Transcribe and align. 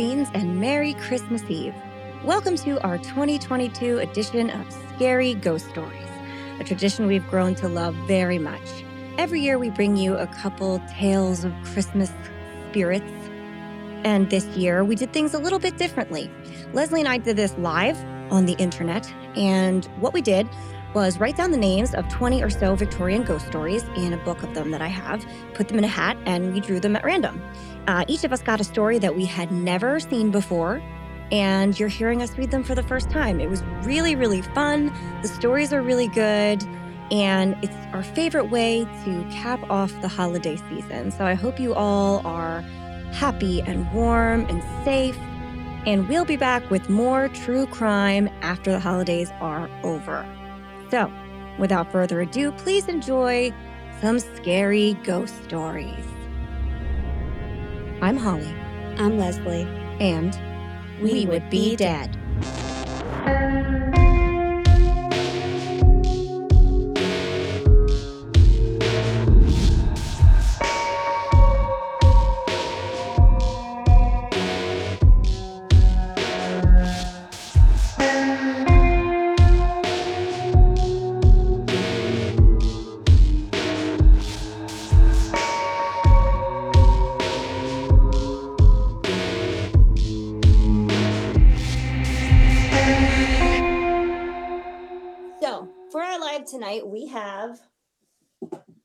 And 0.00 0.58
Merry 0.58 0.94
Christmas 0.94 1.42
Eve. 1.50 1.74
Welcome 2.24 2.56
to 2.56 2.82
our 2.82 2.96
2022 2.96 3.98
edition 3.98 4.48
of 4.48 4.66
Scary 4.96 5.34
Ghost 5.34 5.68
Stories, 5.68 6.08
a 6.58 6.64
tradition 6.64 7.06
we've 7.06 7.28
grown 7.28 7.54
to 7.56 7.68
love 7.68 7.94
very 8.06 8.38
much. 8.38 8.62
Every 9.18 9.42
year, 9.42 9.58
we 9.58 9.68
bring 9.68 9.98
you 9.98 10.16
a 10.16 10.26
couple 10.26 10.80
tales 10.88 11.44
of 11.44 11.52
Christmas 11.64 12.10
spirits. 12.70 13.12
And 14.02 14.30
this 14.30 14.46
year, 14.56 14.84
we 14.84 14.94
did 14.94 15.12
things 15.12 15.34
a 15.34 15.38
little 15.38 15.58
bit 15.58 15.76
differently. 15.76 16.30
Leslie 16.72 17.00
and 17.00 17.08
I 17.08 17.18
did 17.18 17.36
this 17.36 17.54
live 17.58 18.02
on 18.32 18.46
the 18.46 18.54
internet. 18.54 19.06
And 19.36 19.84
what 20.00 20.14
we 20.14 20.22
did 20.22 20.48
was 20.94 21.20
write 21.20 21.36
down 21.36 21.50
the 21.50 21.58
names 21.58 21.94
of 21.94 22.08
20 22.08 22.42
or 22.42 22.48
so 22.48 22.74
Victorian 22.74 23.22
ghost 23.22 23.46
stories 23.48 23.84
in 23.96 24.14
a 24.14 24.24
book 24.24 24.42
of 24.42 24.54
them 24.54 24.70
that 24.70 24.80
I 24.80 24.88
have, 24.88 25.22
put 25.52 25.68
them 25.68 25.76
in 25.76 25.84
a 25.84 25.88
hat, 25.88 26.16
and 26.24 26.54
we 26.54 26.60
drew 26.60 26.80
them 26.80 26.96
at 26.96 27.04
random. 27.04 27.42
Uh, 27.86 28.04
each 28.08 28.24
of 28.24 28.32
us 28.32 28.42
got 28.42 28.60
a 28.60 28.64
story 28.64 28.98
that 28.98 29.16
we 29.16 29.24
had 29.24 29.50
never 29.50 30.00
seen 30.00 30.30
before, 30.30 30.82
and 31.32 31.78
you're 31.78 31.88
hearing 31.88 32.22
us 32.22 32.36
read 32.36 32.50
them 32.50 32.62
for 32.62 32.74
the 32.74 32.82
first 32.82 33.10
time. 33.10 33.40
It 33.40 33.48
was 33.48 33.62
really, 33.82 34.14
really 34.14 34.42
fun. 34.42 34.92
The 35.22 35.28
stories 35.28 35.72
are 35.72 35.82
really 35.82 36.08
good, 36.08 36.62
and 37.10 37.56
it's 37.62 37.74
our 37.92 38.02
favorite 38.02 38.50
way 38.50 38.84
to 39.04 39.24
cap 39.30 39.60
off 39.70 39.92
the 40.00 40.08
holiday 40.08 40.56
season. 40.68 41.10
So 41.10 41.24
I 41.24 41.34
hope 41.34 41.58
you 41.58 41.74
all 41.74 42.24
are 42.26 42.60
happy 43.12 43.60
and 43.62 43.90
warm 43.92 44.46
and 44.48 44.62
safe. 44.84 45.16
And 45.86 46.08
we'll 46.08 46.26
be 46.26 46.36
back 46.36 46.68
with 46.70 46.88
more 46.90 47.28
true 47.28 47.66
crime 47.66 48.28
after 48.42 48.70
the 48.70 48.80
holidays 48.80 49.30
are 49.40 49.70
over. 49.82 50.26
So, 50.90 51.10
without 51.58 51.90
further 51.90 52.20
ado, 52.20 52.52
please 52.52 52.86
enjoy 52.86 53.52
some 54.00 54.18
scary 54.18 54.94
ghost 55.04 55.42
stories. 55.44 56.04
I'm 58.02 58.16
Holly. 58.16 58.54
I'm 58.96 59.18
Leslie. 59.18 59.66
And 60.00 60.34
we, 61.02 61.12
we 61.12 61.26
would 61.26 61.50
be 61.50 61.76
dead. 61.76 62.16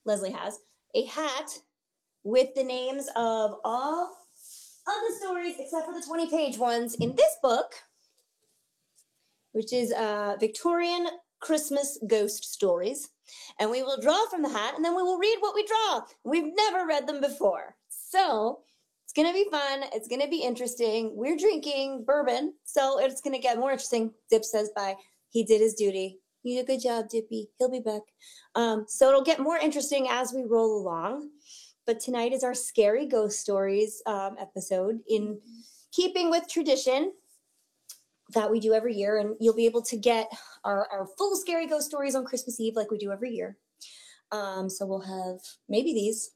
Leslie 0.06 0.32
has, 0.32 0.60
a 0.94 1.06
hat 1.06 1.60
with 2.24 2.54
the 2.56 2.64
names 2.64 3.08
of 3.16 3.56
all 3.64 4.18
of 4.88 4.94
the 5.08 5.16
stories 5.20 5.56
except 5.60 5.86
for 5.86 5.94
the 5.94 6.06
20 6.06 6.30
page 6.30 6.58
ones 6.58 6.96
in 6.96 7.16
this 7.16 7.36
book, 7.42 7.74
which 9.52 9.74
is 9.74 9.92
uh, 9.94 10.36
Victorian 10.40 11.08
Christmas 11.40 12.00
Ghost 12.08 12.46
Stories. 12.46 13.10
And 13.60 13.72
we 13.72 13.82
will 13.82 14.00
draw 14.00 14.28
from 14.30 14.44
the 14.44 14.50
hat 14.50 14.76
and 14.76 14.86
then 14.86 14.96
we 14.96 15.02
will 15.02 15.18
read 15.18 15.38
what 15.40 15.56
we 15.56 15.66
draw. 15.66 16.02
We've 16.24 16.54
never 16.56 16.86
read 16.86 17.08
them 17.08 17.22
before. 17.22 17.76
So 17.90 18.60
it's 19.04 19.14
going 19.14 19.28
to 19.28 19.34
be 19.34 19.50
fun. 19.50 19.84
It's 19.94 20.08
going 20.08 20.22
to 20.22 20.28
be 20.28 20.44
interesting. 20.44 21.14
We're 21.16 21.38
drinking 21.38 22.06
bourbon, 22.06 22.54
so 22.64 23.00
it's 23.00 23.22
going 23.22 23.36
to 23.36 23.42
get 23.42 23.58
more 23.58 23.72
interesting. 23.72 24.12
Dip 24.30 24.46
says 24.46 24.70
bye. 24.76 24.96
he 25.30 25.44
did 25.44 25.62
his 25.62 25.74
duty. 25.74 26.20
You 26.44 26.58
did 26.58 26.64
a 26.64 26.74
good 26.74 26.82
job, 26.84 27.10
Dippy. 27.10 27.50
He'll 27.58 27.72
be 27.72 27.80
back. 27.80 28.02
Um, 28.56 28.86
so 28.88 29.10
it'll 29.10 29.24
get 29.24 29.40
more 29.40 29.58
interesting 29.58 30.08
as 30.10 30.34
we 30.34 30.44
roll 30.44 30.80
along. 30.82 31.30
But 31.86 32.00
tonight 32.00 32.34
is 32.34 32.44
our 32.44 32.56
scary 32.56 33.06
ghost 33.06 33.40
stories 33.40 34.02
um, 34.08 34.38
episode 34.40 35.02
in 35.08 35.40
keeping 35.92 36.32
with 36.32 36.48
tradition 36.50 37.12
that 38.34 38.50
we 38.50 38.60
do 38.60 38.74
every 38.74 38.96
year. 38.96 39.20
And 39.20 39.36
you'll 39.40 39.56
be 39.56 39.68
able 39.68 39.84
to 39.84 39.98
get 39.98 40.28
our, 40.64 40.88
our 40.92 41.08
full 41.18 41.36
scary 41.36 41.68
ghost 41.68 41.88
stories 41.88 42.16
on 42.16 42.26
Christmas 42.26 42.60
Eve 42.60 42.76
like 42.76 42.90
we 42.90 42.98
do 42.98 43.12
every 43.12 43.32
year. 43.32 43.58
Um, 44.32 44.70
so 44.70 44.86
we'll 44.88 45.02
have 45.02 45.40
maybe 45.70 45.94
these, 45.94 46.32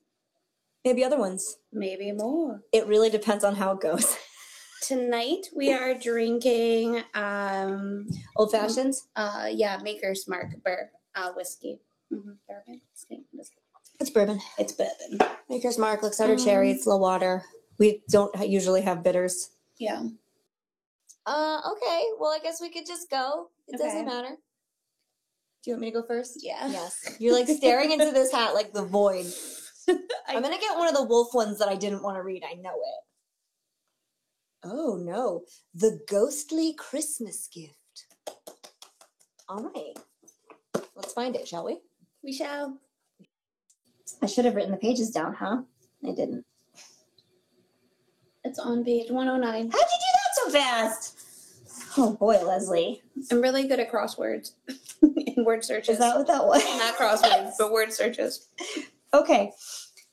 maybe 0.86 1.04
other 1.04 1.18
ones, 1.18 1.58
maybe 1.74 2.12
more. 2.12 2.62
It 2.72 2.86
really 2.86 3.10
depends 3.10 3.44
on 3.44 3.56
how 3.56 3.72
it 3.72 3.82
goes. 3.82 4.16
Tonight 4.84 5.48
we 5.54 5.74
are 5.74 5.94
drinking 5.94 7.04
um 7.14 8.08
old 8.38 8.52
fashions. 8.52 9.10
Uh 9.16 9.48
yeah, 9.52 9.78
Maker's 9.84 10.26
Mark 10.28 10.52
bur- 10.64 10.90
uh 11.16 11.32
whiskey. 11.36 11.82
Mm-hmm. 12.12 12.32
Bourbon. 12.48 12.82
It's 14.00 14.10
bourbon. 14.10 14.40
It's 14.58 14.72
bourbon. 14.72 15.20
Maker's 15.50 15.78
Mark, 15.78 16.02
looks 16.02 16.20
um, 16.20 16.38
cherry. 16.38 16.72
It's 16.72 16.88
low 16.88 16.98
water. 16.98 17.44
We 17.78 18.02
don't 18.10 18.34
usually 18.48 18.82
have 18.82 19.04
bitters. 19.04 19.52
Yeah. 19.78 20.04
Uh 21.26 21.62
okay. 21.72 22.04
Well, 22.20 22.32
I 22.32 22.40
guess 22.42 22.62
we 22.62 22.70
could 22.70 22.86
just 22.86 23.10
go. 23.10 23.50
It 23.68 23.76
okay. 23.76 23.86
doesn't 23.86 24.06
matter. 24.06 24.36
Do 25.64 25.72
you 25.72 25.74
want 25.74 25.82
me 25.82 25.92
to 25.92 26.02
go 26.02 26.08
first? 26.08 26.40
Yeah. 26.42 26.68
Yes. 26.70 27.18
You're 27.20 27.34
like 27.34 27.48
staring 27.48 27.92
into 27.92 28.12
this 28.12 28.32
hat 28.32 28.54
like 28.54 28.74
the 28.74 28.86
void. 28.86 29.26
I'm 30.28 30.42
gonna 30.42 30.60
get 30.60 30.78
one 30.78 30.88
of 30.88 30.96
the 30.96 31.04
wolf 31.04 31.34
ones 31.34 31.60
that 31.60 31.68
I 31.68 31.76
didn't 31.76 32.04
want 32.04 32.16
to 32.18 32.24
read. 32.24 32.44
I 32.50 32.56
know 32.56 32.74
it. 32.76 33.04
Oh 34.64 34.98
no, 35.02 35.44
the 35.74 36.00
ghostly 36.10 36.74
Christmas 36.74 37.48
gift. 37.48 37.74
All 39.48 39.64
right, 39.64 40.84
let's 40.96 41.14
find 41.14 41.36
it, 41.36 41.48
shall 41.48 41.66
we? 41.66 41.80
We 42.24 42.34
shall. 42.34 42.78
I 44.22 44.26
should 44.26 44.46
have 44.46 44.56
written 44.56 44.72
the 44.72 44.78
pages 44.78 45.12
down, 45.12 45.34
huh? 45.34 45.62
I 46.06 46.12
didn't. 46.12 46.46
It's 48.44 48.60
on 48.60 48.84
page 48.84 49.12
109. 49.12 49.54
How'd 49.54 49.64
you 49.64 49.70
do 49.72 49.74
that 49.74 50.36
so 50.36 50.50
fast? 50.52 51.16
Oh 51.98 52.14
boy, 52.14 52.44
Leslie. 52.46 53.02
I'm 53.32 53.42
really 53.42 53.68
good 53.68 53.80
at 53.80 53.92
crosswords 53.92 54.52
and 55.02 55.46
word 55.46 55.64
searches. 55.64 55.94
Is 55.94 56.00
that 56.00 56.18
what 56.18 56.28
that 56.28 56.46
was? 56.46 56.64
Not 56.64 56.96
crosswords, 56.96 57.54
but 57.58 57.72
word 57.72 57.94
searches. 57.94 58.48
Okay. 59.12 59.52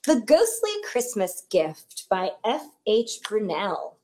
The 0.06 0.22
Ghostly 0.22 0.70
Christmas 0.90 1.42
Gift 1.50 2.08
by 2.08 2.30
F. 2.46 2.66
H. 2.86 3.18
Brunell 3.22 3.96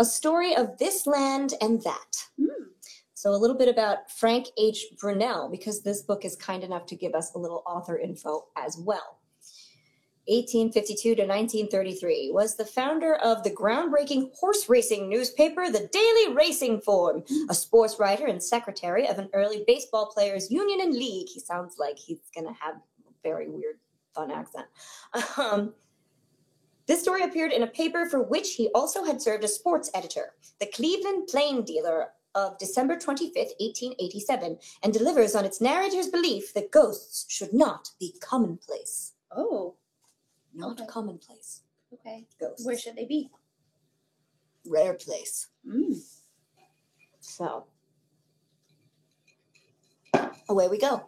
a 0.00 0.04
story 0.04 0.56
of 0.56 0.78
this 0.78 1.06
land 1.06 1.52
and 1.60 1.82
that. 1.82 2.16
Mm. 2.40 2.46
So, 3.20 3.34
a 3.34 3.36
little 3.36 3.54
bit 3.54 3.68
about 3.68 4.10
Frank 4.10 4.46
H. 4.56 4.86
Brunell, 4.96 5.50
because 5.50 5.82
this 5.82 6.00
book 6.00 6.24
is 6.24 6.36
kind 6.36 6.64
enough 6.64 6.86
to 6.86 6.96
give 6.96 7.14
us 7.14 7.34
a 7.34 7.38
little 7.38 7.62
author 7.66 7.98
info 7.98 8.46
as 8.56 8.78
well. 8.78 9.18
1852 10.24 11.16
to 11.16 11.26
1933 11.26 12.30
was 12.32 12.56
the 12.56 12.64
founder 12.64 13.16
of 13.16 13.42
the 13.42 13.50
groundbreaking 13.50 14.34
horse 14.34 14.70
racing 14.70 15.10
newspaper, 15.10 15.68
the 15.68 15.90
Daily 15.92 16.34
Racing 16.34 16.80
Form, 16.80 17.22
a 17.50 17.54
sports 17.54 17.96
writer 18.00 18.24
and 18.24 18.42
secretary 18.42 19.06
of 19.06 19.18
an 19.18 19.28
early 19.34 19.64
baseball 19.66 20.06
players 20.06 20.50
union 20.50 20.80
and 20.80 20.94
league. 20.94 21.28
He 21.28 21.40
sounds 21.40 21.76
like 21.78 21.98
he's 21.98 22.22
going 22.34 22.46
to 22.46 22.58
have 22.58 22.76
a 22.76 23.12
very 23.22 23.50
weird, 23.50 23.76
fun 24.14 24.30
accent. 24.30 24.66
Um, 25.36 25.74
this 26.86 27.02
story 27.02 27.22
appeared 27.22 27.52
in 27.52 27.64
a 27.64 27.66
paper 27.66 28.08
for 28.08 28.22
which 28.22 28.54
he 28.54 28.70
also 28.74 29.04
had 29.04 29.20
served 29.20 29.44
as 29.44 29.54
sports 29.54 29.90
editor, 29.94 30.32
the 30.58 30.66
Cleveland 30.66 31.28
Plain 31.28 31.64
Dealer 31.66 32.08
of 32.34 32.58
December 32.58 32.98
25, 32.98 33.34
1887, 33.34 34.58
and 34.82 34.92
delivers 34.92 35.34
on 35.34 35.44
its 35.44 35.60
narrator's 35.60 36.08
belief 36.08 36.54
that 36.54 36.70
ghosts 36.70 37.26
should 37.28 37.52
not 37.52 37.90
be 37.98 38.14
commonplace. 38.20 39.12
Oh. 39.34 39.74
Not 40.54 40.80
okay. 40.80 40.88
commonplace. 40.88 41.62
Okay. 41.92 42.26
Ghosts. 42.38 42.64
Where 42.64 42.78
should 42.78 42.96
they 42.96 43.04
be? 43.04 43.30
Rare 44.66 44.94
place. 44.94 45.48
Mm. 45.66 46.00
So, 47.20 47.66
away 50.48 50.68
we 50.68 50.78
go. 50.78 51.04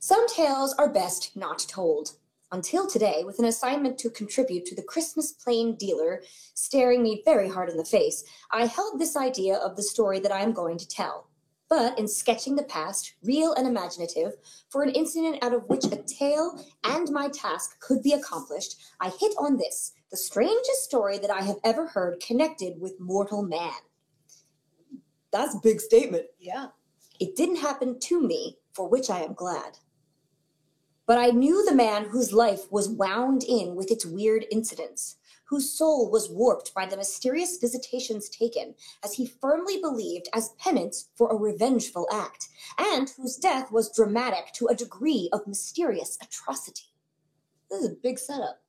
Some 0.00 0.28
tales 0.28 0.74
are 0.74 0.88
best 0.88 1.34
not 1.36 1.60
told 1.60 2.12
until 2.54 2.86
today 2.86 3.24
with 3.26 3.40
an 3.40 3.46
assignment 3.46 3.98
to 3.98 4.08
contribute 4.08 4.64
to 4.64 4.76
the 4.76 4.82
Christmas 4.82 5.32
plain 5.32 5.74
dealer 5.74 6.22
staring 6.54 7.02
me 7.02 7.20
very 7.24 7.48
hard 7.48 7.68
in 7.68 7.76
the 7.76 7.84
face, 7.84 8.22
I 8.52 8.66
held 8.66 8.98
this 8.98 9.16
idea 9.16 9.56
of 9.56 9.74
the 9.74 9.82
story 9.82 10.20
that 10.20 10.30
I 10.30 10.40
am 10.40 10.52
going 10.52 10.78
to 10.78 10.88
tell. 10.88 11.28
But 11.68 11.98
in 11.98 12.06
sketching 12.06 12.54
the 12.54 12.62
past, 12.62 13.14
real 13.24 13.54
and 13.54 13.66
imaginative, 13.66 14.34
for 14.68 14.84
an 14.84 14.90
incident 14.90 15.42
out 15.42 15.52
of 15.52 15.68
which 15.68 15.84
a 15.86 15.96
tale 16.06 16.64
and 16.84 17.10
my 17.10 17.28
task 17.28 17.80
could 17.80 18.02
be 18.04 18.12
accomplished, 18.12 18.76
I 19.00 19.08
hit 19.08 19.34
on 19.36 19.56
this, 19.56 19.92
the 20.12 20.16
strangest 20.16 20.84
story 20.84 21.18
that 21.18 21.32
I 21.32 21.42
have 21.42 21.56
ever 21.64 21.88
heard 21.88 22.22
connected 22.24 22.80
with 22.80 23.00
mortal 23.00 23.42
man. 23.42 23.72
That's 25.32 25.56
a 25.56 25.60
big 25.60 25.80
statement. 25.80 26.26
Yeah. 26.38 26.68
It 27.18 27.34
didn't 27.34 27.56
happen 27.56 27.98
to 27.98 28.22
me, 28.22 28.58
for 28.72 28.88
which 28.88 29.10
I 29.10 29.22
am 29.22 29.32
glad. 29.32 29.78
But 31.06 31.18
I 31.18 31.30
knew 31.30 31.64
the 31.64 31.74
man 31.74 32.06
whose 32.06 32.32
life 32.32 32.72
was 32.72 32.88
wound 32.88 33.44
in 33.44 33.74
with 33.74 33.90
its 33.90 34.06
weird 34.06 34.46
incidents. 34.50 35.16
whose 35.44 35.70
soul 35.70 36.10
was 36.10 36.30
warped 36.30 36.72
by 36.74 36.86
the 36.86 36.96
mysterious 36.96 37.58
visitations 37.58 38.28
taken, 38.28 38.74
as 39.04 39.14
he 39.14 39.26
firmly 39.26 39.80
believed, 39.80 40.28
as 40.32 40.54
penance 40.58 41.10
for 41.16 41.30
a 41.30 41.36
revengeful 41.36 42.08
act, 42.10 42.48
and 42.78 43.10
whose 43.10 43.36
death 43.36 43.70
was 43.70 43.94
dramatic 43.94 44.52
to 44.54 44.66
a 44.66 44.74
degree 44.74 45.28
of 45.32 45.46
mysterious 45.46 46.18
atrocity. 46.22 46.94
This 47.70 47.80
is 47.80 47.90
a 47.90 47.96
big 48.02 48.18
setup. 48.18 48.63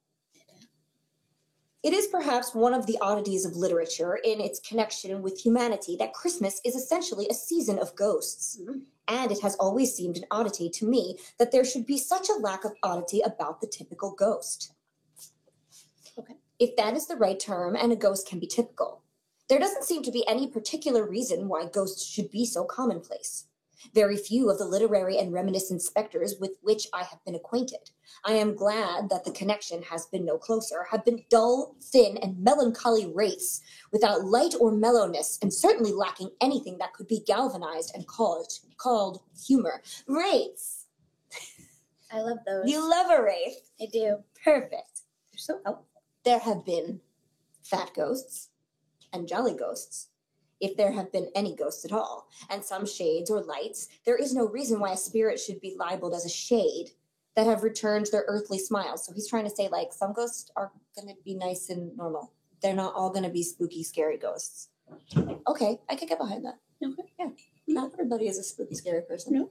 It 1.86 1.94
is 1.94 2.08
perhaps 2.08 2.56
one 2.56 2.74
of 2.74 2.88
the 2.88 2.98
oddities 3.00 3.46
of 3.46 3.56
literature 3.56 4.16
in 4.24 4.42
its 4.42 4.60
connection 4.60 5.22
with 5.22 5.40
humanity 5.40 5.96
that 6.00 6.14
Christmas 6.14 6.60
is 6.66 6.74
essentially 6.74 7.28
a 7.30 7.36
season 7.36 7.78
of 7.78 7.96
ghosts. 7.96 8.60
Mm-hmm. 8.60 8.80
And 9.08 9.32
it 9.32 9.40
has 9.44 9.56
always 9.58 9.94
seemed 9.94 10.18
an 10.18 10.26
oddity 10.32 10.68
to 10.68 10.88
me 10.88 11.20
that 11.38 11.52
there 11.52 11.64
should 11.64 11.86
be 11.86 12.00
such 12.00 12.28
a 12.28 12.42
lack 12.42 12.66
of 12.66 12.72
oddity 12.82 13.22
about 13.22 13.62
the 13.62 13.68
typical 13.68 14.16
ghost. 14.18 14.74
Okay. 16.18 16.34
If 16.58 16.76
that 16.76 16.96
is 16.96 17.06
the 17.06 17.18
right 17.18 17.40
term, 17.40 17.76
and 17.76 17.92
a 17.92 17.96
ghost 17.96 18.28
can 18.28 18.40
be 18.40 18.48
typical, 18.48 19.04
there 19.48 19.60
doesn't 19.60 19.84
seem 19.84 20.02
to 20.02 20.12
be 20.12 20.28
any 20.28 20.48
particular 20.48 21.08
reason 21.08 21.48
why 21.48 21.68
ghosts 21.68 22.04
should 22.04 22.32
be 22.32 22.48
so 22.48 22.64
commonplace. 22.64 23.46
Very 23.94 24.18
few 24.18 24.50
of 24.50 24.58
the 24.58 24.66
literary 24.66 25.18
and 25.18 25.34
reminiscent 25.34 25.82
specters 25.82 26.36
with 26.40 26.58
which 26.62 26.88
I 26.94 27.04
have 27.04 27.24
been 27.26 27.36
acquainted, 27.36 27.92
I 28.24 28.34
am 28.34 28.56
glad 28.56 29.10
that 29.10 29.24
the 29.24 29.32
connection 29.32 29.84
has 29.84 30.06
been 30.08 30.26
no 30.26 30.38
closer, 30.38 30.86
have 30.90 31.06
been 31.06 31.24
dull, 31.30 31.76
thin, 31.82 32.18
and 32.18 32.40
melancholy 32.40 33.12
wraiths, 33.14 33.62
without 33.92 34.26
light 34.26 34.56
or 34.60 34.72
mellowness, 34.72 35.38
and 35.42 35.54
certainly 35.54 35.92
lacking 35.92 36.32
anything 36.42 36.78
that 36.80 36.94
could 36.94 37.08
be 37.08 37.24
galvanized 37.26 37.92
and 37.94 38.08
called, 38.08 38.52
called 38.78 39.22
humor. 39.46 39.82
Wraiths! 40.08 40.88
I 42.12 42.22
love 42.22 42.38
those. 42.46 42.70
You 42.70 42.88
love 42.88 43.12
a 43.12 43.22
wraith? 43.22 43.70
I 43.82 43.88
do. 43.92 44.18
Perfect. 44.44 45.02
They're 45.32 45.38
so 45.38 45.60
helpful. 45.64 46.02
There 46.24 46.40
have 46.40 46.66
been 46.66 47.02
fat 47.64 47.92
ghosts 47.96 48.50
and 49.12 49.28
jolly 49.28 49.54
ghosts 49.54 50.10
if 50.60 50.78
there 50.78 50.92
have 50.92 51.12
been 51.12 51.30
any 51.36 51.56
ghosts 51.56 51.86
at 51.86 51.92
all, 51.92 52.28
and 52.50 52.64
some 52.64 52.86
shades 52.86 53.30
or 53.30 53.42
lights, 53.42 53.90
there 54.06 54.16
is 54.16 54.34
no 54.34 54.48
reason 54.48 54.80
why 54.80 54.92
a 54.92 54.98
spirit 54.98 55.40
should 55.40 55.60
be 55.62 55.76
libeled 55.78 56.14
as 56.14 56.26
a 56.26 56.30
shade 56.30 56.92
that 57.36 57.46
have 57.46 57.64
returned 57.64 58.08
their 58.12 58.24
earthly 58.28 58.58
smiles. 58.58 59.06
So 59.06 59.14
he's 59.14 59.28
trying 59.28 59.44
to 59.44 59.56
say, 59.56 59.68
like, 59.68 59.92
some 59.92 60.14
ghosts 60.14 60.52
are 60.56 60.72
going 60.96 61.14
to 61.14 61.22
be 61.24 61.36
nice 61.36 61.70
and 61.70 61.96
normal. 61.98 62.32
They're 62.62 62.74
not 62.74 62.94
all 62.96 63.10
going 63.10 63.26
to 63.26 63.30
be 63.30 63.44
spooky, 63.44 63.84
scary 63.84 64.18
ghosts. 64.18 64.70
Okay, 65.48 65.80
I 65.90 65.96
could 65.96 66.08
get 66.08 66.20
behind 66.20 66.46
that. 66.46 66.60
Okay. 66.84 67.04
Yeah. 67.20 67.30
Not 67.68 67.92
everybody 67.94 68.28
is 68.28 68.38
a 68.38 68.44
spooky, 68.44 68.76
scary 68.76 69.02
person. 69.02 69.34
No. 69.34 69.50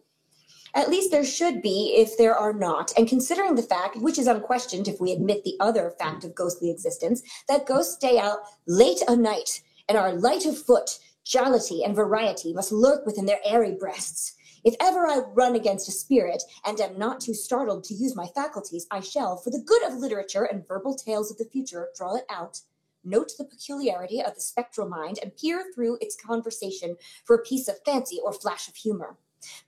At 0.74 0.88
least 0.88 1.10
there 1.10 1.24
should 1.24 1.62
be 1.62 1.94
if 1.96 2.16
there 2.16 2.34
are 2.34 2.52
not. 2.52 2.92
And 2.96 3.08
considering 3.08 3.54
the 3.54 3.62
fact, 3.62 3.96
which 3.96 4.18
is 4.18 4.26
unquestioned 4.26 4.88
if 4.88 5.00
we 5.00 5.12
admit 5.12 5.44
the 5.44 5.56
other 5.60 5.94
fact 5.98 6.24
of 6.24 6.34
ghostly 6.34 6.70
existence, 6.70 7.22
that 7.48 7.66
ghosts 7.66 7.94
stay 7.94 8.18
out 8.18 8.38
late 8.66 9.00
a 9.06 9.14
night 9.14 9.62
and 9.88 9.98
our 9.98 10.12
light 10.12 10.46
of 10.46 10.58
foot, 10.58 10.98
jollity 11.24 11.82
and 11.84 11.94
variety 11.94 12.52
must 12.52 12.72
lurk 12.72 13.04
within 13.06 13.26
their 13.26 13.40
airy 13.44 13.72
breasts. 13.72 14.34
If 14.64 14.74
ever 14.80 15.06
I 15.06 15.18
run 15.34 15.56
against 15.56 15.88
a 15.88 15.92
spirit 15.92 16.42
and 16.64 16.80
am 16.80 16.98
not 16.98 17.20
too 17.20 17.34
startled 17.34 17.84
to 17.84 17.94
use 17.94 18.16
my 18.16 18.26
faculties, 18.28 18.86
I 18.90 19.00
shall, 19.00 19.36
for 19.36 19.50
the 19.50 19.62
good 19.64 19.84
of 19.84 19.98
literature 19.98 20.44
and 20.44 20.66
verbal 20.66 20.94
tales 20.94 21.30
of 21.30 21.36
the 21.36 21.44
future, 21.44 21.90
draw 21.94 22.16
it 22.16 22.24
out, 22.30 22.60
note 23.04 23.32
the 23.36 23.44
peculiarity 23.44 24.22
of 24.22 24.34
the 24.34 24.40
spectral 24.40 24.88
mind, 24.88 25.18
and 25.22 25.36
peer 25.36 25.66
through 25.74 25.98
its 26.00 26.16
conversation 26.16 26.96
for 27.26 27.36
a 27.36 27.42
piece 27.42 27.68
of 27.68 27.82
fancy 27.84 28.18
or 28.24 28.32
flash 28.32 28.66
of 28.66 28.74
humor. 28.74 29.18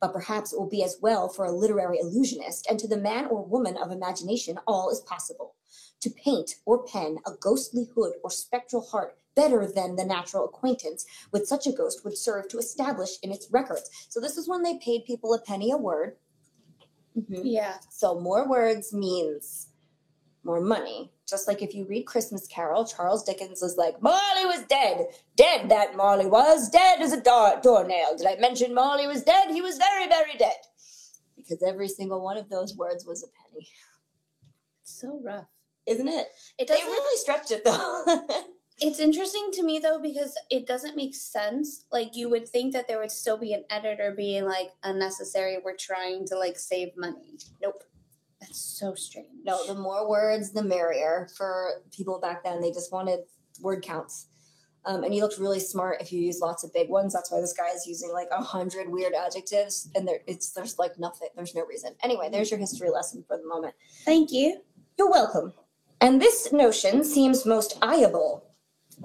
But 0.00 0.14
perhaps 0.14 0.54
it 0.54 0.58
will 0.58 0.70
be 0.70 0.82
as 0.82 0.96
well 1.02 1.28
for 1.28 1.44
a 1.44 1.52
literary 1.52 1.98
illusionist, 1.98 2.66
and 2.70 2.78
to 2.78 2.88
the 2.88 2.96
man 2.96 3.26
or 3.26 3.44
woman 3.44 3.76
of 3.76 3.90
imagination, 3.90 4.58
all 4.66 4.88
is 4.88 5.00
possible. 5.00 5.56
To 6.00 6.08
paint 6.08 6.54
or 6.64 6.84
pen 6.84 7.18
a 7.26 7.32
ghostly 7.38 7.90
hood 7.94 8.14
or 8.24 8.30
spectral 8.30 8.80
heart 8.80 9.18
better 9.36 9.70
than 9.72 9.94
the 9.94 10.04
natural 10.04 10.46
acquaintance 10.46 11.06
with 11.30 11.46
such 11.46 11.66
a 11.66 11.72
ghost 11.72 12.04
would 12.04 12.16
serve 12.18 12.48
to 12.48 12.58
establish 12.58 13.10
in 13.22 13.30
its 13.30 13.48
records. 13.52 13.88
So 14.08 14.18
this 14.18 14.36
is 14.36 14.48
when 14.48 14.62
they 14.62 14.78
paid 14.78 15.04
people 15.04 15.34
a 15.34 15.40
penny 15.40 15.70
a 15.70 15.76
word. 15.76 16.16
Mm-hmm. 17.16 17.42
Yeah. 17.44 17.74
So 17.90 18.18
more 18.18 18.48
words 18.48 18.92
means 18.92 19.68
more 20.42 20.60
money. 20.60 21.12
Just 21.28 21.48
like 21.48 21.60
if 21.60 21.74
you 21.74 21.86
read 21.86 22.04
Christmas 22.06 22.46
Carol, 22.46 22.84
Charles 22.86 23.24
Dickens 23.24 23.60
was 23.60 23.76
like, 23.76 24.00
Marley 24.00 24.44
was 24.46 24.64
dead. 24.68 25.06
Dead 25.36 25.68
that 25.70 25.96
Marley 25.96 26.26
was. 26.26 26.70
Dead 26.70 27.00
as 27.00 27.12
a 27.12 27.20
door- 27.20 27.58
doornail. 27.62 28.16
Did 28.16 28.26
I 28.26 28.36
mention 28.36 28.74
Marley 28.74 29.06
was 29.06 29.22
dead? 29.22 29.50
He 29.50 29.60
was 29.60 29.76
very, 29.76 30.06
very 30.08 30.36
dead. 30.38 30.56
Because 31.36 31.62
every 31.62 31.88
single 31.88 32.22
one 32.22 32.36
of 32.36 32.48
those 32.48 32.76
words 32.76 33.04
was 33.04 33.22
a 33.22 33.26
penny. 33.50 33.68
so 34.84 35.20
rough. 35.24 35.46
Isn't 35.86 36.08
it? 36.08 36.28
It 36.58 36.68
doesn't. 36.68 36.84
They 36.84 36.90
really 36.90 37.18
stretched 37.18 37.50
it 37.50 37.64
though. 37.64 38.04
It's 38.78 39.00
interesting 39.00 39.48
to 39.54 39.62
me 39.62 39.78
though 39.78 39.98
because 39.98 40.36
it 40.50 40.66
doesn't 40.66 40.96
make 40.96 41.14
sense. 41.14 41.86
Like 41.90 42.14
you 42.14 42.28
would 42.28 42.48
think 42.48 42.74
that 42.74 42.86
there 42.86 43.00
would 43.00 43.10
still 43.10 43.38
be 43.38 43.54
an 43.54 43.64
editor 43.70 44.12
being 44.14 44.44
like 44.44 44.70
unnecessary. 44.82 45.58
We're 45.64 45.76
trying 45.76 46.26
to 46.26 46.38
like 46.38 46.58
save 46.58 46.90
money. 46.96 47.38
Nope. 47.62 47.82
That's 48.40 48.60
so 48.60 48.94
strange. 48.94 49.28
No, 49.44 49.66
the 49.66 49.74
more 49.74 50.08
words, 50.08 50.52
the 50.52 50.62
merrier. 50.62 51.28
For 51.36 51.82
people 51.90 52.20
back 52.20 52.44
then, 52.44 52.60
they 52.60 52.70
just 52.70 52.92
wanted 52.92 53.20
word 53.62 53.82
counts. 53.82 54.26
Um, 54.84 55.02
and 55.02 55.14
you 55.14 55.22
looked 55.22 55.38
really 55.38 55.58
smart 55.58 56.00
if 56.00 56.12
you 56.12 56.20
use 56.20 56.40
lots 56.40 56.62
of 56.62 56.72
big 56.72 56.88
ones. 56.88 57.12
That's 57.12 57.32
why 57.32 57.40
this 57.40 57.54
guy 57.54 57.70
is 57.74 57.86
using 57.86 58.12
like 58.12 58.28
a 58.30 58.42
hundred 58.42 58.88
weird 58.88 59.14
adjectives, 59.14 59.88
and 59.96 60.06
there 60.06 60.20
it's 60.28 60.52
there's 60.52 60.78
like 60.78 60.96
nothing. 60.98 61.28
There's 61.34 61.56
no 61.56 61.66
reason. 61.66 61.96
Anyway, 62.04 62.28
there's 62.30 62.50
your 62.50 62.60
history 62.60 62.90
lesson 62.90 63.24
for 63.26 63.36
the 63.36 63.48
moment. 63.48 63.74
Thank 64.04 64.30
you. 64.30 64.60
You're 64.96 65.10
welcome. 65.10 65.54
And 66.00 66.20
this 66.20 66.52
notion 66.52 67.02
seems 67.02 67.44
most 67.44 67.78
eyeable 67.82 68.45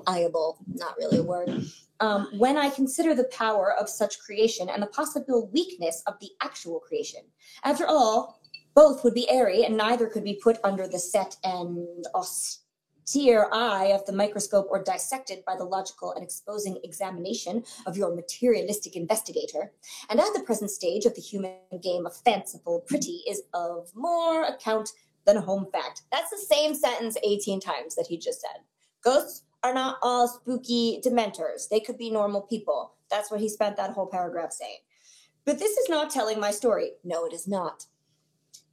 eyeable, 0.07 0.57
not 0.67 0.97
really 0.97 1.17
a 1.17 1.23
word. 1.23 1.65
Um, 1.99 2.29
when 2.37 2.57
I 2.57 2.69
consider 2.69 3.13
the 3.13 3.25
power 3.25 3.73
of 3.79 3.87
such 3.87 4.19
creation 4.19 4.69
and 4.69 4.81
the 4.81 4.87
possible 4.87 5.49
weakness 5.53 6.01
of 6.07 6.15
the 6.19 6.29
actual 6.41 6.79
creation. 6.79 7.21
After 7.63 7.85
all, 7.85 8.41
both 8.73 9.03
would 9.03 9.13
be 9.13 9.29
airy, 9.29 9.65
and 9.65 9.75
neither 9.75 10.07
could 10.07 10.23
be 10.23 10.39
put 10.41 10.57
under 10.63 10.87
the 10.87 10.99
set 10.99 11.35
and 11.43 12.05
austere 12.15 13.49
eye 13.51 13.91
of 13.93 14.05
the 14.05 14.13
microscope 14.13 14.67
or 14.69 14.83
dissected 14.83 15.43
by 15.45 15.55
the 15.57 15.65
logical 15.65 16.13
and 16.13 16.23
exposing 16.23 16.79
examination 16.83 17.63
of 17.85 17.97
your 17.97 18.15
materialistic 18.15 18.95
investigator. 18.95 19.73
And 20.09 20.19
at 20.19 20.33
the 20.33 20.43
present 20.43 20.71
stage 20.71 21.05
of 21.05 21.15
the 21.15 21.21
human 21.21 21.57
game 21.83 22.05
of 22.05 22.15
fanciful 22.15 22.79
pretty 22.87 23.23
is 23.27 23.41
of 23.53 23.91
more 23.93 24.45
account 24.45 24.89
than 25.25 25.37
a 25.37 25.41
home 25.41 25.67
fact. 25.71 26.03
That's 26.11 26.31
the 26.31 26.37
same 26.37 26.73
sentence 26.73 27.17
18 27.23 27.59
times 27.59 27.95
that 27.95 28.07
he 28.07 28.17
just 28.17 28.41
said. 28.41 28.61
Ghosts 29.03 29.43
are 29.63 29.73
not 29.73 29.97
all 30.01 30.27
spooky 30.27 31.01
dementors. 31.05 31.69
They 31.69 31.79
could 31.79 31.97
be 31.97 32.09
normal 32.09 32.41
people. 32.41 32.93
That's 33.09 33.29
what 33.29 33.39
he 33.39 33.49
spent 33.49 33.77
that 33.77 33.91
whole 33.91 34.07
paragraph 34.07 34.51
saying. 34.51 34.79
But 35.45 35.59
this 35.59 35.77
is 35.77 35.89
not 35.89 36.09
telling 36.09 36.39
my 36.39 36.51
story. 36.51 36.91
No, 37.03 37.25
it 37.25 37.33
is 37.33 37.47
not. 37.47 37.85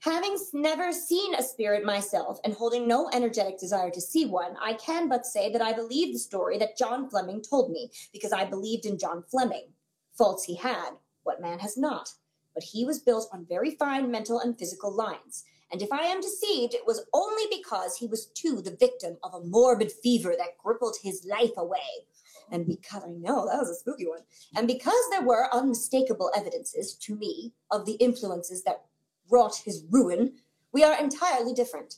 Having 0.00 0.36
never 0.52 0.92
seen 0.92 1.34
a 1.34 1.42
spirit 1.42 1.84
myself 1.84 2.38
and 2.44 2.54
holding 2.54 2.86
no 2.86 3.10
energetic 3.12 3.58
desire 3.58 3.90
to 3.90 4.00
see 4.00 4.26
one, 4.26 4.54
I 4.62 4.74
can 4.74 5.08
but 5.08 5.26
say 5.26 5.50
that 5.52 5.62
I 5.62 5.72
believe 5.72 6.12
the 6.12 6.20
story 6.20 6.56
that 6.58 6.78
John 6.78 7.10
Fleming 7.10 7.42
told 7.42 7.72
me 7.72 7.90
because 8.12 8.32
I 8.32 8.44
believed 8.44 8.86
in 8.86 8.98
John 8.98 9.24
Fleming. 9.28 9.68
Faults 10.16 10.44
he 10.44 10.54
had, 10.54 10.90
what 11.24 11.40
man 11.40 11.58
has 11.58 11.76
not? 11.76 12.10
But 12.54 12.62
he 12.62 12.84
was 12.84 13.00
built 13.00 13.28
on 13.32 13.46
very 13.48 13.72
fine 13.72 14.10
mental 14.10 14.38
and 14.38 14.56
physical 14.56 14.94
lines. 14.94 15.44
And 15.70 15.82
if 15.82 15.92
I 15.92 16.04
am 16.04 16.20
deceived, 16.20 16.74
it 16.74 16.86
was 16.86 17.04
only 17.12 17.44
because 17.50 17.96
he 17.96 18.06
was 18.06 18.26
too 18.26 18.62
the 18.62 18.76
victim 18.78 19.18
of 19.22 19.34
a 19.34 19.44
morbid 19.44 19.92
fever 19.92 20.34
that 20.38 20.56
crippled 20.58 20.96
his 21.02 21.26
life 21.28 21.56
away. 21.56 22.06
And 22.50 22.66
because 22.66 23.04
I 23.04 23.10
know 23.10 23.46
that 23.46 23.58
was 23.58 23.68
a 23.68 23.74
spooky 23.74 24.06
one, 24.06 24.22
and 24.56 24.66
because 24.66 25.04
there 25.10 25.22
were 25.22 25.54
unmistakable 25.54 26.32
evidences 26.34 26.94
to 26.94 27.14
me 27.14 27.52
of 27.70 27.84
the 27.84 27.94
influences 27.94 28.64
that 28.64 28.84
wrought 29.28 29.62
his 29.64 29.84
ruin, 29.90 30.32
we 30.72 30.82
are 30.82 30.98
entirely 30.98 31.52
different. 31.52 31.96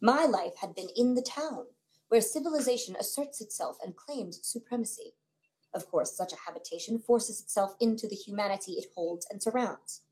My 0.00 0.26
life 0.26 0.56
had 0.60 0.74
been 0.74 0.88
in 0.94 1.14
the 1.14 1.22
town, 1.22 1.64
where 2.08 2.20
civilization 2.20 2.96
asserts 3.00 3.40
itself 3.40 3.78
and 3.82 3.96
claims 3.96 4.40
supremacy. 4.42 5.14
Of 5.74 5.90
course, 5.90 6.16
such 6.16 6.32
a 6.32 6.38
habitation 6.46 6.98
forces 6.98 7.40
itself 7.40 7.74
into 7.80 8.06
the 8.06 8.16
humanity 8.16 8.72
it 8.72 8.86
holds 8.94 9.26
and 9.30 9.42
surrounds. 9.42 10.02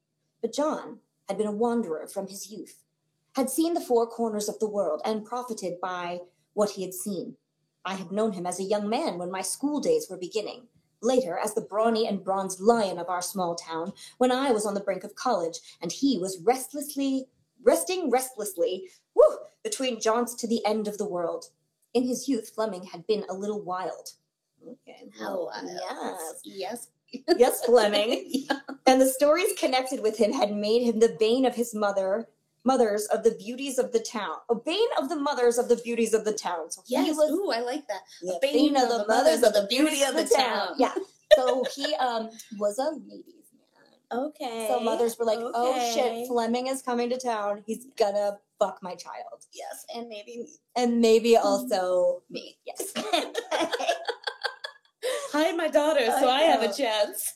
But 0.41 0.55
John 0.55 1.00
had 1.29 1.38
been 1.38 1.47
a 1.47 1.53
wanderer 1.53 2.07
from 2.07 2.29
his 2.29 2.50
youth, 2.50 2.83
had 3.37 3.50
seen 3.50 3.75
the 3.75 3.81
four 3.81 4.07
corners 4.07 4.49
of 4.49 4.59
the 4.61 4.69
world 4.69 5.02
and 5.05 5.26
profited 5.26 5.78
by 5.78 6.19
what 6.55 6.71
he 6.71 6.83
had 6.83 6.95
seen. 6.95 7.37
I 7.85 7.95
had 7.95 8.11
known 8.11 8.33
him 8.33 8.47
as 8.47 8.59
a 8.59 8.64
young 8.64 8.88
man 8.88 9.19
when 9.19 9.31
my 9.31 9.43
school 9.43 9.78
days 9.78 10.07
were 10.09 10.16
beginning. 10.16 10.62
Later, 11.02 11.38
as 11.38 11.52
the 11.52 11.61
brawny 11.61 12.09
and 12.09 12.25
bronzed 12.25 12.61
lion 12.61 12.99
of 12.99 13.11
our 13.11 13.21
small 13.21 13.55
town, 13.55 13.93
when 14.16 14.33
I 14.33 14.52
was 14.52 14.64
on 14.64 14.73
the 14.73 14.81
brink 14.81 15.05
of 15.05 15.14
college, 15.14 15.59
and 15.83 15.93
he 15.93 16.16
was 16.19 16.40
restlessly, 16.45 17.26
resting 17.62 18.11
restlessly, 18.11 18.88
whew, 19.12 19.38
between 19.62 20.00
jaunts 20.00 20.35
to 20.37 20.49
the 20.49 20.64
end 20.64 20.88
of 20.88 20.97
the 20.97 21.09
world. 21.09 21.50
In 21.93 22.05
his 22.05 22.31
youth, 22.31 22.52
Fleming 22.55 22.85
had 22.85 23.07
been 23.07 23.25
a 23.28 23.35
little 23.35 23.62
wild. 23.62 24.12
Okay. 24.66 25.11
Wild? 25.21 25.50
Yes. 25.62 26.40
Yes. 26.43 26.88
yes, 27.37 27.64
Fleming. 27.66 28.25
yeah. 28.28 28.61
And 28.87 28.99
the 28.99 29.07
stories 29.07 29.52
connected 29.59 30.00
with 30.00 30.16
him 30.16 30.33
had 30.33 30.57
made 30.57 30.85
him 30.85 31.00
the 31.00 31.16
bane 31.21 31.45
of 31.45 31.55
his 31.55 31.75
mother, 31.75 32.26
mothers 32.66 33.06
of 33.06 33.23
the 33.23 33.30
beauties 33.32 33.78
of 33.78 33.92
the 33.92 34.00
town. 34.00 34.37
A 34.50 34.54
bane 34.54 34.92
of 35.00 35.08
the 35.08 35.16
mothers 35.16 35.56
of 35.56 35.68
the 35.68 35.76
beauties 35.76 36.12
of 36.12 36.25
the 36.25 36.32
town. 36.32 36.70
So 36.70 36.82
he 36.87 36.94
Yes. 36.94 37.16
was 37.16 37.30
Ooh, 37.30 37.50
I 37.52 37.61
like 37.61 37.87
that. 37.88 38.02
the 38.20 38.38
bane 38.42 38.76
of 38.76 38.88
the 38.88 39.06
mothers 39.08 39.42
of 39.42 39.52
the 39.54 39.66
beauty 39.70 40.02
of 40.02 40.14
the 40.14 40.25
town. 40.28 40.75
Yeah. 40.78 40.92
So 41.37 41.64
he 41.75 41.92
um 41.96 42.30
was 42.56 42.78
a 42.78 42.90
ladies 43.11 43.49
man. 43.52 44.20
Okay. 44.26 44.68
So 44.70 44.78
mothers 44.80 45.18
were 45.18 45.25
like, 45.26 45.40
"Oh 45.42 45.75
shit, 45.92 46.28
Fleming 46.28 46.68
is 46.68 46.80
coming 46.80 47.11
to 47.11 47.18
town. 47.18 47.64
He's 47.66 47.85
gonna 47.99 48.38
fuck 48.61 48.78
my 48.80 48.94
child, 48.94 49.44
Yes, 49.52 49.85
and 49.94 50.08
maybe 50.08 50.38
me. 50.38 50.49
and 50.76 51.00
maybe 51.00 51.37
also 51.37 52.23
me." 52.30 52.56
Yes. 52.64 52.92
hide 55.32 55.56
my 55.56 55.68
daughter 55.68 56.06
so 56.20 56.28
I 56.30 56.42
have 56.42 56.62
a 56.62 56.73
chance. 56.73 57.32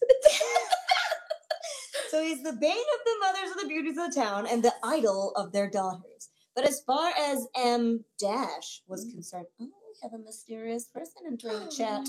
So 2.11 2.23
he's 2.23 2.43
the 2.43 2.52
bane 2.52 2.73
of 2.73 3.05
the 3.05 3.17
mothers 3.21 3.50
of 3.52 3.62
the 3.62 3.69
beauties 3.69 3.97
of 3.97 4.12
the 4.12 4.21
town 4.21 4.47
and 4.47 4.62
the 4.62 4.75
idol 4.83 5.33
of 5.37 5.52
their 5.52 5.71
daughters. 5.71 6.31
But 6.57 6.67
as 6.67 6.81
far 6.81 7.12
as 7.17 7.47
M 7.57 8.05
Dash 8.19 8.83
was 8.88 9.07
mm. 9.07 9.12
concerned, 9.12 9.47
oh, 9.61 9.64
we 9.64 9.99
have 10.02 10.12
a 10.12 10.19
mysterious 10.19 10.87
person 10.87 11.23
entering 11.26 11.61
the 11.61 11.67
oh, 11.67 11.71
chat. 11.71 12.09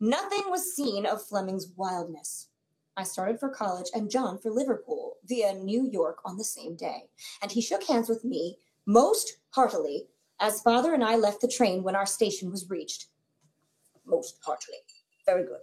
Nothing 0.00 0.44
was 0.48 0.74
seen 0.74 1.04
of 1.04 1.22
Fleming's 1.22 1.72
wildness. 1.76 2.48
I 2.96 3.02
started 3.04 3.38
for 3.38 3.50
college 3.50 3.88
and 3.94 4.10
John 4.10 4.38
for 4.38 4.50
Liverpool 4.50 5.16
via 5.26 5.52
New 5.54 5.88
York 5.92 6.18
on 6.24 6.36
the 6.36 6.44
same 6.44 6.74
day, 6.74 7.04
and 7.42 7.52
he 7.52 7.60
shook 7.60 7.84
hands 7.84 8.08
with 8.08 8.24
me 8.24 8.56
most 8.86 9.38
heartily 9.50 10.06
as 10.40 10.62
father 10.62 10.94
and 10.94 11.04
I 11.04 11.16
left 11.16 11.40
the 11.40 11.48
train 11.48 11.82
when 11.82 11.96
our 11.96 12.06
station 12.06 12.50
was 12.50 12.70
reached. 12.70 13.06
Most 14.06 14.38
heartily. 14.42 14.78
Very 15.26 15.44
good. 15.44 15.60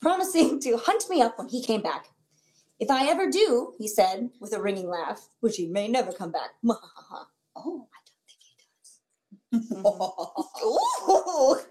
Promising 0.00 0.60
to 0.60 0.76
hunt 0.76 1.08
me 1.08 1.22
up 1.22 1.38
when 1.38 1.48
he 1.48 1.62
came 1.62 1.80
back. 1.82 2.06
If 2.78 2.90
I 2.90 3.06
ever 3.08 3.30
do, 3.30 3.74
he 3.78 3.88
said 3.88 4.30
with 4.40 4.52
a 4.52 4.60
ringing 4.60 4.88
laugh, 4.88 5.28
which 5.40 5.56
he 5.56 5.66
may 5.66 5.88
never 5.88 6.12
come 6.12 6.32
back. 6.32 6.50
Oh, 7.58 7.88
I 7.90 8.00
don't 8.04 8.20
think 8.28 8.42
he 9.50 9.72
does. 11.56 11.66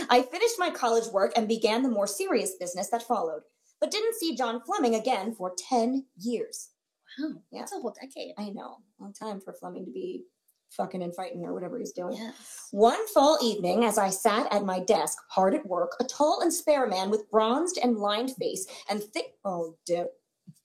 I 0.10 0.20
finished 0.22 0.58
my 0.58 0.68
college 0.70 1.06
work 1.06 1.32
and 1.34 1.48
began 1.48 1.82
the 1.82 1.88
more 1.88 2.06
serious 2.06 2.52
business 2.60 2.88
that 2.90 3.02
followed, 3.02 3.40
but 3.80 3.90
didn't 3.90 4.16
see 4.16 4.36
John 4.36 4.60
Fleming 4.60 4.94
again 4.94 5.34
for 5.34 5.54
10 5.70 6.04
years. 6.18 6.68
Wow, 7.18 7.28
Yeah. 7.50 7.60
that's 7.60 7.72
a 7.72 7.76
whole 7.80 7.94
decade. 7.98 8.34
I 8.36 8.50
know, 8.50 8.78
long 9.00 9.14
time 9.14 9.40
for 9.40 9.54
Fleming 9.54 9.86
to 9.86 9.90
be 9.90 10.24
fucking 10.70 11.02
and 11.02 11.14
fighting 11.16 11.42
or 11.46 11.54
whatever 11.54 11.78
he's 11.78 11.92
doing. 11.92 12.14
Yes. 12.18 12.68
One 12.70 13.08
fall 13.08 13.38
evening, 13.42 13.84
as 13.84 13.96
I 13.96 14.10
sat 14.10 14.52
at 14.52 14.66
my 14.66 14.80
desk, 14.80 15.16
hard 15.30 15.54
at 15.54 15.64
work, 15.66 15.96
a 16.00 16.04
tall 16.04 16.42
and 16.42 16.52
spare 16.52 16.86
man 16.86 17.08
with 17.08 17.30
bronzed 17.30 17.78
and 17.82 17.96
lined 17.96 18.32
face 18.36 18.66
and 18.90 19.02
thick. 19.02 19.32
Oh, 19.44 19.76
dear. 19.86 20.08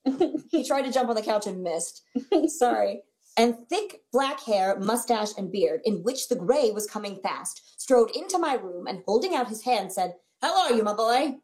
he 0.52 0.66
tried 0.66 0.84
to 0.84 0.92
jump 0.92 1.10
on 1.10 1.16
the 1.16 1.22
couch 1.22 1.48
and 1.48 1.64
missed. 1.64 2.04
Sorry. 2.48 3.02
And 3.36 3.56
thick 3.68 4.02
black 4.12 4.42
hair, 4.42 4.78
mustache, 4.80 5.32
and 5.38 5.52
beard, 5.52 5.82
in 5.86 6.04
which 6.04 6.28
the 6.28 6.36
gray 6.36 6.72
was 6.72 6.86
coming 6.86 7.20
fast, 7.24 7.82
strode 7.82 8.12
into 8.16 8.38
my 8.38 8.54
room 8.54 8.86
and 8.86 9.04
holding 9.08 9.34
out 9.34 9.48
his 9.48 9.64
hand 9.64 9.92
said, 9.92 10.14
How 10.42 10.64
are 10.64 10.74
you, 10.74 10.84
my 10.84 10.94
boy? 10.94 11.38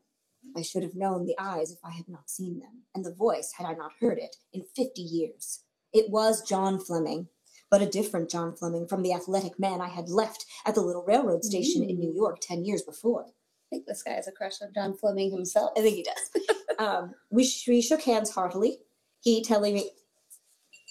I 0.56 0.62
should 0.62 0.84
have 0.84 0.96
known 0.96 1.26
the 1.26 1.36
eyes 1.40 1.72
if 1.72 1.80
I 1.84 1.92
had 1.92 2.08
not 2.08 2.30
seen 2.30 2.60
them, 2.60 2.84
and 2.96 3.04
the 3.04 3.14
voice 3.14 3.54
had 3.58 3.66
I 3.66 3.74
not 3.74 3.92
heard 4.00 4.18
it 4.18 4.36
in 4.54 4.64
fifty 4.76 5.02
years. 5.02 5.64
It 5.94 6.10
was 6.10 6.48
John 6.48 6.80
Fleming, 6.80 7.28
but 7.70 7.82
a 7.82 7.90
different 7.90 8.30
John 8.30 8.56
Fleming 8.56 8.88
from 8.88 9.04
the 9.04 9.14
athletic 9.14 9.60
man 9.60 9.82
I 9.82 9.90
had 9.90 10.10
left 10.10 10.46
at 10.66 10.76
the 10.76 10.82
little 10.82 11.04
railroad 11.04 11.44
station 11.44 11.84
in 11.84 11.98
mm. 11.98 12.00
New 12.00 12.14
York 12.14 12.40
ten 12.42 12.64
years 12.66 12.82
before. 12.82 13.28
I 13.72 13.76
think 13.76 13.86
this 13.86 14.02
guy 14.02 14.14
has 14.14 14.28
a 14.28 14.32
crush 14.32 14.62
on 14.64 14.74
John 14.74 14.98
Fleming 14.98 15.32
himself. 15.32 15.72
I 15.78 15.82
think 15.82 15.96
he 15.98 16.04
does. 16.04 16.46
um, 16.80 17.14
we, 17.30 17.44
sh- 17.46 17.68
we 17.68 17.82
shook 17.82 18.02
hands 18.02 18.32
heartily. 18.32 18.80
He 19.22 19.44
telling 19.44 19.76
me, 19.76 19.92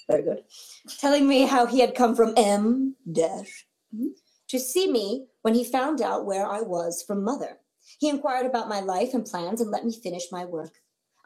very 0.09 0.23
good, 0.23 0.45
telling 0.99 1.27
me 1.27 1.43
how 1.45 1.67
he 1.67 1.81
had 1.81 1.95
come 1.97 2.15
from 2.15 2.35
M 2.37 2.95
dash 3.11 3.67
to 4.49 4.59
see 4.61 4.91
me 4.91 5.27
when 5.43 5.55
he 5.55 5.65
found 5.65 6.01
out 6.01 6.25
where 6.25 6.47
I 6.47 6.61
was 6.61 7.03
from 7.05 7.25
mother. 7.25 7.59
He 7.99 8.09
inquired 8.09 8.47
about 8.47 8.69
my 8.69 8.81
life 8.81 9.13
and 9.13 9.25
plans 9.25 9.61
and 9.61 9.71
let 9.71 9.85
me 9.85 9.93
finish 9.93 10.25
my 10.31 10.45
work. 10.45 10.73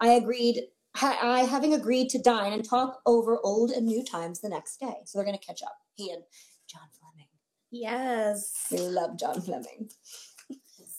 I 0.00 0.12
agreed. 0.12 0.62
ha- 0.96 1.18
I 1.20 1.40
having 1.40 1.74
agreed 1.74 2.08
to 2.10 2.18
dine 2.22 2.52
and 2.52 2.64
talk 2.64 3.00
over 3.04 3.38
old 3.44 3.72
and 3.72 3.84
new 3.84 4.02
times 4.02 4.40
the 4.40 4.48
next 4.48 4.78
day. 4.80 4.94
So 5.04 5.18
they're 5.18 5.26
going 5.26 5.38
to 5.38 5.44
catch 5.44 5.62
up. 5.62 5.76
He 5.94 6.10
and 6.10 6.22
John 6.66 6.88
Fleming. 6.98 7.28
Yes. 7.70 8.66
We 8.70 8.78
love 8.78 9.18
John 9.18 9.40
Fleming. 9.40 9.90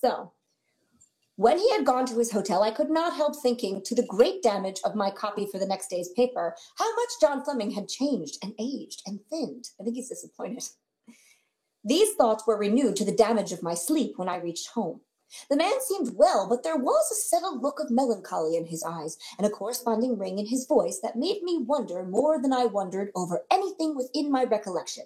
So, 0.02 0.34
when 1.36 1.58
he 1.58 1.70
had 1.72 1.86
gone 1.86 2.06
to 2.06 2.20
his 2.20 2.32
hotel, 2.32 2.64
I 2.64 2.72
could 2.72 2.90
not 2.90 3.16
help 3.16 3.36
thinking, 3.36 3.82
to 3.86 3.96
the 3.96 4.06
great 4.06 4.44
damage 4.44 4.80
of 4.86 4.96
my 4.96 5.10
copy 5.10 5.48
for 5.52 5.58
the 5.58 5.66
next 5.66 5.90
day's 5.90 6.10
paper, 6.10 6.56
how 6.78 6.96
much 6.96 7.10
John 7.20 7.44
Fleming 7.44 7.72
had 7.72 7.88
changed 7.88 8.38
and 8.44 8.54
aged 8.60 9.02
and 9.06 9.20
thinned. 9.30 9.66
I 9.80 9.84
think 9.84 9.96
he's 9.96 10.10
disappointed. 10.10 10.64
These 11.84 12.14
thoughts 12.14 12.46
were 12.48 12.58
renewed 12.58 12.96
to 12.98 13.06
the 13.06 13.12
damage 13.12 13.52
of 13.52 13.64
my 13.64 13.74
sleep 13.74 14.14
when 14.18 14.30
I 14.30 14.38
reached 14.38 14.70
home. 14.70 15.02
The 15.50 15.58
man 15.58 15.74
seemed 15.82 16.16
well, 16.16 16.48
but 16.48 16.64
there 16.64 16.78
was 16.78 17.12
a 17.12 17.16
settled 17.16 17.64
look 17.64 17.80
of 17.80 17.90
melancholy 17.90 18.56
in 18.56 18.68
his 18.68 18.84
eyes 18.84 19.18
and 19.38 19.48
a 19.48 19.50
corresponding 19.50 20.18
ring 20.18 20.38
in 20.38 20.46
his 20.46 20.68
voice 20.68 21.00
that 21.02 21.16
made 21.16 21.42
me 21.42 21.58
wonder 21.58 22.04
more 22.04 22.40
than 22.40 22.54
I 22.54 22.66
wondered 22.66 23.12
over 23.16 23.46
anything 23.52 23.96
within 23.96 24.32
my 24.32 24.44
recollection. 24.44 25.06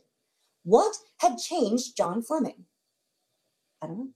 What 0.63 0.97
had 1.19 1.37
changed 1.37 1.95
John 1.95 2.21
Fleming? 2.21 2.65
I 3.81 3.87
don't 3.87 3.97
know. 3.97 4.09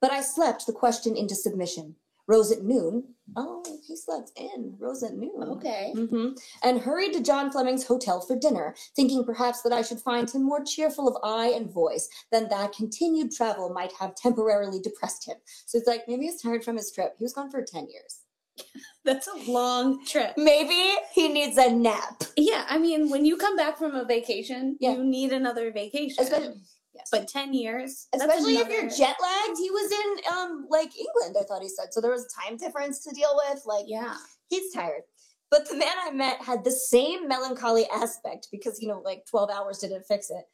But 0.00 0.12
I 0.12 0.20
slept 0.22 0.66
the 0.66 0.72
question 0.72 1.16
into 1.16 1.34
submission. 1.34 1.96
Rose 2.28 2.50
at 2.50 2.64
noon. 2.64 3.14
Oh, 3.36 3.62
he 3.86 3.94
slept 3.96 4.32
in. 4.36 4.74
Rose 4.80 5.04
at 5.04 5.14
noon. 5.14 5.42
Okay. 5.44 5.92
hmm 5.94 6.30
And 6.62 6.80
hurried 6.80 7.12
to 7.12 7.22
John 7.22 7.52
Fleming's 7.52 7.86
hotel 7.86 8.20
for 8.20 8.34
dinner, 8.36 8.74
thinking 8.96 9.24
perhaps 9.24 9.62
that 9.62 9.72
I 9.72 9.82
should 9.82 10.00
find 10.00 10.28
him 10.28 10.42
more 10.42 10.64
cheerful 10.64 11.06
of 11.06 11.16
eye 11.22 11.52
and 11.54 11.70
voice 11.70 12.08
than 12.32 12.48
that 12.48 12.72
continued 12.72 13.30
travel 13.30 13.70
might 13.72 13.92
have 14.00 14.16
temporarily 14.16 14.80
depressed 14.80 15.26
him. 15.28 15.36
So 15.66 15.78
it's 15.78 15.86
like 15.86 16.02
maybe 16.08 16.24
he's 16.24 16.42
tired 16.42 16.64
from 16.64 16.76
his 16.76 16.90
trip. 16.90 17.14
He 17.16 17.24
was 17.24 17.32
gone 17.32 17.50
for 17.50 17.62
10 17.62 17.86
years. 17.90 18.22
That's 19.04 19.28
a 19.28 19.50
long 19.50 20.04
trip. 20.04 20.32
Maybe 20.36 20.96
he 21.12 21.28
needs 21.28 21.56
a 21.58 21.70
nap. 21.70 22.24
Yeah, 22.36 22.66
I 22.68 22.78
mean, 22.78 23.08
when 23.08 23.24
you 23.24 23.36
come 23.36 23.54
back 23.56 23.78
from 23.78 23.94
a 23.94 24.04
vacation, 24.04 24.76
Yeah. 24.80 24.94
you 24.94 25.04
need 25.04 25.32
another 25.32 25.70
vacation. 25.70 26.24
Especially, 26.24 26.54
yes. 26.96 27.08
but 27.10 27.28
10 27.28 27.54
years? 27.54 28.08
Especially 28.14 28.56
if 28.56 28.68
you're 28.68 28.88
jet 28.88 29.16
lagged. 29.22 29.58
He 29.58 29.70
was 29.70 29.92
in 29.92 30.32
um 30.32 30.66
like 30.68 30.90
England, 30.96 31.36
I 31.40 31.44
thought 31.44 31.62
he 31.62 31.68
said. 31.68 31.92
So 31.92 32.00
there 32.00 32.10
was 32.10 32.24
a 32.26 32.48
time 32.48 32.56
difference 32.56 33.00
to 33.04 33.14
deal 33.14 33.40
with. 33.48 33.62
Like 33.66 33.84
Yeah. 33.86 34.16
he's 34.48 34.72
tired. 34.72 35.02
But 35.50 35.68
the 35.68 35.76
man 35.76 35.94
I 36.04 36.10
met 36.10 36.42
had 36.42 36.64
the 36.64 36.72
same 36.72 37.28
melancholy 37.28 37.86
aspect 37.90 38.48
because, 38.50 38.80
you 38.82 38.88
know, 38.88 39.00
like 39.04 39.24
12 39.26 39.50
hours 39.50 39.78
didn't 39.78 40.06
fix 40.06 40.30
it. 40.30 40.44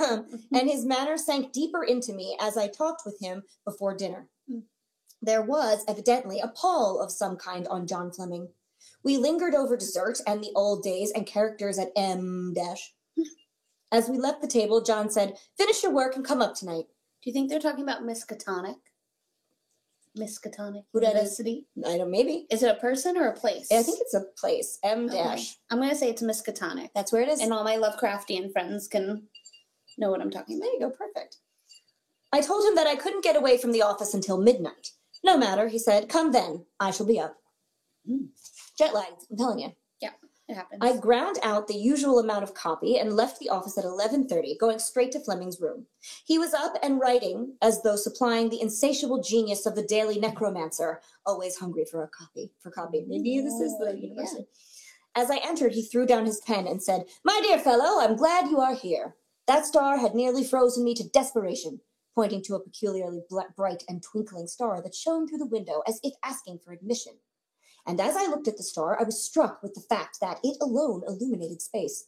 Um, 0.00 0.26
and 0.52 0.68
his 0.68 0.84
manner 0.84 1.16
sank 1.16 1.52
deeper 1.52 1.82
into 1.84 2.12
me 2.12 2.36
as 2.40 2.56
I 2.56 2.68
talked 2.68 3.02
with 3.04 3.18
him 3.20 3.42
before 3.64 3.96
dinner. 3.96 4.28
Mm. 4.50 4.62
There 5.22 5.42
was 5.42 5.84
evidently 5.88 6.38
a 6.40 6.48
pall 6.48 7.00
of 7.02 7.10
some 7.10 7.36
kind 7.36 7.66
on 7.68 7.86
John 7.86 8.12
Fleming. 8.12 8.48
We 9.02 9.16
lingered 9.16 9.54
over 9.54 9.76
dessert 9.76 10.20
and 10.26 10.42
the 10.42 10.52
old 10.54 10.82
days 10.82 11.10
and 11.10 11.26
characters 11.26 11.78
at 11.78 11.90
M 11.96 12.52
dash. 12.54 12.92
As 13.90 14.08
we 14.08 14.18
left 14.18 14.42
the 14.42 14.48
table, 14.48 14.82
John 14.82 15.10
said, 15.10 15.36
Finish 15.56 15.82
your 15.82 15.92
work 15.92 16.16
and 16.16 16.24
come 16.24 16.42
up 16.42 16.54
tonight. 16.54 16.84
Do 17.22 17.30
you 17.30 17.32
think 17.32 17.48
they're 17.50 17.58
talking 17.60 17.84
about 17.84 18.02
Miskatonic? 18.02 18.76
Miskatonic 20.16 20.84
Who? 20.92 21.00
University? 21.00 21.66
I 21.86 21.96
don't 21.98 22.10
maybe. 22.10 22.46
Is 22.50 22.62
it 22.62 22.74
a 22.76 22.80
person 22.80 23.16
or 23.16 23.28
a 23.28 23.34
place? 23.36 23.68
I 23.72 23.82
think 23.82 23.98
it's 24.00 24.14
a 24.14 24.24
place. 24.38 24.78
M 24.82 25.06
Okay. 25.06 25.14
dash. 25.14 25.56
I'm 25.70 25.78
going 25.78 25.90
to 25.90 25.96
say 25.96 26.08
it's 26.10 26.22
Miskatonic. 26.22 26.90
That's 26.94 27.12
where 27.12 27.22
it 27.22 27.28
is. 27.28 27.40
And 27.40 27.52
all 27.52 27.64
my 27.64 27.76
Lovecraftian 27.76 28.52
friends 28.52 28.88
can 28.88 29.22
know 29.96 30.10
what 30.10 30.20
I'm 30.20 30.30
talking 30.30 30.58
There 30.58 30.68
about. 30.68 30.74
you 30.74 30.80
go, 30.80 30.90
perfect. 30.90 31.36
I 32.32 32.40
told 32.40 32.66
him 32.66 32.74
that 32.74 32.86
I 32.86 32.96
couldn't 32.96 33.24
get 33.24 33.36
away 33.36 33.58
from 33.58 33.72
the 33.72 33.82
office 33.82 34.12
until 34.14 34.38
midnight. 34.38 34.90
No 35.24 35.36
matter, 35.36 35.68
he 35.68 35.78
said, 35.78 36.08
come 36.08 36.32
then, 36.32 36.64
I 36.78 36.90
shall 36.90 37.06
be 37.06 37.18
up. 37.20 37.36
Mm. 38.08 38.28
Jet 38.76 38.94
lagged, 38.94 39.24
I'm 39.30 39.36
telling 39.36 39.58
you. 39.60 39.72
It 40.48 40.54
happens. 40.54 40.80
I 40.82 40.96
ground 40.96 41.38
out 41.42 41.68
the 41.68 41.76
usual 41.76 42.18
amount 42.18 42.42
of 42.42 42.54
copy 42.54 42.96
and 42.96 43.14
left 43.14 43.38
the 43.38 43.50
office 43.50 43.76
at 43.76 43.84
11:30, 43.84 44.56
going 44.58 44.78
straight 44.78 45.12
to 45.12 45.20
Fleming's 45.20 45.60
room. 45.60 45.86
He 46.24 46.38
was 46.38 46.54
up 46.54 46.78
and 46.82 46.98
writing 46.98 47.58
as 47.60 47.82
though 47.82 47.96
supplying 47.96 48.48
the 48.48 48.62
insatiable 48.62 49.20
genius 49.20 49.66
of 49.66 49.74
the 49.74 49.82
daily 49.82 50.18
necromancer, 50.18 51.02
always 51.26 51.56
hungry 51.58 51.84
for 51.84 52.02
a 52.02 52.08
copy, 52.08 52.50
for 52.60 52.70
copy. 52.70 53.04
Maybe 53.06 53.40
this 53.40 53.60
is 53.60 53.76
the 53.78 53.94
Yeah. 53.94 54.00
university. 54.08 54.48
As 55.14 55.30
I 55.30 55.36
entered, 55.38 55.74
he 55.74 55.82
threw 55.82 56.06
down 56.06 56.24
his 56.24 56.40
pen 56.40 56.66
and 56.66 56.82
said, 56.82 57.06
"My 57.24 57.40
dear 57.42 57.58
fellow, 57.58 58.00
I'm 58.00 58.16
glad 58.16 58.48
you 58.48 58.60
are 58.60 58.74
here. 58.74 59.16
That 59.46 59.66
star 59.66 59.98
had 59.98 60.14
nearly 60.14 60.44
frozen 60.44 60.82
me 60.82 60.94
to 60.94 61.08
desperation." 61.08 61.82
Pointing 62.14 62.42
to 62.42 62.54
a 62.56 62.60
peculiarly 62.60 63.22
bright 63.54 63.84
and 63.88 64.02
twinkling 64.02 64.48
star 64.48 64.80
that 64.82 64.94
shone 64.94 65.28
through 65.28 65.38
the 65.38 65.46
window 65.46 65.82
as 65.86 66.00
if 66.02 66.14
asking 66.24 66.58
for 66.60 66.72
admission. 66.72 67.20
And 67.88 68.00
as 68.00 68.16
I 68.16 68.26
looked 68.26 68.46
at 68.46 68.58
the 68.58 68.62
star, 68.62 69.00
I 69.00 69.04
was 69.04 69.24
struck 69.24 69.62
with 69.62 69.72
the 69.72 69.80
fact 69.80 70.20
that 70.20 70.40
it 70.44 70.58
alone 70.60 71.02
illuminated 71.08 71.62
space. 71.62 72.04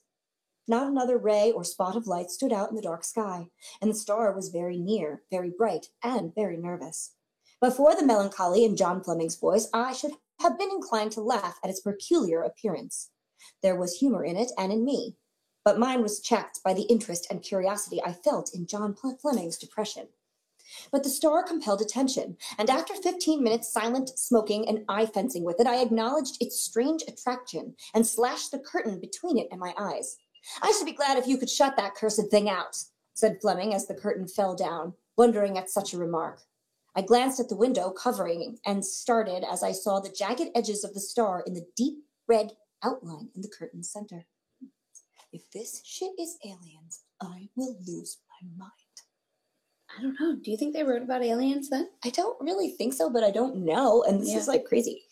Not 0.69 0.87
another 0.87 1.17
ray 1.17 1.51
or 1.51 1.65
spot 1.65 1.97
of 1.97 2.07
light 2.07 2.31
stood 2.31 2.53
out 2.53 2.69
in 2.69 2.77
the 2.77 2.83
dark 2.83 3.03
sky, 3.03 3.47
and 3.81 3.91
the 3.91 3.95
star 3.95 4.33
was 4.33 4.51
very 4.51 4.79
near, 4.79 5.23
very 5.31 5.51
bright, 5.51 5.87
and 6.05 6.35
very 6.35 6.59
nervous. 6.59 7.15
But 7.63 7.73
for 7.73 7.97
the 7.97 8.05
melancholy 8.05 8.65
in 8.65 8.77
John 8.77 9.03
Fleming's 9.03 9.37
voice, 9.37 9.69
I 9.73 9.95
should 9.95 10.13
have 10.41 10.59
been 10.59 10.71
inclined 10.71 11.13
to 11.13 11.23
laugh 11.23 11.59
at 11.65 11.71
its 11.71 11.81
peculiar 11.81 12.43
appearance. 12.43 13.11
There 13.63 13.77
was 13.77 13.99
humor 13.99 14.23
in 14.23 14.37
it 14.37 14.53
and 14.59 14.71
in 14.73 14.85
me. 14.85 15.17
but 15.65 15.79
mine 15.79 16.03
was 16.03 16.21
checked 16.21 16.61
by 16.65 16.75
the 16.75 16.83
interest 16.83 17.27
and 17.31 17.43
curiosity 17.43 18.03
I 18.03 18.13
felt 18.13 18.55
in 18.55 18.67
John 18.67 18.95
Fleming's 18.95 19.59
depression. 19.59 20.09
But 20.93 21.03
the 21.03 21.09
star 21.09 21.43
compelled 21.43 21.81
attention, 21.81 22.37
and 22.59 22.71
after 22.71 22.95
15 22.95 23.43
minutes 23.43 23.73
silent 23.73 24.11
smoking 24.19 24.69
and 24.69 24.85
eye 24.89 25.07
fencing 25.07 25.45
with 25.45 25.61
it, 25.61 25.67
I 25.67 25.81
acknowledged 25.81 26.37
its 26.41 26.61
strange 26.61 27.03
attraction 27.07 27.75
and 27.95 28.07
slashed 28.07 28.50
the 28.50 28.59
curtain 28.59 29.00
between 29.00 29.39
it 29.39 29.49
and 29.50 29.61
my 29.61 29.75
eyes. 29.79 30.17
I 30.62 30.73
should 30.73 30.87
be 30.87 30.93
glad 30.93 31.19
if 31.19 31.27
you 31.27 31.37
could 31.37 31.50
shut 31.50 31.77
that 31.77 31.95
cursed 31.95 32.31
thing 32.31 32.49
out, 32.49 32.77
said 33.15 33.41
Fleming 33.41 33.75
as 33.75 33.87
the 33.87 33.95
curtain 33.95 34.27
fell 34.27 34.55
down, 34.55 34.95
wondering 35.17 35.59
at 35.59 35.71
such 35.71 35.93
a 35.93 35.99
remark. 35.99 36.41
I 36.95 37.03
glanced 37.03 37.39
at 37.39 37.49
the 37.49 37.57
window 37.57 37.91
covering 37.91 38.59
and 38.67 38.85
started 38.85 39.45
as 39.45 39.62
I 39.62 39.73
saw 39.73 40.00
the 40.00 40.15
jagged 40.17 40.50
edges 40.55 40.83
of 40.83 40.95
the 40.95 41.00
star 41.00 41.43
in 41.47 41.55
the 41.55 41.67
deep 41.77 41.99
red 42.27 42.53
outline 42.83 43.29
in 43.35 43.43
the 43.43 43.49
curtain's 43.49 43.91
center. 43.91 44.27
If 45.33 45.49
this 45.53 45.83
shit 45.85 46.12
is 46.19 46.39
aliens, 46.45 47.03
I 47.21 47.49
will 47.55 47.77
lose 47.87 48.19
my 48.29 48.49
mind. 48.57 48.90
I 49.99 50.03
don't 50.03 50.19
know. 50.21 50.37
Do 50.37 50.51
you 50.51 50.57
think 50.57 50.75
they 50.75 50.85
wrote 50.85 51.03
about 51.03 51.23
aliens 51.23 51.69
then? 51.69 51.89
I 52.05 52.11
don't 52.11 52.41
really 52.41 52.71
think 52.71 52.95
so, 52.95 53.11
but 53.11 53.25
I 53.25 53.31
don't 53.31 53.57
know. 53.65 54.03
And 54.05 54.21
this 54.21 54.31
Yeah. 54.31 54.39
is 54.39 54.49
like 54.49 54.65
crazy. 54.65 55.03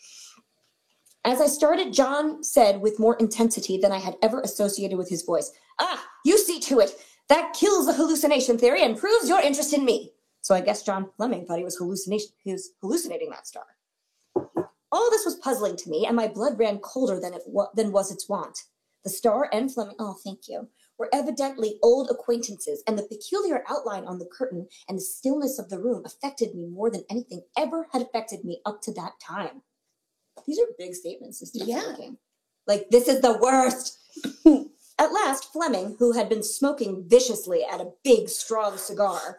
As 1.25 1.41
I 1.41 1.47
started, 1.47 1.91
John 1.93 2.43
said 2.43 2.81
with 2.81 2.97
more 2.99 3.15
intensity 3.17 3.77
than 3.77 3.91
I 3.91 3.97
had 3.97 4.15
ever 4.21 4.39
associated 4.41 4.97
with 4.97 5.09
his 5.09 5.23
voice, 5.23 5.51
Ah, 5.79 6.05
you 6.25 6.37
see 6.37 6.59
to 6.61 6.79
it. 6.79 6.97
That 7.27 7.53
kills 7.53 7.85
the 7.85 7.93
hallucination 7.93 8.57
theory 8.57 8.83
and 8.83 8.97
proves 8.97 9.29
your 9.29 9.39
interest 9.41 9.73
in 9.73 9.85
me. 9.85 10.13
So 10.41 10.55
I 10.55 10.61
guess 10.61 10.81
John 10.83 11.09
Fleming 11.17 11.45
thought 11.45 11.57
he 11.59 11.63
was 11.63 11.75
hallucination 11.77 12.29
he 12.43 12.53
was 12.53 12.71
hallucinating 12.81 13.29
that 13.31 13.47
star. 13.47 13.65
All 14.91 15.11
this 15.11 15.25
was 15.25 15.35
puzzling 15.35 15.75
to 15.77 15.89
me, 15.89 16.05
and 16.07 16.15
my 16.15 16.27
blood 16.27 16.57
ran 16.57 16.79
colder 16.79 17.19
than 17.19 17.33
it 17.33 17.43
wa- 17.45 17.69
than 17.75 17.91
was 17.91 18.11
its 18.11 18.27
wont. 18.27 18.57
The 19.03 19.09
star 19.09 19.47
and 19.53 19.71
Fleming, 19.71 19.95
oh, 19.99 20.15
thank 20.23 20.47
you, 20.47 20.67
were 20.99 21.09
evidently 21.13 21.79
old 21.81 22.09
acquaintances, 22.11 22.83
and 22.85 22.97
the 22.99 23.03
peculiar 23.03 23.63
outline 23.69 24.03
on 24.05 24.19
the 24.19 24.25
curtain 24.25 24.67
and 24.87 24.97
the 24.97 25.01
stillness 25.01 25.57
of 25.57 25.69
the 25.69 25.79
room 25.79 26.03
affected 26.05 26.53
me 26.53 26.67
more 26.67 26.91
than 26.91 27.05
anything 27.09 27.41
ever 27.57 27.87
had 27.91 28.01
affected 28.01 28.43
me 28.43 28.61
up 28.65 28.81
to 28.83 28.93
that 28.93 29.13
time. 29.25 29.61
These 30.45 30.59
are 30.59 30.65
big 30.77 30.93
statements. 30.93 31.39
This 31.39 31.51
Yeah. 31.55 31.91
making. 31.91 32.17
Like, 32.67 32.89
this 32.89 33.07
is 33.07 33.21
the 33.21 33.37
worst. 33.37 33.97
At 34.99 35.13
last, 35.13 35.53
Fleming, 35.53 35.95
who 35.97 36.11
had 36.11 36.27
been 36.27 36.43
smoking 36.43 37.05
viciously 37.07 37.63
at 37.63 37.79
a 37.79 37.93
big, 38.03 38.27
strong 38.27 38.77
cigar, 38.77 39.37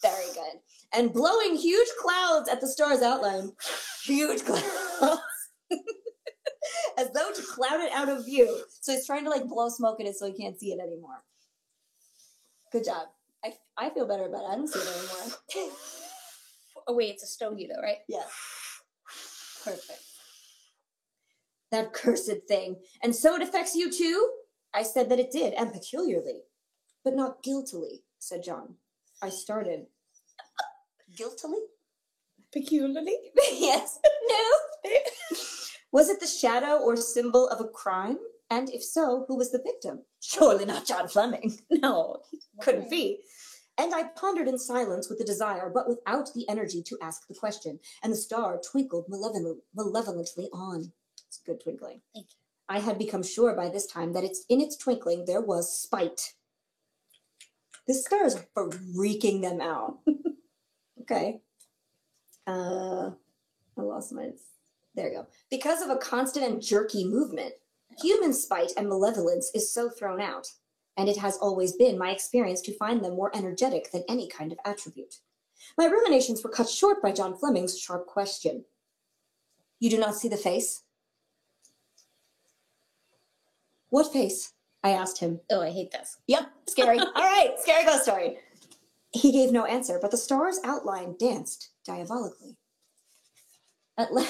very 0.00 0.32
good, 0.32 0.60
and 0.94 1.12
blowing 1.12 1.56
huge 1.56 1.88
clouds 2.00 2.48
at 2.48 2.62
the 2.62 2.66
star's 2.66 3.02
outline, 3.02 3.52
huge 4.06 4.46
clouds, 4.46 5.20
as 6.98 7.10
though 7.12 7.32
to 7.32 7.42
cloud 7.42 7.80
it 7.80 7.92
out 7.92 8.08
of 8.08 8.24
view. 8.24 8.62
So 8.80 8.92
he's 8.92 9.06
trying 9.06 9.24
to 9.24 9.30
like 9.30 9.46
blow 9.46 9.68
smoke 9.68 10.00
at 10.00 10.06
it 10.06 10.16
so 10.16 10.26
he 10.26 10.32
can't 10.32 10.58
see 10.58 10.72
it 10.72 10.80
anymore. 10.80 11.22
Good 12.72 12.84
job. 12.84 13.08
I, 13.44 13.54
I 13.76 13.90
feel 13.90 14.06
better 14.06 14.26
about 14.26 14.42
it. 14.42 14.48
I 14.50 14.54
don't 14.56 14.68
see 14.68 14.80
it 14.80 14.88
anymore. 15.56 15.72
Oh 16.86 16.94
wait, 16.94 17.10
it's 17.10 17.22
a 17.22 17.26
stogie 17.26 17.68
though, 17.68 17.82
right? 17.82 17.98
yes. 18.08 18.28
Perfect. 19.64 20.00
That 21.70 21.92
cursed 21.92 22.46
thing. 22.48 22.76
And 23.02 23.14
so 23.14 23.36
it 23.36 23.42
affects 23.42 23.74
you 23.74 23.92
too? 23.92 24.30
I 24.74 24.82
said 24.82 25.10
that 25.10 25.18
it 25.18 25.30
did, 25.30 25.52
and 25.54 25.72
peculiarly. 25.72 26.40
But 27.04 27.14
not 27.14 27.42
guiltily, 27.42 28.04
said 28.18 28.42
John. 28.42 28.74
I 29.22 29.28
started. 29.28 29.86
Guiltily? 31.14 31.60
Peculiarly. 32.52 33.16
yes. 33.52 33.98
No. 34.28 34.90
was 35.92 36.08
it 36.08 36.20
the 36.20 36.26
shadow 36.26 36.78
or 36.78 36.96
symbol 36.96 37.48
of 37.48 37.60
a 37.60 37.68
crime? 37.68 38.18
And 38.50 38.70
if 38.70 38.82
so, 38.82 39.24
who 39.28 39.36
was 39.36 39.52
the 39.52 39.62
victim? 39.62 40.00
Surely 40.20 40.64
not 40.64 40.86
John 40.86 41.08
Fleming. 41.08 41.58
No. 41.70 42.22
Couldn't 42.60 42.90
be. 42.90 43.20
And 43.78 43.94
I 43.94 44.04
pondered 44.16 44.48
in 44.48 44.58
silence 44.58 45.08
with 45.08 45.18
the 45.18 45.24
desire, 45.24 45.70
but 45.72 45.88
without 45.88 46.32
the 46.34 46.48
energy 46.48 46.82
to 46.82 46.98
ask 47.00 47.28
the 47.28 47.34
question. 47.34 47.78
And 48.02 48.12
the 48.12 48.16
star 48.16 48.60
twinkled 48.70 49.04
malevolent, 49.08 49.60
malevolently 49.74 50.48
on. 50.52 50.92
It's 51.28 51.40
good 51.46 51.60
twinkling. 51.62 52.00
Thank 52.14 52.26
you. 52.30 52.36
I 52.68 52.80
had 52.80 52.98
become 52.98 53.22
sure 53.22 53.54
by 53.54 53.68
this 53.68 53.86
time 53.86 54.12
that 54.12 54.24
it's 54.24 54.44
in 54.48 54.60
its 54.60 54.76
twinkling 54.76 55.24
there 55.24 55.40
was 55.40 55.78
spite. 55.78 56.34
This 57.86 58.04
star 58.04 58.26
is 58.26 58.36
freaking 58.56 59.40
them 59.40 59.60
out. 59.60 60.00
okay. 61.02 61.40
Uh, 62.46 63.10
I 63.76 63.80
lost 63.80 64.12
my. 64.12 64.30
There 64.98 65.06
you 65.06 65.14
go. 65.14 65.26
Because 65.48 65.80
of 65.80 65.90
a 65.90 65.96
constant 65.96 66.44
and 66.44 66.60
jerky 66.60 67.04
movement, 67.04 67.52
human 68.02 68.32
spite 68.32 68.72
and 68.76 68.88
malevolence 68.88 69.48
is 69.54 69.72
so 69.72 69.88
thrown 69.88 70.20
out, 70.20 70.48
and 70.96 71.08
it 71.08 71.16
has 71.18 71.36
always 71.36 71.76
been 71.76 71.96
my 71.96 72.10
experience 72.10 72.60
to 72.62 72.76
find 72.76 73.04
them 73.04 73.14
more 73.14 73.30
energetic 73.32 73.92
than 73.92 74.02
any 74.08 74.26
kind 74.26 74.50
of 74.50 74.58
attribute. 74.64 75.18
My 75.76 75.84
ruminations 75.84 76.42
were 76.42 76.50
cut 76.50 76.68
short 76.68 77.00
by 77.00 77.12
John 77.12 77.36
Fleming's 77.36 77.78
sharp 77.78 78.08
question. 78.08 78.64
You 79.78 79.88
do 79.88 79.98
not 79.98 80.16
see 80.16 80.28
the 80.28 80.36
face? 80.36 80.82
What 83.90 84.12
face? 84.12 84.52
I 84.82 84.90
asked 84.90 85.18
him. 85.20 85.38
Oh, 85.48 85.62
I 85.62 85.70
hate 85.70 85.92
this. 85.92 86.16
Yep, 86.26 86.50
scary. 86.66 86.98
All 86.98 87.12
right, 87.14 87.54
scary 87.60 87.84
ghost 87.84 88.02
story. 88.02 88.38
He 89.12 89.30
gave 89.30 89.52
no 89.52 89.64
answer, 89.64 90.00
but 90.02 90.10
the 90.10 90.16
star's 90.16 90.58
outline 90.64 91.14
danced 91.20 91.70
diabolically. 91.86 92.56
At 93.98 94.14
last, 94.14 94.26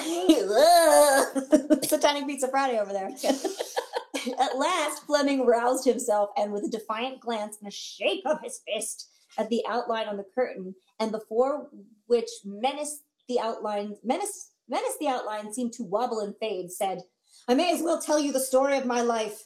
it's 1.53 1.91
a 1.91 1.99
tiny 1.99 2.25
pizza 2.25 2.47
Friday 2.47 2.79
over 2.79 2.91
there. 2.91 3.11
At 4.39 4.57
last, 4.57 5.05
Fleming 5.05 5.45
roused 5.45 5.85
himself 5.85 6.31
and, 6.35 6.51
with 6.51 6.63
a 6.63 6.69
defiant 6.69 7.19
glance 7.19 7.57
and 7.59 7.67
a 7.67 7.71
shake 7.71 8.23
of 8.25 8.41
his 8.41 8.61
fist 8.67 9.09
at 9.37 9.47
the 9.49 9.63
outline 9.69 10.07
on 10.07 10.17
the 10.17 10.25
curtain, 10.35 10.73
and 10.99 11.11
before 11.11 11.69
which 12.07 12.29
menace 12.43 13.03
the 13.29 13.39
outline, 13.39 13.95
menace, 14.03 14.49
menace 14.67 14.97
the 14.99 15.07
outline 15.07 15.53
seemed 15.53 15.71
to 15.73 15.83
wobble 15.83 16.19
and 16.19 16.35
fade, 16.39 16.71
said, 16.71 17.03
"I 17.47 17.53
may 17.53 17.71
as 17.71 17.83
well 17.83 18.01
tell 18.01 18.19
you 18.19 18.31
the 18.31 18.39
story 18.39 18.75
of 18.75 18.85
my 18.85 19.01
life, 19.01 19.45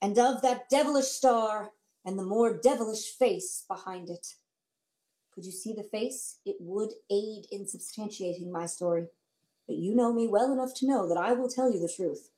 and 0.00 0.18
of 0.18 0.40
that 0.40 0.70
devilish 0.70 1.08
star, 1.08 1.74
and 2.04 2.18
the 2.18 2.24
more 2.24 2.56
devilish 2.56 3.10
face 3.12 3.64
behind 3.68 4.08
it." 4.08 4.26
Could 5.34 5.44
you 5.44 5.52
see 5.52 5.74
the 5.74 5.84
face? 5.84 6.38
It 6.46 6.56
would 6.60 6.94
aid 7.10 7.46
in 7.52 7.66
substantiating 7.66 8.50
my 8.50 8.66
story. 8.66 9.08
But 9.70 9.78
you 9.78 9.94
know 9.94 10.12
me 10.12 10.26
well 10.26 10.52
enough 10.52 10.74
to 10.78 10.86
know 10.88 11.06
that 11.08 11.16
I 11.16 11.32
will 11.32 11.48
tell 11.48 11.72
you 11.72 11.78
the 11.78 11.88
truth. 11.88 12.30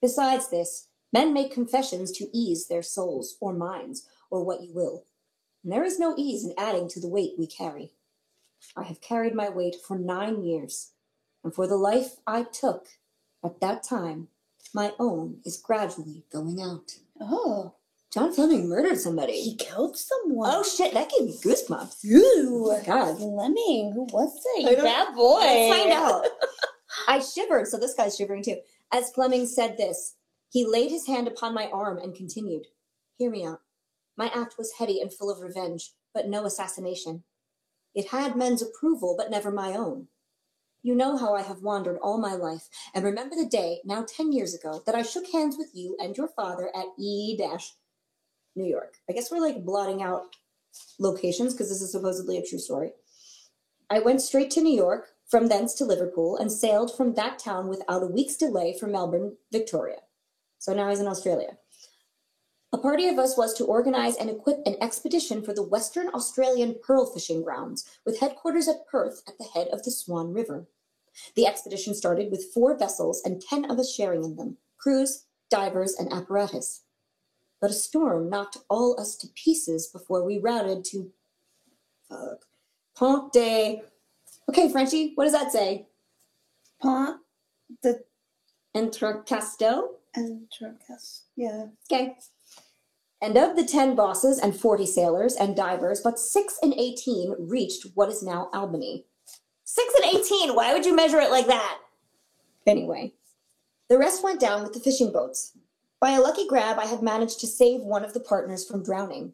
Besides 0.00 0.48
this, 0.48 0.88
men 1.12 1.34
make 1.34 1.52
confessions 1.52 2.10
to 2.12 2.30
ease 2.32 2.66
their 2.66 2.82
souls 2.82 3.36
or 3.42 3.52
minds, 3.52 4.08
or 4.30 4.42
what 4.42 4.62
you 4.62 4.72
will. 4.72 5.04
And 5.62 5.70
there 5.70 5.84
is 5.84 5.98
no 5.98 6.14
ease 6.16 6.46
in 6.46 6.54
adding 6.56 6.88
to 6.88 6.98
the 6.98 7.10
weight 7.10 7.34
we 7.38 7.46
carry. 7.46 7.90
I 8.74 8.84
have 8.84 9.02
carried 9.02 9.34
my 9.34 9.50
weight 9.50 9.76
for 9.86 9.98
nine 9.98 10.42
years, 10.44 10.92
and 11.44 11.54
for 11.54 11.66
the 11.66 11.76
life 11.76 12.16
I 12.26 12.44
took 12.44 12.86
at 13.44 13.60
that 13.60 13.82
time, 13.82 14.28
my 14.72 14.94
own 14.98 15.40
is 15.44 15.58
gradually 15.58 16.24
going 16.32 16.58
out. 16.58 16.96
Oh, 17.20 17.74
John 18.10 18.32
Fleming 18.32 18.66
murdered 18.66 18.98
somebody. 18.98 19.42
he 19.42 19.56
killed 19.56 19.98
someone. 19.98 20.50
Oh 20.54 20.62
shit, 20.62 20.94
that 20.94 21.10
gave 21.10 21.26
me 21.26 21.36
goosebumps. 21.36 22.02
Ooh. 22.06 22.74
God. 22.86 23.18
Fleming, 23.18 23.92
who 23.92 24.04
was 24.04 24.40
it? 24.56 24.78
I 24.78 24.82
bad 24.82 25.14
boy. 25.14 25.40
Let's 25.40 25.78
find 25.78 25.92
out. 25.92 26.26
I 27.08 27.20
shivered, 27.20 27.68
so 27.68 27.78
this 27.78 27.94
guy's 27.94 28.16
shivering 28.16 28.42
too. 28.42 28.58
As 28.92 29.10
Fleming 29.10 29.46
said 29.46 29.76
this, 29.76 30.16
he 30.48 30.66
laid 30.66 30.90
his 30.90 31.06
hand 31.06 31.26
upon 31.26 31.54
my 31.54 31.68
arm 31.68 31.98
and 31.98 32.14
continued, 32.14 32.66
Hear 33.16 33.30
me 33.30 33.44
out. 33.44 33.60
My 34.16 34.30
act 34.34 34.56
was 34.58 34.74
heady 34.78 35.00
and 35.00 35.12
full 35.12 35.30
of 35.30 35.40
revenge, 35.40 35.92
but 36.12 36.28
no 36.28 36.44
assassination. 36.44 37.24
It 37.94 38.08
had 38.08 38.36
men's 38.36 38.62
approval, 38.62 39.14
but 39.16 39.30
never 39.30 39.50
my 39.50 39.74
own. 39.74 40.08
You 40.82 40.94
know 40.94 41.16
how 41.16 41.34
I 41.34 41.42
have 41.42 41.62
wandered 41.62 41.98
all 42.02 42.18
my 42.18 42.34
life, 42.34 42.68
and 42.94 43.04
remember 43.04 43.36
the 43.36 43.48
day, 43.48 43.80
now 43.84 44.04
ten 44.06 44.32
years 44.32 44.54
ago, 44.54 44.82
that 44.84 44.94
I 44.94 45.02
shook 45.02 45.30
hands 45.30 45.56
with 45.56 45.70
you 45.74 45.96
and 46.00 46.16
your 46.16 46.28
father 46.28 46.70
at 46.74 46.86
E 46.98 47.36
dash 47.36 47.72
New 48.56 48.66
York. 48.66 48.94
I 49.08 49.12
guess 49.12 49.30
we're 49.30 49.40
like 49.40 49.64
blotting 49.64 50.02
out 50.02 50.36
locations 50.98 51.54
because 51.54 51.68
this 51.68 51.82
is 51.82 51.92
supposedly 51.92 52.36
a 52.36 52.44
true 52.44 52.58
story. 52.58 52.90
I 53.90 54.00
went 54.00 54.22
straight 54.22 54.50
to 54.52 54.60
New 54.60 54.74
York, 54.74 55.11
from 55.32 55.48
thence 55.48 55.72
to 55.72 55.86
Liverpool, 55.86 56.36
and 56.36 56.52
sailed 56.52 56.94
from 56.94 57.14
that 57.14 57.38
town 57.38 57.66
without 57.66 58.02
a 58.02 58.06
week's 58.06 58.36
delay 58.36 58.76
for 58.78 58.86
Melbourne, 58.86 59.34
Victoria. 59.50 60.00
So 60.58 60.74
now 60.74 60.90
he's 60.90 61.00
in 61.00 61.06
Australia. 61.08 61.56
A 62.70 62.76
party 62.76 63.08
of 63.08 63.18
us 63.18 63.34
was 63.38 63.54
to 63.54 63.64
organize 63.64 64.14
and 64.16 64.28
equip 64.28 64.58
an 64.66 64.76
expedition 64.82 65.40
for 65.42 65.54
the 65.54 65.62
Western 65.62 66.08
Australian 66.08 66.76
pearl 66.82 67.06
fishing 67.06 67.42
grounds, 67.42 67.98
with 68.04 68.20
headquarters 68.20 68.68
at 68.68 68.86
Perth 68.86 69.22
at 69.26 69.38
the 69.38 69.48
head 69.54 69.68
of 69.72 69.84
the 69.84 69.90
Swan 69.90 70.34
River. 70.34 70.68
The 71.34 71.46
expedition 71.46 71.94
started 71.94 72.30
with 72.30 72.52
four 72.52 72.76
vessels 72.76 73.22
and 73.24 73.40
ten 73.40 73.64
of 73.70 73.78
us 73.78 73.90
sharing 73.90 74.24
in 74.24 74.36
them 74.36 74.58
crews, 74.76 75.24
divers, 75.48 75.94
and 75.98 76.12
apparatus. 76.12 76.82
But 77.58 77.70
a 77.70 77.74
storm 77.74 78.28
knocked 78.28 78.58
all 78.68 79.00
us 79.00 79.16
to 79.16 79.28
pieces 79.28 79.86
before 79.86 80.22
we 80.24 80.38
routed 80.38 80.84
to 80.90 81.10
fuck, 82.06 82.44
Pont 82.94 83.32
de. 83.32 83.82
Okay, 84.52 84.70
Frenchie, 84.70 85.12
what 85.14 85.24
does 85.24 85.32
that 85.32 85.50
say? 85.50 85.86
Pont 86.82 87.20
the 87.82 88.04
Entrecastel? 88.76 89.84
Entrecast. 90.14 91.22
Yeah. 91.36 91.68
Okay. 91.90 92.16
And 93.22 93.38
of 93.38 93.56
the 93.56 93.64
10 93.64 93.96
bosses 93.96 94.38
and 94.38 94.54
40 94.54 94.84
sailors 94.84 95.36
and 95.36 95.56
divers, 95.56 96.02
but 96.02 96.18
6 96.18 96.58
and 96.60 96.74
18 96.74 97.36
reached 97.38 97.86
what 97.94 98.10
is 98.10 98.22
now 98.22 98.50
Albany. 98.52 99.06
6 99.64 99.94
and 100.02 100.16
18, 100.16 100.54
why 100.54 100.74
would 100.74 100.84
you 100.84 100.94
measure 100.94 101.20
it 101.20 101.30
like 101.30 101.46
that? 101.46 101.78
Anyway, 102.66 103.14
the 103.88 103.96
rest 103.96 104.22
went 104.22 104.38
down 104.38 104.62
with 104.62 104.74
the 104.74 104.80
fishing 104.80 105.10
boats. 105.10 105.56
By 105.98 106.10
a 106.10 106.20
lucky 106.20 106.46
grab, 106.46 106.78
I 106.78 106.84
had 106.84 107.00
managed 107.00 107.40
to 107.40 107.46
save 107.46 107.80
one 107.80 108.04
of 108.04 108.12
the 108.12 108.20
partners 108.20 108.68
from 108.68 108.84
drowning. 108.84 109.32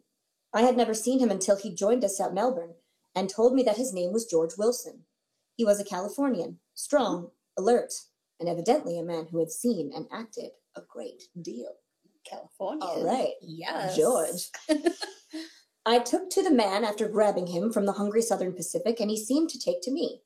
I 0.53 0.61
had 0.61 0.77
never 0.77 0.93
seen 0.93 1.19
him 1.19 1.29
until 1.29 1.57
he 1.57 1.75
joined 1.75 2.05
us 2.05 2.21
at 2.21 2.33
Melbourne 2.33 2.75
and 3.13 3.29
told 3.29 3.53
me 3.53 3.63
that 3.63 3.75
his 3.75 3.93
name 3.93 4.13
was 4.13 4.25
George 4.25 4.55
Wilson. 4.57 5.03
He 5.59 5.65
was 5.65 5.81
a 5.81 5.83
Californian, 5.83 6.57
strong, 6.73 7.31
alert, 7.57 7.91
and 8.39 8.47
evidently 8.47 8.97
a 8.97 9.03
man 9.03 9.27
who 9.29 9.39
had 9.39 9.51
seen 9.51 9.91
and 9.93 10.05
acted 10.09 10.51
a 10.77 10.81
great 10.87 11.23
deal. 11.41 11.73
California. 12.25 12.85
All 12.85 13.05
right, 13.05 13.33
Yes. 13.41 13.97
George. 13.97 14.51
I 15.85 15.99
took 15.99 16.29
to 16.29 16.43
the 16.43 16.49
man 16.49 16.85
after 16.85 17.09
grabbing 17.09 17.47
him 17.47 17.73
from 17.73 17.85
the 17.85 17.91
hungry 17.91 18.21
Southern 18.21 18.53
Pacific, 18.53 19.01
and 19.01 19.09
he 19.09 19.17
seemed 19.17 19.49
to 19.49 19.59
take 19.59 19.81
to 19.81 19.91
me. 19.91 20.21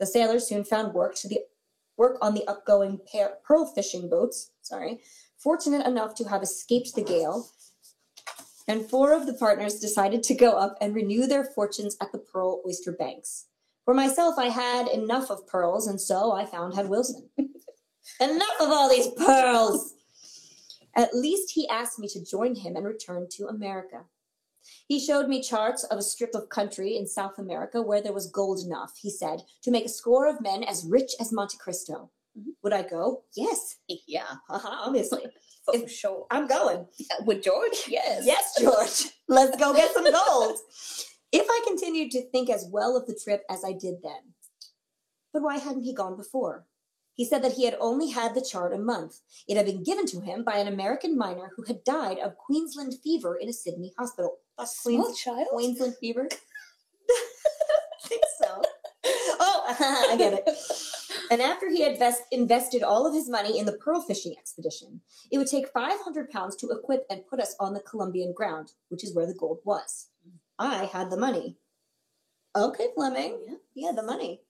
The 0.00 0.06
sailors 0.06 0.48
soon 0.48 0.64
found 0.64 0.94
work 0.94 1.16
to 1.16 1.28
the 1.28 1.40
work 1.98 2.16
on 2.22 2.32
the 2.32 2.48
upgoing 2.48 3.00
pear, 3.12 3.34
pearl 3.44 3.66
fishing 3.66 4.08
boats. 4.08 4.52
Sorry, 4.62 5.00
fortunate 5.36 5.86
enough 5.86 6.14
to 6.14 6.24
have 6.30 6.42
escaped 6.42 6.94
the 6.94 7.04
gale. 7.04 7.46
And 8.66 8.88
four 8.88 9.12
of 9.12 9.26
the 9.26 9.34
partners 9.34 9.80
decided 9.80 10.22
to 10.22 10.34
go 10.34 10.52
up 10.52 10.78
and 10.80 10.94
renew 10.94 11.26
their 11.26 11.44
fortunes 11.44 11.94
at 12.00 12.10
the 12.10 12.16
Pearl 12.18 12.62
Oyster 12.66 12.92
Banks. 12.92 13.48
For 13.84 13.94
myself, 13.94 14.36
I 14.38 14.46
had 14.46 14.88
enough 14.88 15.30
of 15.30 15.46
pearls, 15.46 15.86
and 15.88 16.00
so 16.00 16.32
I 16.32 16.44
found 16.46 16.74
Head 16.74 16.88
Wilson. 16.88 17.28
enough 18.20 18.60
of 18.60 18.70
all 18.70 18.88
these 18.88 19.08
pearls! 19.08 19.94
At 20.94 21.14
least 21.14 21.52
he 21.54 21.68
asked 21.68 21.98
me 21.98 22.06
to 22.08 22.24
join 22.24 22.54
him 22.54 22.76
and 22.76 22.84
return 22.86 23.26
to 23.32 23.46
America. 23.46 24.04
He 24.86 25.00
showed 25.00 25.26
me 25.28 25.42
charts 25.42 25.84
of 25.84 25.98
a 25.98 26.02
strip 26.02 26.34
of 26.34 26.48
country 26.48 26.96
in 26.96 27.06
South 27.06 27.38
America 27.38 27.82
where 27.82 28.00
there 28.02 28.12
was 28.12 28.30
gold 28.30 28.60
enough, 28.64 28.92
he 29.00 29.10
said, 29.10 29.40
to 29.62 29.70
make 29.70 29.86
a 29.86 29.88
score 29.88 30.28
of 30.28 30.40
men 30.40 30.62
as 30.62 30.86
rich 30.88 31.12
as 31.18 31.32
Monte 31.32 31.56
Cristo. 31.58 32.10
Mhm. 32.38 32.52
Would 32.62 32.72
I 32.72 32.82
go? 32.82 33.24
Yes, 33.34 33.76
Yeah, 34.06 34.26
haha, 34.48 34.84
obviously. 34.86 35.24
for 35.64 35.74
If- 35.76 35.90
sure. 35.90 36.26
I'm 36.30 36.46
going. 36.46 36.86
With 37.24 37.42
George? 37.42 37.86
Yes. 37.88 38.24
Yes, 38.24 38.54
George. 38.60 39.12
Let's 39.28 39.56
go 39.56 39.72
get 39.74 39.92
some 39.92 40.04
gold. 40.04 40.58
If 41.32 41.46
I 41.48 41.60
continued 41.66 42.10
to 42.12 42.22
think 42.30 42.50
as 42.50 42.68
well 42.70 42.96
of 42.96 43.06
the 43.06 43.18
trip 43.22 43.44
as 43.50 43.64
I 43.64 43.72
did 43.72 43.96
then. 44.02 44.34
But 45.32 45.42
why 45.42 45.58
hadn't 45.58 45.84
he 45.84 45.94
gone 45.94 46.16
before? 46.16 46.66
He 47.14 47.24
said 47.24 47.42
that 47.42 47.52
he 47.52 47.64
had 47.64 47.76
only 47.80 48.10
had 48.10 48.34
the 48.34 48.40
chart 48.40 48.72
a 48.72 48.78
month. 48.78 49.20
It 49.46 49.56
had 49.56 49.66
been 49.66 49.82
given 49.82 50.06
to 50.06 50.20
him 50.20 50.44
by 50.44 50.56
an 50.56 50.68
American 50.68 51.16
miner 51.16 51.52
who 51.56 51.64
had 51.64 51.84
died 51.84 52.18
of 52.18 52.36
Queensland 52.38 52.94
fever 53.02 53.36
in 53.36 53.48
a 53.48 53.52
Sydney 53.52 53.92
hospital. 53.98 54.38
That's 54.58 54.78
Small 54.82 55.04
Queens- 55.04 55.18
child? 55.18 55.46
Queensland 55.50 55.96
fever? 56.00 56.28
I 57.10 58.08
think 58.08 58.22
so. 58.42 58.62
Oh, 59.40 60.06
I 60.10 60.16
get 60.16 60.32
it. 60.34 60.48
And 61.30 61.40
after 61.40 61.68
he 61.70 61.82
had 61.82 61.98
vest- 61.98 62.22
invested 62.30 62.82
all 62.82 63.06
of 63.06 63.14
his 63.14 63.28
money 63.28 63.58
in 63.58 63.66
the 63.66 63.72
pearl 63.78 64.02
fishing 64.02 64.34
expedition, 64.38 65.00
it 65.30 65.38
would 65.38 65.46
take 65.46 65.68
500 65.68 66.30
pounds 66.30 66.56
to 66.56 66.70
equip 66.70 67.06
and 67.10 67.26
put 67.26 67.40
us 67.40 67.56
on 67.58 67.72
the 67.74 67.80
Colombian 67.80 68.32
ground, 68.32 68.72
which 68.88 69.04
is 69.04 69.14
where 69.14 69.26
the 69.26 69.34
gold 69.34 69.60
was. 69.64 70.08
I 70.58 70.84
had 70.84 71.10
the 71.10 71.16
money. 71.16 71.56
Okay, 72.54 72.88
Fleming. 72.94 73.58
Yeah. 73.74 73.92
The 73.92 74.02
money. 74.02 74.42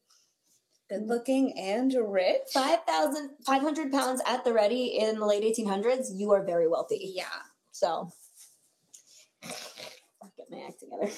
Good 0.90 1.06
looking 1.06 1.56
and 1.58 1.94
rich. 2.06 2.42
5,000, 2.52 3.30
500 3.46 3.92
pounds 3.92 4.20
at 4.26 4.44
the 4.44 4.52
ready 4.52 4.98
in 4.98 5.18
the 5.18 5.26
late 5.26 5.44
1800s, 5.44 6.08
you 6.12 6.32
are 6.32 6.44
very 6.44 6.68
wealthy. 6.68 7.12
Yeah. 7.14 7.24
So, 7.70 8.10
I'll 10.22 10.32
get 10.36 10.50
my 10.50 10.64
act 10.66 10.80
together. 10.80 11.10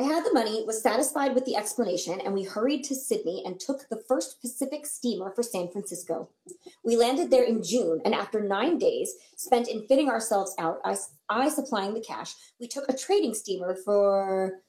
I 0.00 0.04
had 0.04 0.24
the 0.24 0.32
money, 0.32 0.64
was 0.64 0.80
satisfied 0.80 1.34
with 1.34 1.44
the 1.44 1.56
explanation, 1.56 2.20
and 2.20 2.32
we 2.32 2.44
hurried 2.44 2.84
to 2.84 2.94
Sydney 2.94 3.42
and 3.44 3.58
took 3.58 3.88
the 3.88 4.00
first 4.06 4.40
Pacific 4.40 4.86
steamer 4.86 5.32
for 5.34 5.42
San 5.42 5.68
Francisco. 5.68 6.28
We 6.84 6.96
landed 6.96 7.30
there 7.30 7.42
in 7.42 7.64
June, 7.64 8.00
and 8.04 8.14
after 8.14 8.40
nine 8.40 8.78
days 8.78 9.12
spent 9.36 9.66
in 9.66 9.86
fitting 9.88 10.08
ourselves 10.08 10.54
out, 10.56 10.78
I, 10.84 10.96
I 11.28 11.48
supplying 11.48 11.94
the 11.94 12.00
cash, 12.00 12.34
we 12.60 12.68
took 12.68 12.88
a 12.88 12.96
trading 12.96 13.34
steamer 13.34 13.74
for 13.74 14.60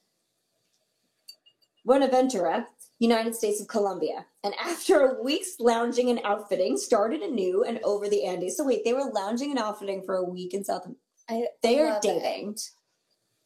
Buenaventura, 1.84 2.66
United 2.98 3.34
States 3.36 3.60
of 3.60 3.68
Colombia. 3.68 4.26
And 4.42 4.54
after 4.62 5.00
a 5.00 5.22
week's 5.22 5.60
lounging 5.60 6.10
and 6.10 6.20
outfitting, 6.24 6.76
started 6.76 7.22
anew 7.22 7.62
and 7.62 7.78
over 7.84 8.08
the 8.08 8.24
Andes. 8.24 8.56
So 8.56 8.64
wait, 8.64 8.84
they 8.84 8.94
were 8.94 9.10
lounging 9.14 9.50
and 9.50 9.60
outfitting 9.60 10.02
for 10.02 10.16
a 10.16 10.24
week 10.24 10.54
in 10.54 10.64
South. 10.64 10.86
I 11.28 11.46
They 11.62 11.78
are 11.80 12.00
dating. 12.02 12.50
it. 12.50 12.70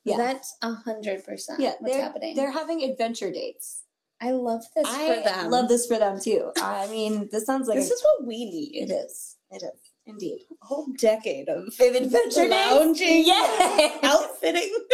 Yeah. 0.04 0.16
That's 0.18 0.56
a 0.62 0.72
hundred 0.74 1.24
percent 1.24 1.60
Yeah, 1.60 1.74
what's 1.78 1.92
they're 1.94 2.02
happening. 2.02 2.36
they're 2.36 2.50
having 2.52 2.82
adventure 2.82 3.30
dates. 3.32 3.82
I 4.20 4.30
love 4.32 4.62
this 4.76 4.86
I 4.86 5.14
for 5.16 5.22
them. 5.28 5.50
love 5.50 5.68
this 5.68 5.86
for 5.86 5.98
them 5.98 6.20
too. 6.20 6.50
I 6.58 6.86
mean, 6.88 7.28
this 7.32 7.46
sounds 7.46 7.68
like 7.68 7.76
This 7.78 7.90
a- 7.90 7.94
is 7.94 8.02
what 8.02 8.26
we 8.26 8.44
need. 8.44 8.76
it 8.88 8.92
is. 8.92 9.36
It 9.50 9.62
is 9.62 9.80
indeed. 10.06 10.40
A 10.62 10.66
whole 10.66 10.88
decade 10.98 11.48
of 11.48 11.68
Adventure 11.80 12.48
dates. 12.48 12.50
lounging, 12.50 13.24
Yeah. 13.26 13.98
outfitting. 14.02 14.70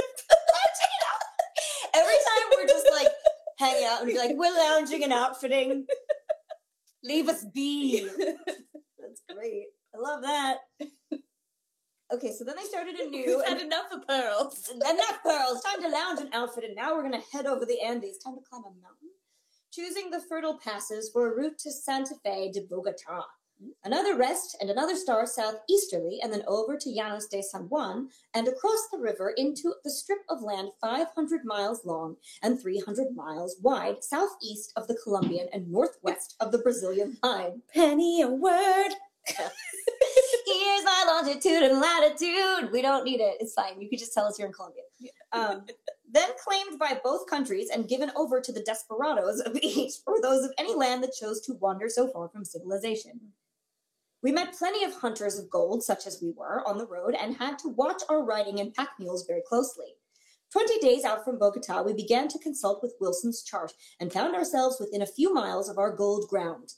Every 1.95 2.15
time 2.15 2.49
we're 2.57 2.67
just 2.69 2.87
like 2.93 3.09
hanging 3.59 3.85
out 3.87 4.01
and 4.03 4.09
be 4.09 4.17
like, 4.17 4.31
we're 4.35 4.57
lounging 4.57 5.03
and 5.05 5.13
outfitting. 5.13 5.87
Leave 7.05 7.29
us 7.29 7.45
be. 7.53 8.09
That's 8.99 9.23
great. 9.35 9.67
I 9.95 9.99
love 9.99 10.23
that. 10.23 10.59
Okay, 12.13 12.33
so 12.33 12.45
then 12.45 12.57
they 12.57 12.65
started 12.65 12.97
anew. 12.97 13.25
We've 13.27 13.47
and 13.47 13.59
had 13.59 13.63
enough 13.63 13.93
of 13.93 14.07
pearls. 14.07 14.69
Enough 14.75 15.23
pearls. 15.23 15.63
Time 15.63 15.83
to 15.83 15.89
lounge 15.89 16.21
and 16.21 16.31
outfit, 16.33 16.65
and 16.65 16.75
now 16.75 16.95
we're 16.95 17.03
gonna 17.03 17.23
head 17.33 17.47
over 17.47 17.65
the 17.65 17.81
Andes. 17.81 18.19
Time 18.19 18.35
to 18.35 18.43
climb 18.49 18.63
a 18.63 18.71
mountain. 18.83 19.11
Choosing 19.73 20.11
the 20.11 20.21
fertile 20.21 20.59
passes 20.59 21.11
for 21.13 21.33
a 21.33 21.37
route 21.37 21.59
to 21.59 21.71
Santa 21.71 22.15
Fe 22.25 22.51
de 22.53 22.63
Bogota. 22.63 23.23
Hmm. 23.63 23.71
Another 23.85 24.17
rest 24.17 24.57
and 24.61 24.71
another 24.71 24.97
star 24.97 25.25
southeasterly, 25.25 26.19
and 26.21 26.33
then 26.33 26.43
over 26.49 26.77
to 26.77 26.89
Llanos 26.89 27.29
de 27.31 27.43
San 27.43 27.69
Juan 27.69 28.09
and 28.35 28.49
across 28.49 28.89
the 28.91 28.99
river 28.99 29.33
into 29.37 29.75
the 29.85 29.91
strip 29.91 30.21
of 30.29 30.43
land 30.43 30.71
500 30.81 31.45
miles 31.45 31.85
long 31.85 32.17
and 32.43 32.61
300 32.61 33.15
miles 33.15 33.57
wide 33.63 34.03
southeast 34.03 34.73
of 34.77 34.89
the 34.89 34.99
Colombian 35.05 35.49
and 35.53 35.71
northwest 35.71 36.35
of 36.41 36.51
the 36.51 36.59
Brazilian 36.59 37.19
line. 37.23 37.63
Penny 37.73 38.21
a 38.23 38.29
word. 38.29 38.91
Here's 40.61 40.85
my 40.85 41.05
longitude 41.07 41.63
and 41.63 41.81
latitude. 41.81 42.71
We 42.71 42.83
don't 42.83 43.05
need 43.05 43.21
it. 43.21 43.39
It's 43.41 43.55
fine. 43.55 43.81
You 43.81 43.89
could 43.89 43.99
just 43.99 44.13
tell 44.13 44.27
us 44.27 44.39
you're 44.39 44.49
in 44.49 44.53
Colombia. 44.53 44.83
Um, 45.33 45.65
then 46.13 46.29
claimed 46.45 46.79
by 46.79 47.01
both 47.03 47.31
countries 47.31 47.71
and 47.73 47.89
given 47.89 48.11
over 48.15 48.43
to 48.43 48.53
the 48.53 48.63
desperados 48.63 49.41
of 49.41 49.57
each 49.63 49.95
or 50.07 50.21
those 50.21 50.45
of 50.45 50.53
any 50.59 50.75
land 50.75 51.03
that 51.03 51.15
chose 51.19 51.41
to 51.43 51.55
wander 51.55 51.89
so 51.89 52.09
far 52.09 52.29
from 52.29 52.45
civilization. 52.45 53.19
We 54.23 54.33
met 54.33 54.59
plenty 54.59 54.85
of 54.85 54.93
hunters 54.93 55.39
of 55.39 55.49
gold, 55.49 55.83
such 55.83 56.07
as 56.07 56.21
we 56.21 56.33
were, 56.37 56.63
on 56.69 56.77
the 56.77 56.87
road 56.87 57.15
and 57.19 57.37
had 57.37 57.59
to 57.61 57.69
watch 57.69 58.03
our 58.11 58.23
riding 58.23 58.61
and 58.61 58.75
pack 58.75 58.91
mules 58.99 59.25
very 59.27 59.43
closely. 59.49 59.95
Twenty 60.53 60.79
days 60.81 61.05
out 61.05 61.25
from 61.25 61.39
Bogota, 61.39 61.81
we 61.83 61.95
began 61.95 62.29
to 62.29 62.39
consult 62.39 62.83
with 62.83 62.97
Wilson's 63.01 63.43
chart 63.43 63.73
and 63.99 64.13
found 64.13 64.35
ourselves 64.35 64.77
within 64.79 65.01
a 65.01 65.07
few 65.07 65.33
miles 65.33 65.71
of 65.71 65.79
our 65.79 65.95
gold 65.95 66.29
ground. 66.29 66.75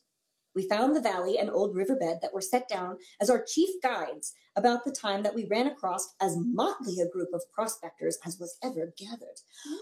We 0.55 0.69
found 0.69 0.95
the 0.95 1.01
valley 1.01 1.38
and 1.38 1.51
old 1.51 1.75
riverbed 1.75 2.19
that 2.21 2.33
were 2.33 2.41
set 2.41 2.69
down 2.69 2.99
as 3.21 3.31
our 3.31 3.43
chief 3.43 3.71
guides 3.83 4.35
about 4.57 4.85
the 4.85 4.93
time 4.93 5.23
that 5.23 5.35
we 5.35 5.47
ran 5.47 5.67
across 5.67 6.15
as 6.21 6.37
motley 6.37 7.01
a 7.01 7.09
group 7.09 7.31
of 7.33 7.43
prospectors 7.53 8.19
as 8.27 8.38
was 8.38 8.57
ever 8.62 8.93
gathered. 8.99 9.41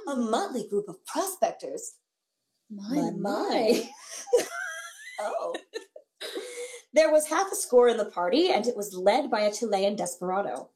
A 0.08 0.14
hmm. 0.14 0.30
motley 0.30 0.66
group 0.68 0.88
of 0.88 1.04
prospectors. 1.06 1.96
My, 2.70 3.10
my. 3.18 3.88
oh. 5.20 5.54
There 6.92 7.12
was 7.12 7.26
half 7.26 7.50
a 7.52 7.56
score 7.56 7.88
in 7.88 7.96
the 7.96 8.04
party, 8.04 8.50
and 8.50 8.66
it 8.66 8.76
was 8.76 8.94
led 8.94 9.30
by 9.30 9.40
a 9.40 9.52
Chilean 9.52 9.96
desperado. 9.96 10.70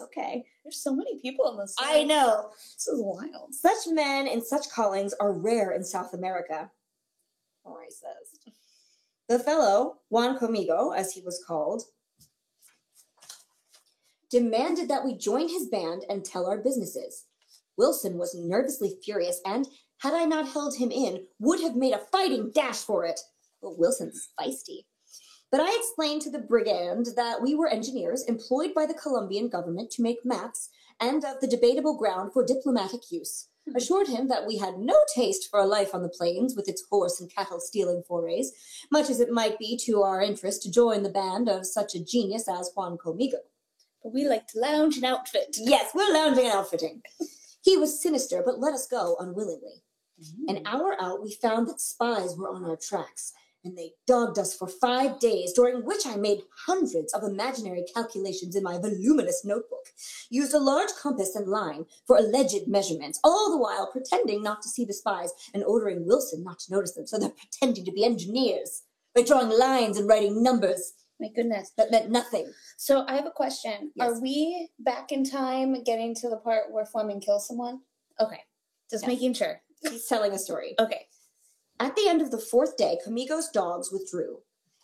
Okay. 0.00 0.44
There's 0.62 0.82
so 0.82 0.94
many 0.94 1.18
people 1.20 1.50
in 1.50 1.58
this. 1.58 1.74
I 1.78 2.04
know. 2.04 2.50
This 2.52 2.88
is 2.88 3.02
wild. 3.02 3.54
Such 3.54 3.92
men 3.92 4.26
in 4.26 4.42
such 4.42 4.70
callings 4.70 5.12
are 5.20 5.32
rare 5.32 5.72
in 5.72 5.84
South 5.84 6.14
America. 6.14 6.70
Says. 7.88 8.54
The 9.26 9.38
fellow, 9.38 10.00
Juan 10.10 10.38
Comigo, 10.38 10.94
as 10.94 11.12
he 11.12 11.22
was 11.22 11.42
called, 11.46 11.84
demanded 14.30 14.88
that 14.88 15.04
we 15.04 15.16
join 15.16 15.48
his 15.48 15.68
band 15.68 16.04
and 16.10 16.22
tell 16.22 16.46
our 16.46 16.58
businesses. 16.58 17.24
Wilson 17.78 18.18
was 18.18 18.34
nervously 18.34 18.98
furious 19.02 19.40
and, 19.46 19.66
had 19.98 20.12
I 20.12 20.26
not 20.26 20.48
held 20.48 20.76
him 20.76 20.90
in, 20.90 21.24
would 21.38 21.60
have 21.60 21.74
made 21.74 21.94
a 21.94 22.04
fighting 22.12 22.50
dash 22.54 22.78
for 22.78 23.06
it. 23.06 23.18
But 23.62 23.78
Wilson's 23.78 24.28
feisty. 24.38 24.84
But 25.50 25.62
I 25.62 25.74
explained 25.74 26.20
to 26.22 26.30
the 26.30 26.40
brigand 26.40 27.06
that 27.16 27.40
we 27.40 27.54
were 27.54 27.68
engineers 27.68 28.24
employed 28.24 28.74
by 28.74 28.84
the 28.84 28.92
Colombian 28.92 29.48
government 29.48 29.90
to 29.92 30.02
make 30.02 30.18
maps 30.24 30.68
and 31.00 31.24
of 31.24 31.40
the 31.40 31.46
debatable 31.46 31.96
ground 31.96 32.32
for 32.34 32.44
diplomatic 32.44 33.10
use 33.10 33.48
assured 33.74 34.08
him 34.08 34.28
that 34.28 34.46
we 34.46 34.58
had 34.58 34.78
no 34.78 34.96
taste 35.14 35.50
for 35.50 35.60
a 35.60 35.66
life 35.66 35.94
on 35.94 36.02
the 36.02 36.08
plains 36.08 36.54
with 36.54 36.68
its 36.68 36.84
horse 36.90 37.20
and 37.20 37.34
cattle 37.34 37.60
stealing 37.60 38.02
forays, 38.06 38.52
much 38.90 39.10
as 39.10 39.20
it 39.20 39.30
might 39.30 39.58
be 39.58 39.76
to 39.84 40.02
our 40.02 40.20
interest 40.20 40.62
to 40.62 40.70
join 40.70 41.02
the 41.02 41.08
band 41.08 41.48
of 41.48 41.66
such 41.66 41.94
a 41.94 42.04
genius 42.04 42.48
as 42.48 42.70
Juan 42.76 42.98
Comigo. 42.98 43.38
But 44.02 44.12
we 44.12 44.28
like 44.28 44.46
to 44.48 44.60
lounge 44.60 44.96
and 44.96 45.04
outfit. 45.06 45.56
Yes, 45.58 45.92
we're 45.94 46.12
lounging 46.12 46.44
and 46.44 46.54
outfitting. 46.54 47.02
He 47.62 47.78
was 47.78 48.02
sinister, 48.02 48.42
but 48.44 48.58
let 48.58 48.74
us 48.74 48.86
go 48.86 49.16
unwillingly. 49.18 49.82
Mm-hmm. 50.22 50.56
An 50.56 50.62
hour 50.66 50.96
out, 51.00 51.22
we 51.22 51.32
found 51.32 51.66
that 51.68 51.80
spies 51.80 52.36
were 52.36 52.50
on 52.50 52.64
our 52.64 52.76
tracks, 52.76 53.32
and 53.64 53.76
they 53.76 53.92
dogged 54.06 54.38
us 54.38 54.54
for 54.54 54.68
five 54.68 55.18
days, 55.18 55.52
during 55.54 55.84
which 55.84 56.06
I 56.06 56.16
made 56.16 56.40
hundreds 56.66 57.12
of 57.14 57.22
imaginary 57.22 57.84
calculations 57.94 58.54
in 58.54 58.62
my 58.62 58.78
voluminous 58.78 59.42
notebook, 59.44 59.86
used 60.30 60.52
a 60.54 60.58
large 60.58 60.90
compass 61.00 61.34
and 61.34 61.48
line 61.48 61.86
for 62.06 62.16
alleged 62.18 62.68
measurements, 62.68 63.18
all 63.24 63.50
the 63.50 63.58
while 63.58 63.90
pretending 63.90 64.42
not 64.42 64.60
to 64.62 64.68
see 64.68 64.84
the 64.84 64.92
spies 64.92 65.32
and 65.54 65.64
ordering 65.64 66.06
Wilson 66.06 66.44
not 66.44 66.58
to 66.60 66.72
notice 66.72 66.94
them, 66.94 67.06
so 67.06 67.18
they're 67.18 67.30
pretending 67.30 67.84
to 67.84 67.92
be 67.92 68.04
engineers 68.04 68.82
by 69.14 69.22
drawing 69.22 69.48
lines 69.48 69.96
and 69.96 70.08
writing 70.08 70.42
numbers 70.42 70.92
My 71.20 71.28
goodness. 71.34 71.70
that 71.76 71.90
meant 71.90 72.10
nothing. 72.10 72.52
So 72.76 73.04
I 73.08 73.14
have 73.14 73.26
a 73.26 73.30
question. 73.30 73.92
Yes. 73.94 74.08
Are 74.10 74.20
we 74.20 74.68
back 74.80 75.10
in 75.12 75.24
time 75.24 75.82
getting 75.84 76.14
to 76.16 76.28
the 76.28 76.36
part 76.36 76.70
where 76.72 76.84
Fleming 76.84 77.20
kills 77.20 77.46
someone? 77.46 77.80
Okay. 78.20 78.40
Just 78.90 79.04
Yes. 79.04 79.08
making 79.08 79.34
sure. 79.34 79.62
He's 79.88 80.06
telling 80.06 80.32
a 80.32 80.38
story. 80.38 80.74
Okay. 80.78 81.06
At 81.80 81.96
the 81.96 82.08
end 82.08 82.22
of 82.22 82.30
the 82.30 82.38
fourth 82.38 82.76
day, 82.76 82.98
Comigo's 83.04 83.48
dogs 83.48 83.90
withdrew. 83.92 84.38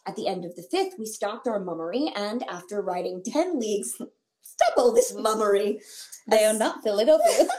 At 0.06 0.16
the 0.16 0.26
end 0.26 0.44
of 0.44 0.56
the 0.56 0.62
fifth, 0.70 0.94
we 0.98 1.06
stopped 1.06 1.46
our 1.46 1.60
mummery, 1.60 2.10
and 2.16 2.42
after 2.48 2.82
riding 2.82 3.22
ten 3.24 3.58
leagues, 3.60 3.92
stop 4.42 4.72
all 4.76 4.92
this 4.92 5.14
mummery. 5.14 5.80
They 6.28 6.44
are 6.44 6.54
not 6.54 6.82
Philadelphia. 6.82 7.46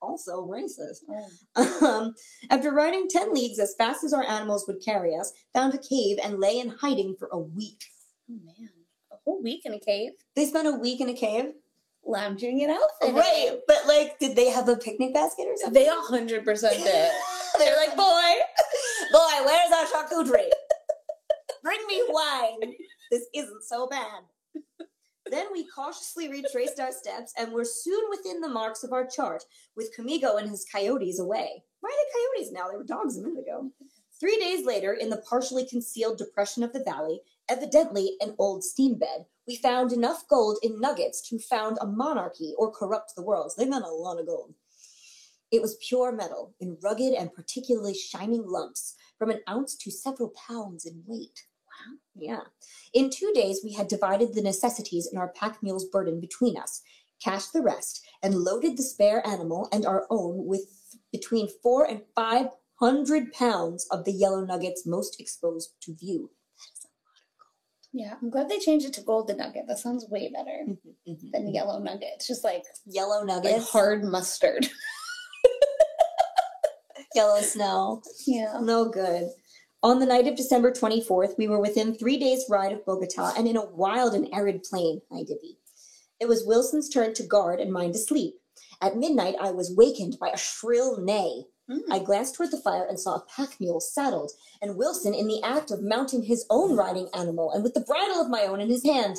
Also 0.00 0.46
racist. 0.46 1.00
oh. 1.56 1.86
Um, 1.86 2.14
after 2.50 2.70
riding 2.72 3.08
ten 3.08 3.34
leagues 3.34 3.58
as 3.58 3.74
fast 3.76 4.04
as 4.04 4.12
our 4.14 4.24
animals 4.24 4.64
would 4.66 4.82
carry 4.82 5.14
us, 5.14 5.32
found 5.52 5.74
a 5.74 5.78
cave 5.78 6.18
and 6.22 6.38
lay 6.40 6.58
in 6.60 6.68
hiding 6.70 7.14
for 7.18 7.28
a 7.32 7.38
week. 7.38 7.84
Oh, 8.30 8.38
man. 8.44 8.68
A 9.12 9.16
whole 9.24 9.42
week 9.42 9.66
in 9.66 9.74
a 9.74 9.78
cave, 9.80 10.12
They 10.34 10.46
spent 10.46 10.66
a 10.68 10.72
week 10.72 11.00
in 11.00 11.08
a 11.10 11.14
cave. 11.14 11.52
Lounging 12.08 12.60
it 12.60 12.70
outfit. 12.70 13.14
Right, 13.14 13.58
but 13.66 13.86
like, 13.86 14.18
did 14.18 14.34
they 14.34 14.48
have 14.48 14.66
a 14.66 14.76
picnic 14.76 15.12
basket 15.12 15.46
or 15.46 15.56
something? 15.56 15.74
They 15.74 15.90
hundred 15.90 16.42
percent 16.42 16.76
did. 16.82 17.12
They're 17.58 17.76
like, 17.76 17.94
boy, 17.94 18.32
boy, 19.12 19.44
where's 19.44 19.72
our 19.72 19.84
charcuterie? 19.84 20.48
Bring 21.62 21.80
me 21.86 22.02
wine. 22.08 22.72
This 23.10 23.26
isn't 23.34 23.62
so 23.62 23.86
bad. 23.88 24.22
Then 25.30 25.48
we 25.52 25.66
cautiously 25.66 26.30
retraced 26.30 26.80
our 26.80 26.92
steps 26.92 27.34
and 27.36 27.52
were 27.52 27.66
soon 27.66 28.02
within 28.08 28.40
the 28.40 28.48
marks 28.48 28.84
of 28.84 28.94
our 28.94 29.06
chart, 29.06 29.44
with 29.76 29.94
Comigo 29.94 30.40
and 30.40 30.48
his 30.48 30.64
coyotes 30.72 31.20
away. 31.20 31.62
Why 31.80 31.90
are 31.90 31.92
they 31.92 32.40
coyotes 32.40 32.52
now? 32.52 32.70
They 32.70 32.78
were 32.78 32.84
dogs 32.84 33.18
a 33.18 33.20
minute 33.20 33.42
ago. 33.42 33.70
Three 34.18 34.38
days 34.38 34.64
later, 34.64 34.94
in 34.94 35.10
the 35.10 35.22
partially 35.28 35.66
concealed 35.66 36.16
depression 36.16 36.62
of 36.62 36.72
the 36.72 36.82
valley, 36.82 37.20
evidently 37.48 38.16
an 38.20 38.34
old 38.38 38.64
steam 38.64 38.98
bed, 38.98 39.26
we 39.46 39.56
found 39.56 39.92
enough 39.92 40.28
gold 40.28 40.58
in 40.62 40.80
nuggets 40.80 41.26
to 41.28 41.38
found 41.38 41.78
a 41.80 41.86
monarchy 41.86 42.54
or 42.58 42.70
corrupt 42.70 43.14
the 43.16 43.22
world. 43.22 43.52
They 43.56 43.68
found 43.68 43.84
a 43.84 43.88
lot 43.88 44.20
of 44.20 44.26
gold. 44.26 44.54
It 45.50 45.62
was 45.62 45.78
pure 45.86 46.12
metal 46.12 46.54
in 46.60 46.76
rugged 46.82 47.14
and 47.14 47.32
particularly 47.32 47.94
shining 47.94 48.44
lumps, 48.46 48.94
from 49.18 49.30
an 49.30 49.40
ounce 49.48 49.76
to 49.76 49.90
several 49.90 50.32
pounds 50.48 50.84
in 50.84 51.02
weight. 51.06 51.46
Wow. 51.66 51.96
Yeah. 52.14 52.40
In 52.92 53.10
two 53.10 53.32
days, 53.34 53.60
we 53.64 53.72
had 53.72 53.88
divided 53.88 54.34
the 54.34 54.42
necessities 54.42 55.08
in 55.10 55.18
our 55.18 55.28
pack 55.28 55.62
mule's 55.62 55.86
burden 55.86 56.20
between 56.20 56.56
us, 56.56 56.82
cashed 57.22 57.52
the 57.52 57.62
rest, 57.62 58.06
and 58.22 58.34
loaded 58.34 58.76
the 58.76 58.82
spare 58.82 59.26
animal 59.26 59.68
and 59.72 59.86
our 59.86 60.06
own 60.10 60.46
with 60.46 60.96
between 61.10 61.48
four 61.62 61.84
and 61.84 62.02
five 62.14 62.48
hundred 62.74 63.32
pounds 63.32 63.86
of 63.90 64.04
the 64.04 64.12
yellow 64.12 64.44
nuggets 64.44 64.86
most 64.86 65.20
exposed 65.20 65.72
to 65.80 65.96
view. 65.96 66.30
Yeah, 67.92 68.14
I'm 68.20 68.30
glad 68.30 68.48
they 68.48 68.58
changed 68.58 68.86
it 68.86 68.92
to 68.94 69.02
golden 69.02 69.38
nugget. 69.38 69.66
That 69.66 69.78
sounds 69.78 70.06
way 70.08 70.28
better 70.30 70.66
Mhm. 71.08 71.32
than 71.32 71.54
yellow 71.54 71.78
nugget. 71.78 72.10
It's 72.16 72.26
just 72.26 72.44
like 72.44 72.64
Yellow 72.86 73.24
like 73.24 73.60
hard 73.62 74.04
mustard. 74.04 74.68
yellow 77.14 77.40
snow. 77.40 78.02
Yeah. 78.26 78.58
No 78.60 78.86
good. 78.88 79.30
On 79.82 80.00
the 80.00 80.06
night 80.06 80.26
of 80.26 80.36
December 80.36 80.72
24th, 80.72 81.36
we 81.38 81.48
were 81.48 81.60
within 81.60 81.94
three 81.94 82.18
days' 82.18 82.44
ride 82.50 82.72
of 82.72 82.84
Bogota 82.84 83.32
and 83.36 83.46
in 83.46 83.56
a 83.56 83.64
wild 83.64 84.14
and 84.14 84.28
arid 84.34 84.62
plain, 84.64 85.00
I 85.12 85.18
divvy. 85.22 85.58
It 86.20 86.26
was 86.28 86.44
Wilson's 86.46 86.88
turn 86.88 87.14
to 87.14 87.22
guard 87.22 87.60
and 87.60 87.72
mine 87.72 87.92
to 87.92 87.98
sleep. 87.98 88.34
At 88.80 88.96
midnight, 88.96 89.36
I 89.40 89.52
was 89.52 89.74
wakened 89.74 90.18
by 90.20 90.30
a 90.30 90.36
shrill 90.36 91.00
neigh. 91.00 91.44
Mm. 91.70 91.80
I 91.90 91.98
glanced 91.98 92.34
toward 92.34 92.50
the 92.50 92.60
fire 92.60 92.86
and 92.88 92.98
saw 92.98 93.16
a 93.16 93.24
pack 93.36 93.60
mule 93.60 93.80
saddled, 93.80 94.32
and 94.62 94.76
Wilson 94.76 95.12
in 95.14 95.28
the 95.28 95.42
act 95.42 95.70
of 95.70 95.82
mounting 95.82 96.22
his 96.22 96.46
own 96.48 96.76
riding 96.76 97.08
animal 97.12 97.52
and 97.52 97.62
with 97.62 97.74
the 97.74 97.80
bridle 97.80 98.20
of 98.20 98.30
my 98.30 98.44
own 98.44 98.60
in 98.60 98.68
his 98.68 98.84
hand. 98.84 99.18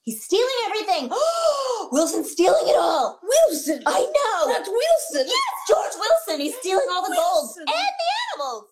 He's 0.00 0.24
stealing 0.24 0.48
everything! 0.66 1.10
Wilson's 1.92 2.30
stealing 2.30 2.66
it 2.66 2.76
all! 2.76 3.20
Wilson. 3.22 3.82
I 3.86 4.00
know! 4.00 4.52
That's 4.52 4.68
Wilson. 4.68 5.28
Yes, 5.28 5.54
George 5.68 5.92
Wilson! 5.94 6.40
He's 6.40 6.56
stealing 6.56 6.86
all 6.90 7.02
the 7.08 7.14
gold 7.14 7.50
and 7.58 7.68
the 7.68 7.74
animals! 8.34 8.64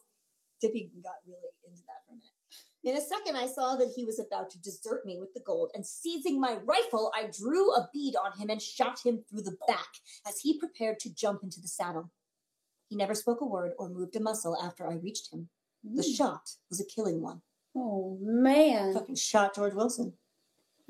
Dippy 0.61 0.91
got 1.03 1.15
really 1.27 1.39
into 1.65 1.83
that 1.87 2.03
for 2.07 2.15
a 2.15 2.17
minute. 2.17 2.31
In 2.83 2.97
a 2.97 3.07
second, 3.07 3.37
I 3.37 3.47
saw 3.47 3.77
that 3.77 3.93
he 3.95 4.05
was 4.05 4.19
about 4.19 4.51
to 4.51 4.61
desert 4.61 5.05
me 5.05 5.19
with 5.21 5.33
the 5.35 5.41
gold, 5.41 5.71
and 5.75 5.87
seizing 5.87 6.41
my 6.41 6.57
rifle, 6.65 7.13
I 7.15 7.31
drew 7.39 7.73
a 7.75 7.89
bead 7.93 8.15
on 8.17 8.39
him 8.39 8.51
and 8.51 8.61
shot 8.61 8.99
him 9.05 9.23
through 9.29 9.43
the 9.43 9.57
back 9.69 9.89
as 10.27 10.41
he 10.41 10.59
prepared 10.59 10.99
to 11.01 11.15
jump 11.15 11.43
into 11.43 11.61
the 11.61 11.69
saddle. 11.69 12.11
He 12.91 12.97
never 12.97 13.15
spoke 13.15 13.41
a 13.41 13.47
word 13.47 13.73
or 13.79 13.89
moved 13.89 14.17
a 14.17 14.21
muscle 14.21 14.57
after 14.61 14.87
I 14.87 14.95
reached 14.95 15.33
him. 15.33 15.49
The 15.85 16.03
Mm. 16.03 16.15
shot 16.17 16.57
was 16.69 16.81
a 16.81 16.85
killing 16.85 17.23
one. 17.23 17.41
Oh 17.75 18.19
man. 18.21 18.93
Fucking 18.93 19.15
shot 19.15 19.55
George 19.55 19.75
Wilson. 19.75 20.19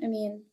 I 0.03 0.07
mean, 0.07 0.45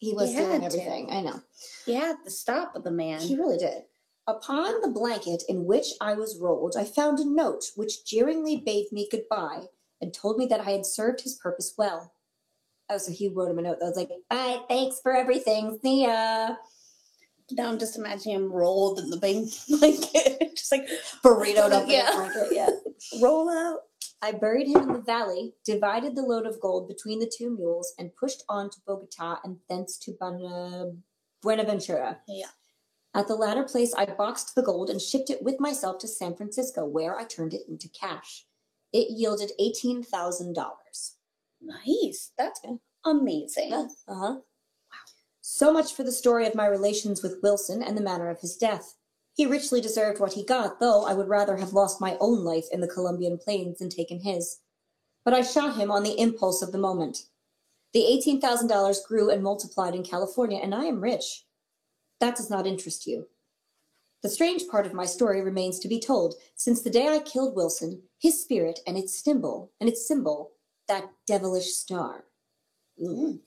He 0.00 0.14
was 0.14 0.30
He 0.30 0.36
doing 0.36 0.60
had 0.62 0.70
to. 0.70 0.78
everything. 0.78 1.10
I 1.10 1.20
know. 1.22 1.42
he 1.84 1.94
had 1.94 2.24
the 2.24 2.30
stop 2.30 2.76
of 2.76 2.84
the 2.84 2.90
man. 2.92 3.20
He 3.20 3.34
really 3.36 3.58
did. 3.58 3.86
Upon 4.28 4.80
the 4.80 4.88
blanket 4.88 5.42
in 5.48 5.64
which 5.64 5.94
I 6.00 6.14
was 6.14 6.38
rolled, 6.38 6.76
I 6.76 6.84
found 6.84 7.18
a 7.18 7.24
note 7.24 7.72
which 7.74 8.04
jeeringly 8.04 8.58
bade 8.58 8.92
me 8.92 9.08
goodbye 9.10 9.68
and 10.00 10.14
told 10.14 10.36
me 10.38 10.46
that 10.46 10.60
I 10.60 10.70
had 10.70 10.86
served 10.86 11.22
his 11.22 11.34
purpose 11.34 11.74
well. 11.76 12.12
Oh, 12.88 12.98
so 12.98 13.10
he 13.10 13.26
wrote 13.28 13.50
him 13.50 13.58
a 13.58 13.62
note 13.62 13.80
that 13.80 13.86
was 13.86 13.96
like, 13.96 14.10
bye, 14.30 14.62
thanks 14.68 15.00
for 15.00 15.16
everything. 15.16 15.80
See 15.82 16.04
ya. 16.04 16.54
Now 17.52 17.68
I'm 17.68 17.78
just 17.78 17.96
imagining 17.98 18.36
him 18.36 18.52
rolled 18.52 18.98
in 18.98 19.10
the 19.10 19.16
bank 19.16 19.48
blanket, 19.68 20.52
just 20.56 20.70
like 20.72 20.88
Burritoed 21.22 21.72
up 21.72 21.84
in 21.84 21.90
Yeah. 21.90 22.10
a 22.12 22.16
blanket, 22.16 22.48
yeah. 22.52 22.68
roll 23.22 23.48
out. 23.50 23.80
I 24.20 24.32
buried 24.32 24.66
him 24.68 24.82
in 24.82 24.92
the 24.92 25.00
valley, 25.00 25.54
divided 25.64 26.16
the 26.16 26.22
load 26.22 26.46
of 26.46 26.60
gold 26.60 26.88
between 26.88 27.20
the 27.20 27.30
two 27.34 27.54
mules, 27.56 27.94
and 27.98 28.14
pushed 28.16 28.42
on 28.48 28.68
to 28.70 28.78
Bogota 28.86 29.38
and 29.44 29.58
thence 29.68 29.96
to 29.98 30.12
Buena- 30.20 30.92
Buenaventura. 31.42 32.18
Yeah. 32.26 32.46
At 33.14 33.28
the 33.28 33.34
latter 33.36 33.62
place, 33.64 33.94
I 33.94 34.06
boxed 34.06 34.54
the 34.54 34.62
gold 34.62 34.90
and 34.90 35.00
shipped 35.00 35.30
it 35.30 35.42
with 35.42 35.60
myself 35.60 35.98
to 36.00 36.08
San 36.08 36.34
Francisco, 36.36 36.84
where 36.84 37.16
I 37.18 37.24
turned 37.24 37.54
it 37.54 37.62
into 37.68 37.88
cash. 37.88 38.44
It 38.92 39.08
yielded 39.10 39.52
$18,000. 39.60 40.54
Nice. 41.62 42.32
That's 42.36 42.60
amazing. 43.04 43.72
Uh 43.72 43.88
huh. 44.08 44.36
So 45.50 45.72
much 45.72 45.94
for 45.94 46.02
the 46.02 46.12
story 46.12 46.46
of 46.46 46.54
my 46.54 46.66
relations 46.66 47.22
with 47.22 47.40
Wilson 47.42 47.82
and 47.82 47.96
the 47.96 48.02
manner 48.02 48.28
of 48.28 48.40
his 48.40 48.54
death. 48.54 48.96
He 49.32 49.46
richly 49.46 49.80
deserved 49.80 50.20
what 50.20 50.34
he 50.34 50.44
got, 50.44 50.78
though 50.78 51.06
I 51.06 51.14
would 51.14 51.26
rather 51.26 51.56
have 51.56 51.72
lost 51.72 52.02
my 52.02 52.18
own 52.20 52.44
life 52.44 52.66
in 52.70 52.82
the 52.82 52.86
Colombian 52.86 53.38
plains 53.38 53.78
than 53.78 53.88
taken 53.88 54.20
his. 54.20 54.58
But 55.24 55.32
I 55.32 55.40
shot 55.40 55.76
him 55.76 55.90
on 55.90 56.02
the 56.02 56.20
impulse 56.20 56.60
of 56.60 56.70
the 56.70 56.76
moment. 56.76 57.24
The 57.94 58.00
$18,000 58.00 59.06
grew 59.08 59.30
and 59.30 59.42
multiplied 59.42 59.94
in 59.94 60.04
California, 60.04 60.60
and 60.62 60.74
I 60.74 60.84
am 60.84 61.00
rich. 61.00 61.46
That 62.20 62.36
does 62.36 62.50
not 62.50 62.66
interest 62.66 63.06
you. 63.06 63.28
The 64.22 64.28
strange 64.28 64.68
part 64.70 64.84
of 64.84 64.92
my 64.92 65.06
story 65.06 65.40
remains 65.40 65.78
to 65.78 65.88
be 65.88 65.98
told. 65.98 66.34
Since 66.56 66.82
the 66.82 66.90
day 66.90 67.08
I 67.08 67.20
killed 67.20 67.56
Wilson, 67.56 68.02
his 68.18 68.38
spirit 68.38 68.80
and 68.86 68.98
its 68.98 69.18
symbol, 69.18 69.72
and 69.80 69.88
its 69.88 70.06
symbol, 70.06 70.52
that 70.88 71.08
devilish 71.26 71.72
star. 71.72 72.26
Mm. 73.02 73.38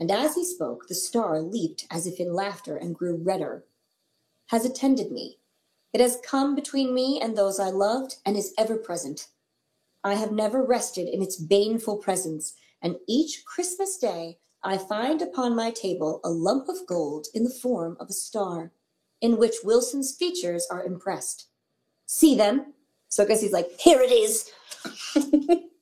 And 0.00 0.10
as 0.10 0.34
he 0.34 0.44
spoke, 0.44 0.86
the 0.86 0.94
star 0.94 1.40
leaped 1.40 1.86
as 1.90 2.06
if 2.06 2.20
in 2.20 2.32
laughter 2.32 2.76
and 2.76 2.94
grew 2.94 3.16
redder. 3.16 3.64
Has 4.46 4.64
attended 4.64 5.10
me. 5.10 5.38
It 5.92 6.00
has 6.00 6.20
come 6.24 6.54
between 6.54 6.94
me 6.94 7.20
and 7.20 7.36
those 7.36 7.58
I 7.58 7.70
loved 7.70 8.16
and 8.24 8.36
is 8.36 8.54
ever 8.58 8.76
present. 8.76 9.28
I 10.04 10.14
have 10.14 10.32
never 10.32 10.62
rested 10.62 11.08
in 11.08 11.22
its 11.22 11.36
baneful 11.36 11.96
presence, 11.96 12.54
and 12.80 12.96
each 13.08 13.44
Christmas 13.44 13.96
day 13.98 14.38
I 14.62 14.78
find 14.78 15.22
upon 15.22 15.56
my 15.56 15.70
table 15.70 16.20
a 16.24 16.30
lump 16.30 16.68
of 16.68 16.86
gold 16.86 17.26
in 17.34 17.44
the 17.44 17.50
form 17.50 17.96
of 17.98 18.08
a 18.08 18.12
star, 18.12 18.72
in 19.20 19.38
which 19.38 19.56
Wilson's 19.64 20.14
features 20.14 20.66
are 20.70 20.84
impressed. 20.84 21.46
See 22.06 22.36
them? 22.36 22.74
So 23.08 23.24
I 23.24 23.26
guess 23.26 23.40
he's 23.40 23.52
like, 23.52 23.68
here 23.80 24.00
it 24.00 24.12
is. 24.12 24.50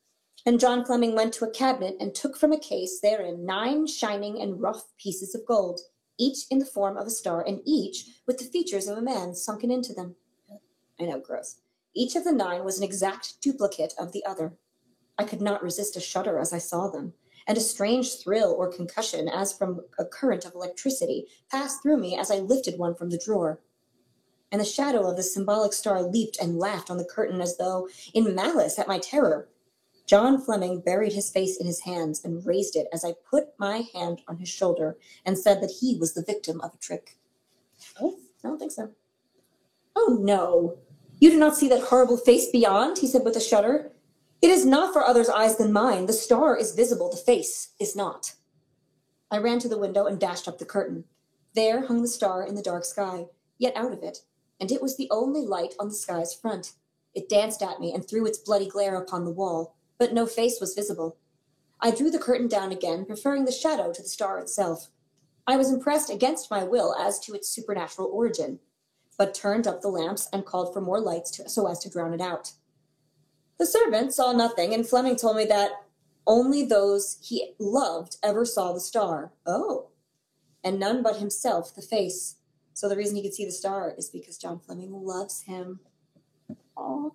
And 0.49 0.61
John 0.61 0.85
Fleming 0.85 1.17
went 1.17 1.35
to 1.35 1.45
a 1.45 1.51
cabinet 1.51 1.97
and 1.99 2.15
took 2.15 2.37
from 2.37 2.53
a 2.53 2.59
case 2.59 3.01
therein 3.01 3.45
nine 3.45 3.89
shining 3.89 4.41
and 4.41 4.63
rough 4.63 4.85
pieces 4.97 5.35
of 5.35 5.45
gold, 5.45 5.81
each 6.19 6.47
in 6.53 6.61
the 6.61 6.65
form 6.65 6.97
of 6.97 7.09
a 7.09 7.11
star, 7.11 7.45
and 7.45 7.61
each 7.65 8.05
with 8.29 8.39
the 8.39 8.45
features 8.45 8.87
of 8.87 8.97
a 8.97 9.03
man 9.03 9.35
sunken 9.35 9.73
into 9.73 9.93
them. 9.93 10.15
I 11.01 11.07
know, 11.07 11.19
gross. 11.19 11.57
Each 11.97 12.15
of 12.15 12.23
the 12.23 12.31
nine 12.31 12.65
was 12.65 12.79
an 12.79 12.85
exact 12.85 13.41
duplicate 13.41 13.95
of 13.99 14.13
the 14.13 14.25
other. 14.25 14.53
I 15.19 15.25
could 15.25 15.43
not 15.43 15.65
resist 15.65 15.97
a 15.97 16.01
shudder 16.01 16.39
as 16.39 16.53
I 16.53 16.59
saw 16.59 16.89
them, 16.89 17.15
and 17.49 17.59
a 17.59 17.61
strange 17.61 18.15
thrill 18.15 18.55
or 18.57 18.73
concussion, 18.73 19.29
as 19.29 19.53
from 19.53 19.81
a 19.99 20.05
current 20.05 20.45
of 20.45 20.55
electricity, 20.55 21.27
passed 21.51 21.83
through 21.83 21.97
me 21.97 22.17
as 22.17 22.31
I 22.31 22.37
lifted 22.37 22.79
one 22.79 22.95
from 22.95 23.11
the 23.11 23.19
drawer. 23.19 23.63
And 24.53 24.61
the 24.61 24.65
shadow 24.65 25.11
of 25.11 25.17
the 25.17 25.25
symbolic 25.25 25.73
star 25.73 26.05
leaped 26.05 26.39
and 26.41 26.57
laughed 26.57 26.89
on 26.89 26.99
the 26.99 27.05
curtain 27.05 27.41
as 27.41 27.57
though 27.57 27.89
in 28.15 28.33
malice 28.33 28.79
at 28.79 28.87
my 28.87 29.01
terror. 29.01 29.49
John 30.07 30.41
Fleming 30.41 30.81
buried 30.81 31.13
his 31.13 31.31
face 31.31 31.57
in 31.57 31.67
his 31.67 31.81
hands 31.81 32.25
and 32.25 32.47
raised 32.47 32.77
it 32.77 32.87
as 32.93 33.05
I 33.05 33.15
put 33.29 33.49
my 33.59 33.83
hand 33.93 34.23
on 34.29 34.39
his 34.39 34.49
shoulder 34.49 34.97
and 35.25 35.37
said 35.37 35.61
that 35.61 35.79
he 35.81 35.97
was 35.99 36.15
the 36.15 36.23
victim 36.23 36.61
of 36.61 36.73
a 36.73 36.79
trick. 36.79 37.19
Oh, 38.01 38.17
I 38.45 38.49
don't 38.49 38.59
think 38.59 38.71
so. 38.71 38.91
Oh, 39.97 40.19
no. 40.21 40.79
You 41.19 41.31
do 41.31 41.39
not 41.39 41.57
see 41.57 41.69
that 41.69 41.83
horrible 41.83 42.17
face 42.17 42.51
beyond? 42.51 42.99
he 42.99 43.09
said 43.09 43.25
with 43.25 43.37
a 43.37 43.41
shudder. 43.41 43.91
It 44.43 44.51
is 44.51 44.65
not 44.65 44.93
for 44.93 45.03
others' 45.03 45.29
eyes 45.29 45.57
than 45.57 45.73
mine. 45.73 46.07
The 46.07 46.13
star 46.13 46.57
is 46.57 46.75
visible, 46.75 47.11
the 47.11 47.17
face 47.17 47.71
is 47.81 47.97
not. 47.97 48.35
I 49.31 49.39
ran 49.39 49.59
to 49.61 49.69
the 49.69 49.79
window 49.79 50.07
and 50.07 50.21
dashed 50.21 50.47
up 50.47 50.59
the 50.59 50.65
curtain. 50.65 51.05
There 51.55 51.87
hung 51.87 52.03
the 52.03 52.09
star 52.09 52.47
in 52.47 52.55
the 52.55 52.63
dark 52.63 52.85
sky, 52.85 53.27
yet 53.59 53.75
out 53.75 53.93
of 53.93 54.03
it, 54.03 54.19
and 54.61 54.71
it 54.71 54.83
was 54.83 54.97
the 54.97 55.09
only 55.11 55.41
light 55.41 55.75
on 55.81 55.89
the 55.89 55.95
sky's 55.95 56.35
front. 56.35 56.75
It 57.15 57.31
danced 57.31 57.63
at 57.63 57.81
me 57.81 57.93
and 57.93 58.07
threw 58.07 58.27
its 58.27 58.39
bloody 58.39 58.69
glare 58.69 58.97
upon 58.97 59.25
the 59.25 59.31
wall, 59.31 59.76
but 59.99 60.13
no 60.13 60.27
face 60.27 60.61
was 60.61 60.75
visible. 60.75 61.17
I 61.81 61.91
drew 61.91 62.11
the 62.11 62.19
curtain 62.19 62.49
down 62.49 62.73
again, 62.73 63.05
preferring 63.05 63.45
the 63.45 63.53
shadow 63.53 63.93
to 63.93 64.03
the 64.03 64.09
star 64.09 64.39
itself. 64.39 64.89
I 65.47 65.57
was 65.57 65.71
impressed 65.71 66.11
against 66.11 66.51
my 66.51 66.65
will 66.65 66.95
as 66.95 67.19
to 67.21 67.35
its 67.35 67.49
supernatural 67.49 68.09
origin, 68.13 68.59
but 69.19 69.35
turned 69.35 69.67
up 69.67 69.81
the 69.81 69.89
lamps 69.89 70.29
and 70.33 70.45
called 70.45 70.73
for 70.73 70.81
more 70.81 71.01
lights 71.01 71.31
to, 71.33 71.49
so 71.49 71.69
as 71.69 71.79
to 71.81 71.91
drown 71.91 72.15
it 72.15 72.21
out. 72.21 72.53
The 73.59 73.67
servant 73.67 74.13
saw 74.13 74.33
nothing, 74.33 74.75
and 74.75 74.87
Fleming 74.87 75.17
told 75.17 75.37
me 75.37 75.45
that 75.47 75.71
only 76.27 76.65
those 76.65 77.19
he 77.23 77.55
loved 77.59 78.17
ever 78.23 78.45
saw 78.45 78.73
the 78.73 78.81
star. 78.81 79.33
Oh. 79.47 79.89
And 80.65 80.81
none 80.81 81.03
but 81.03 81.17
himself 81.17 81.75
the 81.75 81.83
face. 81.83 82.37
So 82.75 82.89
the 82.89 82.97
reason 82.97 83.17
he 83.17 83.23
could 83.23 83.35
see 83.35 83.45
the 83.45 83.53
star 83.53 83.95
is 83.97 84.11
because 84.11 84.37
John 84.37 84.59
Fleming 84.59 84.93
loves 84.93 85.43
him. 85.43 85.81
Oh, 86.77 87.15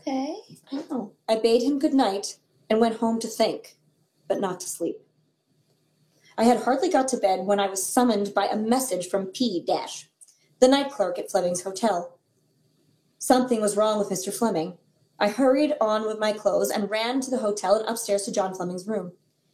okay. 0.00 0.36
I 0.72 0.76
know. 0.90 1.12
I 1.28 1.38
bade 1.38 1.62
him 1.62 1.78
good 1.78 1.94
night 1.94 2.38
and 2.68 2.80
went 2.80 2.96
home 2.96 3.20
to 3.20 3.28
think, 3.28 3.76
but 4.28 4.40
not 4.40 4.60
to 4.60 4.68
sleep. 4.68 4.96
I 6.38 6.44
had 6.44 6.62
hardly 6.62 6.90
got 6.90 7.08
to 7.08 7.16
bed 7.16 7.46
when 7.46 7.60
I 7.60 7.66
was 7.66 7.84
summoned 7.86 8.34
by 8.34 8.46
a 8.46 8.56
message 8.56 9.08
from 9.08 9.26
P. 9.26 9.62
Dash, 9.66 10.08
the 10.60 10.68
night 10.68 10.90
clerk 10.90 11.18
at 11.18 11.30
Fleming's 11.30 11.62
hotel. 11.62 12.18
Something 13.18 13.60
was 13.60 13.76
wrong 13.76 13.98
with 13.98 14.10
Mr. 14.10 14.32
Fleming. 14.32 14.76
I 15.18 15.28
hurried 15.28 15.74
on 15.80 16.06
with 16.06 16.18
my 16.18 16.32
clothes 16.32 16.70
and 16.70 16.90
ran 16.90 17.22
to 17.22 17.30
the 17.30 17.38
hotel 17.38 17.76
and 17.76 17.88
upstairs 17.88 18.24
to 18.24 18.32
John 18.32 18.54
Fleming's 18.54 18.86
room. 18.86 19.12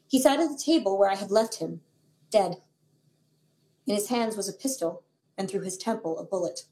He 0.09 0.21
sat 0.21 0.41
at 0.41 0.49
the 0.49 0.63
table 0.63 0.99
where 0.99 1.11
I 1.11 1.15
had 1.15 1.31
left 1.31 1.61
him, 1.61 1.81
dead. 2.31 2.57
In 3.87 3.95
his 3.95 4.09
hands 4.09 4.37
was 4.37 4.49
a 4.49 4.53
pistol, 4.53 5.05
and 5.39 5.49
through 5.49 5.63
his 5.63 5.77
temple 5.77 6.19
a 6.19 6.25
bullet. 6.25 6.65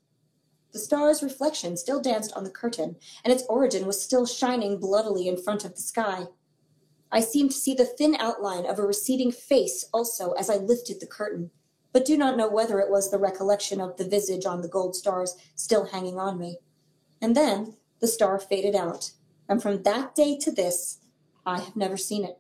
The 0.73 0.79
star's 0.79 1.23
reflection 1.23 1.77
still 1.77 2.01
danced 2.01 2.33
on 2.35 2.45
the 2.45 2.51
curtain, 2.51 2.97
and 3.25 3.33
its 3.33 3.45
origin 3.49 3.87
was 3.87 4.01
still 4.01 4.25
shining 4.25 4.79
bloodily 4.79 5.27
in 5.27 5.37
front 5.37 5.65
of 5.65 5.75
the 5.75 5.83
sky. 5.83 6.27
I 7.11 7.21
seemed 7.21 7.51
to 7.51 7.59
see 7.59 7.75
the 7.75 7.85
thin 7.85 8.17
outline 8.21 8.67
of 8.67 8.79
a 8.79 8.87
receding 8.87 9.33
face 9.33 9.85
also 9.93 10.33
as 10.33 10.49
I 10.49 10.57
lifted 10.57 11.01
the 11.01 11.07
curtain, 11.07 11.51
but 11.93 12.05
do 12.05 12.17
not 12.17 12.37
know 12.37 12.49
whether 12.49 12.79
it 12.79 12.91
was 12.91 13.11
the 13.11 13.19
recollection 13.19 13.81
of 13.81 13.97
the 13.97 14.09
visage 14.09 14.47
on 14.47 14.63
the 14.63 14.69
gold 14.69 14.95
stars 14.95 15.37
still 15.57 15.87
hanging 15.87 16.19
on 16.19 16.39
me. 16.39 16.59
And 17.21 17.37
then 17.37 17.77
the 17.99 18.07
star 18.07 18.39
faded 18.39 18.77
out, 18.77 19.11
and 19.49 19.61
from 19.61 19.83
that 19.83 20.15
day 20.15 20.39
to 20.39 20.53
this, 20.53 20.99
I 21.45 21.59
have 21.59 21.75
never 21.75 21.97
seen 21.97 22.25
it. 22.25 22.39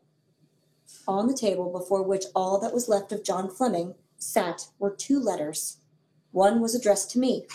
On 1.08 1.26
the 1.26 1.34
table 1.34 1.72
before 1.72 2.04
which 2.04 2.26
all 2.34 2.60
that 2.60 2.72
was 2.72 2.88
left 2.88 3.10
of 3.10 3.24
John 3.24 3.50
Fleming 3.50 3.94
sat 4.18 4.68
were 4.78 4.94
two 4.94 5.18
letters. 5.18 5.78
One 6.30 6.60
was 6.60 6.76
addressed 6.76 7.10
to 7.12 7.18
me. 7.18 7.46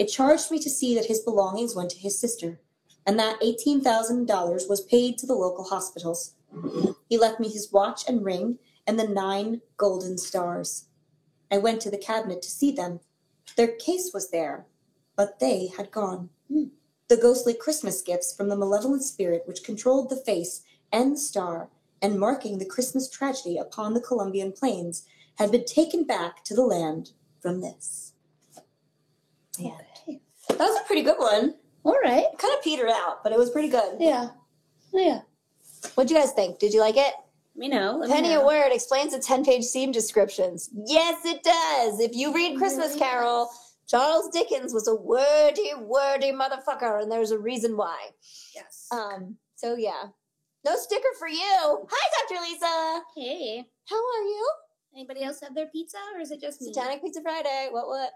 It 0.00 0.06
charged 0.06 0.50
me 0.50 0.58
to 0.60 0.70
see 0.70 0.94
that 0.94 1.04
his 1.04 1.20
belongings 1.20 1.76
went 1.76 1.90
to 1.90 1.98
his 1.98 2.18
sister, 2.18 2.58
and 3.06 3.18
that 3.18 3.38
$18,000 3.42 4.66
was 4.66 4.80
paid 4.80 5.18
to 5.18 5.26
the 5.26 5.34
local 5.34 5.64
hospitals. 5.64 6.36
He 7.10 7.18
left 7.18 7.38
me 7.38 7.50
his 7.50 7.70
watch 7.70 8.08
and 8.08 8.24
ring 8.24 8.58
and 8.86 8.98
the 8.98 9.06
nine 9.06 9.60
golden 9.76 10.16
stars. 10.16 10.86
I 11.50 11.58
went 11.58 11.82
to 11.82 11.90
the 11.90 11.98
cabinet 11.98 12.40
to 12.40 12.50
see 12.50 12.72
them. 12.72 13.00
Their 13.56 13.76
case 13.76 14.12
was 14.14 14.30
there, 14.30 14.64
but 15.16 15.38
they 15.38 15.68
had 15.76 15.90
gone. 15.90 16.30
The 16.48 17.18
ghostly 17.20 17.52
Christmas 17.52 18.00
gifts 18.00 18.34
from 18.34 18.48
the 18.48 18.56
malevolent 18.56 19.04
spirit 19.04 19.42
which 19.44 19.64
controlled 19.64 20.08
the 20.08 20.16
face 20.16 20.62
and 20.90 21.12
the 21.12 21.20
star 21.20 21.68
and 22.00 22.18
marking 22.18 22.56
the 22.56 22.64
Christmas 22.64 23.10
tragedy 23.10 23.58
upon 23.58 23.92
the 23.92 24.00
Columbian 24.00 24.52
plains 24.52 25.04
had 25.34 25.52
been 25.52 25.66
taken 25.66 26.04
back 26.04 26.42
to 26.44 26.54
the 26.54 26.64
land 26.64 27.10
from 27.42 27.60
this. 27.60 28.14
Yeah. 29.58 29.89
Okay. 30.50 30.58
That 30.58 30.68
was 30.68 30.80
a 30.80 30.84
pretty 30.86 31.02
good 31.02 31.18
one. 31.18 31.54
All 31.84 31.96
right. 32.02 32.24
Kind 32.38 32.54
of 32.54 32.62
petered 32.62 32.90
out, 32.90 33.22
but 33.22 33.32
it 33.32 33.38
was 33.38 33.50
pretty 33.50 33.68
good. 33.68 33.96
Yeah. 33.98 34.28
Yeah. 34.92 35.20
What'd 35.94 36.10
you 36.10 36.16
guys 36.16 36.32
think? 36.32 36.58
Did 36.58 36.74
you 36.74 36.80
like 36.80 36.96
it? 36.96 37.14
Let 37.54 37.60
me 37.60 37.68
know. 37.68 37.96
Let 37.98 38.08
me 38.10 38.14
Penny 38.14 38.28
know. 38.34 38.42
a 38.42 38.46
Word 38.46 38.70
explains 38.72 39.12
the 39.12 39.18
10 39.18 39.44
page 39.44 39.66
theme 39.66 39.92
descriptions. 39.92 40.70
Yes, 40.86 41.24
it 41.24 41.42
does. 41.42 42.00
If 42.00 42.14
you 42.14 42.34
read 42.34 42.58
Christmas 42.58 42.88
Really? 42.88 43.00
Carol, 43.00 43.50
Charles 43.88 44.28
Dickens 44.30 44.72
was 44.74 44.86
a 44.88 44.94
wordy, 44.94 45.72
wordy 45.78 46.32
motherfucker, 46.32 47.02
and 47.02 47.10
there's 47.10 47.30
a 47.32 47.38
reason 47.38 47.76
why. 47.76 48.10
Yes. 48.54 48.86
Um, 48.92 49.36
so 49.56 49.74
yeah. 49.76 50.04
No 50.64 50.76
sticker 50.76 51.08
for 51.18 51.28
you. 51.28 51.86
Hi, 51.90 52.26
Dr. 52.28 52.40
Lisa. 52.42 53.02
hey. 53.16 53.64
How 53.88 53.96
are 53.96 54.22
you? 54.24 54.50
Anybody 54.94 55.22
else 55.22 55.40
have 55.40 55.54
their 55.54 55.66
pizza, 55.66 55.96
or 56.14 56.20
is 56.20 56.30
it 56.30 56.40
just 56.40 56.60
me? 56.60 56.72
Satanic 56.72 57.02
Pizza 57.02 57.22
Friday. 57.22 57.68
What 57.70 57.86
what? 57.88 58.10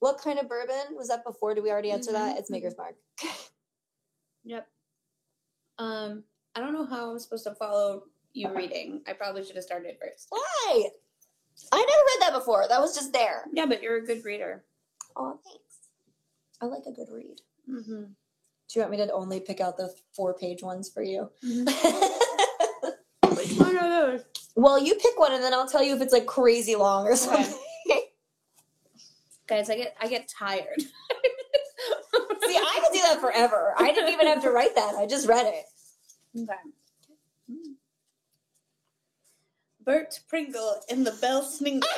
What 0.00 0.18
kind 0.18 0.38
of 0.38 0.48
bourbon 0.48 0.96
was 0.96 1.08
that 1.08 1.24
before? 1.24 1.54
Did 1.54 1.62
we 1.62 1.70
already 1.70 1.90
answer 1.92 2.10
that? 2.12 2.34
Mhm, 2.34 2.38
It's 2.38 2.50
Maker's 2.50 2.76
Mark. 2.76 2.96
Yep. 4.42 4.66
Um, 5.78 6.24
I 6.56 6.60
don't 6.60 6.72
know 6.72 6.86
how 6.86 7.10
I'm 7.10 7.18
supposed 7.18 7.44
to 7.44 7.54
follow 7.54 8.04
you 8.32 8.48
reading. 8.54 9.02
I 9.06 9.12
probably 9.12 9.44
should 9.44 9.54
have 9.56 9.64
started 9.64 9.98
first. 10.00 10.28
Why? 10.30 10.88
I 11.70 11.76
never 11.76 11.90
read 11.90 12.20
that 12.22 12.32
before. 12.32 12.64
That 12.66 12.80
was 12.80 12.94
just 12.94 13.12
there. 13.12 13.44
Yeah, 13.52 13.66
but 13.66 13.82
you're 13.82 13.98
a 13.98 14.04
good 14.04 14.24
reader. 14.24 14.64
Oh, 15.14 15.38
thanks. 15.44 15.90
I 16.62 16.66
like 16.66 16.84
a 16.86 16.92
good 16.92 17.08
read. 17.12 17.42
Mm-hmm. 17.70 18.04
Do 18.04 18.08
you 18.74 18.80
want 18.80 18.90
me 18.92 18.96
to 18.96 19.12
only 19.12 19.40
pick 19.40 19.60
out 19.60 19.76
the 19.76 19.94
four 20.16 20.32
page 20.32 20.62
ones 20.62 20.88
for 20.88 21.02
you? 21.02 21.30
Which 21.42 21.66
one 23.58 23.76
are 23.76 23.90
those? 23.90 24.24
well, 24.56 24.78
you 24.82 24.94
pick 24.94 25.18
one 25.18 25.34
and 25.34 25.44
then 25.44 25.52
I'll 25.52 25.68
tell 25.68 25.82
you 25.82 25.94
if 25.94 26.00
it's 26.00 26.14
like 26.14 26.24
crazy 26.26 26.76
long 26.76 27.06
or 27.06 27.14
something. 27.14 27.58
Guys, 29.50 29.68
I 29.68 29.76
get 29.76 29.96
I 30.00 30.06
get 30.06 30.28
tired. 30.28 30.80
See, 30.80 30.86
I 32.56 32.80
could 32.82 32.92
do 32.94 33.00
that 33.02 33.18
forever. 33.20 33.74
I 33.76 33.92
didn't 33.92 34.12
even 34.12 34.26
have 34.28 34.40
to 34.42 34.50
write 34.50 34.74
that. 34.76 34.94
I 34.94 35.06
just 35.06 35.26
read 35.28 35.44
it. 35.46 35.64
Okay. 36.42 36.52
Hmm. 37.50 37.72
Bert 39.84 40.20
Pringle 40.28 40.76
in 40.88 41.04
the 41.04 41.10
Belsnickel. 41.12 41.82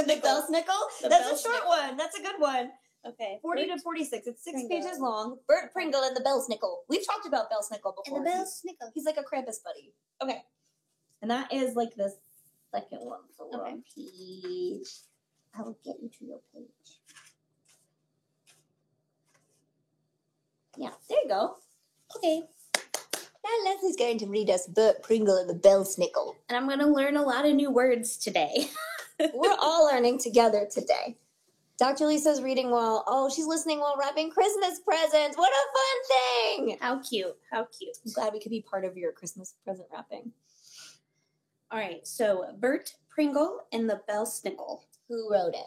And 0.00 0.08
the 0.08 0.14
Belsnickel? 0.14 0.78
The 1.02 1.08
That's 1.08 1.24
Bell 1.26 1.34
a 1.34 1.38
short 1.38 1.56
Snickle. 1.64 1.66
one. 1.88 1.96
That's 1.96 2.16
a 2.16 2.22
good 2.22 2.36
one. 2.38 2.70
Okay. 3.04 3.40
40 3.42 3.66
Bert 3.66 3.76
to 3.78 3.82
46. 3.82 4.26
It's 4.28 4.44
six 4.44 4.52
Pringle. 4.54 4.68
pages 4.80 5.00
long. 5.00 5.38
Bert 5.48 5.72
Pringle 5.72 6.04
and 6.04 6.16
the 6.16 6.20
Bell 6.20 6.38
Snickle. 6.48 6.76
We've 6.88 7.04
talked 7.04 7.26
about 7.26 7.50
Belsnickel 7.50 7.94
before. 8.04 8.18
and 8.18 8.24
the 8.26 8.30
Belsnickel. 8.30 8.90
He's 8.94 9.04
like 9.04 9.16
a 9.16 9.22
Krampus 9.24 9.56
buddy. 9.64 9.92
Okay. 10.22 10.40
And 11.20 11.28
that 11.32 11.52
is 11.52 11.74
like 11.74 11.96
the 11.96 12.14
second 12.72 13.00
one. 13.00 13.18
So 13.36 13.50
Okay. 13.52 13.74
page. 13.96 14.86
I 15.58 15.62
will 15.62 15.78
get 15.84 15.96
you 16.00 16.08
to 16.18 16.24
your 16.24 16.40
page. 16.54 16.66
Yeah, 20.76 20.90
there 21.08 21.18
you 21.22 21.28
go. 21.28 21.56
Okay. 22.16 22.42
Now 23.44 23.70
Leslie's 23.70 23.96
going 23.96 24.18
to 24.18 24.26
read 24.26 24.50
us 24.50 24.66
Bert 24.68 25.02
Pringle 25.02 25.38
and 25.38 25.50
the 25.50 25.54
Belsnickel. 25.54 26.34
And 26.48 26.56
I'm 26.56 26.68
gonna 26.68 26.86
learn 26.86 27.16
a 27.16 27.22
lot 27.22 27.44
of 27.44 27.54
new 27.54 27.70
words 27.70 28.16
today. 28.16 28.68
We're 29.34 29.56
all 29.58 29.86
learning 29.86 30.18
together 30.20 30.68
today. 30.70 31.16
Dr. 31.76 32.06
Lisa's 32.06 32.42
reading 32.42 32.70
while, 32.70 33.04
oh, 33.06 33.30
she's 33.30 33.46
listening 33.46 33.78
while 33.78 33.96
wrapping 33.98 34.30
Christmas 34.30 34.80
presents. 34.80 35.36
What 35.36 35.52
a 35.52 35.64
fun 35.78 36.66
thing! 36.66 36.78
How 36.80 37.00
cute. 37.00 37.36
How 37.50 37.66
cute. 37.66 37.96
I'm 38.04 38.12
glad 38.12 38.32
we 38.32 38.40
could 38.40 38.50
be 38.50 38.62
part 38.62 38.84
of 38.84 38.96
your 38.96 39.12
Christmas 39.12 39.54
present 39.64 39.88
wrapping. 39.92 40.32
All 41.70 41.78
right. 41.78 42.06
So 42.06 42.46
Bert 42.58 42.94
Pringle 43.08 43.60
and 43.72 43.88
the 43.88 44.00
Belsnickel. 44.08 44.80
Who 45.08 45.30
wrote 45.32 45.54
it? 45.54 45.66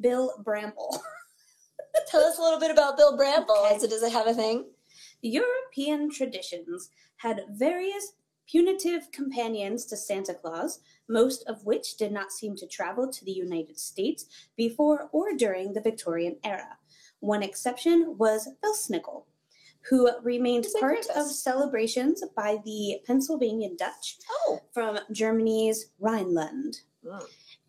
Bill 0.00 0.32
Bramble. 0.44 1.02
Tell 2.08 2.22
us 2.22 2.38
a 2.38 2.42
little 2.42 2.60
bit 2.60 2.70
about 2.70 2.96
Bill 2.96 3.16
Bramble. 3.16 3.54
Okay. 3.66 3.78
So, 3.78 3.86
does 3.86 4.02
it 4.02 4.12
have 4.12 4.26
a 4.26 4.34
thing? 4.34 4.66
European 5.22 6.10
traditions 6.10 6.90
had 7.16 7.42
various 7.52 8.12
punitive 8.46 9.10
companions 9.12 9.86
to 9.86 9.96
Santa 9.96 10.34
Claus, 10.34 10.80
most 11.08 11.44
of 11.48 11.64
which 11.64 11.96
did 11.96 12.12
not 12.12 12.30
seem 12.32 12.56
to 12.56 12.66
travel 12.66 13.10
to 13.10 13.24
the 13.24 13.32
United 13.32 13.78
States 13.78 14.26
before 14.56 15.08
or 15.12 15.32
during 15.34 15.72
the 15.72 15.80
Victorian 15.80 16.36
era. 16.44 16.76
One 17.20 17.42
exception 17.42 18.16
was 18.18 18.48
Belsnickel. 18.62 19.24
who 19.90 20.10
remained 20.22 20.66
part 20.80 21.06
of 21.14 21.26
celebrations 21.30 22.22
by 22.34 22.56
the 22.64 22.98
Pennsylvania 23.06 23.68
Dutch 23.78 24.16
Oh. 24.30 24.60
from 24.72 24.98
Germany's 25.12 25.90
Rhineland. 26.00 26.80
Mm. 27.04 27.22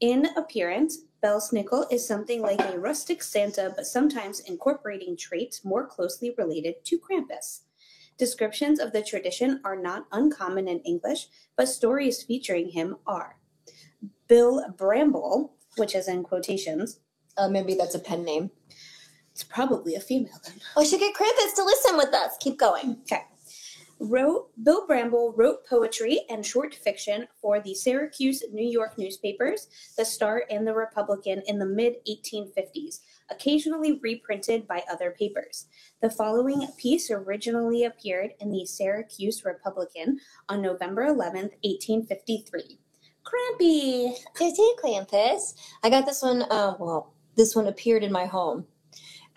In 0.06 0.28
appearance, 0.38 1.00
Belsnickel 1.24 1.92
is 1.92 2.08
something 2.08 2.40
like 2.40 2.60
a 2.60 2.78
rustic 2.78 3.24
Santa, 3.24 3.74
but 3.76 3.88
sometimes 3.88 4.40
incorporating 4.40 5.18
traits 5.18 5.66
more 5.66 5.88
closely 5.88 6.32
related 6.38 6.86
to 6.86 7.00
Krampus. 7.00 7.62
Descriptions 8.16 8.80
of 8.80 8.94
the 8.94 9.02
tradition 9.02 9.62
are 9.66 9.76
not 9.76 10.06
uncommon 10.12 10.68
in 10.68 10.80
English, 10.82 11.26
but 11.58 11.70
stories 11.70 12.22
featuring 12.22 12.70
him 12.70 12.98
are. 13.08 13.40
Bill 14.28 14.64
Bramble, 14.78 15.56
which 15.76 15.96
is 15.96 16.08
in 16.08 16.22
quotations, 16.22 17.00
Uh, 17.36 17.50
maybe 17.50 17.74
that's 17.74 17.96
a 17.96 18.00
pen 18.00 18.24
name. 18.24 18.52
it's 19.32 19.44
probably 19.44 19.96
a 19.96 20.00
female 20.00 20.40
then. 20.46 20.62
Oh, 20.78 20.82
we 20.82 20.88
should 20.88 21.00
get 21.00 21.16
Krampus 21.16 21.56
to 21.56 21.64
listen 21.64 21.98
with 21.98 22.14
us. 22.14 22.38
Keep 22.40 22.60
going. 22.60 23.00
Okay. 23.12 23.24
Wrote 24.00 24.50
Bill 24.62 24.86
Bramble 24.86 25.34
wrote 25.38 25.66
poetry 25.66 26.22
and 26.30 26.46
short 26.46 26.76
fiction 26.76 27.28
for 27.42 27.62
the 27.62 27.74
Syracuse 27.74 28.44
New 28.52 28.68
York 28.68 28.98
newspapers, 28.98 29.68
the 29.98 30.04
Star 30.04 30.44
and 30.50 30.68
the 30.68 30.74
Republican 30.74 31.42
in 31.48 31.60
the 31.60 31.66
mid 31.66 31.96
1850s, 32.06 33.00
occasionally 33.32 34.00
reprinted 34.04 34.68
by 34.68 34.84
other 34.92 35.16
papers. 35.18 35.68
The 36.02 36.10
following 36.10 36.68
piece 36.78 37.10
originally 37.10 37.86
appeared 37.86 38.32
in 38.42 38.52
the 38.52 38.66
Syracuse 38.66 39.46
Republican 39.46 40.20
on 40.50 40.62
November 40.62 41.06
11, 41.06 41.52
1853. 41.64 42.80
Crampy. 43.24 44.14
Hey, 44.38 44.54
Krampus. 44.84 45.56
I 45.84 45.90
got 45.90 46.06
this 46.06 46.22
one. 46.22 46.44
Uh, 46.44 46.76
well, 46.80 47.14
this 47.38 47.56
one 47.56 47.68
appeared 47.68 48.04
in 48.04 48.12
my 48.12 48.26
home 48.26 48.66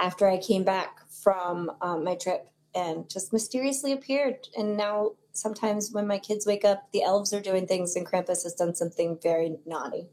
after 0.00 0.28
I 0.28 0.38
came 0.38 0.64
back 0.64 0.98
from 1.10 1.70
um, 1.80 2.04
my 2.04 2.16
trip 2.16 2.48
and 2.78 3.10
just 3.10 3.32
mysteriously 3.32 3.92
appeared. 3.92 4.48
And 4.56 4.76
now, 4.76 5.12
sometimes 5.32 5.90
when 5.92 6.06
my 6.06 6.18
kids 6.18 6.46
wake 6.46 6.64
up, 6.64 6.90
the 6.92 7.02
elves 7.02 7.32
are 7.32 7.40
doing 7.40 7.66
things, 7.66 7.96
and 7.96 8.06
Krampus 8.06 8.44
has 8.44 8.54
done 8.54 8.74
something 8.74 9.18
very 9.20 9.56
naughty. 9.66 10.06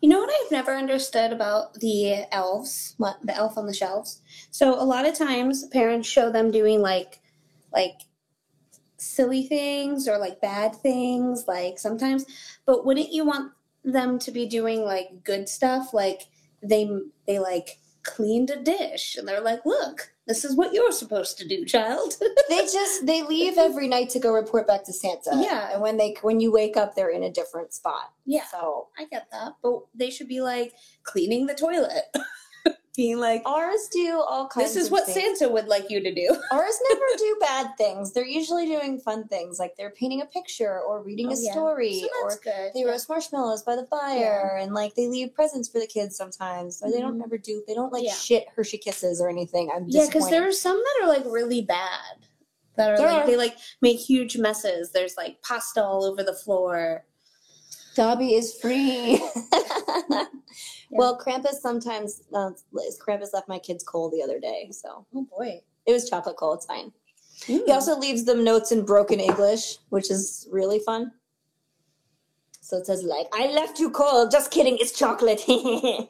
You 0.00 0.08
know 0.08 0.20
what 0.20 0.30
I've 0.30 0.52
never 0.52 0.72
understood 0.72 1.32
about 1.32 1.74
the 1.74 2.24
elves? 2.30 2.94
The 2.98 3.34
elf 3.36 3.58
on 3.58 3.66
the 3.66 3.74
shelves. 3.74 4.22
So 4.52 4.80
a 4.80 4.84
lot 4.84 5.06
of 5.06 5.18
times 5.18 5.66
parents 5.68 6.08
show 6.08 6.30
them 6.30 6.52
doing 6.52 6.80
like 6.80 7.20
like 7.72 8.02
silly 8.96 9.42
things 9.42 10.06
or 10.06 10.18
like 10.18 10.40
bad 10.40 10.76
things, 10.76 11.44
like 11.48 11.78
sometimes, 11.80 12.24
but 12.64 12.86
wouldn't 12.86 13.12
you 13.12 13.24
want 13.24 13.52
them 13.84 14.18
to 14.20 14.30
be 14.30 14.46
doing 14.46 14.82
like 14.84 15.24
good 15.24 15.48
stuff 15.48 15.92
like 15.92 16.22
they 16.62 16.88
they 17.26 17.38
like 17.40 17.78
cleaned 18.04 18.50
a 18.50 18.62
dish 18.62 19.16
and 19.16 19.26
they're 19.26 19.40
like, 19.40 19.66
"Look, 19.66 20.12
this 20.28 20.44
is 20.44 20.54
what 20.54 20.72
you're 20.72 20.92
supposed 20.92 21.38
to 21.38 21.48
do, 21.48 21.64
child." 21.64 22.14
They 22.48 22.62
just 22.62 23.04
they 23.04 23.22
leave 23.22 23.58
every 23.58 23.88
night 23.88 24.08
to 24.10 24.18
go 24.18 24.32
report 24.32 24.66
back 24.66 24.84
to 24.84 24.92
Santa. 24.92 25.32
Yeah. 25.34 25.72
and 25.72 25.82
when 25.82 25.96
they 25.98 26.16
when 26.22 26.40
you 26.40 26.50
wake 26.52 26.76
up, 26.78 26.94
they're 26.94 27.10
in 27.10 27.22
a 27.24 27.30
different 27.30 27.74
spot. 27.74 28.12
yeah, 28.24 28.44
So 28.50 28.88
I 28.98 29.04
get 29.04 29.26
that, 29.32 29.52
but 29.62 29.80
they 29.94 30.08
should 30.10 30.28
be 30.28 30.40
like 30.40 30.72
cleaning 31.02 31.46
the 31.46 31.54
toilet. 31.54 32.04
Being 32.98 33.20
like, 33.20 33.42
ours 33.46 33.88
do 33.92 34.20
all 34.28 34.48
kinds. 34.48 34.74
this 34.74 34.84
is 34.84 34.90
what 34.90 35.06
things. 35.06 35.38
Santa 35.38 35.52
would 35.52 35.68
like 35.68 35.88
you 35.88 36.00
to 36.02 36.12
do. 36.12 36.28
Ours 36.50 36.78
never 36.90 37.04
do 37.16 37.36
bad 37.40 37.76
things. 37.78 38.12
They're 38.12 38.26
usually 38.26 38.66
doing 38.66 38.98
fun 38.98 39.28
things, 39.28 39.60
like 39.60 39.76
they're 39.76 39.92
painting 39.92 40.20
a 40.20 40.26
picture 40.26 40.80
or 40.80 41.00
reading 41.04 41.28
Oh, 41.28 41.30
a 41.30 41.36
yeah. 41.38 41.52
story, 41.52 42.00
So 42.00 42.08
or 42.24 42.40
good. 42.42 42.72
they 42.74 42.80
yeah. 42.80 42.86
roast 42.86 43.08
marshmallows 43.08 43.62
by 43.62 43.76
the 43.76 43.86
fire, 43.86 44.58
and 44.60 44.74
like 44.74 44.96
they 44.96 45.06
leave 45.06 45.32
presents 45.32 45.68
for 45.68 45.78
the 45.78 45.86
kids 45.86 46.16
sometimes. 46.16 46.82
Or 46.82 46.90
they 46.90 46.98
don't 47.00 47.12
mm-hmm. 47.14 47.22
ever 47.22 47.38
do. 47.38 47.62
They 47.68 47.74
don't 47.74 47.92
like 47.92 48.02
Yeah. 48.02 48.14
shit 48.14 48.46
Hershey 48.56 48.78
kisses 48.78 49.20
or 49.20 49.28
anything. 49.28 49.70
I'm 49.72 49.84
Yeah, 49.86 50.06
because 50.06 50.28
there 50.28 50.48
are 50.48 50.50
some 50.52 50.76
that 50.76 51.04
are 51.04 51.08
like 51.08 51.24
really 51.24 51.62
bad. 51.62 52.26
That 52.74 52.90
are 52.90 52.96
There 52.98 53.06
like 53.06 53.22
are. 53.22 53.26
they 53.28 53.36
like 53.36 53.56
make 53.80 54.00
huge 54.00 54.36
messes. 54.38 54.90
There's 54.90 55.16
like 55.16 55.40
pasta 55.42 55.84
all 55.84 56.04
over 56.04 56.24
the 56.24 56.34
floor. 56.34 57.04
Dobby 57.94 58.34
is 58.34 58.58
free. 58.58 59.22
Well, 60.90 61.18
Krampus 61.18 61.60
sometimes 61.60 62.22
uh, 62.34 62.50
Krampus 63.00 63.32
left 63.34 63.48
my 63.48 63.58
kids 63.58 63.84
cold 63.84 64.12
the 64.12 64.22
other 64.22 64.40
day, 64.40 64.68
so 64.70 65.04
Oh 65.14 65.26
boy. 65.36 65.60
it 65.86 65.92
was 65.92 66.08
chocolate 66.08 66.36
cold. 66.36 66.56
It's 66.58 66.66
fine. 66.66 66.92
Mm. 67.42 67.66
He 67.66 67.72
also 67.72 67.98
leaves 67.98 68.24
them 68.24 68.42
notes 68.42 68.72
in 68.72 68.84
broken 68.84 69.20
English, 69.20 69.76
which 69.90 70.10
is 70.10 70.48
really 70.50 70.78
fun. 70.80 71.12
So 72.60 72.78
it 72.78 72.86
says 72.86 73.02
like, 73.02 73.26
"I 73.32 73.48
left 73.52 73.78
you 73.78 73.90
cold." 73.90 74.30
Just 74.30 74.50
kidding. 74.50 74.76
It's 74.80 74.92
chocolate. 74.98 75.42
this 75.46 76.08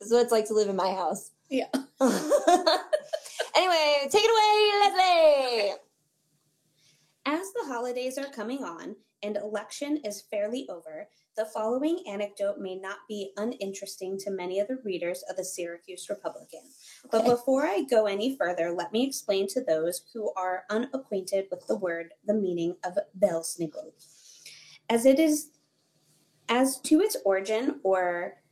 is 0.00 0.12
what 0.12 0.22
it's 0.22 0.32
like 0.32 0.46
to 0.48 0.54
live 0.54 0.68
in 0.68 0.76
my 0.76 0.92
house. 0.92 1.30
Yeah. 1.48 1.66
anyway, 2.00 2.16
take 4.10 4.24
it 4.24 4.30
away, 4.30 4.80
Leslie. 4.80 5.74
As 7.26 7.52
the 7.52 7.64
holidays 7.66 8.16
are 8.18 8.30
coming 8.30 8.64
on 8.64 8.96
and 9.22 9.36
election 9.36 9.98
is 10.04 10.22
fairly 10.22 10.66
over, 10.68 11.08
the 11.36 11.46
following 11.46 12.02
anecdote 12.08 12.58
may 12.58 12.76
not 12.76 12.98
be 13.08 13.32
uninteresting 13.36 14.18
to 14.18 14.30
many 14.30 14.58
of 14.58 14.68
the 14.68 14.78
readers 14.84 15.22
of 15.30 15.36
the 15.36 15.44
Syracuse 15.44 16.08
Republican. 16.08 16.62
But 17.10 17.22
Okay. 17.22 17.30
before 17.30 17.66
I 17.66 17.82
go 17.82 18.06
any 18.06 18.36
further, 18.36 18.72
let 18.72 18.92
me 18.92 19.06
explain 19.06 19.46
to 19.48 19.62
those 19.62 20.02
who 20.12 20.32
are 20.34 20.64
unacquainted 20.70 21.46
with 21.50 21.66
the 21.66 21.76
word 21.76 22.12
the 22.24 22.34
meaning 22.34 22.76
of 22.84 22.98
Belsnickel. 23.18 23.92
As 24.88 25.06
it 25.06 25.18
is 25.18 25.50
as 26.48 26.80
to 26.80 27.00
its 27.00 27.16
origin 27.24 27.80
or 27.84 28.42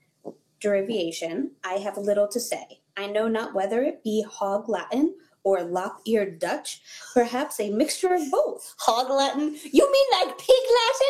derivation, 0.61 1.53
I 1.64 1.74
have 1.74 1.97
little 1.97 2.29
to 2.29 2.41
say. 2.41 2.81
I 2.97 3.07
know 3.07 3.29
not 3.29 3.55
whether 3.55 3.83
it 3.83 4.05
be 4.05 4.22
hog 4.22 4.68
Latin 4.68 5.14
or 5.49 5.64
lop-eared 5.64 6.38
Dutch, 6.38 6.80
perhaps 7.14 7.59
a 7.59 7.70
mixture 7.70 8.12
of 8.12 8.30
both. 8.30 8.74
Hog 8.80 9.11
Latin? 9.11 9.57
You 9.72 9.90
mean 9.90 10.07
like 10.26 10.38
pig 10.38 10.57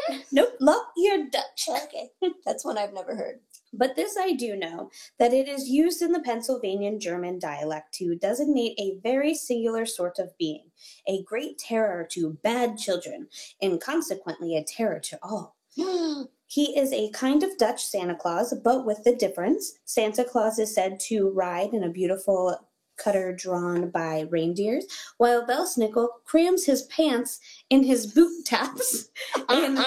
Latin? 0.09 0.24
Nope, 0.32 0.55
lop-eared 0.61 1.30
Dutch. 1.30 1.68
Okay, 1.68 2.11
that's 2.45 2.64
one 2.64 2.78
I've 2.78 2.95
never 2.95 3.16
heard. 3.16 3.41
But 3.72 3.97
this 3.97 4.16
I 4.18 4.32
do 4.32 4.57
know 4.57 4.91
that 5.18 5.34
it 5.34 5.49
is 5.49 5.68
used 5.68 6.01
in 6.01 6.12
the 6.12 6.20
Pennsylvanian 6.20 7.01
German 7.01 7.39
dialect 7.39 7.93
to 7.95 8.14
designate 8.14 8.78
a 8.78 8.99
very 9.03 9.34
singular 9.34 9.84
sort 9.84 10.18
of 10.18 10.36
being, 10.39 10.70
a 11.07 11.22
great 11.24 11.59
terror 11.59 12.07
to 12.12 12.39
bad 12.43 12.78
children, 12.78 13.28
and 13.61 13.80
consequently 13.80 14.57
a 14.57 14.64
terror 14.64 15.01
to 15.01 15.18
all. 15.22 15.57
He 16.51 16.78
is 16.78 16.95
a 16.95 17.11
kind 17.11 17.43
of 17.43 17.59
Dutch 17.59 17.84
Santa 17.84 18.16
Claus, 18.16 18.55
but 18.64 18.86
with 18.86 19.05
the 19.05 19.14
difference 19.14 19.74
Santa 19.84 20.24
Claus 20.24 20.59
is 20.59 20.74
said 20.74 20.99
to 21.01 21.28
ride 21.28 21.74
in 21.74 21.84
a 21.84 21.91
beautiful 21.91 22.57
cutter 22.99 23.33
drawn 23.33 23.91
by 23.91 24.27
reindeers, 24.31 24.85
while 25.17 25.47
Belsnickel 25.47 26.09
crams 26.25 26.65
his 26.67 26.83
pants 26.83 27.41
in 27.71 27.83
his 27.85 28.07
boot 28.07 28.45
taps 28.45 29.09
and 29.49 29.79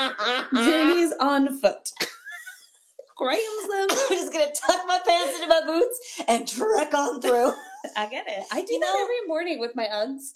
journeys 0.53 1.13
on 1.19 1.59
foot. 1.59 1.91
crams 3.17 3.67
them. 3.69 3.87
I'm 3.91 4.09
just 4.17 4.33
gonna 4.33 4.47
tuck 4.51 4.87
my 4.87 4.99
pants 5.05 5.35
into 5.35 5.47
my 5.47 5.61
boots 5.65 6.21
and 6.27 6.47
trek 6.47 6.93
on 6.93 7.21
through. 7.21 7.51
I 7.95 8.07
get 8.07 8.25
it. 8.27 8.45
I 8.51 8.63
do 8.63 8.73
You 8.73 8.79
that 8.79 8.85
know- 8.93 9.03
every 9.03 9.27
morning 9.27 9.59
with 9.59 9.75
my 9.75 9.85
Uggs. 9.85 10.31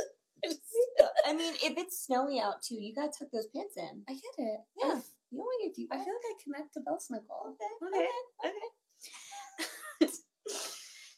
I 1.25 1.33
mean, 1.33 1.53
if 1.63 1.75
it's 1.77 2.05
snowy 2.05 2.39
out 2.39 2.61
too, 2.61 2.75
you 2.75 2.93
gotta 2.93 3.11
tuck 3.17 3.29
those 3.33 3.47
pants 3.47 3.77
in. 3.77 4.03
I 4.07 4.13
get 4.13 4.35
it. 4.37 4.59
Yeah, 4.77 4.99
you 5.31 5.37
don't 5.39 5.45
want 5.45 5.73
to 5.75 5.81
get 5.81 5.87
I 5.91 5.95
feel 5.95 6.13
like 6.13 6.29
I 6.29 6.33
connect 6.43 6.73
to 6.75 6.81
Belsnickel. 6.81 7.49
Okay, 7.49 7.65
Okay. 7.81 7.97
okay, 7.97 8.49
okay. 8.49 8.69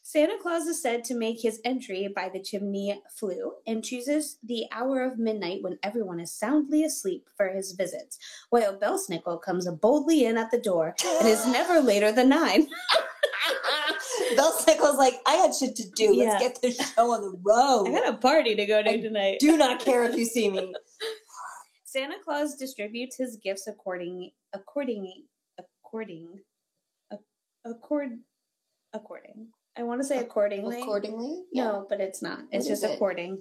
Santa 0.08 0.38
Claus 0.40 0.66
is 0.66 0.80
said 0.80 1.04
to 1.04 1.14
make 1.14 1.38
his 1.38 1.60
entry 1.66 2.08
by 2.08 2.30
the 2.30 2.40
chimney 2.40 2.98
flue 3.14 3.52
and 3.66 3.84
chooses 3.84 4.38
the 4.42 4.64
hour 4.72 5.02
of 5.02 5.18
midnight 5.18 5.62
when 5.62 5.78
everyone 5.82 6.18
is 6.18 6.32
soundly 6.32 6.82
asleep 6.82 7.28
for 7.36 7.50
his 7.50 7.72
visits, 7.72 8.18
while 8.48 8.74
Belsnickel 8.74 9.42
comes 9.42 9.68
boldly 9.68 10.24
in 10.24 10.38
at 10.38 10.50
the 10.50 10.62
door 10.62 10.94
and 11.18 11.28
is 11.28 11.46
never 11.52 11.80
later 11.80 12.10
than 12.10 12.30
nine. 12.30 12.68
Belsnickel's 14.34 14.96
like, 14.96 15.16
I 15.26 15.36
got 15.46 15.54
shit 15.54 15.76
to 15.76 15.90
do. 15.90 16.16
Yeah. 16.16 16.38
Let's 16.40 16.42
get 16.42 16.62
this 16.62 16.94
show 16.94 17.12
on 17.12 17.20
the 17.20 17.38
road. 17.42 17.88
I 17.88 18.00
got 18.00 18.14
a 18.14 18.16
party 18.16 18.54
to 18.54 18.64
go 18.64 18.82
to 18.82 18.88
I 18.88 19.00
tonight. 19.02 19.40
Do 19.40 19.58
not 19.58 19.78
care 19.78 20.04
if 20.04 20.16
you 20.16 20.24
see 20.24 20.48
me. 20.48 20.72
Santa 21.84 22.16
Claus 22.24 22.54
distributes 22.54 23.18
his 23.18 23.36
gifts 23.44 23.66
according 23.66 24.30
according 24.54 25.24
according 25.58 26.40
a- 27.12 27.18
accord 27.66 28.20
according. 28.94 29.48
I 29.78 29.82
want 29.84 30.00
to 30.00 30.06
say 30.06 30.18
accordingly. 30.18 30.80
Accordingly, 30.82 31.44
No, 31.52 31.86
but 31.88 32.00
it's 32.00 32.20
not. 32.20 32.40
It's 32.50 32.64
What 32.66 32.70
just 32.72 32.84
it? 32.84 32.94
according. 32.94 33.38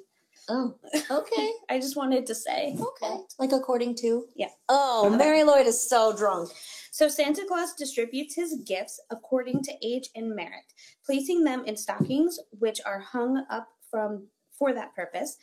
Oh, 0.49 0.75
okay, 1.11 1.51
I 1.69 1.79
just 1.79 1.95
wanted 1.97 2.25
to 2.27 2.35
say. 2.35 2.77
okay. 2.79 3.15
Like 3.39 3.51
according 3.51 3.95
to. 3.97 4.25
Yeah. 4.35 4.49
Oh, 4.69 5.09
Mary 5.09 5.43
Lloyd 5.43 5.65
is 5.65 5.89
so 5.89 6.15
drunk. 6.15 6.49
So 6.91 7.07
Santa 7.07 7.43
Claus 7.47 7.73
distributes 7.73 8.35
his 8.35 8.61
gifts 8.65 8.99
according 9.09 9.63
to 9.63 9.71
age 9.83 10.09
and 10.15 10.35
merit, 10.35 10.63
placing 11.05 11.43
them 11.43 11.65
in 11.65 11.75
stockings 11.75 12.39
which 12.59 12.79
are 12.85 12.99
hung 12.99 13.43
up 13.49 13.67
from 13.89 14.27
for 14.57 14.73
that 14.73 14.95
purpose. 14.95 15.37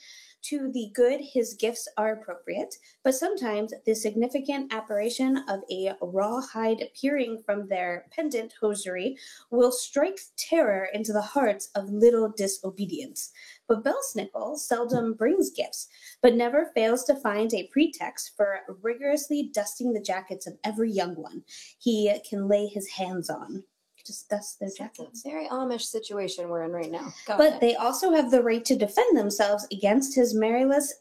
To 0.48 0.70
the 0.70 0.90
good, 0.92 1.22
his 1.22 1.54
gifts 1.54 1.88
are 1.96 2.12
appropriate, 2.12 2.74
but 3.02 3.14
sometimes 3.14 3.72
the 3.86 3.94
significant 3.94 4.74
apparition 4.74 5.38
of 5.48 5.60
a 5.70 5.94
rawhide 6.02 6.82
appearing 6.82 7.42
from 7.46 7.66
their 7.66 8.04
pendant 8.10 8.52
hosiery 8.60 9.16
will 9.50 9.72
strike 9.72 10.20
terror 10.36 10.88
into 10.92 11.14
the 11.14 11.22
hearts 11.22 11.70
of 11.74 11.88
little 11.88 12.28
disobedience. 12.28 13.32
But 13.66 13.84
Belsnickel 13.84 14.58
seldom 14.58 15.14
brings 15.14 15.50
gifts, 15.50 15.88
but 16.20 16.34
never 16.34 16.70
fails 16.74 17.04
to 17.04 17.16
find 17.16 17.54
a 17.54 17.68
pretext 17.68 18.32
for 18.36 18.60
rigorously 18.82 19.44
dusting 19.44 19.94
the 19.94 20.00
jackets 20.00 20.46
of 20.46 20.58
every 20.62 20.90
young 20.90 21.14
one 21.14 21.42
he 21.78 22.12
can 22.28 22.48
lay 22.48 22.66
his 22.66 22.90
hands 22.90 23.30
on. 23.30 23.64
Just 24.06 24.28
dust 24.28 24.60
their 24.60 24.68
That's 24.68 24.98
a 24.98 25.02
jackets. 25.02 25.22
very 25.22 25.48
Amish 25.48 25.82
situation 25.82 26.48
we're 26.48 26.64
in 26.64 26.72
right 26.72 26.90
now. 26.90 27.12
But 27.26 27.60
they 27.60 27.74
also 27.74 28.12
have 28.12 28.30
the 28.30 28.42
right 28.42 28.64
to 28.64 28.76
defend 28.76 29.16
themselves 29.16 29.66
against 29.72 30.14
his 30.14 30.34
meriless 30.34 30.92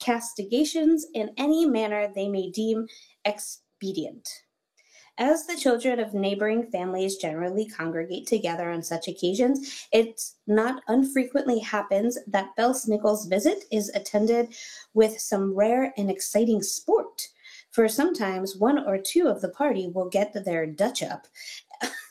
castigations 0.00 1.06
in 1.14 1.30
any 1.36 1.66
manner 1.66 2.08
they 2.14 2.28
may 2.28 2.50
deem 2.50 2.86
expedient. 3.24 4.28
As 5.18 5.46
the 5.46 5.56
children 5.56 6.00
of 6.00 6.14
neighboring 6.14 6.70
families 6.70 7.16
generally 7.16 7.66
congregate 7.66 8.26
together 8.26 8.70
on 8.70 8.82
such 8.82 9.06
occasions, 9.06 9.86
it 9.92 10.22
not 10.46 10.82
unfrequently 10.88 11.58
happens 11.58 12.18
that 12.26 12.56
Belsnickel's 12.56 13.26
visit 13.26 13.64
is 13.70 13.90
attended 13.90 14.54
with 14.94 15.20
some 15.20 15.54
rare 15.54 15.92
and 15.98 16.10
exciting 16.10 16.62
sport. 16.62 17.28
For 17.70 17.86
sometimes 17.86 18.56
one 18.56 18.78
or 18.78 18.96
two 18.96 19.28
of 19.28 19.42
the 19.42 19.50
party 19.50 19.88
will 19.88 20.08
get 20.08 20.32
their 20.32 20.66
Dutch 20.66 21.02
up. 21.02 21.26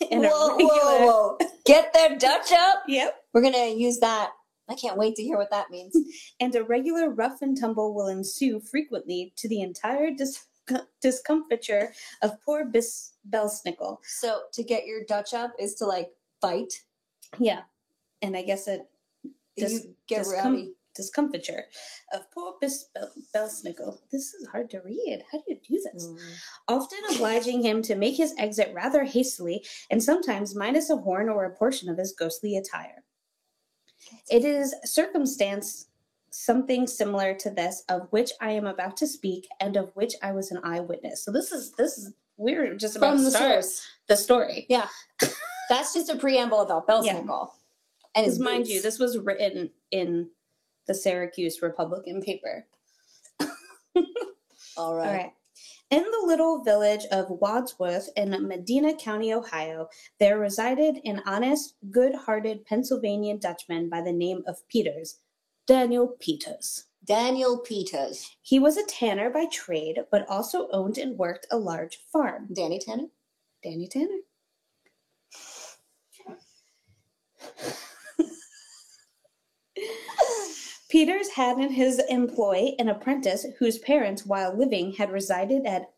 in 0.12 0.24
a 0.26 0.30
whoa, 0.30 0.50
regular- 0.56 0.72
whoa, 0.72 1.38
whoa. 1.40 1.48
Get 1.66 1.94
their 1.94 2.18
Dutch 2.18 2.52
up. 2.52 2.84
Yep. 2.88 3.16
We're 3.34 3.42
going 3.42 3.54
to 3.54 3.70
use 3.70 4.00
that. 4.00 4.32
I 4.70 4.76
can't 4.76 4.98
wait 4.98 5.16
to 5.16 5.24
hear 5.24 5.38
what 5.38 5.52
that 5.52 5.72
means. 5.72 5.96
and 6.40 6.54
a 6.56 6.64
regular 6.64 7.10
rough 7.10 7.42
and 7.42 7.60
tumble 7.60 7.94
will 7.94 8.08
ensue 8.08 8.60
frequently 8.60 9.34
to 9.38 9.48
the 9.50 9.62
entire 9.62 10.12
dis- 10.12 10.46
discomfiture 11.02 11.92
of 12.22 12.42
poor 12.46 12.66
Bis- 12.66 13.14
Belsnickel. 13.30 13.98
So 14.04 14.42
to 14.54 14.64
get 14.64 14.86
your 14.86 15.04
Dutch 15.08 15.34
up 15.34 15.54
is 15.60 15.76
to 15.76 15.86
like 15.86 16.10
fight. 16.42 16.74
Yeah, 17.38 17.62
and 18.22 18.36
I 18.38 18.44
guess 18.44 18.68
it 18.68 18.88
Dis- 19.58 19.72
you 19.86 19.96
get 20.08 20.26
discom- 20.26 20.44
rowdy. 20.44 20.74
Discomfiture 21.00 21.64
of 22.14 22.30
poor 22.32 22.56
Bis- 22.60 22.90
Bel- 22.94 23.12
Belsnickel. 23.34 23.98
This 24.12 24.34
is 24.34 24.48
hard 24.48 24.70
to 24.72 24.82
read. 24.82 25.24
How 25.32 25.38
do 25.40 25.44
you 25.48 25.60
do 25.68 25.82
this? 25.94 26.08
Mm. 26.08 26.20
Often 26.68 27.00
obliging 27.16 27.64
him 27.64 27.82
to 27.84 27.96
make 27.96 28.18
his 28.18 28.34
exit 28.38 28.72
rather 28.74 29.04
hastily, 29.04 29.66
and 29.90 30.04
sometimes 30.04 30.56
minus 30.56 30.90
a 30.90 30.98
horn 30.98 31.30
or 31.30 31.46
a 31.46 31.56
portion 31.56 31.90
of 31.90 31.98
his 31.98 32.12
ghostly 32.12 32.58
attire. 32.58 33.04
It 34.30 34.44
is 34.46 34.76
circumstance 34.86 35.88
something 36.32 36.86
similar 36.88 37.34
to 37.36 37.50
this 37.50 37.84
of 37.90 38.08
which 38.12 38.32
I 38.40 38.52
am 38.52 38.68
about 38.68 38.96
to 38.98 39.08
speak 39.08 39.48
and 39.60 39.76
of 39.76 39.90
which 39.96 40.14
I 40.22 40.32
was 40.32 40.52
an 40.52 40.60
eyewitness. 40.64 41.24
So 41.24 41.32
this 41.32 41.52
is 41.52 41.72
this 41.74 41.98
is 41.98 42.14
we're 42.38 42.76
just 42.76 42.96
about 42.96 43.16
From 43.16 43.24
the 43.24 43.32
start 43.32 43.64
source. 43.64 43.88
the 44.08 44.16
story. 44.18 44.66
Yeah. 44.70 44.88
That's 45.70 45.94
just 45.94 46.10
a 46.10 46.16
preamble 46.18 46.62
about 46.62 46.88
Belsnickel. 46.88 47.50
And 48.16 48.26
his 48.26 48.40
mind 48.40 48.68
you, 48.68 48.82
this 48.82 48.98
was 48.98 49.18
written 49.20 49.70
in 49.92 50.30
the 50.88 50.94
Syracuse 50.94 51.62
Republican 51.62 52.22
paper. 52.22 52.66
All 53.40 54.96
right. 54.96 55.08
All 55.08 55.14
right. 55.14 55.34
In 55.92 56.04
the 56.04 56.24
little 56.28 56.64
village 56.64 57.06
of 57.12 57.32
Wadsworth 57.32 58.10
in 58.16 58.48
Medina 58.48 58.96
County, 58.96 59.34
Ohio, 59.34 59.90
there 60.20 60.38
resided 60.38 61.00
an 61.04 61.22
honest, 61.26 61.74
good 61.90 62.14
hearted 62.14 62.64
Pennsylvania 62.66 63.38
Dutchman 63.38 63.90
by 63.90 64.02
the 64.02 64.14
name 64.14 64.44
of 64.46 64.68
Peters, 64.68 65.20
Daniel 65.66 66.16
Peters. 66.20 66.86
Daniel 67.06 67.58
Peters. 67.58 68.36
He 68.42 68.60
was 68.60 68.78
a 68.78 68.86
tanner 68.86 69.32
by 69.32 69.46
trade, 69.52 69.98
but 70.12 70.30
also 70.30 70.70
owned 70.72 71.00
and 71.00 71.18
worked 71.18 71.48
a 71.50 71.58
large 71.58 71.98
farm. 72.12 72.50
Danny 72.54 72.78
Tanner. 72.78 73.08
Danny 73.64 73.88
Tanner. 73.88 74.20
Peters 80.90 81.30
had 81.30 81.60
in 81.60 81.72
his 81.72 82.00
employ 82.10 82.72
an 82.80 82.90
apprentice 82.90 83.46
whose 83.60 83.78
parents, 83.80 84.26
while 84.26 84.58
living, 84.58 84.92
had 84.94 85.12
resided 85.12 85.66
at 85.66 85.92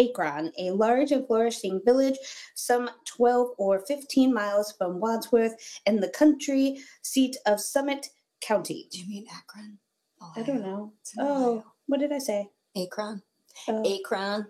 Akron, 0.00 0.52
a 0.58 0.70
large 0.70 1.12
and 1.12 1.26
flourishing 1.26 1.80
village 1.84 2.16
some 2.54 2.90
12 3.06 3.50
or 3.58 3.80
15 3.86 4.32
miles 4.32 4.72
from 4.72 4.98
Wadsworth 5.00 5.54
and 5.86 6.02
the 6.02 6.08
country 6.08 6.78
seat 7.02 7.36
of 7.46 7.60
Summit 7.60 8.08
County. 8.40 8.88
Do 8.90 8.98
you 8.98 9.08
mean 9.08 9.26
Akron? 9.32 9.78
Oh, 10.20 10.32
I 10.36 10.42
don't 10.42 10.62
know. 10.62 10.92
Oh, 11.18 11.44
Ohio. 11.58 11.64
what 11.86 12.00
did 12.00 12.12
I 12.12 12.18
say? 12.18 12.48
Akron. 12.76 13.22
Oh, 13.68 13.98
Akron. 14.00 14.46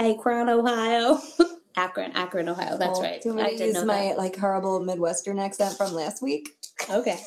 Akron, 0.00 0.48
Ohio. 0.48 1.20
Akron, 1.76 2.12
Akron, 2.12 2.48
Ohio. 2.48 2.76
That's 2.76 2.98
Oh, 2.98 3.02
right. 3.02 3.22
Do 3.22 3.30
you 3.30 3.34
want 3.36 3.46
I 3.48 3.56
to 3.56 3.64
use 3.66 3.74
know 3.74 3.84
my 3.84 4.12
like 4.14 4.36
horrible 4.36 4.80
Midwestern 4.80 5.38
accent 5.38 5.76
from 5.76 5.92
last 5.94 6.22
week? 6.22 6.50
That. 6.80 6.90
Okay. 6.90 7.18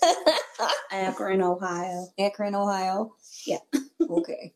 Akron, 0.92 1.42
Ohio. 1.42 2.08
Akron, 2.20 2.56
Ohio. 2.56 3.14
Yeah. 3.46 3.60
okay. 4.10 4.54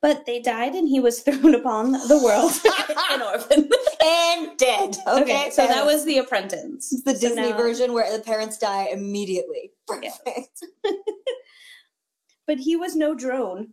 But 0.00 0.26
they 0.26 0.40
died 0.40 0.74
and 0.74 0.88
he 0.88 1.00
was 1.00 1.20
thrown 1.20 1.54
upon 1.54 1.92
the 1.92 2.20
world 2.22 2.52
an 3.12 3.22
orphan. 3.22 3.68
And 4.04 4.56
dead. 4.58 4.96
Okay. 5.06 5.22
Okay, 5.22 5.50
so 5.50 5.66
that 5.66 5.84
was 5.84 6.04
The 6.04 6.18
Apprentice. 6.18 6.92
It's 6.92 7.02
the 7.02 7.14
So 7.14 7.28
Disney 7.28 7.50
now- 7.50 7.56
version 7.56 7.92
where 7.92 8.16
the 8.16 8.22
parents 8.22 8.58
die 8.58 8.88
immediately. 8.92 9.72
Yeah. 10.02 10.10
Perfect. 10.24 10.64
But 12.46 12.58
he 12.58 12.76
was 12.76 12.96
no 12.96 13.14
drone. 13.14 13.68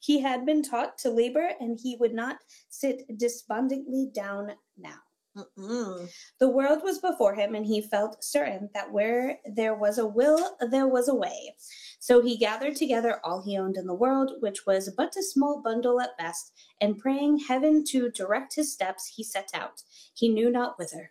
He 0.00 0.20
had 0.20 0.44
been 0.44 0.62
taught 0.62 0.98
to 0.98 1.10
labor 1.10 1.50
and 1.60 1.78
he 1.80 1.96
would 1.98 2.12
not 2.12 2.36
sit 2.68 3.02
despondently 3.16 4.10
down 4.12 4.50
now. 4.76 4.96
Mm-mm. 5.36 6.08
The 6.38 6.48
world 6.48 6.82
was 6.84 6.98
before 6.98 7.34
him, 7.34 7.56
and 7.56 7.66
he 7.66 7.80
felt 7.80 8.22
certain 8.22 8.70
that 8.72 8.92
where 8.92 9.38
there 9.44 9.74
was 9.74 9.98
a 9.98 10.06
will, 10.06 10.56
there 10.70 10.86
was 10.86 11.08
a 11.08 11.14
way. 11.14 11.56
So 11.98 12.22
he 12.22 12.36
gathered 12.36 12.76
together 12.76 13.20
all 13.24 13.42
he 13.42 13.58
owned 13.58 13.76
in 13.76 13.86
the 13.86 13.94
world, 13.94 14.32
which 14.40 14.64
was 14.64 14.90
but 14.96 15.16
a 15.16 15.22
small 15.22 15.60
bundle 15.60 16.00
at 16.00 16.16
best, 16.18 16.52
and 16.80 16.98
praying 16.98 17.38
heaven 17.48 17.84
to 17.86 18.10
direct 18.10 18.54
his 18.54 18.72
steps, 18.72 19.12
he 19.16 19.24
set 19.24 19.50
out. 19.54 19.82
He 20.14 20.28
knew 20.28 20.50
not 20.50 20.78
whither. 20.78 21.10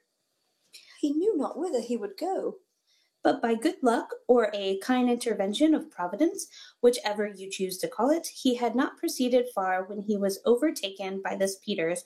He 1.01 1.11
knew 1.11 1.35
not 1.35 1.57
whither 1.57 1.81
he 1.81 1.97
would 1.97 2.17
go. 2.17 2.55
But 3.23 3.41
by 3.41 3.55
good 3.55 3.77
luck 3.81 4.09
or 4.27 4.51
a 4.53 4.79
kind 4.79 5.09
intervention 5.09 5.73
of 5.73 5.89
Providence, 5.89 6.47
whichever 6.81 7.25
you 7.27 7.49
choose 7.49 7.77
to 7.79 7.87
call 7.87 8.09
it, 8.09 8.27
he 8.27 8.55
had 8.55 8.75
not 8.75 8.97
proceeded 8.97 9.47
far 9.55 9.85
when 9.85 10.01
he 10.01 10.17
was 10.17 10.39
overtaken 10.45 11.21
by 11.23 11.35
this 11.35 11.57
Peters, 11.63 12.03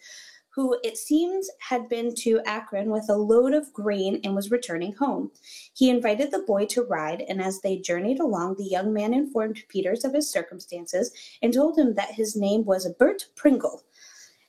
who 0.57 0.75
it 0.83 0.97
seems 0.97 1.51
had 1.59 1.87
been 1.87 2.15
to 2.15 2.41
Akron 2.47 2.89
with 2.89 3.05
a 3.09 3.15
load 3.15 3.53
of 3.53 3.71
grain 3.71 4.19
and 4.23 4.35
was 4.35 4.49
returning 4.49 4.91
home. 4.93 5.29
He 5.75 5.87
invited 5.87 6.31
the 6.31 6.39
boy 6.47 6.65
to 6.71 6.81
ride, 6.81 7.23
and 7.29 7.39
as 7.39 7.61
they 7.61 7.77
journeyed 7.77 8.19
along, 8.19 8.55
the 8.55 8.65
young 8.65 8.91
man 8.91 9.13
informed 9.13 9.61
Peters 9.69 10.03
of 10.03 10.15
his 10.15 10.31
circumstances 10.31 11.11
and 11.43 11.53
told 11.53 11.77
him 11.77 11.93
that 11.93 12.15
his 12.15 12.35
name 12.35 12.65
was 12.65 12.91
Bert 12.97 13.27
Pringle. 13.35 13.83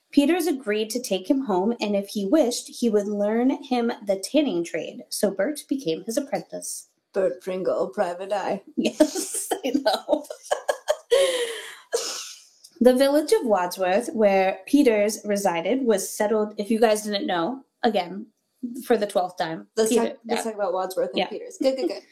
Peters 0.09 0.47
agreed 0.47 0.89
to 0.89 0.99
take 0.99 1.29
him 1.29 1.41
home, 1.41 1.75
and 1.79 1.95
if 1.95 2.07
he 2.07 2.25
wished, 2.25 2.69
he 2.79 2.89
would 2.89 3.07
learn 3.07 3.51
him 3.63 3.91
the 4.07 4.17
tanning 4.17 4.63
trade. 4.63 5.03
So 5.09 5.29
Bert 5.29 5.59
became 5.69 6.03
his 6.05 6.17
apprentice. 6.17 6.87
Bert 7.13 7.39
Pringle, 7.39 7.89
private 7.89 8.33
eye. 8.33 8.63
Yes, 8.75 9.47
I 9.63 9.73
know. 9.75 10.25
the 12.79 12.95
village 12.95 13.31
of 13.33 13.45
Wadsworth, 13.45 14.09
where 14.13 14.59
Peters 14.65 15.19
resided, 15.25 15.85
was 15.85 16.09
settled. 16.09 16.53
If 16.57 16.71
you 16.71 16.79
guys 16.79 17.03
didn't 17.03 17.27
know, 17.27 17.63
again, 17.83 18.25
for 18.85 18.97
the 18.97 19.07
twelfth 19.07 19.37
time, 19.37 19.67
Let's, 19.77 19.89
Peter- 19.89 20.09
talk, 20.09 20.17
let's 20.27 20.43
talk 20.43 20.55
about 20.55 20.73
Wadsworth 20.73 21.09
and 21.09 21.19
Yeah. 21.19 21.27
Peters. 21.27 21.57
Good, 21.61 21.75
good, 21.77 21.87
good. 21.89 22.01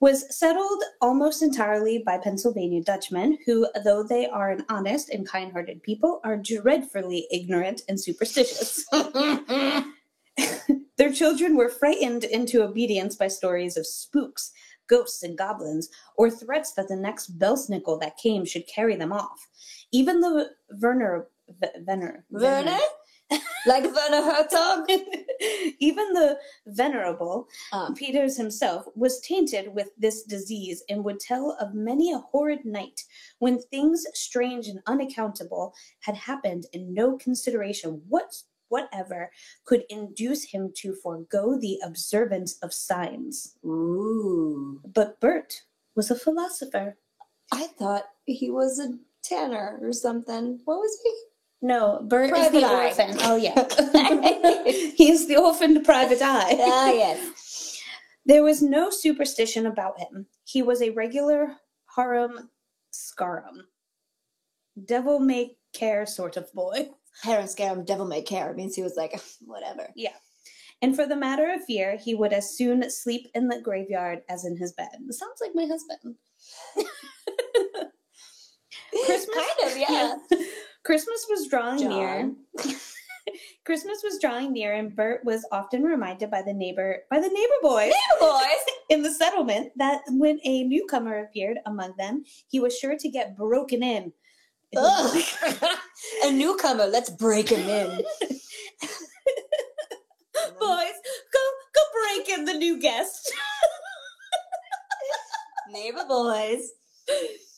was 0.00 0.36
settled 0.36 0.82
almost 1.00 1.42
entirely 1.44 2.02
by 2.04 2.18
Pennsylvania 2.18 2.82
Dutchmen, 2.82 3.38
who, 3.46 3.68
though 3.84 4.02
they 4.02 4.26
are 4.26 4.50
an 4.50 4.64
honest 4.68 5.10
and 5.10 5.24
kind-hearted 5.26 5.80
people, 5.84 6.20
are 6.24 6.36
dreadfully 6.36 7.28
ignorant 7.30 7.82
and 7.88 8.00
superstitious. 8.00 8.84
Their 10.98 11.12
children 11.12 11.56
were 11.56 11.68
frightened 11.68 12.24
into 12.24 12.64
obedience 12.64 13.14
by 13.14 13.28
stories 13.28 13.76
of 13.76 13.86
spooks, 13.86 14.50
ghosts, 14.88 15.22
and 15.22 15.38
goblins, 15.38 15.88
or 16.16 16.28
threats 16.30 16.72
that 16.72 16.88
the 16.88 16.96
next 16.96 17.38
Belsnickel 17.38 18.00
that 18.00 18.18
came 18.18 18.44
should 18.44 18.66
carry 18.66 18.96
them 18.96 19.12
off. 19.12 19.46
Even 19.92 20.20
the 20.20 20.50
Werner, 20.80 21.26
Venner, 21.84 22.24
Werner? 22.30 22.78
like 23.66 23.84
Werner 23.84 24.22
Herzog? 24.22 24.88
even 25.78 26.12
the 26.12 26.38
venerable 26.66 27.48
Um, 27.72 27.94
Peters 27.94 28.36
himself 28.36 28.86
was 28.94 29.20
tainted 29.20 29.74
with 29.74 29.90
this 29.98 30.22
disease 30.24 30.82
and 30.88 31.04
would 31.04 31.20
tell 31.20 31.56
of 31.60 31.74
many 31.74 32.12
a 32.12 32.18
horrid 32.18 32.64
night 32.64 33.02
when 33.38 33.60
things 33.60 34.04
strange 34.14 34.66
and 34.68 34.80
unaccountable 34.86 35.74
had 36.00 36.16
happened 36.16 36.66
and 36.72 36.94
no 36.94 37.16
consideration 37.16 38.02
what 38.08 38.34
whatever 38.68 39.30
could 39.66 39.84
induce 39.90 40.44
him 40.44 40.72
to 40.74 40.94
forego 41.02 41.58
the 41.58 41.78
observance 41.84 42.58
of 42.62 42.72
signs. 42.72 43.56
Ooh. 43.66 44.80
But 44.94 45.20
Bert 45.20 45.62
was 45.94 46.10
a 46.10 46.18
philosopher. 46.18 46.96
I 47.52 47.66
thought 47.78 48.04
he 48.24 48.50
was 48.50 48.78
a 48.78 48.98
tanner 49.22 49.78
or 49.82 49.92
something. 49.92 50.60
What 50.64 50.78
was 50.78 50.98
he? 51.02 51.12
No, 51.64 52.00
Bert 52.08 52.30
Private 52.30 52.56
is 52.56 52.62
the 52.62 52.68
eye. 52.68 52.86
orphan. 52.86 53.16
Oh 53.20 53.36
yeah. 53.36 53.54
He's 54.96 55.28
the 55.28 55.36
orphaned 55.36 55.84
private 55.84 56.20
eye. 56.20 56.56
Ah, 56.58 56.90
yes. 56.92 57.80
There 58.26 58.42
was 58.42 58.62
no 58.62 58.90
superstition 58.90 59.66
about 59.66 59.98
him. 59.98 60.26
He 60.44 60.62
was 60.62 60.82
a 60.82 60.90
regular 60.90 61.56
harum 61.94 62.50
scarum. 62.90 63.66
Devil 64.84 65.20
may 65.20 65.56
care 65.72 66.06
sort 66.06 66.36
of 66.36 66.52
boy. 66.52 66.88
Harem 67.22 67.46
Scarum, 67.46 67.84
devil 67.84 68.06
may 68.06 68.22
care. 68.22 68.54
means 68.54 68.74
he 68.74 68.82
was 68.82 68.96
like, 68.96 69.20
whatever. 69.42 69.88
Yeah. 69.94 70.14
And 70.80 70.96
for 70.96 71.06
the 71.06 71.14
matter 71.14 71.52
of 71.52 71.64
fear, 71.64 71.96
he 71.96 72.14
would 72.14 72.32
as 72.32 72.56
soon 72.56 72.88
sleep 72.90 73.28
in 73.34 73.48
the 73.48 73.60
graveyard 73.60 74.22
as 74.28 74.44
in 74.44 74.56
his 74.56 74.72
bed. 74.72 74.88
Sounds 75.10 75.40
like 75.40 75.52
my 75.54 75.66
husband. 75.66 76.16
Christmas- 79.06 79.36
Kind 79.62 79.72
of, 79.72 79.78
yeah. 79.78 80.14
Christmas 80.84 81.26
was 81.30 81.48
drawing 81.48 81.88
near. 81.88 82.32
Christmas 83.64 84.02
was 84.02 84.18
drawing 84.20 84.52
near, 84.52 84.74
and 84.74 84.94
Bert 84.96 85.24
was 85.24 85.46
often 85.52 85.84
reminded 85.84 86.28
by 86.28 86.42
the 86.42 86.52
neighbor 86.52 86.98
by 87.08 87.20
the 87.20 87.28
neighbor 87.28 87.54
boys 87.62 87.92
neighbor 87.92 88.18
boys. 88.20 88.64
in 88.90 89.02
the 89.02 89.12
settlement 89.12 89.70
that 89.76 90.00
when 90.08 90.40
a 90.44 90.64
newcomer 90.64 91.20
appeared 91.20 91.58
among 91.66 91.94
them, 91.98 92.24
he 92.48 92.58
was 92.58 92.76
sure 92.76 92.96
to 92.98 93.08
get 93.08 93.36
broken 93.36 93.82
in. 93.84 94.12
Ugh. 94.76 95.22
a 96.24 96.32
newcomer, 96.32 96.86
let's 96.86 97.10
break 97.10 97.50
him 97.50 97.60
in. 97.68 98.02
Boys, 100.58 100.96
go 101.32 101.40
go 101.74 101.82
break 101.94 102.28
in 102.28 102.44
the 102.44 102.54
new 102.54 102.80
guest. 102.80 103.32
Neighbor 105.70 106.04
boys. 106.08 106.72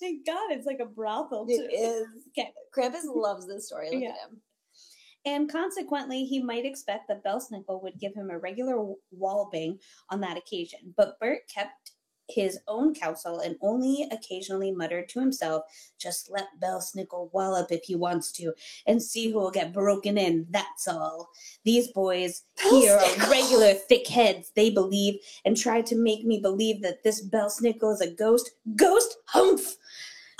Thank 0.05 0.27
God, 0.27 0.51
it's 0.51 0.67
like 0.67 0.81
a 0.81 0.85
brothel. 0.87 1.47
It 1.49 1.57
too. 1.57 1.69
is. 1.75 2.07
Okay. 2.39 2.53
Krampus 2.77 3.05
loves 3.07 3.47
this 3.47 3.67
story. 3.69 3.89
Look 3.91 4.03
Yeah. 4.03 4.11
at 4.11 4.29
him. 4.29 4.41
And 5.25 5.51
consequently, 5.51 6.25
he 6.27 6.43
might 6.43 6.67
expect 6.67 7.09
that 7.09 7.25
Belsnickel 7.25 7.83
would 7.83 7.99
give 7.99 8.13
him 8.15 8.29
a 8.31 8.39
regular 8.39 8.75
w- 8.75 8.97
walloping 9.11 9.79
on 10.11 10.21
that 10.21 10.37
occasion. 10.37 10.93
But 10.97 11.19
Bert 11.21 11.49
kept 11.49 11.93
his 12.29 12.59
own 12.69 12.95
counsel 12.95 13.41
and 13.41 13.57
only 13.63 14.07
occasionally 14.11 14.73
muttered 14.73 15.09
to 15.11 15.21
himself, 15.21 15.63
just 15.99 16.31
let 16.31 16.49
Belsnickel 16.63 17.31
wallop 17.33 17.71
if 17.71 17.85
he 17.85 17.95
wants 17.95 18.33
to, 18.33 18.53
and 18.87 19.03
see 19.03 19.31
who 19.31 19.39
will 19.39 19.51
get 19.51 19.75
broken 19.75 20.17
in, 20.19 20.47
that's 20.51 20.89
all. 20.89 21.29
These 21.65 21.89
boys 21.93 22.45
here 22.71 22.95
are 22.97 23.31
regular 23.31 23.75
thick 23.75 24.07
heads, 24.09 24.53
they 24.57 24.71
believe, 24.71 25.17
and 25.45 25.55
try 25.57 25.83
to 25.83 25.97
make 25.97 26.25
me 26.25 26.39
believe 26.41 26.81
that 26.83 27.03
this 27.03 27.27
Belsnickel 27.27 27.93
is 27.93 28.01
a 28.01 28.11
ghost. 28.11 28.51
Ghost? 28.75 29.17
Humph! 29.27 29.77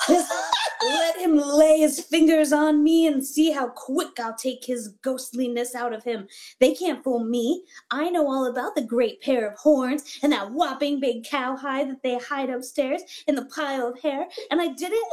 Just 0.07 0.33
let 0.85 1.19
him 1.19 1.37
lay 1.37 1.79
his 1.79 2.01
fingers 2.01 2.53
on 2.53 2.83
me 2.83 3.07
and 3.07 3.25
see 3.25 3.51
how 3.51 3.69
quick 3.69 4.19
I'll 4.21 4.35
take 4.37 4.65
his 4.65 4.89
ghostliness 5.03 5.75
out 5.75 5.93
of 5.93 6.05
him. 6.05 6.27
They 6.61 6.75
can't 6.75 7.03
fool 7.03 7.25
me. 7.25 7.65
I 7.91 8.11
know 8.11 8.27
all 8.27 8.47
about 8.47 8.75
the 8.75 8.83
great 8.83 9.21
pair 9.21 9.49
of 9.49 9.59
horns 9.59 10.19
and 10.23 10.33
that 10.33 10.51
whopping 10.51 11.01
big 11.01 11.25
cowhide 11.25 11.91
that 11.91 12.03
they 12.03 12.19
hide 12.19 12.51
upstairs 12.51 13.03
in 13.27 13.35
the 13.35 13.47
pile 13.47 13.89
of 13.89 14.01
hair. 14.01 14.27
And 14.51 14.61
I 14.61 14.69
didn't. 14.69 15.05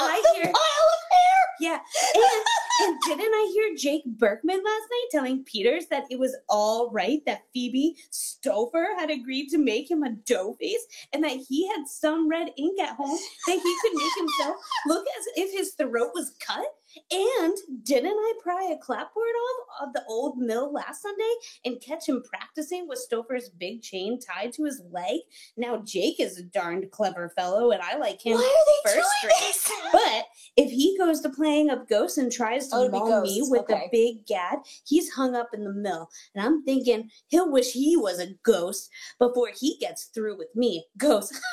I 0.00 0.20
the 0.22 0.42
hear- 0.42 0.52
pile 0.52 0.52
of 0.52 1.02
hair. 1.10 1.38
Yeah. 1.60 1.78
And, 2.14 2.88
and 2.88 2.98
didn't 3.06 3.34
I 3.34 3.50
hear 3.52 3.74
Jake 3.76 4.04
Berkman 4.06 4.56
last 4.56 4.64
night 4.64 5.06
telling 5.10 5.44
Peters 5.44 5.86
that 5.90 6.04
it 6.10 6.18
was 6.18 6.36
all 6.48 6.90
right 6.90 7.20
that 7.26 7.42
Phoebe 7.52 7.96
Stouffer 8.12 8.96
had 8.96 9.10
agreed 9.10 9.48
to 9.48 9.58
make 9.58 9.90
him 9.90 10.04
a 10.04 10.10
dough 10.10 10.56
face 10.60 10.86
and 11.12 11.22
that 11.24 11.36
he 11.48 11.66
had 11.68 11.86
some 11.88 12.28
red 12.28 12.50
ink 12.56 12.80
at 12.80 12.94
home 12.94 13.18
that 13.46 13.60
he 13.60 13.76
could 13.82 13.92
make 13.94 14.12
himself 14.16 14.56
look 14.86 15.04
as 15.18 15.26
if 15.36 15.52
his 15.52 15.74
throat 15.74 16.10
was 16.14 16.32
cut? 16.44 16.66
And 17.10 17.54
didn't 17.82 18.16
I 18.16 18.32
pry 18.42 18.70
a 18.72 18.78
clapboard 18.78 19.26
off 19.26 19.86
of 19.88 19.92
the 19.92 20.02
old 20.08 20.38
mill 20.38 20.72
last 20.72 21.02
Sunday 21.02 21.32
and 21.66 21.80
catch 21.82 22.08
him 22.08 22.22
practicing 22.28 22.88
with 22.88 23.06
Stouffer's 23.12 23.50
big 23.50 23.82
chain 23.82 24.18
tied 24.18 24.52
to 24.54 24.64
his 24.64 24.80
leg? 24.90 25.20
Now 25.56 25.82
Jake 25.84 26.18
is 26.18 26.38
a 26.38 26.42
darned 26.42 26.90
clever 26.90 27.28
fellow 27.36 27.70
and 27.72 27.82
I 27.82 27.96
like 27.98 28.24
him 28.24 28.36
Why 28.38 28.40
are 28.86 28.90
they 28.90 28.94
first 29.00 29.10
doing 29.22 29.32
rate. 29.34 29.46
this? 29.48 29.70
but 29.92 30.24
if 30.56 30.70
he 30.70 30.96
goes 30.98 31.20
to 31.20 31.28
playing 31.30 31.68
up 31.70 31.88
ghosts 31.88 32.16
and 32.18 32.32
tries 32.32 32.68
to 32.68 32.76
Oh, 32.76 32.88
maul 32.88 33.20
me 33.20 33.42
with 33.48 33.62
okay. 33.62 33.84
a 33.86 33.88
big 33.92 34.26
gad, 34.26 34.58
he's 34.86 35.10
hung 35.12 35.34
up 35.36 35.50
in 35.52 35.64
the 35.64 35.72
mill. 35.72 36.08
And 36.34 36.44
I'm 36.44 36.64
thinking 36.64 37.10
he'll 37.28 37.52
wish 37.52 37.72
he 37.72 37.96
was 37.98 38.18
a 38.18 38.34
ghost 38.42 38.88
before 39.18 39.50
he 39.56 39.76
gets 39.78 40.06
through 40.06 40.38
with 40.38 40.54
me. 40.56 40.86
Ghost. 40.96 41.34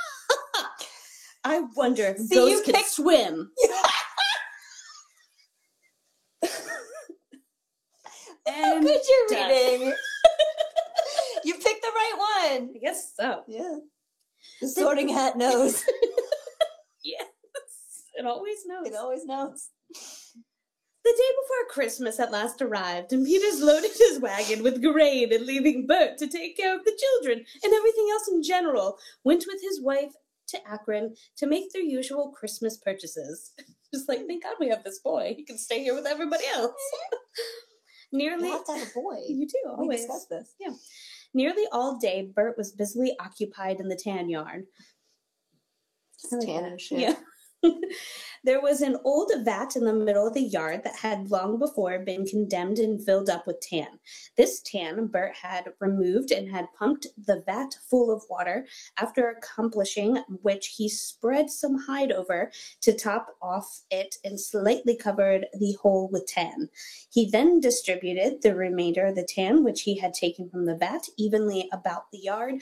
I 1.46 1.62
wonder 1.76 2.04
if 2.04 2.18
See, 2.18 2.36
you 2.36 2.42
ghosts 2.50 2.66
can 2.66 2.74
picked- 2.74 2.90
swim. 2.90 3.52
How 8.48 8.80
good 8.80 9.00
you're 9.10 9.40
done. 9.40 9.50
reading. 9.50 9.94
you 11.44 11.54
picked 11.56 11.82
the 11.82 11.92
right 11.96 12.14
one. 12.60 12.70
I 12.76 12.80
guess 12.80 13.14
so. 13.16 13.42
Yeah. 13.48 13.78
The 14.62 14.68
sorting 14.68 15.10
hat 15.10 15.38
knows. 15.38 15.84
Yes. 17.08 17.28
It 18.16 18.26
always 18.26 18.66
knows. 18.66 18.88
it 18.88 18.96
always 18.96 19.26
knows. 19.28 19.70
The 19.92 20.00
day 21.12 21.32
before 21.44 21.70
Christmas 21.70 22.20
at 22.20 22.32
last 22.32 22.64
arrived, 22.64 23.14
and 23.14 23.24
Peters 23.24 23.62
loaded 23.62 23.92
his 23.96 24.20
wagon 24.20 24.64
with 24.64 24.82
grain 24.82 25.32
and 25.32 25.46
leaving 25.46 25.86
Bert 25.86 26.18
to 26.18 26.26
take 26.26 26.58
care 26.58 26.76
of 26.76 26.84
the 26.84 27.00
children 27.00 27.46
and 27.64 27.74
everything 27.76 28.08
else 28.12 28.28
in 28.28 28.42
general, 28.42 28.98
went 29.24 29.46
with 29.48 29.62
his 29.62 29.80
wife 29.84 30.14
to 30.50 30.68
Akron 30.68 31.16
to 31.38 31.48
make 31.48 31.72
their 31.74 31.82
usual 31.82 32.32
Christmas 32.32 32.78
purchases. 32.78 33.52
Just 33.94 34.10
like, 34.10 34.26
thank 34.28 34.44
God 34.44 34.56
we 34.60 34.70
have 34.70 34.84
this 34.84 35.00
boy. 35.00 35.34
He 35.38 35.44
can 35.46 35.58
stay 35.58 35.84
here 35.84 35.96
with 35.96 36.06
everybody 36.06 36.44
else. 36.54 36.74
Nearly. 38.12 38.48
You 38.48 38.54
have 38.54 38.66
to 38.66 38.74
have 38.74 38.88
a 38.88 38.92
boy. 38.94 39.18
You 39.28 39.48
do, 39.48 39.54
We 39.66 39.72
always. 39.72 40.02
discussed 40.02 40.30
this. 40.30 40.54
Yeah. 40.60 40.74
Nearly 41.34 41.64
all 41.72 41.98
day, 41.98 42.32
Bert 42.34 42.58
was 42.58 42.72
busily 42.72 43.14
occupied 43.20 43.80
in 43.80 43.88
the 43.90 43.96
tan 44.02 44.30
yard. 44.30 44.66
Tan 46.42 46.64
and 46.66 46.82
shit. 46.82 47.00
Yeah. 47.00 47.16
There 48.46 48.62
was 48.62 48.82
an 48.82 48.96
old 49.04 49.32
vat 49.40 49.76
in 49.76 49.86
the 49.86 49.94
middle 49.94 50.28
of 50.28 50.36
the 50.36 50.40
yard 50.40 50.84
that 50.84 50.96
had 50.98 51.32
long 51.32 51.58
before 51.58 51.98
been 51.98 52.24
condemned 52.26 52.78
and 52.78 53.04
filled 53.04 53.28
up 53.28 53.48
with 53.48 53.60
tan. 53.60 54.00
This 54.38 54.62
tan 54.62 55.08
Bert 55.08 55.36
had 55.36 55.74
removed 55.80 56.32
and 56.32 56.48
had 56.48 56.68
pumped 56.78 57.08
the 57.18 57.42
vat 57.48 57.76
full 57.90 58.12
of 58.12 58.24
water, 58.30 58.68
after 59.00 59.30
accomplishing 59.30 60.18
which 60.44 60.76
he 60.78 60.88
spread 60.88 61.50
some 61.50 61.76
hide 61.76 62.12
over 62.12 62.52
to 62.82 62.94
top 62.94 63.36
off 63.42 63.82
it 63.90 64.18
and 64.24 64.40
slightly 64.40 64.96
covered 64.96 65.48
the 65.60 65.74
hole 65.82 66.08
with 66.12 66.28
tan. 66.28 66.70
He 67.10 67.28
then 67.28 67.60
distributed 67.60 68.44
the 68.44 68.56
remainder 68.56 69.08
of 69.08 69.16
the 69.16 69.26
tan 69.28 69.64
which 69.64 69.82
he 69.82 69.98
had 69.98 70.14
taken 70.14 70.52
from 70.52 70.66
the 70.66 70.78
vat 70.78 71.08
evenly 71.18 71.68
about 71.74 72.12
the 72.12 72.20
yard, 72.20 72.62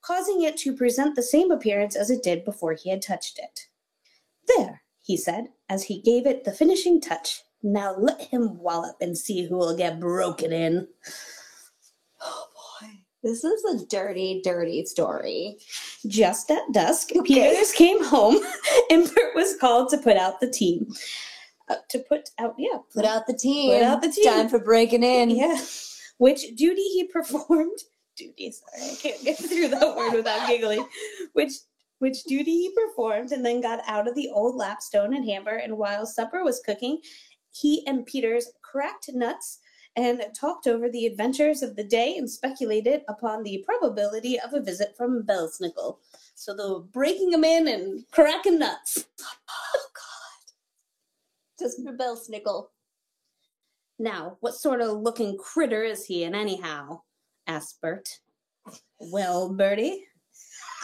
causing 0.00 0.40
it 0.40 0.56
to 0.58 0.74
present 0.74 1.16
the 1.16 1.22
same 1.22 1.50
appearance 1.50 1.96
as 1.96 2.08
it 2.08 2.22
did 2.22 2.46
before 2.46 2.72
he 2.72 2.88
had 2.88 3.02
touched 3.02 3.38
it. 3.38 3.68
There, 4.46 4.82
he 5.08 5.16
said, 5.16 5.46
as 5.70 5.84
he 5.84 6.02
gave 6.02 6.26
it 6.26 6.44
the 6.44 6.52
finishing 6.52 7.00
touch. 7.00 7.42
Now 7.62 7.94
let 7.98 8.20
him 8.20 8.58
wallop 8.60 8.96
and 9.00 9.16
see 9.18 9.46
who 9.46 9.56
will 9.56 9.74
get 9.76 9.98
broken 9.98 10.52
in. 10.52 10.86
Oh 12.20 12.46
boy. 12.54 12.88
This 13.22 13.42
is 13.42 13.64
a 13.64 13.86
dirty, 13.86 14.40
dirty 14.44 14.84
story. 14.84 15.56
Just 16.06 16.50
at 16.50 16.60
dusk, 16.72 17.10
Okay. 17.16 17.22
Peters 17.50 17.72
came 17.72 18.04
home, 18.04 18.36
and 18.90 19.12
Bert 19.12 19.34
was 19.34 19.56
called 19.56 19.88
to 19.90 19.98
put 19.98 20.16
out 20.16 20.40
the 20.40 20.50
team. 20.50 20.86
Uh, 21.68 21.76
to 21.90 21.98
put 22.00 22.28
out, 22.38 22.54
yeah, 22.58 22.78
Put 22.94 23.04
out 23.04 23.26
the 23.26 23.34
team. 23.34 23.72
Put 23.72 23.82
out 23.82 24.02
the 24.02 24.10
team. 24.12 24.24
Time 24.24 24.48
for 24.48 24.58
breaking 24.62 25.02
in. 25.02 25.30
yeah. 25.30 25.58
Which 26.18 26.42
duty 26.54 26.82
he 26.82 27.04
performed? 27.08 27.78
Duty, 28.16 28.50
sorry, 28.52 28.90
I 28.90 28.94
can't 28.96 29.22
get 29.24 29.38
through 29.38 29.68
that 29.68 29.96
word 29.96 30.12
without 30.12 30.48
giggling. 30.48 30.84
Which 31.34 31.52
which 31.98 32.24
duty 32.24 32.52
he 32.52 32.74
performed, 32.74 33.32
and 33.32 33.44
then 33.44 33.60
got 33.60 33.80
out 33.86 34.08
of 34.08 34.14
the 34.14 34.30
old 34.30 34.56
lapstone 34.56 35.14
and 35.14 35.24
hammer. 35.24 35.56
And 35.56 35.76
while 35.76 36.06
supper 36.06 36.44
was 36.44 36.60
cooking, 36.64 37.00
he 37.52 37.86
and 37.86 38.06
Peters 38.06 38.52
cracked 38.62 39.10
nuts 39.12 39.60
and 39.96 40.22
talked 40.32 40.68
over 40.68 40.88
the 40.88 41.06
adventures 41.06 41.62
of 41.62 41.74
the 41.74 41.82
day 41.82 42.16
and 42.16 42.30
speculated 42.30 43.02
upon 43.08 43.42
the 43.42 43.64
probability 43.66 44.38
of 44.38 44.54
a 44.54 44.62
visit 44.62 44.96
from 44.96 45.24
Belsnickel. 45.24 45.98
So 46.36 46.54
were 46.54 46.80
breaking 46.80 47.32
him 47.32 47.42
in 47.42 47.66
and 47.66 48.04
cracking 48.12 48.60
nuts. 48.60 49.06
Oh 49.20 49.86
God. 49.94 50.52
Just 51.58 51.80
Bell 51.98 52.70
Now, 53.98 54.36
what 54.38 54.54
sort 54.54 54.80
of 54.80 54.98
looking 54.98 55.36
critter 55.36 55.82
is 55.82 56.06
he 56.06 56.22
in 56.22 56.34
anyhow? 56.34 57.02
asked 57.48 57.80
Bert. 57.80 58.20
Well, 59.00 59.52
Bertie, 59.52 60.04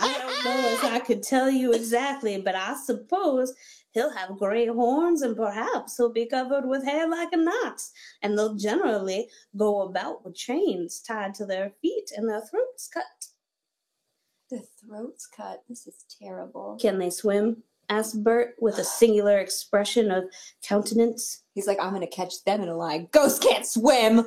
I 0.00 0.18
don't 0.18 0.44
know 0.44 0.68
if 0.72 0.84
I 0.84 0.98
could 0.98 1.22
tell 1.22 1.50
you 1.50 1.72
exactly, 1.72 2.40
but 2.40 2.54
I 2.54 2.74
suppose 2.84 3.54
he'll 3.92 4.10
have 4.10 4.38
gray 4.38 4.66
horns 4.66 5.22
and 5.22 5.36
perhaps 5.36 5.96
he'll 5.96 6.12
be 6.12 6.26
covered 6.26 6.66
with 6.66 6.84
hair 6.84 7.08
like 7.08 7.32
an 7.32 7.48
ox. 7.64 7.92
And 8.22 8.36
they'll 8.36 8.56
generally 8.56 9.28
go 9.56 9.82
about 9.82 10.24
with 10.24 10.34
chains 10.34 11.00
tied 11.00 11.34
to 11.34 11.46
their 11.46 11.72
feet 11.80 12.12
and 12.16 12.28
their 12.28 12.40
throats 12.40 12.88
cut. 12.92 13.04
The 14.50 14.62
throat's 14.80 15.26
cut. 15.26 15.62
This 15.68 15.86
is 15.86 16.04
terrible. 16.20 16.76
Can 16.80 16.98
they 16.98 17.10
swim? 17.10 17.62
asked 17.90 18.24
Bert 18.24 18.54
with 18.60 18.78
a 18.78 18.84
singular 18.84 19.38
expression 19.38 20.10
of 20.10 20.24
countenance. 20.62 21.42
He's 21.54 21.66
like, 21.66 21.78
I'm 21.80 21.92
gonna 21.92 22.06
catch 22.06 22.42
them 22.44 22.62
in 22.62 22.68
a 22.68 22.76
lie. 22.76 23.08
Ghosts 23.12 23.38
can't 23.38 23.66
swim. 23.66 24.26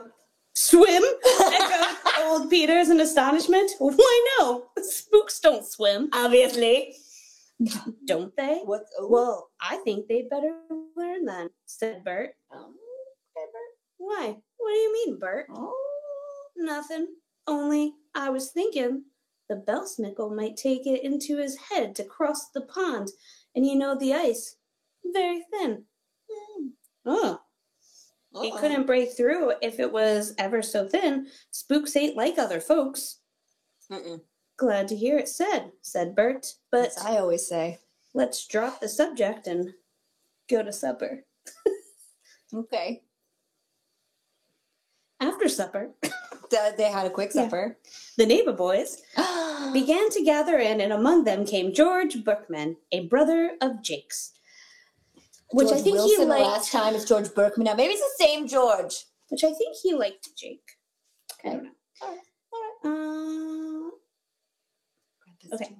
Swim? 0.53 1.03
old 2.27 2.49
Peters 2.49 2.89
in 2.89 2.99
astonishment. 2.99 3.71
Why 3.79 4.25
no? 4.39 4.65
Spooks 4.81 5.39
don't 5.39 5.65
swim. 5.65 6.09
Obviously. 6.13 6.95
Don't 8.05 8.35
they? 8.37 8.61
What's 8.65 8.91
oh, 8.99 9.07
Well, 9.09 9.49
I 9.59 9.77
think 9.77 10.07
they'd 10.07 10.29
better 10.29 10.53
learn 10.95 11.25
then, 11.25 11.49
said 11.65 12.03
Bert. 12.03 12.35
um, 12.53 12.59
okay, 12.59 13.45
Bert. 13.51 13.73
Why? 13.97 14.37
What 14.57 14.71
do 14.73 14.77
you 14.77 14.93
mean, 14.93 15.19
Bert? 15.19 15.47
Oh. 15.53 15.73
Nothing. 16.55 17.07
Only 17.47 17.93
I 18.13 18.29
was 18.29 18.51
thinking 18.51 19.05
the 19.49 19.63
Belsnickel 19.67 20.35
might 20.35 20.57
take 20.57 20.85
it 20.85 21.03
into 21.03 21.37
his 21.37 21.57
head 21.71 21.95
to 21.95 22.03
cross 22.03 22.49
the 22.49 22.61
pond, 22.61 23.09
and 23.55 23.65
you 23.65 23.75
know 23.75 23.97
the 23.97 24.13
ice 24.13 24.57
very 25.13 25.43
thin. 25.51 25.85
Hmm. 26.29 26.67
Oh, 27.05 27.39
he 28.33 28.51
Uh-oh. 28.51 28.57
couldn't 28.59 28.85
break 28.85 29.15
through 29.15 29.53
if 29.61 29.79
it 29.79 29.91
was 29.91 30.33
ever 30.37 30.61
so 30.61 30.87
thin. 30.87 31.27
Spooks 31.51 31.95
ain't 31.95 32.15
like 32.17 32.37
other 32.37 32.59
folks. 32.59 33.19
Mm-mm. 33.91 34.21
Glad 34.57 34.87
to 34.89 34.95
hear 34.95 35.17
it 35.17 35.27
said, 35.29 35.71
said 35.81 36.15
Bert. 36.15 36.45
But 36.71 36.87
As 36.87 36.97
I 37.05 37.17
always 37.17 37.47
say. 37.47 37.79
let's 38.13 38.45
drop 38.47 38.79
the 38.79 38.89
subject 38.89 39.47
and 39.47 39.73
go 40.49 40.63
to 40.63 40.73
supper. 40.73 41.23
Okay. 42.55 43.03
After 45.19 45.49
supper, 45.49 45.91
They 46.77 46.89
had 46.89 47.05
a 47.05 47.09
quick 47.09 47.31
Yeah. 47.35 47.43
supper. 47.43 47.77
the 48.17 48.25
neighbor 48.25 48.53
boys 48.53 49.01
began 49.73 50.09
to 50.11 50.23
gather 50.23 50.57
in, 50.59 50.79
and 50.79 50.93
among 50.93 51.25
them 51.25 51.45
came 51.45 51.73
George 51.73 52.23
Bookman, 52.23 52.77
a 52.93 53.01
brother 53.07 53.57
of 53.61 53.81
Jake's. 53.81 54.31
Which 55.51 55.71
I 55.71 55.79
think 55.79 55.95
Wilson 55.95 56.09
he 56.09 56.15
the 56.17 56.25
liked. 56.25 56.45
last 56.45 56.71
time 56.71 56.93
it's 56.95 57.05
George 57.05 57.33
Berkman 57.33 57.65
now. 57.65 57.73
Maybe 57.75 57.93
it's 57.93 58.17
the 58.17 58.25
same 58.25 58.47
George. 58.47 58.93
Which 59.29 59.43
I 59.43 59.51
think 59.53 59.75
he 59.81 59.93
liked 59.93 60.29
Jake. 60.37 60.61
I 61.45 61.49
don't 61.49 61.63
know. 61.63 61.69
Alright, 62.03 62.19
Uh, 62.85 63.91
Okay. 65.53 65.75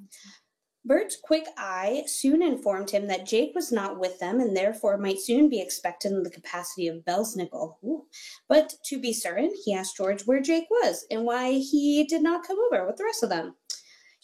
Bert's 0.85 1.17
quick 1.21 1.45
eye 1.57 2.03
soon 2.07 2.41
informed 2.41 2.89
him 2.89 3.07
that 3.07 3.25
Jake 3.25 3.53
was 3.53 3.73
not 3.73 3.99
with 3.99 4.17
them 4.19 4.39
and 4.39 4.55
therefore 4.55 4.97
might 4.97 5.19
soon 5.19 5.49
be 5.49 5.59
expected 5.59 6.13
in 6.13 6.23
the 6.23 6.29
capacity 6.29 6.87
of 6.87 7.03
Belsnickel. 7.03 7.75
Ooh. 7.83 8.05
But 8.47 8.73
to 8.85 8.97
be 8.97 9.11
certain, 9.11 9.51
he 9.65 9.73
asked 9.73 9.97
George 9.97 10.21
where 10.25 10.39
Jake 10.41 10.67
was 10.69 11.05
and 11.11 11.25
why 11.25 11.51
he 11.51 12.05
did 12.05 12.23
not 12.23 12.47
come 12.47 12.57
over 12.71 12.85
with 12.87 12.95
the 12.95 13.03
rest 13.03 13.21
of 13.23 13.29
them. 13.29 13.55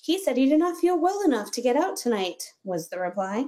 He 0.01 0.17
said 0.23 0.37
he 0.37 0.47
did 0.47 0.59
not 0.59 0.77
feel 0.77 0.97
well 0.97 1.21
enough 1.25 1.51
to 1.51 1.61
get 1.61 1.75
out 1.75 1.97
tonight, 1.97 2.43
was 2.63 2.87
the 2.89 2.99
reply. 2.99 3.45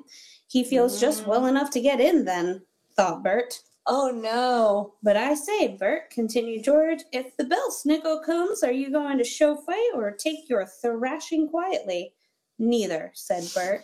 He 0.55 0.63
feels 0.63 1.01
just 1.01 1.27
well 1.27 1.41
mm. 1.41 1.49
enough 1.49 1.69
to 1.71 1.81
get 1.81 1.99
in, 1.99 2.23
then, 2.23 2.61
thought 2.95 3.21
Bert. 3.21 3.59
Oh 3.87 4.09
no. 4.09 4.93
But 5.03 5.17
I 5.17 5.33
say, 5.33 5.75
Bert, 5.77 6.09
continued 6.11 6.63
George, 6.63 7.01
if 7.11 7.35
the 7.35 7.43
Belsnickel 7.43 8.23
comes, 8.25 8.63
are 8.63 8.71
you 8.71 8.89
going 8.89 9.17
to 9.17 9.25
show 9.25 9.57
fight 9.57 9.91
or 9.93 10.11
take 10.11 10.47
your 10.47 10.65
thrashing 10.65 11.49
quietly? 11.49 12.13
Neither, 12.57 13.11
said 13.13 13.43
Bert. 13.53 13.83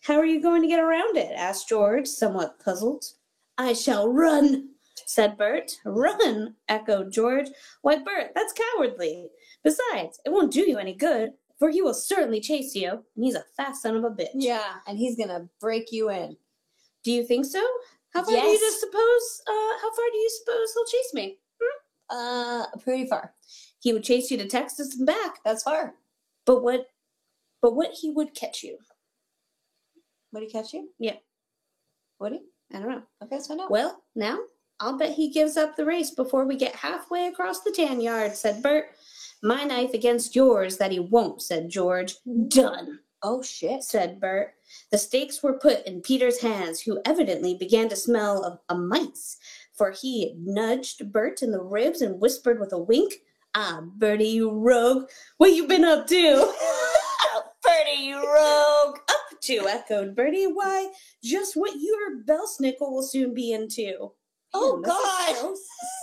How 0.00 0.14
are 0.14 0.24
you 0.24 0.40
going 0.40 0.62
to 0.62 0.68
get 0.68 0.80
around 0.80 1.18
it? 1.18 1.34
asked 1.36 1.68
George, 1.68 2.06
somewhat 2.06 2.58
puzzled. 2.64 3.04
I 3.58 3.74
shall 3.74 4.10
run, 4.10 4.70
said 5.04 5.36
Bert. 5.36 5.70
Run, 5.84 6.54
echoed 6.70 7.12
George. 7.12 7.48
Why, 7.82 7.98
Bert, 7.98 8.30
that's 8.34 8.54
cowardly. 8.54 9.28
Besides, 9.62 10.18
it 10.24 10.32
won't 10.32 10.50
do 10.50 10.60
you 10.62 10.78
any 10.78 10.94
good, 10.94 11.34
for 11.60 11.70
he 11.70 11.82
will 11.82 11.94
certainly 11.94 12.40
chase 12.40 12.74
you, 12.74 12.90
and 12.90 13.24
he's 13.24 13.36
a 13.36 13.44
fast 13.56 13.82
son 13.82 13.94
of 13.94 14.02
a 14.02 14.10
bitch. 14.10 14.30
Yeah, 14.34 14.78
and 14.88 14.98
he's 14.98 15.16
gonna 15.16 15.48
break 15.60 15.92
you 15.92 16.10
in. 16.10 16.36
Do 17.04 17.12
you 17.12 17.22
think 17.22 17.44
so? 17.44 17.64
How 18.12 18.24
far 18.24 18.32
do 18.32 18.40
you 18.40 18.58
just 18.58 18.80
suppose? 18.80 19.42
Uh, 19.46 19.78
how 19.80 19.94
far 19.94 20.04
do 20.10 20.18
you 20.18 20.30
suppose 20.38 20.72
he'll 20.74 20.86
chase 20.86 21.14
me? 21.14 21.38
Uh, 22.08 22.66
pretty 22.82 23.06
far. 23.06 23.34
He 23.78 23.92
would 23.92 24.02
chase 24.02 24.30
you 24.30 24.38
to 24.38 24.48
Texas 24.48 24.96
and 24.96 25.06
back. 25.06 25.36
That's 25.44 25.62
far. 25.62 25.94
But 26.46 26.64
what? 26.64 26.86
But 27.62 27.76
what 27.76 27.92
he 27.92 28.10
would 28.10 28.34
catch 28.34 28.64
you? 28.64 28.78
Would 30.32 30.42
he 30.42 30.50
catch 30.50 30.72
you? 30.72 30.88
Yeah. 30.98 31.16
Would 32.18 32.32
he? 32.32 32.40
I 32.72 32.78
don't 32.78 32.88
know. 32.88 33.02
Okay, 33.22 33.36
let's 33.36 33.46
find 33.48 33.60
out. 33.60 33.70
Well, 33.70 34.02
now 34.16 34.38
I'll 34.80 34.96
bet 34.96 35.12
he 35.12 35.30
gives 35.30 35.56
up 35.56 35.76
the 35.76 35.84
race 35.84 36.10
before 36.10 36.46
we 36.46 36.56
get 36.56 36.74
halfway 36.74 37.26
across 37.26 37.60
the 37.60 37.70
tan 37.70 38.00
yard," 38.00 38.34
said 38.34 38.62
Bert. 38.62 38.86
"My 39.42 39.64
knife 39.64 39.94
against 39.94 40.36
yours 40.36 40.76
that 40.78 40.92
he 40.92 41.00
won't," 41.00 41.42
said 41.42 41.68
George. 41.68 42.16
"Done," 42.48 43.00
Oh 43.22 43.42
shit. 43.42 43.84
said 43.84 44.18
Bert. 44.18 44.54
The 44.90 44.98
stakes 44.98 45.42
were 45.42 45.58
put 45.58 45.86
in 45.86 46.00
Peter's 46.00 46.40
hands, 46.40 46.80
who 46.80 47.02
evidently 47.04 47.54
began 47.54 47.88
to 47.90 47.96
smell 47.96 48.42
of 48.42 48.60
a 48.68 48.74
mice, 48.74 49.36
for 49.74 49.90
he 49.90 50.34
nudged 50.38 51.12
Bert 51.12 51.42
in 51.42 51.50
the 51.50 51.62
ribs 51.62 52.00
and 52.00 52.20
whispered 52.20 52.58
with 52.58 52.72
a 52.72 52.78
wink, 52.78 53.22
"Ah, 53.54 53.82
Bertie, 53.82 54.28
you 54.28 54.50
rogue, 54.50 55.10
what 55.36 55.52
you 55.52 55.66
been 55.66 55.84
up 55.84 56.06
to?" 56.06 56.54
Bertie, 57.62 58.02
you 58.02 58.16
rogue. 58.16 58.98
up 59.08 59.40
to, 59.42 59.68
echoed 59.68 60.14
Bertie. 60.14 60.46
Why, 60.46 60.90
just 61.22 61.56
what 61.56 61.78
your 61.78 62.22
Belsnickel 62.24 62.90
will 62.90 63.02
soon 63.02 63.34
be 63.34 63.52
into. 63.52 64.12
Oh, 64.52 64.76
Man, 64.76 64.82
this 64.82 64.92
is 64.92 64.98
God. 64.98 65.36
so 65.36 65.56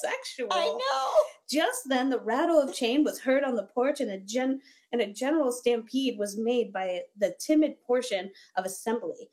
sexual. 0.04 0.48
I 0.52 0.66
know. 0.66 1.12
Just 1.50 1.82
then, 1.88 2.10
the 2.10 2.20
rattle 2.20 2.62
of 2.62 2.74
chain 2.74 3.04
was 3.04 3.20
heard 3.20 3.44
on 3.44 3.56
the 3.56 3.68
porch, 3.74 4.00
and 4.02 4.12
a 4.12 4.20
gen 4.20 4.62
and 4.92 5.02
a 5.02 5.12
general 5.12 5.52
stampede 5.52 6.18
was 6.18 6.38
made 6.38 6.72
by 6.72 7.02
the 7.18 7.36
timid 7.40 7.76
portion 7.86 8.32
of 8.56 8.66
assembly. 8.66 9.30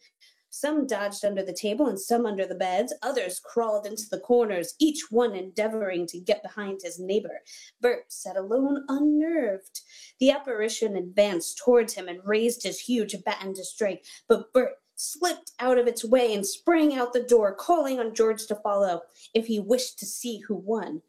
Some 0.51 0.87
dodged 0.87 1.25
under 1.25 1.43
the 1.43 1.53
table 1.53 1.89
and 1.89 1.99
some 1.99 2.27
under 2.27 2.47
the 2.47 2.55
beds. 2.55 2.95
Others 3.03 3.41
crawled 3.41 3.87
into 3.87 4.05
the 4.09 4.21
corners, 4.21 4.75
each 4.79 5.07
one 5.11 5.35
endeavoring 5.35 6.07
to 6.07 6.21
get 6.21 6.45
behind 6.45 6.81
his 6.83 7.01
neighbor. 7.01 7.41
Bert 7.81 8.05
sat 8.13 8.37
alone, 8.37 8.85
unnerved. 8.89 9.81
The 10.21 10.31
apparition 10.31 10.97
advanced 10.97 11.59
towards 11.59 11.95
him 11.95 12.07
and 12.07 12.21
raised 12.25 12.63
his 12.63 12.79
huge 12.79 13.17
baton 13.25 13.55
to 13.55 13.65
strike, 13.65 14.05
but 14.29 14.53
Bert 14.53 14.75
slipped 14.97 15.53
out 15.61 15.79
of 15.79 15.87
its 15.87 16.05
way 16.05 16.33
and 16.35 16.47
sprang 16.47 16.95
out 16.95 17.13
the 17.13 17.23
door, 17.23 17.55
calling 17.55 17.99
on 18.01 18.15
George 18.15 18.47
to 18.47 18.55
follow 18.57 19.03
if 19.35 19.47
he 19.47 19.61
wished 19.61 19.99
to 19.99 20.07
see 20.07 20.39
who 20.41 20.55
won. 20.55 21.03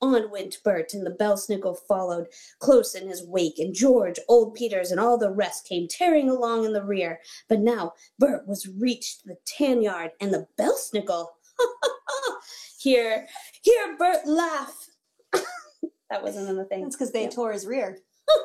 On 0.00 0.30
went 0.30 0.58
Bert, 0.62 0.94
and 0.94 1.04
the 1.04 1.10
Belsnickel 1.10 1.76
followed 1.88 2.28
close 2.60 2.94
in 2.94 3.08
his 3.08 3.26
wake, 3.26 3.58
and 3.58 3.74
George, 3.74 4.20
old 4.28 4.54
Peters, 4.54 4.92
and 4.92 5.00
all 5.00 5.18
the 5.18 5.30
rest 5.32 5.66
came 5.66 5.88
tearing 5.88 6.30
along 6.30 6.64
in 6.64 6.72
the 6.72 6.84
rear. 6.84 7.18
But 7.48 7.58
now 7.58 7.94
Bert 8.16 8.46
was 8.46 8.68
reached 8.68 9.24
the 9.24 9.36
tan 9.44 9.82
yard, 9.82 10.12
and 10.20 10.32
the 10.32 10.46
Belsnickel. 10.56 11.26
here, 12.78 13.26
hear 13.62 13.96
Bert 13.98 14.24
laugh. 14.24 14.86
that 15.32 16.22
wasn't 16.22 16.48
in 16.48 16.56
the 16.56 16.64
thing. 16.64 16.82
That's 16.84 16.94
because 16.94 17.10
they 17.10 17.22
Yep. 17.22 17.32
tore 17.34 17.52
his 17.52 17.66
rear. 17.66 17.98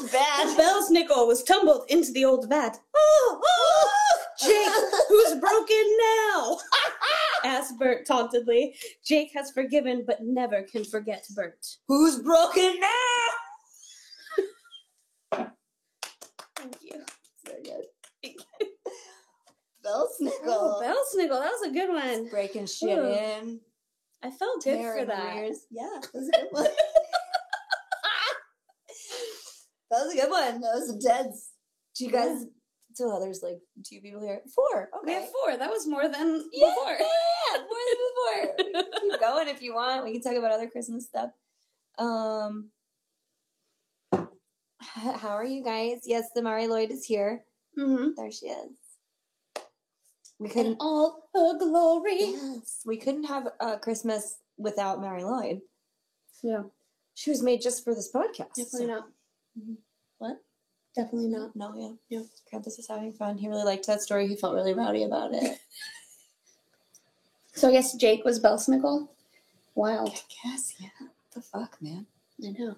The 0.00 0.08
Bad. 0.08 0.58
Belsnickel 0.58 1.28
was 1.28 1.44
tumbled 1.44 1.84
into 1.88 2.10
the 2.10 2.24
old 2.24 2.48
vat. 2.48 2.80
Jake, 4.42 4.72
who's 5.08 5.34
broken 5.40 5.96
now? 6.32 6.58
asked 7.44 7.78
Bert 7.78 8.06
tauntedly. 8.06 8.74
Jake 9.04 9.30
has 9.34 9.50
forgiven, 9.50 10.04
but 10.06 10.18
never 10.22 10.62
can 10.62 10.84
forget 10.84 11.26
Bert. 11.34 11.66
Who's 11.88 12.18
broken 12.20 12.80
now? 12.80 13.28
Thank 16.56 16.76
you. 16.82 17.02
Very 17.46 17.62
good. 17.62 17.84
Belsnickel. 19.84 20.32
Oh, 20.46 20.80
Belsnickel, 20.82 21.40
that 21.40 21.52
was 21.52 21.62
a 21.68 21.70
good 21.72 21.88
one. 21.88 22.28
Breaking 22.28 22.66
shit 22.66 22.98
Ooh. 22.98 23.06
in. 23.06 23.60
I 24.22 24.30
felt 24.30 24.62
good 24.62 24.76
tearing 24.76 25.06
for 25.06 25.06
that. 25.06 25.34
rears. 25.36 25.66
Yeah, 25.70 25.88
that 26.02 26.10
was 26.12 26.28
a 26.28 26.32
good 26.32 26.48
one. 26.50 26.64
that 29.90 30.04
was 30.04 30.12
a 30.12 30.16
good 30.16 30.30
one. 30.30 30.60
That 30.60 30.74
was 30.74 30.96
deads. 31.02 31.50
Do 31.96 32.04
you 32.04 32.10
guys? 32.10 32.44
So 32.94 33.18
there's 33.20 33.42
like 33.42 33.60
two 33.84 34.00
people 34.00 34.20
here. 34.20 34.42
Four. 34.54 34.90
We 35.04 35.12
Okay. 35.12 35.20
have 35.22 35.30
four. 35.30 35.56
That 35.56 35.70
was 35.70 35.86
more 35.86 36.08
than 36.08 36.44
Yeah, 36.52 36.66
before. 36.68 36.96
yeah, 36.98 37.62
more 37.62 37.84
than 37.88 38.74
before. 38.74 38.84
Keep 39.00 39.20
going 39.20 39.48
if 39.48 39.62
you 39.62 39.74
want. 39.74 40.04
We 40.04 40.12
can 40.12 40.22
talk 40.22 40.34
about 40.38 40.50
other 40.52 40.68
Christmas 40.68 41.06
stuff. 41.06 41.30
Um, 41.98 42.70
how 44.80 45.30
are 45.36 45.44
you 45.44 45.62
guys? 45.62 46.00
Yes, 46.04 46.30
the 46.34 46.42
Mary 46.42 46.66
Lloyd 46.66 46.90
is 46.90 47.04
here. 47.04 47.44
mm-hmm. 47.78 48.10
There 48.16 48.30
she 48.32 48.46
is. 48.46 48.70
We 50.38 50.48
couldn't. 50.48 50.78
all 50.80 51.28
her 51.34 51.58
glory. 51.58 52.18
Yes, 52.32 52.80
we 52.86 52.96
couldn't 52.96 53.24
have 53.24 53.48
a 53.60 53.78
Christmas 53.78 54.38
without 54.56 55.00
Mary 55.00 55.22
Lloyd. 55.22 55.60
Yeah, 56.42 56.62
She 57.14 57.30
was 57.30 57.42
made 57.42 57.60
just 57.60 57.84
for 57.84 57.94
this 57.94 58.10
podcast. 58.10 58.54
definitely 58.56 58.86
not. 58.86 59.04
What? 60.18 60.38
Definitely 60.96 61.28
not. 61.28 61.54
No, 61.54 61.72
yeah. 61.76 62.18
Yeah. 62.18 62.26
Krampus 62.52 62.78
is 62.78 62.88
having 62.88 63.12
fun. 63.12 63.38
He 63.38 63.48
really 63.48 63.64
liked 63.64 63.86
that 63.86 64.02
story. 64.02 64.26
He 64.26 64.36
felt 64.36 64.54
really 64.54 64.74
rowdy 64.74 65.04
about 65.04 65.32
it. 65.34 65.58
So 67.52 67.68
I 67.68 67.72
guess 67.72 67.94
Jake 67.94 68.24
was 68.24 68.40
Belsnickel. 68.40 69.08
Wild. 69.74 70.08
I 70.10 70.48
guess, 70.48 70.74
yeah. 70.78 70.88
the 71.34 71.42
fuck, 71.42 71.76
man? 71.82 72.06
I 72.42 72.50
know. 72.50 72.76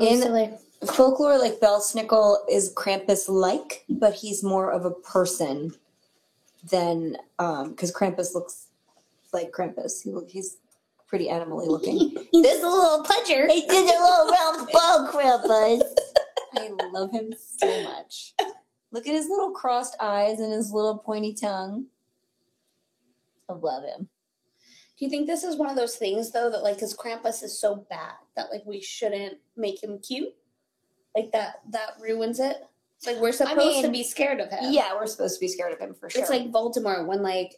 In- 0.00 0.22
silly. 0.22 0.50
Folklore, 0.92 1.38
like 1.38 1.60
Belsnickel, 1.60 2.38
is 2.50 2.72
Krampus 2.74 3.28
like, 3.28 3.84
but 3.88 4.14
he's 4.14 4.42
more 4.42 4.72
of 4.72 4.84
a 4.84 4.90
person 4.90 5.72
than, 6.70 7.16
um, 7.38 7.70
because 7.70 7.92
Krampus 7.92 8.34
looks 8.34 8.66
like 9.32 9.52
Krampus. 9.52 10.02
He 10.02 10.10
look, 10.10 10.28
he's 10.28 10.56
pretty 11.06 11.28
animally 11.28 11.68
looking. 11.68 12.12
This 12.32 12.62
a 12.62 12.66
little 12.68 13.04
pudger. 13.04 13.48
He 13.50 13.62
did 13.62 13.84
a 13.84 14.00
little 14.00 14.28
round 14.30 14.68
ball, 14.72 15.08
Krampus. 15.12 15.82
I 16.80 16.86
love 16.90 17.12
him 17.12 17.32
so 17.58 17.82
much. 17.82 18.34
Look 18.92 19.06
at 19.06 19.14
his 19.14 19.28
little 19.28 19.50
crossed 19.50 19.96
eyes 20.00 20.40
and 20.40 20.52
his 20.52 20.72
little 20.72 20.98
pointy 20.98 21.34
tongue. 21.34 21.86
I 23.48 23.54
love 23.54 23.84
him. 23.84 24.08
Do 24.98 25.04
you 25.04 25.10
think 25.10 25.26
this 25.26 25.44
is 25.44 25.56
one 25.56 25.68
of 25.68 25.76
those 25.76 25.96
things 25.96 26.32
though 26.32 26.50
that 26.50 26.62
like 26.62 26.80
his 26.80 26.96
Krampus 26.96 27.42
is 27.42 27.60
so 27.60 27.86
bad 27.90 28.14
that 28.34 28.50
like 28.50 28.62
we 28.64 28.80
shouldn't 28.80 29.38
make 29.56 29.82
him 29.82 29.98
cute? 29.98 30.34
Like 31.14 31.32
that 31.32 31.60
that 31.70 31.96
ruins 32.00 32.40
it. 32.40 32.56
Like 33.06 33.18
we're 33.18 33.32
supposed 33.32 33.76
to 33.76 33.82
mean, 33.82 33.92
be 33.92 34.02
scared 34.02 34.40
of 34.40 34.50
him. 34.50 34.72
Yeah, 34.72 34.94
we're 34.94 35.06
supposed 35.06 35.34
to 35.34 35.40
be 35.40 35.48
scared 35.48 35.72
of 35.72 35.78
him 35.78 35.94
for 35.94 36.08
sure. 36.08 36.22
It's 36.22 36.30
like 36.30 36.50
Voldemort 36.50 37.06
when 37.06 37.22
like 37.22 37.56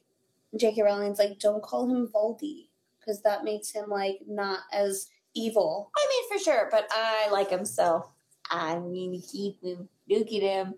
J.K. 0.56 0.82
Rowling's 0.82 1.18
like, 1.18 1.38
don't 1.38 1.62
call 1.62 1.88
him 1.88 2.08
Voldy 2.08 2.68
because 2.98 3.22
that 3.22 3.44
makes 3.44 3.70
him 3.70 3.88
like 3.88 4.18
not 4.26 4.60
as 4.72 5.08
evil. 5.34 5.92
I 5.96 6.06
mean, 6.08 6.38
for 6.38 6.42
sure, 6.42 6.68
but 6.72 6.88
I 6.90 7.28
like 7.30 7.50
him 7.50 7.64
so 7.64 8.10
I'm 8.50 8.92
gonna 8.92 9.20
keep 9.20 9.62
him. 9.62 9.88
Look 10.08 10.26
at 10.28 10.42
him. 10.42 10.74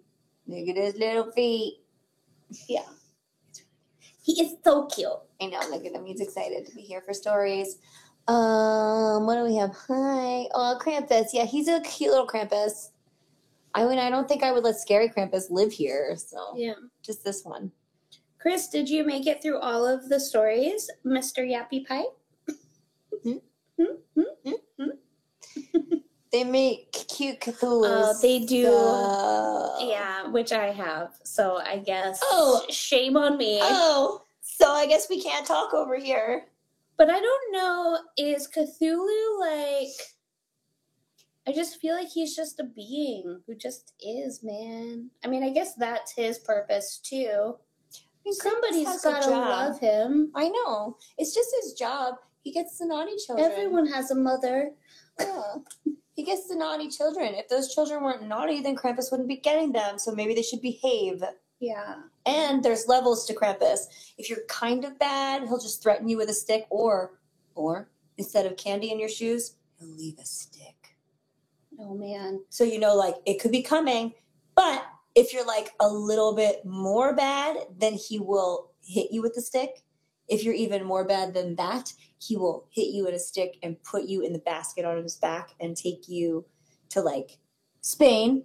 Look 0.47 0.69
at 0.69 0.77
his 0.77 0.95
little 0.97 1.31
feet. 1.33 1.81
Yeah. 2.69 2.87
He 4.23 4.33
is 4.43 4.57
so 4.65 4.87
cute. 4.87 5.09
I 5.41 5.47
know. 5.47 5.61
Look 5.71 5.85
at 5.85 5.93
him. 5.93 6.05
He's 6.05 6.21
excited 6.21 6.67
to 6.67 6.75
be 6.75 6.83
here 6.83 7.01
for 7.01 7.15
stories. 7.15 7.79
Um, 8.29 9.27
what 9.27 9.37
do 9.37 9.45
we 9.45 9.57
have? 9.57 9.71
Hi. 9.89 10.47
Oh, 10.55 10.79
Krampus. 10.81 11.29
Yeah, 11.33 11.45
he's 11.45 11.69
a 11.69 11.81
cute 11.81 12.11
little 12.11 12.27
Krampus. 12.27 12.91
I 13.75 13.87
mean, 13.87 13.99
I 13.99 14.11
don't 14.11 14.29
think 14.29 14.43
I 14.43 14.53
would 14.53 14.65
let 14.65 14.77
scary 14.77 15.09
Krampus 15.09 15.51
live 15.51 15.73
here. 15.73 16.17
So 16.17 16.55
Yeah. 16.57 16.75
just 17.03 17.25
this 17.25 17.45
one. 17.45 17.71
Chris, 18.41 18.69
did 18.69 18.89
you 18.89 19.05
make 19.05 19.27
it 19.27 19.43
through 19.43 19.59
all 19.59 19.87
of 19.87 20.09
the 20.09 20.19
stories, 20.19 20.91
Mr. 21.05 21.39
Yappy 21.47 21.87
Pie? 21.87 22.05
Hmm? 23.23 23.39
Hmm? 23.79 24.23
Hmm? 24.79 24.91
They 26.33 26.45
make 26.45 26.93
cute 26.93 27.41
Cthulhu. 27.41 28.11
Uh, 28.11 28.15
they 28.23 28.41
do. 28.41 28.63
stuff. 28.67 29.79
Yeah, 29.81 30.29
which 30.29 30.53
I 30.53 30.67
have. 30.71 31.11
So 31.25 31.59
I 31.59 31.79
guess. 31.79 32.21
Oh. 32.23 32.65
shame 32.71 33.17
on 33.17 33.37
me. 33.37 33.59
Oh, 33.63 34.23
so 34.41 34.71
I 34.71 34.87
guess 34.87 35.09
we 35.11 35.21
can't 35.21 35.47
talk 35.47 35.75
over 35.75 35.99
here. 35.99 36.45
But 36.97 37.11
I 37.11 37.19
don't 37.19 37.53
know. 37.53 37.99
Is 38.17 38.49
Cthulhu 38.49 39.41
like? 39.41 39.95
I 41.49 41.53
just 41.53 41.81
feel 41.81 41.97
like 41.97 42.09
he's 42.09 42.37
just 42.37 42.61
a 42.61 42.65
being 42.65 43.41
who 43.47 43.55
just 43.57 43.95
is, 44.01 44.41
man. 44.45 45.11
I 45.25 45.29
mean, 45.29 45.43
I 45.43 45.51
guess 45.51 45.75
that's 45.75 46.13
his 46.13 46.39
purpose 46.39 47.01
too. 47.03 47.57
I 47.57 48.23
mean, 48.25 48.35
Somebody's 48.35 48.87
has 48.87 49.03
gotta 49.03 49.31
love 49.31 49.81
him. 49.81 50.31
I 50.37 50.49
know. 50.49 50.99
It's 51.19 51.35
just 51.35 51.49
his 51.63 51.73
job. 51.73 52.17
He 52.43 52.53
gets 52.53 52.79
the 52.79 52.87
naughty 52.87 53.17
children. 53.27 53.51
Everyone 53.51 53.87
has 53.87 54.11
a 54.11 54.15
mother. 54.15 54.71
Yeah. 55.19 55.55
He 56.15 56.25
gets 56.25 56.49
the 56.49 56.57
naughty 56.57 56.89
children. 56.89 57.35
If 57.35 57.49
those 57.49 57.75
children 57.75 58.03
weren't 58.03 58.27
naughty, 58.27 58.61
then 58.61 58.77
Krampus 58.77 59.11
wouldn't 59.11 59.29
be 59.29 59.37
getting 59.37 59.73
them. 59.73 59.99
So 59.99 60.13
maybe 60.13 60.35
they 60.35 60.43
should 60.43 60.61
behave. 60.61 61.23
Yeah. 61.61 61.97
And 62.27 62.63
there's 62.63 62.89
levels 62.89 63.27
to 63.27 63.35
Krampus. 63.35 63.81
If 64.19 64.29
you're 64.29 64.45
kind 64.49 64.85
of 64.85 64.99
bad, 64.99 65.43
he'll 65.43 65.61
just 65.61 65.83
threaten 65.83 66.09
you 66.09 66.17
with 66.17 66.29
a 66.29 66.35
stick, 66.35 66.67
or, 66.71 67.19
or 67.55 67.89
instead 68.19 68.47
of 68.47 68.57
candy 68.57 68.91
in 68.91 68.99
your 68.99 69.09
shoes, 69.09 69.55
he'll 69.79 69.89
leave 69.89 70.19
a 70.19 70.25
stick. 70.25 70.97
Oh 71.79 71.95
man. 71.95 72.43
So 72.51 72.65
you 72.65 72.79
know, 72.79 72.95
like 72.95 73.17
it 73.25 73.41
could 73.41 73.53
be 73.53 73.63
coming. 73.63 74.13
But 74.55 74.85
if 75.15 75.33
you're 75.33 75.47
like 75.47 75.71
a 75.81 75.89
little 75.89 76.35
bit 76.35 76.65
more 76.65 77.15
bad, 77.15 77.57
then 77.79 77.95
he 77.95 78.19
will 78.19 78.73
hit 78.83 79.11
you 79.11 79.23
with 79.23 79.35
the 79.35 79.41
stick. 79.41 79.83
If 80.31 80.45
you're 80.45 80.55
even 80.55 80.85
more 80.85 81.05
bad 81.05 81.35
than 81.35 81.57
that, 81.57 81.93
he 82.19 82.37
will 82.37 82.69
hit 82.71 82.95
you 82.95 83.05
with 83.05 83.15
a 83.15 83.19
stick 83.19 83.59
and 83.63 83.83
put 83.83 84.05
you 84.05 84.23
in 84.23 84.33
the 84.33 84.39
basket 84.39 84.85
on 84.85 85.03
his 85.03 85.17
back 85.17 85.51
and 85.61 85.77
take 85.77 86.09
you 86.09 86.47
to 86.91 87.01
like 87.01 87.39
Spain. 87.81 88.45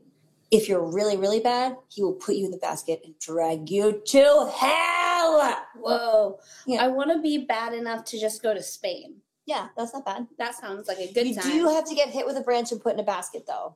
If 0.52 0.68
you're 0.68 0.84
really, 0.84 1.16
really 1.16 1.40
bad, 1.40 1.78
he 1.90 2.02
will 2.02 2.14
put 2.14 2.36
you 2.36 2.46
in 2.46 2.52
the 2.52 2.58
basket 2.58 3.02
and 3.06 3.18
drag 3.20 3.70
you 3.70 4.02
to 4.08 4.52
hell. 4.58 5.58
Whoa. 5.76 6.40
Yeah. 6.66 6.84
I 6.84 6.88
want 6.88 7.12
to 7.12 7.22
be 7.22 7.46
bad 7.46 7.74
enough 7.74 8.04
to 8.06 8.20
just 8.20 8.42
go 8.42 8.54
to 8.54 8.64
Spain. 8.64 9.18
Yeah, 9.46 9.68
that's 9.78 9.94
not 9.94 10.06
bad. 10.06 10.28
That 10.40 10.56
sounds 10.56 10.88
like 10.88 10.98
a 10.98 11.14
good 11.14 11.28
you 11.28 11.36
time. 11.36 11.52
You 11.52 11.60
do 11.60 11.68
have 11.70 11.86
to 11.86 11.96
get 11.96 12.10
hit 12.10 12.26
with 12.26 12.38
a 12.38 12.42
branch 12.42 12.72
and 12.72 12.82
put 12.82 12.94
in 12.94 13.00
a 13.00 13.04
basket, 13.04 13.46
though. 13.48 13.76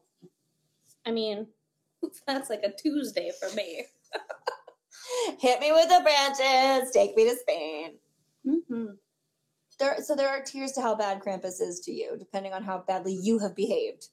I 1.05 1.11
mean, 1.11 1.47
that's 2.27 2.49
like 2.49 2.63
a 2.63 2.71
Tuesday 2.71 3.31
for 3.39 3.53
me. 3.55 3.85
Hit 5.39 5.59
me 5.59 5.71
with 5.71 5.89
the 5.89 6.01
branches. 6.03 6.91
Take 6.91 7.15
me 7.15 7.29
to 7.29 7.35
Spain. 7.37 7.91
Mm-hmm. 8.45 8.85
There, 9.79 9.97
so 10.03 10.15
there 10.15 10.29
are 10.29 10.41
tiers 10.43 10.73
to 10.73 10.81
how 10.81 10.95
bad 10.95 11.21
Krampus 11.21 11.61
is 11.61 11.79
to 11.85 11.91
you, 11.91 12.15
depending 12.17 12.51
on 12.53 12.63
how 12.63 12.83
badly 12.87 13.13
you 13.13 13.39
have 13.39 13.55
behaved. 13.55 14.07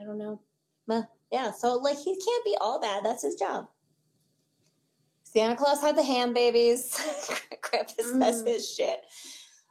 I 0.00 0.04
don't 0.04 0.18
know. 0.18 0.40
Yeah, 1.32 1.52
so 1.52 1.74
like 1.76 1.96
he 1.98 2.14
can't 2.16 2.44
be 2.44 2.56
all 2.60 2.80
bad. 2.80 3.04
That's 3.04 3.22
his 3.22 3.36
job. 3.36 3.68
Santa 5.22 5.54
Claus 5.54 5.80
had 5.80 5.96
the 5.96 6.02
ham 6.02 6.32
babies. 6.34 6.92
Krampus 7.62 8.20
has 8.20 8.42
Mm. 8.42 8.46
his 8.48 8.68
shit. 8.68 9.00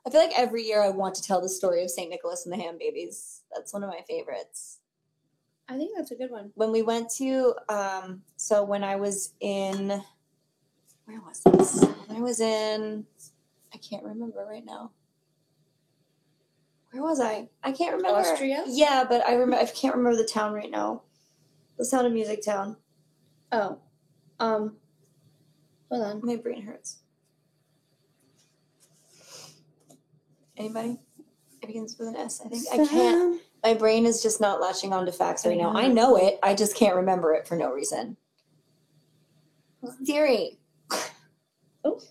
I 0.08 0.10
feel 0.10 0.22
like 0.22 0.38
every 0.40 0.64
year 0.64 0.82
I 0.82 0.90
want 0.90 1.16
to 1.16 1.22
tell 1.22 1.42
the 1.42 1.50
story 1.50 1.84
of 1.84 1.90
Saint 1.90 2.10
Nicholas 2.10 2.46
and 2.46 2.54
the 2.54 2.64
ham 2.64 2.78
babies. 2.80 3.42
That's 3.54 3.74
one 3.74 3.84
of 3.84 3.90
my 3.90 4.00
favorites. 4.08 4.79
I 5.70 5.78
think 5.78 5.92
that's 5.96 6.10
a 6.10 6.16
good 6.16 6.32
one. 6.32 6.52
When 6.56 6.72
we 6.72 6.82
went 6.82 7.12
to, 7.18 7.54
um, 7.70 8.24
so 8.38 8.64
when 8.64 8.84
I 8.84 8.96
was 8.96 9.34
in, 9.40 10.02
where 11.06 11.22
was 11.22 11.42
this? 11.46 11.86
When 12.08 12.18
I 12.18 12.22
was 12.22 12.40
in, 12.40 13.06
I 13.72 13.78
can't 13.78 14.04
remember 14.04 14.46
right 14.50 14.66
now. 14.66 14.92
Where 16.92 17.04
was 17.04 17.20
I? 17.20 17.50
I 17.64 17.72
can't 17.72 17.96
remember. 17.96 18.18
Austria? 18.18 18.64
Yeah, 18.66 19.06
but 19.08 19.24
I 19.28 19.34
remember. 19.34 19.58
I 19.58 19.66
can't 19.68 19.96
remember 19.96 20.18
the 20.18 20.28
town 20.28 20.54
right 20.54 20.72
now. 20.72 21.04
The 21.78 21.86
Sound 21.86 22.08
of 22.08 22.14
Music 22.14 22.44
town. 22.44 22.76
Oh. 23.52 23.78
Um. 24.40 24.78
Hold 25.92 26.04
on. 26.04 26.26
My 26.26 26.36
brain 26.36 26.64
hurts. 26.64 26.98
Anybody? 30.58 30.98
It 31.62 31.68
begins 31.68 31.96
with 32.00 32.08
an 32.08 32.16
S. 32.16 32.42
I 32.44 32.50
think 32.50 32.64
I 32.74 32.78
can't. 32.88 33.42
My 33.64 33.74
brain 33.74 34.06
is 34.06 34.22
just 34.24 34.40
not 34.40 34.62
latching 34.62 34.94
on 34.94 35.06
to 35.06 35.12
facts 35.12 35.46
right 35.46 35.58
now. 35.58 35.76
I 35.76 35.86
mm-hmm. 35.86 35.96
know 35.96 36.16
it. 36.16 36.40
I 36.42 36.56
just 36.56 36.76
can't 36.76 36.96
remember 36.96 37.34
it 37.34 37.48
for 37.48 37.56
no 37.56 37.72
reason. 37.72 38.18
Siri. 40.04 40.58
Oh, 41.86 42.02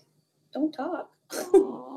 don't 0.51 0.71
talk. 0.71 1.11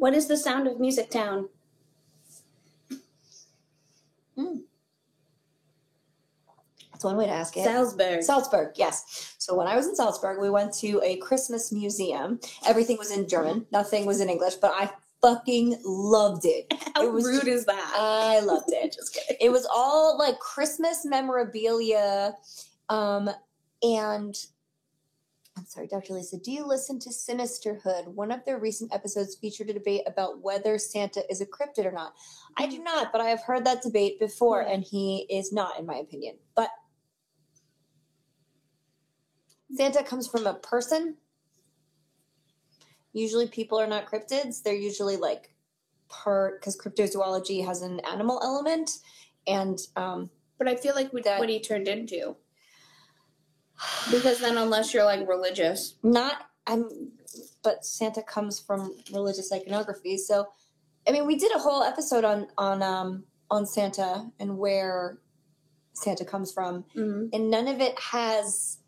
What 0.00 0.14
is 0.14 0.26
the 0.26 0.36
sound 0.38 0.66
of 0.66 0.80
Music 0.80 1.10
Town? 1.10 1.50
Hmm. 4.34 4.60
That's 6.90 7.04
one 7.04 7.18
way 7.18 7.26
to 7.26 7.32
ask 7.32 7.54
it. 7.58 7.64
Salzburg. 7.64 8.22
Salzburg, 8.22 8.72
yes. 8.76 9.34
So 9.36 9.54
when 9.54 9.66
I 9.66 9.76
was 9.76 9.86
in 9.88 9.94
Salzburg, 9.94 10.40
we 10.40 10.48
went 10.48 10.72
to 10.78 11.02
a 11.04 11.16
Christmas 11.16 11.70
museum. 11.70 12.40
Everything 12.66 12.96
was 12.96 13.10
in 13.10 13.28
German, 13.28 13.66
nothing 13.72 14.06
was 14.06 14.22
in 14.22 14.30
English, 14.30 14.54
but 14.54 14.72
I 14.74 14.90
fucking 15.22 15.80
loved 15.84 16.44
it. 16.44 16.72
How 16.94 17.04
it 17.04 17.12
was 17.12 17.24
rude 17.24 17.48
is 17.48 17.66
that? 17.66 17.92
I 17.96 18.40
loved 18.40 18.70
it. 18.72 18.92
Just 18.96 19.14
kidding. 19.14 19.36
it 19.40 19.50
was 19.50 19.66
all 19.72 20.18
like 20.18 20.38
Christmas 20.38 21.04
memorabilia. 21.04 22.34
Um, 22.88 23.30
and 23.82 24.36
I'm 25.56 25.66
sorry, 25.66 25.88
Dr. 25.88 26.14
Lisa, 26.14 26.38
do 26.38 26.52
you 26.52 26.66
listen 26.66 26.98
to 27.00 27.10
Sinisterhood? 27.10 28.06
One 28.08 28.30
of 28.30 28.44
their 28.44 28.58
recent 28.58 28.94
episodes 28.94 29.36
featured 29.36 29.68
a 29.68 29.74
debate 29.74 30.02
about 30.06 30.40
whether 30.42 30.78
Santa 30.78 31.22
is 31.30 31.40
a 31.40 31.46
cryptid 31.46 31.84
or 31.84 31.92
not. 31.92 32.14
I 32.56 32.66
do 32.66 32.82
not, 32.82 33.12
but 33.12 33.20
I 33.20 33.28
have 33.28 33.42
heard 33.42 33.64
that 33.66 33.82
debate 33.82 34.18
before, 34.18 34.62
and 34.62 34.82
he 34.82 35.26
is 35.28 35.52
not, 35.52 35.78
in 35.78 35.86
my 35.86 35.96
opinion. 35.96 36.36
But 36.54 36.70
Santa 39.74 40.02
comes 40.02 40.28
from 40.28 40.46
a 40.46 40.54
person. 40.54 41.16
Usually, 43.12 43.46
people 43.48 43.78
are 43.80 43.86
not 43.86 44.06
cryptids. 44.06 44.62
They're 44.62 44.74
usually 44.74 45.16
like 45.16 45.52
part 46.08 46.60
because 46.60 46.76
cryptozoology 46.76 47.64
has 47.64 47.82
an 47.82 48.00
animal 48.00 48.40
element, 48.42 48.90
and 49.46 49.78
um, 49.96 50.30
But 50.58 50.68
I 50.68 50.76
feel 50.76 50.94
like 50.94 51.12
we, 51.12 51.22
That- 51.22 51.38
what 51.40 51.48
he 51.48 51.60
turned 51.60 51.88
into. 51.88 52.36
Because 54.10 54.40
then, 54.40 54.58
unless 54.58 54.92
you're 54.92 55.04
like 55.04 55.26
religious, 55.26 55.94
not 56.02 56.50
I'm 56.66 57.12
but 57.62 57.84
Santa 57.84 58.22
comes 58.22 58.58
from 58.60 58.94
religious 59.12 59.50
iconography. 59.52 60.18
So 60.18 60.48
I 61.08 61.12
mean 61.12 61.26
we 61.26 61.36
did 61.36 61.54
a 61.54 61.58
whole 61.58 61.82
episode 61.82 62.24
on 62.24 62.48
on 62.58 62.82
um 62.82 63.24
on 63.50 63.64
Santa 63.66 64.26
and 64.38 64.58
where 64.58 65.18
Santa 65.94 66.24
comes 66.26 66.52
from, 66.52 66.84
hmm 66.92 67.26
and 67.32 67.50
none 67.50 67.68
of 67.68 67.80
it 67.80 67.98
has, 67.98 68.78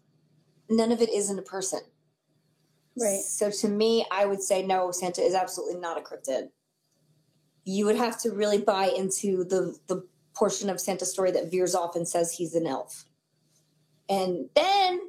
none 0.68 0.92
of 0.92 1.00
it 1.00 1.08
isn't 1.08 1.38
a 1.38 1.42
person. 1.42 1.80
Right. 3.00 3.20
So 3.20 3.50
to 3.50 3.68
me, 3.68 4.06
I 4.10 4.26
would 4.26 4.42
say 4.42 4.64
no, 4.64 4.90
Santa 4.90 5.22
is 5.22 5.34
absolutely 5.34 5.80
not 5.80 5.98
a 5.98 6.02
cryptid. 6.02 6.48
You 7.64 7.86
would 7.86 7.96
have 7.96 8.20
to 8.22 8.30
really 8.30 8.58
buy 8.58 8.86
into 8.86 9.44
the 9.44 9.76
the 9.86 10.06
portion 10.34 10.70
of 10.70 10.80
Santa's 10.80 11.10
story 11.10 11.30
that 11.30 11.50
veers 11.50 11.74
off 11.74 11.96
and 11.96 12.06
says 12.06 12.32
he's 12.32 12.54
an 12.54 12.66
elf. 12.66 13.04
And 14.08 14.48
then 14.54 15.00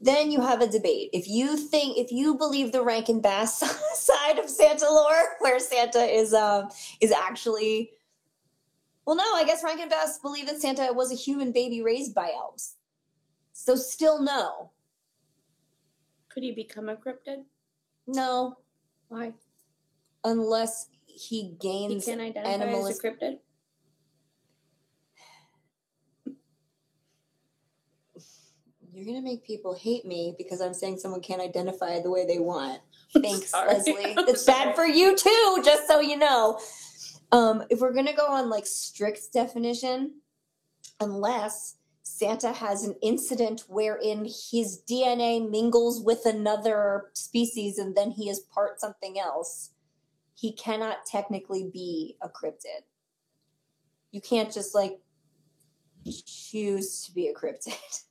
then 0.00 0.30
you 0.30 0.40
have 0.42 0.60
a 0.60 0.66
debate. 0.66 1.10
If 1.12 1.28
you 1.28 1.56
think 1.56 1.96
if 1.96 2.12
you 2.12 2.34
believe 2.34 2.72
the 2.72 2.84
Rankin 2.84 3.20
Bass 3.20 3.58
side 3.94 4.38
of 4.38 4.50
Santa 4.50 4.88
lore, 4.90 5.22
where 5.40 5.58
Santa 5.58 6.02
is 6.02 6.34
um 6.34 6.68
is 7.00 7.10
actually 7.10 7.90
well 9.06 9.16
no, 9.16 9.34
I 9.34 9.44
guess 9.44 9.64
Rankin 9.64 9.88
Bass 9.88 10.18
believed 10.18 10.48
that 10.48 10.60
Santa 10.60 10.92
was 10.92 11.10
a 11.10 11.16
human 11.16 11.52
baby 11.52 11.82
raised 11.82 12.14
by 12.14 12.30
elves. 12.36 12.76
So 13.52 13.76
still 13.76 14.20
no. 14.22 14.70
Could 16.34 16.42
he 16.42 16.50
become 16.52 16.88
a 16.88 16.96
cryptid? 16.96 17.44
No, 18.08 18.58
Why? 19.08 19.32
unless 20.24 20.88
he 21.06 21.42
He 21.42 21.56
gains 21.60 22.04
can 22.06 22.20
identify 22.20 22.50
as 22.50 22.60
animalist- 22.60 22.98
a 23.04 23.08
cryptid. 23.08 23.38
you're 28.92 29.04
gonna 29.06 29.22
make 29.22 29.44
people 29.44 29.74
hate 29.74 30.04
me 30.04 30.34
because 30.38 30.60
i'm 30.60 30.74
saying 30.74 30.96
someone 30.98 31.20
can't 31.20 31.40
identify 31.42 32.00
the 32.00 32.10
way 32.10 32.24
they 32.26 32.38
want 32.38 32.80
thanks 33.22 33.50
Sorry. 33.50 33.68
leslie 33.74 34.14
I'm 34.16 34.28
it's 34.28 34.44
sorry. 34.44 34.66
bad 34.66 34.76
for 34.76 34.86
you 34.86 35.16
too 35.16 35.60
just 35.64 35.86
so 35.88 36.00
you 36.00 36.16
know 36.16 36.60
um, 37.32 37.64
if 37.68 37.80
we're 37.80 37.92
gonna 37.92 38.14
go 38.14 38.26
on 38.26 38.48
like 38.48 38.64
strict 38.66 39.32
definition 39.32 40.20
unless 41.00 41.76
santa 42.04 42.52
has 42.52 42.84
an 42.84 42.94
incident 43.02 43.64
wherein 43.66 44.24
his 44.50 44.82
dna 44.88 45.50
mingles 45.50 46.02
with 46.02 46.26
another 46.26 47.10
species 47.14 47.78
and 47.78 47.96
then 47.96 48.10
he 48.10 48.28
is 48.28 48.40
part 48.40 48.78
something 48.78 49.18
else. 49.18 49.70
He 50.34 50.52
cannot 50.52 51.06
technically 51.06 51.70
be 51.72 52.16
a 52.20 52.28
cryptid. 52.28 52.82
You 54.12 54.20
can't 54.20 54.52
just 54.52 54.74
like 54.74 55.00
choose 56.26 57.02
to 57.06 57.12
be 57.12 57.28
a 57.28 57.34
cryptid. 57.34 57.74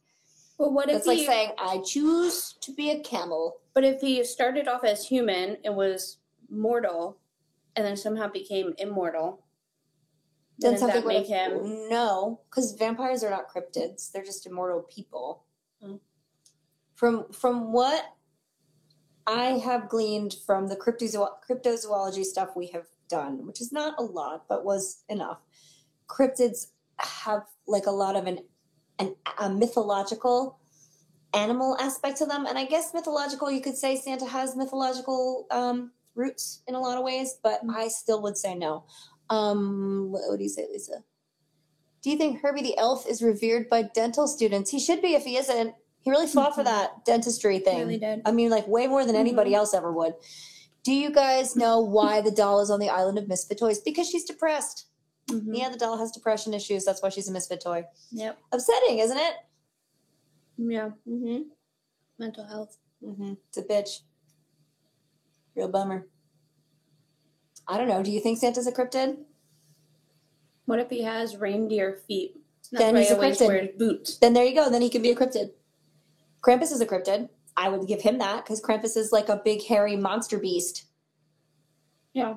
Well, 0.59 0.71
what 0.71 0.87
if 0.87 0.97
It's 0.97 1.07
like 1.07 1.25
saying, 1.25 1.53
I 1.57 1.81
choose 1.83 2.53
to 2.61 2.71
be 2.73 2.91
a 2.91 2.99
camel. 2.99 3.57
but 3.73 3.83
if 3.83 3.99
he 4.01 4.23
started 4.23 4.67
off 4.67 4.83
as 4.83 5.05
human 5.05 5.57
and 5.65 5.75
was 5.75 6.19
mortal, 6.47 7.17
and 7.75 7.83
then 7.83 7.97
somehow 7.97 8.27
became 8.27 8.75
immortal, 8.77 9.42
then 10.59 10.73
does 10.73 10.81
that 10.81 10.95
would 10.95 11.05
make 11.05 11.27
him? 11.27 11.89
No, 11.89 12.41
because 12.49 12.73
vampires 12.73 13.23
are 13.23 13.29
not 13.29 13.49
cryptids. 13.49 14.11
They're 14.11 14.23
just 14.23 14.45
immortal 14.45 14.81
people. 14.81 15.43
Hmm. 15.81 15.95
From 16.95 17.31
from 17.31 17.71
what 17.73 18.13
I 19.25 19.57
have 19.63 19.89
gleaned 19.89 20.35
from 20.45 20.67
the 20.67 20.75
cryptozo- 20.75 21.37
cryptozoology 21.49 22.23
stuff 22.23 22.49
we 22.55 22.67
have 22.67 22.85
done, 23.09 23.45
which 23.47 23.61
is 23.61 23.71
not 23.71 23.95
a 23.97 24.03
lot, 24.03 24.45
but 24.47 24.63
was 24.65 25.03
enough, 25.09 25.39
cryptids 26.07 26.67
have 26.99 27.43
like 27.67 27.85
a 27.85 27.91
lot 27.91 28.15
of 28.15 28.27
an, 28.27 28.39
an 28.99 29.15
a 29.39 29.49
mythological 29.49 30.59
animal 31.33 31.75
aspect 31.79 32.17
to 32.19 32.25
them, 32.25 32.45
and 32.45 32.57
I 32.57 32.65
guess 32.65 32.93
mythological. 32.93 33.49
You 33.49 33.61
could 33.61 33.77
say 33.77 33.95
Santa 33.95 34.27
has 34.27 34.55
mythological 34.55 35.47
um, 35.49 35.91
roots 36.15 36.61
in 36.67 36.75
a 36.75 36.79
lot 36.79 36.97
of 36.97 37.03
ways, 37.03 37.39
but 37.41 37.61
Hmm. 37.61 37.71
I 37.71 37.87
still 37.87 38.21
would 38.21 38.37
say 38.37 38.53
no. 38.55 38.83
Um, 39.29 40.11
what, 40.11 40.21
what 40.27 40.37
do 40.37 40.43
you 40.43 40.49
say, 40.49 40.67
Lisa? 40.71 41.03
Do 42.01 42.09
you 42.09 42.17
think 42.17 42.41
Herbie 42.41 42.61
the 42.61 42.77
elf 42.77 43.07
is 43.07 43.21
revered 43.21 43.69
by 43.69 43.83
dental 43.83 44.27
students? 44.27 44.69
He 44.69 44.79
should 44.79 45.01
be 45.01 45.15
if 45.15 45.23
he 45.23 45.37
isn't. 45.37 45.73
He 46.01 46.11
really 46.11 46.27
fought 46.27 46.53
for 46.53 46.61
Mhm. 46.61 46.65
that 46.65 47.05
dentistry 47.05 47.59
thing. 47.59 47.79
Really 47.79 47.97
did. 47.97 48.21
I 48.25 48.31
mean, 48.33 48.49
like 48.49 48.67
way 48.67 48.87
more 48.87 49.05
than 49.05 49.15
anybody 49.15 49.51
Mhm. 49.51 49.55
else 49.55 49.73
ever 49.73 49.91
would. 49.91 50.15
Do 50.83 50.91
you 50.91 51.11
guys 51.11 51.55
know 51.55 51.79
why 51.79 52.19
the 52.19 52.29
doll 52.31 52.59
is 52.59 52.69
on 52.69 52.81
the 52.81 52.89
island 52.89 53.17
of 53.17 53.29
misfit 53.29 53.57
toys? 53.57 53.79
Because 53.79 54.09
she's 54.09 54.25
depressed. 54.25 54.87
Mhm. 55.27 55.57
Yeah, 55.57 55.69
the 55.69 55.77
doll 55.77 55.95
has 55.97 56.11
depression 56.11 56.53
issues. 56.53 56.83
That's 56.83 57.01
why 57.01 57.07
she's 57.07 57.29
a 57.29 57.31
misfit 57.31 57.61
toy. 57.61 57.85
Yep. 58.11 58.37
Upsetting, 58.51 58.99
isn't 58.99 59.17
it? 59.17 59.35
Yeah. 60.57 60.89
Mm-hmm. 61.07 61.43
Mental 62.19 62.43
health. 62.45 62.77
Mm-hmm. 63.01 63.33
It's 63.47 63.57
a 63.57 63.63
bitch. 63.63 64.01
Real 65.55 65.69
bummer. 65.69 66.09
I 67.67 67.77
don't 67.77 67.87
know. 67.87 68.03
Do 68.03 68.11
you 68.11 68.19
think 68.19 68.37
Santa's 68.39 68.67
a 68.67 68.71
cryptid? 68.71 69.17
What 70.65 70.79
if 70.79 70.89
he 70.89 71.01
has 71.03 71.37
reindeer 71.37 71.99
feet? 72.07 72.35
That's 72.71 72.83
Then 72.83 72.93
why 72.95 72.99
he's 73.01 73.09
he 73.09 73.13
a 73.13 73.17
always 73.17 73.39
cryptid. 73.39 73.77
boots. 73.77 74.17
Then 74.17 74.33
there 74.33 74.45
you 74.45 74.55
go. 74.55 74.69
Then 74.69 74.81
he 74.81 74.89
can 74.89 75.01
be 75.01 75.11
a 75.11 75.15
cryptid. 75.15 75.51
Krampus 76.41 76.71
is 76.71 76.81
a 76.81 76.85
cryptid. 76.85 77.29
I 77.55 77.69
would 77.69 77.87
give 77.87 78.01
him 78.01 78.17
that 78.17 78.43
because 78.43 78.61
Krampus 78.61 78.97
is 78.97 79.11
like 79.11 79.29
a 79.29 79.41
big 79.43 79.63
hairy 79.63 79.95
monster 79.95 80.39
beast. 80.39 80.85
Yeah. 82.13 82.35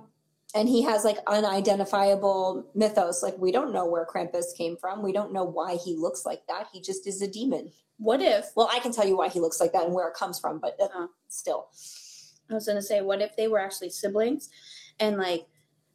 and 0.55 0.69
he 0.69 0.83
has 0.83 1.05
like 1.05 1.19
unidentifiable 1.27 2.65
mythos 2.75 3.23
like 3.23 3.37
we 3.37 3.53
don't 3.53 3.75
know 3.75 3.85
where 3.85 4.07
krampus 4.07 4.57
came 4.57 4.75
from 4.79 5.03
we 5.03 5.13
don't 5.13 5.31
know 5.31 5.45
why 5.45 5.77
he 5.77 5.95
looks 5.95 6.25
like 6.25 6.47
that 6.47 6.69
he 6.73 6.81
just 6.81 7.07
is 7.07 7.21
a 7.21 7.29
demon 7.29 7.71
What 7.99 8.23
if 8.23 8.47
well 8.57 8.71
i 8.73 8.79
can 8.79 8.91
tell 8.91 9.07
you 9.07 9.19
why 9.19 9.29
he 9.29 9.39
looks 9.39 9.61
like 9.61 9.73
that 9.75 9.85
and 9.85 9.93
where 9.93 10.09
it 10.09 10.15
comes 10.15 10.39
from 10.39 10.61
but 10.61 10.79
uh, 10.81 10.89
Uh. 10.95 11.07
still 11.29 11.69
I 12.51 12.55
was 12.55 12.65
gonna 12.67 12.81
say, 12.81 13.03
what 13.03 13.21
if 13.21 13.37
they 13.37 13.49
were 13.49 13.59
actually 13.59 13.91
siblings, 13.91 14.49
and 15.01 15.17
like, 15.19 15.47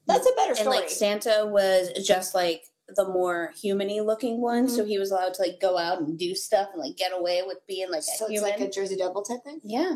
that's 0.07 0.27
a 0.27 0.33
better 0.35 0.51
and 0.51 0.59
story 0.59 0.77
like 0.77 0.89
Santa 0.89 1.45
was 1.45 1.89
just 2.05 2.33
like 2.35 2.63
the 2.95 3.07
more 3.07 3.51
humany 3.55 4.03
looking 4.05 4.41
one, 4.41 4.65
Mm-hmm. 4.67 4.75
so 4.75 4.83
he 4.85 4.99
was 4.99 5.11
allowed 5.11 5.33
to 5.35 5.41
like 5.41 5.59
go 5.61 5.77
out 5.77 6.01
and 6.01 6.17
do 6.19 6.35
stuff 6.35 6.69
and 6.73 6.81
like 6.81 6.97
get 6.97 7.11
away 7.13 7.41
with 7.45 7.57
being 7.67 7.89
like 7.89 7.99
a 7.99 8.03
so 8.03 8.25
it's 8.25 8.33
human. 8.33 8.49
like 8.51 8.59
a 8.59 8.69
jersey 8.69 8.95
devil 8.97 9.21
type 9.21 9.43
thing 9.45 9.61
yeah. 9.63 9.95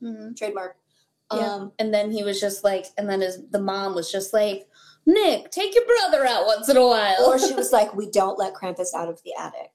hmm 0.00 0.32
trademark 0.36 0.76
Yeah. 1.34 1.54
um 1.54 1.72
And 1.78 1.92
then 1.92 2.10
he 2.12 2.22
was 2.22 2.40
just 2.40 2.62
like, 2.64 2.86
and 2.96 3.08
then 3.08 3.20
his 3.20 3.38
the 3.50 3.60
mom 3.60 3.94
was 3.96 4.12
just 4.12 4.32
like, 4.32 4.68
Nick, 5.06 5.50
take 5.50 5.74
your 5.74 5.86
brother 5.86 6.24
out 6.26 6.46
once 6.46 6.68
in 6.68 6.76
a 6.76 6.86
while. 6.86 7.24
or 7.26 7.38
she 7.38 7.54
was 7.54 7.72
like 7.72 7.94
we 7.96 8.08
don't 8.10 8.38
let 8.38 8.54
krampus 8.54 8.94
out 8.94 9.08
of 9.08 9.20
the 9.24 9.32
attic 9.38 9.72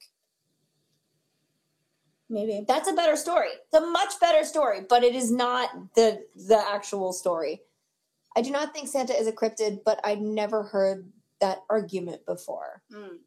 maybe. 2.29 2.63
that's 2.67 2.89
a 2.89 2.93
better 2.93 3.15
story 3.15 3.49
it's 3.49 3.73
a 3.83 3.85
much 3.85 4.13
better 4.19 4.43
story 4.45 4.79
but 4.87 5.03
it 5.03 5.13
is 5.15 5.31
not 5.31 5.69
the 5.95 6.23
the 6.47 6.57
actual 6.57 7.13
story 7.13 7.61
i 8.35 8.41
do 8.41 8.51
not 8.51 8.73
think 8.73 8.87
santa 8.87 9.13
is 9.19 9.27
a 9.27 9.31
cryptid 9.31 9.79
but 9.85 9.99
I'd 10.03 10.21
never 10.21 10.63
heard 10.63 11.11
that 11.41 11.63
argument 11.69 12.25
before 12.25 12.81
Mm. 12.91 13.17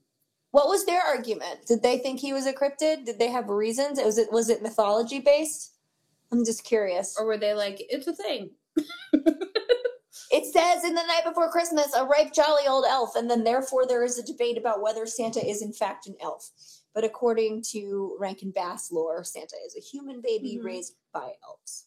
What 0.51 0.69
was 0.69 0.87
their 0.87 1.03
argument? 1.03 1.67
Did 1.67 1.83
they 1.83 1.99
think 1.99 2.19
he 2.21 2.33
was 2.33 2.47
a 2.47 2.55
cryptid? 2.55 3.05
Did 3.05 3.19
they 3.19 3.29
have 3.29 3.51
reasons? 3.51 4.01
Was 4.03 4.17
it 4.17 4.33
was 4.33 4.49
it 4.49 4.63
mythology 4.63 5.19
based? 5.21 5.75
I'm 6.33 6.43
just 6.43 6.65
curious. 6.65 7.17
Or 7.19 7.27
were 7.27 7.37
they 7.37 7.53
like, 7.53 7.77
it's 7.91 8.07
a 8.07 8.15
thing? 8.15 8.51
It 10.31 10.45
says 10.53 10.85
in 10.85 10.95
the 10.95 11.03
night 11.07 11.25
before 11.25 11.51
Christmas, 11.51 11.95
a 11.95 12.05
ripe, 12.05 12.35
jolly 12.35 12.67
old 12.69 12.85
elf, 12.87 13.17
and 13.17 13.31
then 13.31 13.45
therefore 13.45 13.87
there 13.87 14.05
is 14.05 14.19
a 14.19 14.23
debate 14.23 14.59
about 14.59 14.83
whether 14.83 15.07
Santa 15.07 15.41
is 15.47 15.63
in 15.63 15.73
fact 15.73 16.07
an 16.07 16.17
elf. 16.21 16.51
But 16.95 17.05
according 17.05 17.63
to 17.73 18.15
Rankin 18.21 18.51
Bass 18.51 18.93
lore, 18.93 19.25
Santa 19.25 19.57
is 19.67 19.75
a 19.77 19.81
human 19.81 20.21
baby 20.21 20.59
Mhm. 20.61 20.65
raised 20.65 20.97
by 21.13 21.33
elves. 21.47 21.87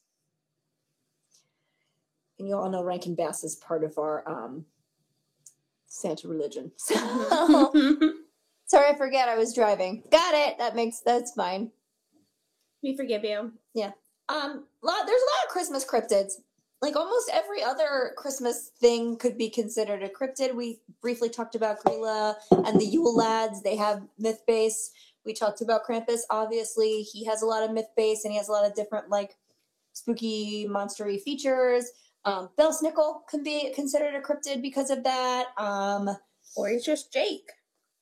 And 2.41 2.49
you 2.49 2.57
all 2.57 2.71
know 2.71 2.83
Rankin 2.83 3.13
Bass 3.13 3.43
is 3.43 3.55
part 3.57 3.83
of 3.83 3.99
our 3.99 4.27
um, 4.27 4.65
Santa 5.85 6.27
religion. 6.27 6.71
So 6.79 6.95
sorry, 8.65 8.87
I 8.89 8.97
forget 8.97 9.29
I 9.29 9.37
was 9.37 9.53
driving. 9.53 10.01
Got 10.11 10.33
it. 10.33 10.57
That 10.57 10.75
makes 10.75 11.01
that's 11.01 11.33
fine. 11.33 11.69
we 12.81 12.97
forgive 12.97 13.23
you. 13.23 13.51
Yeah. 13.75 13.91
Um, 14.27 14.65
lot, 14.81 15.05
there's 15.05 15.21
a 15.21 15.31
lot 15.31 15.45
of 15.45 15.49
Christmas 15.49 15.85
cryptids. 15.85 16.31
Like 16.81 16.95
almost 16.95 17.29
every 17.31 17.61
other 17.61 18.13
Christmas 18.17 18.71
thing 18.79 19.17
could 19.17 19.37
be 19.37 19.51
considered 19.51 20.01
a 20.01 20.09
cryptid. 20.09 20.55
We 20.55 20.79
briefly 20.99 21.29
talked 21.29 21.53
about 21.53 21.83
Gryla 21.83 22.33
and 22.49 22.81
the 22.81 22.85
Yule 22.85 23.15
Lads. 23.15 23.61
They 23.61 23.75
have 23.75 24.01
myth 24.17 24.41
base. 24.47 24.89
We 25.27 25.33
talked 25.33 25.61
about 25.61 25.85
Krampus. 25.87 26.21
Obviously, 26.31 27.03
he 27.03 27.23
has 27.25 27.43
a 27.43 27.45
lot 27.45 27.61
of 27.61 27.71
myth 27.71 27.89
base 27.95 28.25
and 28.25 28.31
he 28.31 28.39
has 28.39 28.49
a 28.49 28.51
lot 28.51 28.65
of 28.65 28.73
different 28.73 29.09
like 29.11 29.35
spooky, 29.93 30.67
monstery 30.67 31.21
features. 31.21 31.85
Um, 32.25 32.49
Belsnickel 32.57 33.27
can 33.29 33.43
be 33.43 33.71
considered 33.73 34.15
a 34.15 34.21
cryptid 34.21 34.61
because 34.61 34.89
of 34.89 35.03
that. 35.03 35.47
Um, 35.57 36.09
Or 36.55 36.67
he's 36.69 36.85
just 36.85 37.11
Jake. 37.11 37.49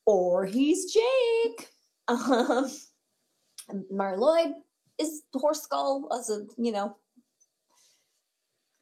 or 0.05 0.45
he's 0.45 0.93
Jake. 0.93 1.69
Um, 2.09 3.85
Mary 3.91 4.17
Lloyd 4.17 4.53
is 4.97 5.21
horse 5.33 5.61
skull 5.61 6.09
as 6.11 6.29
a 6.31 6.47
you 6.57 6.71
know, 6.71 6.97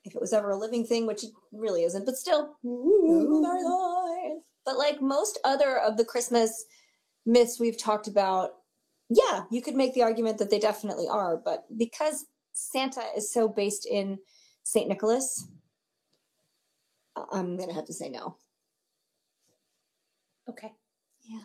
if 0.05 0.15
it 0.15 0.21
was 0.21 0.31
ever 0.31 0.51
a 0.51 0.57
living 0.57 0.85
thing, 0.85 1.05
which 1.05 1.25
it 1.25 1.31
really 1.51 1.83
isn't, 1.83 2.05
but 2.05 2.15
still, 2.15 2.55
Ooh. 2.65 4.41
But 4.65 4.77
like 4.77 5.01
most 5.01 5.39
other 5.43 5.77
of 5.77 5.97
the 5.97 6.05
Christmas 6.05 6.63
myths 7.25 7.59
we've 7.59 7.77
talked 7.77 8.07
about, 8.07 8.51
yeah, 9.09 9.43
you 9.51 9.61
could 9.61 9.75
make 9.75 9.93
the 9.93 10.03
argument 10.03 10.38
that 10.38 10.49
they 10.49 10.59
definitely 10.59 11.07
are, 11.09 11.35
but 11.35 11.65
because 11.77 12.25
Santa 12.53 13.03
is 13.15 13.31
so 13.33 13.49
based 13.49 13.85
in 13.85 14.17
Saint 14.68 14.89
Nicholas, 14.89 15.47
I'm 17.32 17.55
gonna 17.55 17.74
have 17.74 17.86
to 17.86 17.93
say 17.93 18.09
no. 18.09 18.36
Okay. 20.49 20.74
Yeah. 21.24 21.43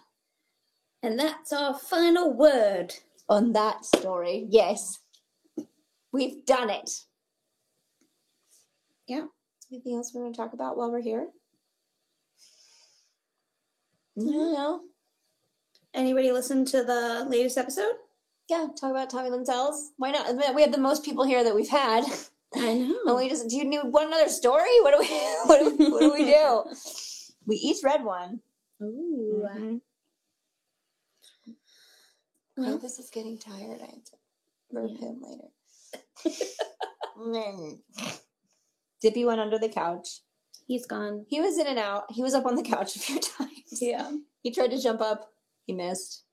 And 1.05 1.17
that's 1.17 1.53
our 1.53 1.79
final 1.79 2.33
word. 2.33 2.93
On 3.29 3.53
that 3.53 3.85
story, 3.85 4.49
yes. 4.51 4.99
We've 6.11 6.45
done 6.45 6.69
it. 6.69 6.91
Yeah. 9.07 9.27
Anything 9.71 9.95
else 9.95 10.13
we 10.13 10.21
want 10.21 10.35
to 10.35 10.41
talk 10.41 10.53
about 10.53 10.77
while 10.77 10.91
we're 10.91 11.01
here? 11.01 11.29
No. 14.17 14.81
Anybody 15.95 16.33
listen 16.33 16.65
to 16.65 16.83
the 16.83 17.25
latest 17.29 17.57
episode? 17.57 17.95
Yeah, 18.51 18.67
talk 18.79 18.91
about 18.91 19.11
Tommy 19.11 19.31
Linzells. 19.31 19.91
Why 19.97 20.11
not? 20.11 20.57
We 20.57 20.63
have 20.63 20.73
the 20.73 20.79
most 20.79 21.05
people 21.05 21.25
here 21.25 21.45
that 21.45 21.55
we've 21.55 21.69
had. 21.69 22.03
I 22.55 22.75
know. 22.75 22.99
And 23.07 23.17
we 23.17 23.29
just 23.29 23.49
do 23.49 23.57
you 23.57 23.65
need 23.65 23.81
one 23.85 24.07
another 24.09 24.29
story? 24.29 24.71
What 24.83 24.93
do 24.93 24.99
we 25.01 25.09
what 25.47 25.59
do 25.59 25.77
we, 25.77 25.91
what 25.91 26.01
do 26.01 26.13
we 26.13 26.25
do? 26.27 26.65
We 27.45 27.57
each 27.57 27.83
read 27.83 28.05
one. 28.05 28.39
Ooh. 28.81 29.45
Mhm. 29.53 29.81
Well, 32.57 32.79
Elvis 32.79 33.01
is 33.01 33.11
getting 33.13 33.37
tired. 33.39 33.81
I 33.83 33.87
have 33.87 34.05
to 34.05 34.17
burp 34.71 34.91
Yeah. 35.01 35.09
him 35.09 35.21
later. 35.23 35.49
Dippy 39.03 39.25
went 39.25 39.41
under 39.41 39.59
the 39.59 39.69
couch. 39.69 40.21
he's 40.69 40.87
gone. 40.87 41.25
He 41.29 41.41
was 41.41 41.59
in 41.59 41.67
and 41.67 41.79
out. 41.79 42.05
He 42.11 42.23
was 42.23 42.35
up 42.35 42.47
on 42.47 42.55
the 42.55 42.63
couch 42.63 42.95
a 42.95 43.01
few 43.01 43.19
times. 43.19 43.81
Yeah. 43.81 44.13
He 44.43 44.53
tried 44.53 44.71
to 44.71 44.81
jump 44.81 45.01
up. 45.01 45.33
He 45.67 45.73
missed. 45.73 46.25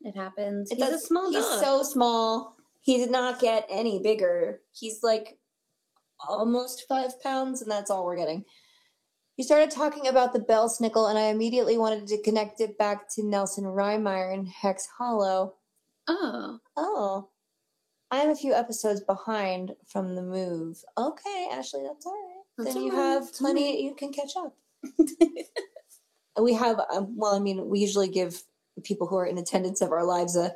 It 0.00 0.16
happens. 0.16 0.70
It 0.72 0.78
he's 0.78 0.86
a 0.88 0.90
does- 0.90 1.04
small 1.06 1.30
He's 1.30 1.44
so 1.60 1.82
small. 1.82 2.56
He 2.80 2.96
did 2.96 3.10
not 3.10 3.38
get 3.38 3.66
any 3.70 4.00
bigger. 4.02 4.62
He's 4.72 5.02
like 5.02 5.38
almost 6.28 6.84
five 6.88 7.20
pounds, 7.22 7.62
and 7.62 7.70
that's 7.70 7.90
all 7.90 8.04
we're 8.04 8.16
getting. 8.16 8.44
He 9.36 9.42
started 9.42 9.70
talking 9.70 10.08
about 10.08 10.32
the 10.32 10.40
Belsnickel, 10.40 11.08
and 11.08 11.18
I 11.18 11.24
immediately 11.28 11.78
wanted 11.78 12.06
to 12.08 12.22
connect 12.22 12.60
it 12.60 12.76
back 12.76 13.08
to 13.14 13.24
Nelson 13.24 13.64
Rehmeyer 13.64 14.34
and 14.34 14.48
Hex 14.48 14.86
Hollow. 14.98 15.54
oh. 16.08 16.58
Oh, 16.76 17.28
I 18.10 18.18
am 18.18 18.30
a 18.30 18.36
few 18.36 18.52
episodes 18.52 19.00
behind 19.00 19.72
from 19.86 20.14
the 20.14 20.22
move. 20.22 20.82
Okay, 20.98 21.48
Ashley, 21.52 21.82
that's 21.86 22.04
all 22.04 22.12
right. 22.12 22.42
That's 22.58 22.74
then 22.74 22.84
you 22.84 22.92
all 22.92 22.98
right, 22.98 23.22
have 23.22 23.34
plenty. 23.34 23.70
right. 23.70 23.80
You 23.80 23.94
can 23.94 24.12
catch 24.12 24.32
up. 24.36 24.54
we 26.40 26.54
have 26.54 26.80
um, 26.92 27.14
well 27.16 27.34
i 27.34 27.38
mean 27.38 27.68
we 27.68 27.78
usually 27.78 28.08
give 28.08 28.42
people 28.82 29.06
who 29.06 29.16
are 29.16 29.26
in 29.26 29.38
attendance 29.38 29.80
of 29.80 29.92
our 29.92 30.04
lives 30.04 30.36
a 30.36 30.54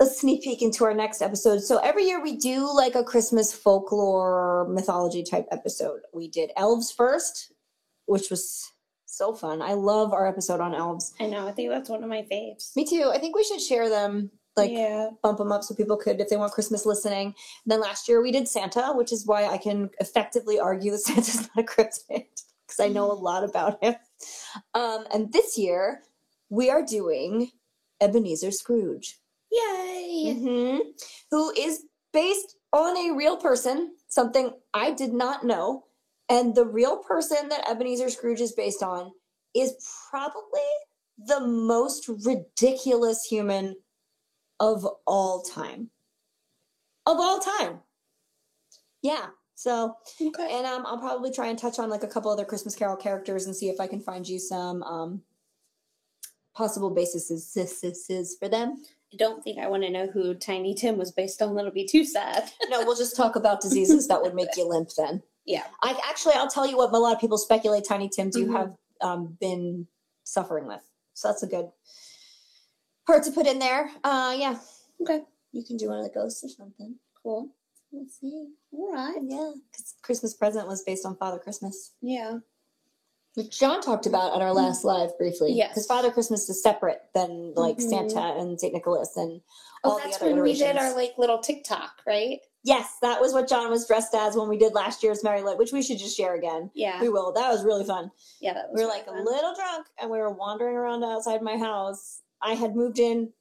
a 0.00 0.06
sneak 0.06 0.42
peek 0.42 0.62
into 0.62 0.84
our 0.84 0.94
next 0.94 1.22
episode. 1.22 1.60
So 1.60 1.78
every 1.78 2.04
year 2.04 2.22
we 2.22 2.36
do 2.36 2.72
like 2.72 2.94
a 2.94 3.02
christmas 3.02 3.52
folklore 3.52 4.66
mythology 4.70 5.22
type 5.22 5.46
episode. 5.50 6.00
We 6.12 6.28
did 6.28 6.50
elves 6.56 6.90
first 6.90 7.52
which 8.08 8.30
was 8.30 8.72
so 9.04 9.34
fun. 9.34 9.60
I 9.60 9.74
love 9.74 10.14
our 10.14 10.26
episode 10.26 10.60
on 10.60 10.74
elves. 10.74 11.12
I 11.20 11.26
know. 11.26 11.46
I 11.46 11.52
think 11.52 11.68
that's 11.68 11.90
one 11.90 12.02
of 12.02 12.08
my 12.08 12.22
faves. 12.22 12.74
me 12.74 12.86
too. 12.86 13.10
I 13.12 13.18
think 13.18 13.36
we 13.36 13.44
should 13.44 13.60
share 13.60 13.88
them 13.88 14.30
like 14.56 14.70
yeah. 14.72 15.10
bump 15.22 15.38
them 15.38 15.52
up 15.52 15.62
so 15.62 15.74
people 15.74 15.96
could 15.96 16.20
if 16.20 16.28
they 16.28 16.36
want 16.36 16.52
christmas 16.52 16.84
listening. 16.84 17.26
And 17.26 17.34
then 17.66 17.80
last 17.80 18.08
year 18.08 18.20
we 18.20 18.32
did 18.32 18.48
santa 18.48 18.92
which 18.92 19.12
is 19.12 19.24
why 19.24 19.46
i 19.46 19.56
can 19.56 19.88
effectively 20.00 20.58
argue 20.58 20.90
that 20.90 20.98
santa's 21.06 21.42
not 21.42 21.58
a 21.58 21.62
cryptid 21.62 22.00
because 22.66 22.80
i 22.80 22.88
know 22.88 23.10
a 23.10 23.12
lot 23.12 23.44
about 23.44 23.82
him. 23.82 23.94
Um, 24.74 25.04
and 25.14 25.32
this 25.32 25.56
year 25.56 26.02
we 26.50 26.70
are 26.70 26.82
doing 26.82 27.52
ebenezer 28.02 28.50
scrooge 28.50 29.18
Yay. 29.50 30.34
Mhm. 30.36 30.80
who 31.30 31.50
is 31.52 31.84
based 32.12 32.56
on 32.72 32.96
a 32.96 33.14
real 33.16 33.36
person 33.36 33.94
something 34.08 34.52
i 34.74 34.90
did 34.90 35.12
not 35.12 35.44
know 35.44 35.84
and 36.28 36.54
the 36.54 36.66
real 36.66 36.98
person 36.98 37.48
that 37.48 37.68
ebenezer 37.68 38.10
scrooge 38.10 38.40
is 38.40 38.52
based 38.52 38.82
on 38.82 39.12
is 39.54 39.74
probably 40.10 40.60
the 41.18 41.40
most 41.40 42.08
ridiculous 42.24 43.24
human 43.24 43.76
of 44.60 44.86
all 45.06 45.42
time. 45.42 45.90
Of 47.06 47.18
all 47.18 47.40
time. 47.40 47.80
Yeah. 49.02 49.26
So, 49.54 49.96
Okay. 50.20 50.56
and 50.56 50.66
um, 50.66 50.86
I'll 50.86 50.98
probably 50.98 51.32
try 51.32 51.48
and 51.48 51.58
touch 51.58 51.78
on 51.78 51.90
like 51.90 52.04
a 52.04 52.08
couple 52.08 52.30
other 52.30 52.44
Christmas 52.44 52.76
Carol 52.76 52.96
characters 52.96 53.46
and 53.46 53.56
see 53.56 53.68
if 53.68 53.80
I 53.80 53.88
can 53.88 54.00
find 54.00 54.28
you 54.28 54.38
some 54.38 54.82
um, 54.84 55.22
possible 56.54 56.90
bases 56.90 58.36
for 58.38 58.48
them. 58.48 58.84
I 59.12 59.16
don't 59.16 59.42
think 59.42 59.58
I 59.58 59.68
want 59.68 59.82
to 59.84 59.90
know 59.90 60.06
who 60.06 60.34
Tiny 60.34 60.74
Tim 60.74 60.98
was 60.98 61.10
based 61.12 61.40
on. 61.40 61.54
That'll 61.54 61.70
be 61.70 61.86
too 61.86 62.04
sad. 62.04 62.50
No, 62.68 62.84
we'll 62.84 62.96
just 62.96 63.16
talk 63.16 63.36
about 63.36 63.60
diseases 63.62 64.06
that 64.08 64.20
would 64.20 64.34
make 64.34 64.56
you 64.56 64.68
limp 64.68 64.90
then. 64.96 65.22
Yeah. 65.46 65.64
I 65.82 65.98
actually, 66.06 66.34
I'll 66.34 66.46
tell 66.46 66.66
you 66.66 66.76
what 66.76 66.92
a 66.92 66.98
lot 66.98 67.14
of 67.14 67.20
people 67.22 67.38
speculate 67.38 67.82
Tiny 67.88 68.10
Tim 68.10 68.28
do 68.28 68.44
Mhm. 68.46 68.52
have 68.52 68.74
um, 69.00 69.38
been 69.40 69.86
suffering 70.24 70.66
with. 70.66 70.82
So 71.14 71.28
that's 71.28 71.42
a 71.42 71.46
good 71.46 71.70
part 73.06 73.22
to 73.22 73.30
put 73.30 73.46
in 73.46 73.58
there. 73.58 73.90
Uh, 74.04 74.36
yeah. 74.38 74.58
Okay. 75.00 75.22
You 75.52 75.64
can 75.64 75.78
do 75.78 75.88
one 75.88 76.00
of 76.00 76.04
the 76.04 76.10
ghosts 76.12 76.44
or 76.44 76.50
something. 76.50 76.96
Cool. 77.22 77.48
Let's 77.92 78.20
see. 78.20 78.50
All 78.74 78.92
right. 78.92 79.16
Yeah, 79.22 79.52
because 79.72 79.94
Christmas 80.02 80.34
present 80.34 80.68
was 80.68 80.82
based 80.82 81.06
on 81.06 81.16
Father 81.16 81.38
Christmas, 81.38 81.92
Yeah. 82.02 82.40
Which 83.38 83.58
John 83.58 83.80
talked 83.80 84.06
about 84.06 84.32
on 84.32 84.42
our 84.42 84.52
last 84.52 84.84
live 84.84 85.16
briefly. 85.16 85.52
Yes. 85.52 85.70
because 85.70 85.86
Father 85.86 86.10
Christmas 86.10 86.48
is 86.50 86.62
separate 86.62 87.02
than 87.14 87.54
like 87.54 87.78
Mhm. 87.78 87.88
Santa 87.88 88.20
and 88.38 88.60
Saint 88.60 88.74
Nicholas 88.74 89.16
and 89.16 89.40
Oh, 89.84 89.90
all 89.92 89.96
the 89.98 90.04
that's 90.04 90.16
other 90.20 90.32
when 90.32 90.42
we 90.42 90.54
did 90.54 90.76
our 90.76 90.92
like 90.94 91.16
little 91.18 91.38
TikTok, 91.38 92.02
right? 92.06 92.40
Yes, 92.64 92.96
that 93.00 93.20
was 93.20 93.32
what 93.32 93.48
John 93.48 93.70
was 93.70 93.86
dressed 93.86 94.12
as 94.14 94.36
when 94.36 94.48
we 94.48 94.58
did 94.58 94.74
last 94.74 95.02
year's 95.04 95.22
Mary 95.22 95.40
Lit, 95.42 95.56
which 95.56 95.72
we 95.72 95.82
should 95.82 95.98
just 95.98 96.16
share 96.16 96.34
again. 96.34 96.70
Yeah. 96.74 97.00
We 97.00 97.08
will. 97.08 97.32
That 97.32 97.48
was 97.50 97.62
really 97.64 97.84
fun. 97.84 98.10
Yeah. 98.40 98.54
That 98.54 98.70
was 98.72 98.78
We 98.80 98.84
were 98.84 98.90
really 98.90 98.98
like 99.06 99.08
a 99.08 99.22
little 99.30 99.54
drunk 99.54 99.86
and 100.00 100.10
we 100.10 100.18
were 100.18 100.32
wandering 100.32 100.74
around 100.76 101.04
outside 101.04 101.40
my 101.42 101.56
house. 101.56 102.22
I 102.42 102.54
had 102.54 102.74
moved 102.74 102.98
in, 102.98 103.32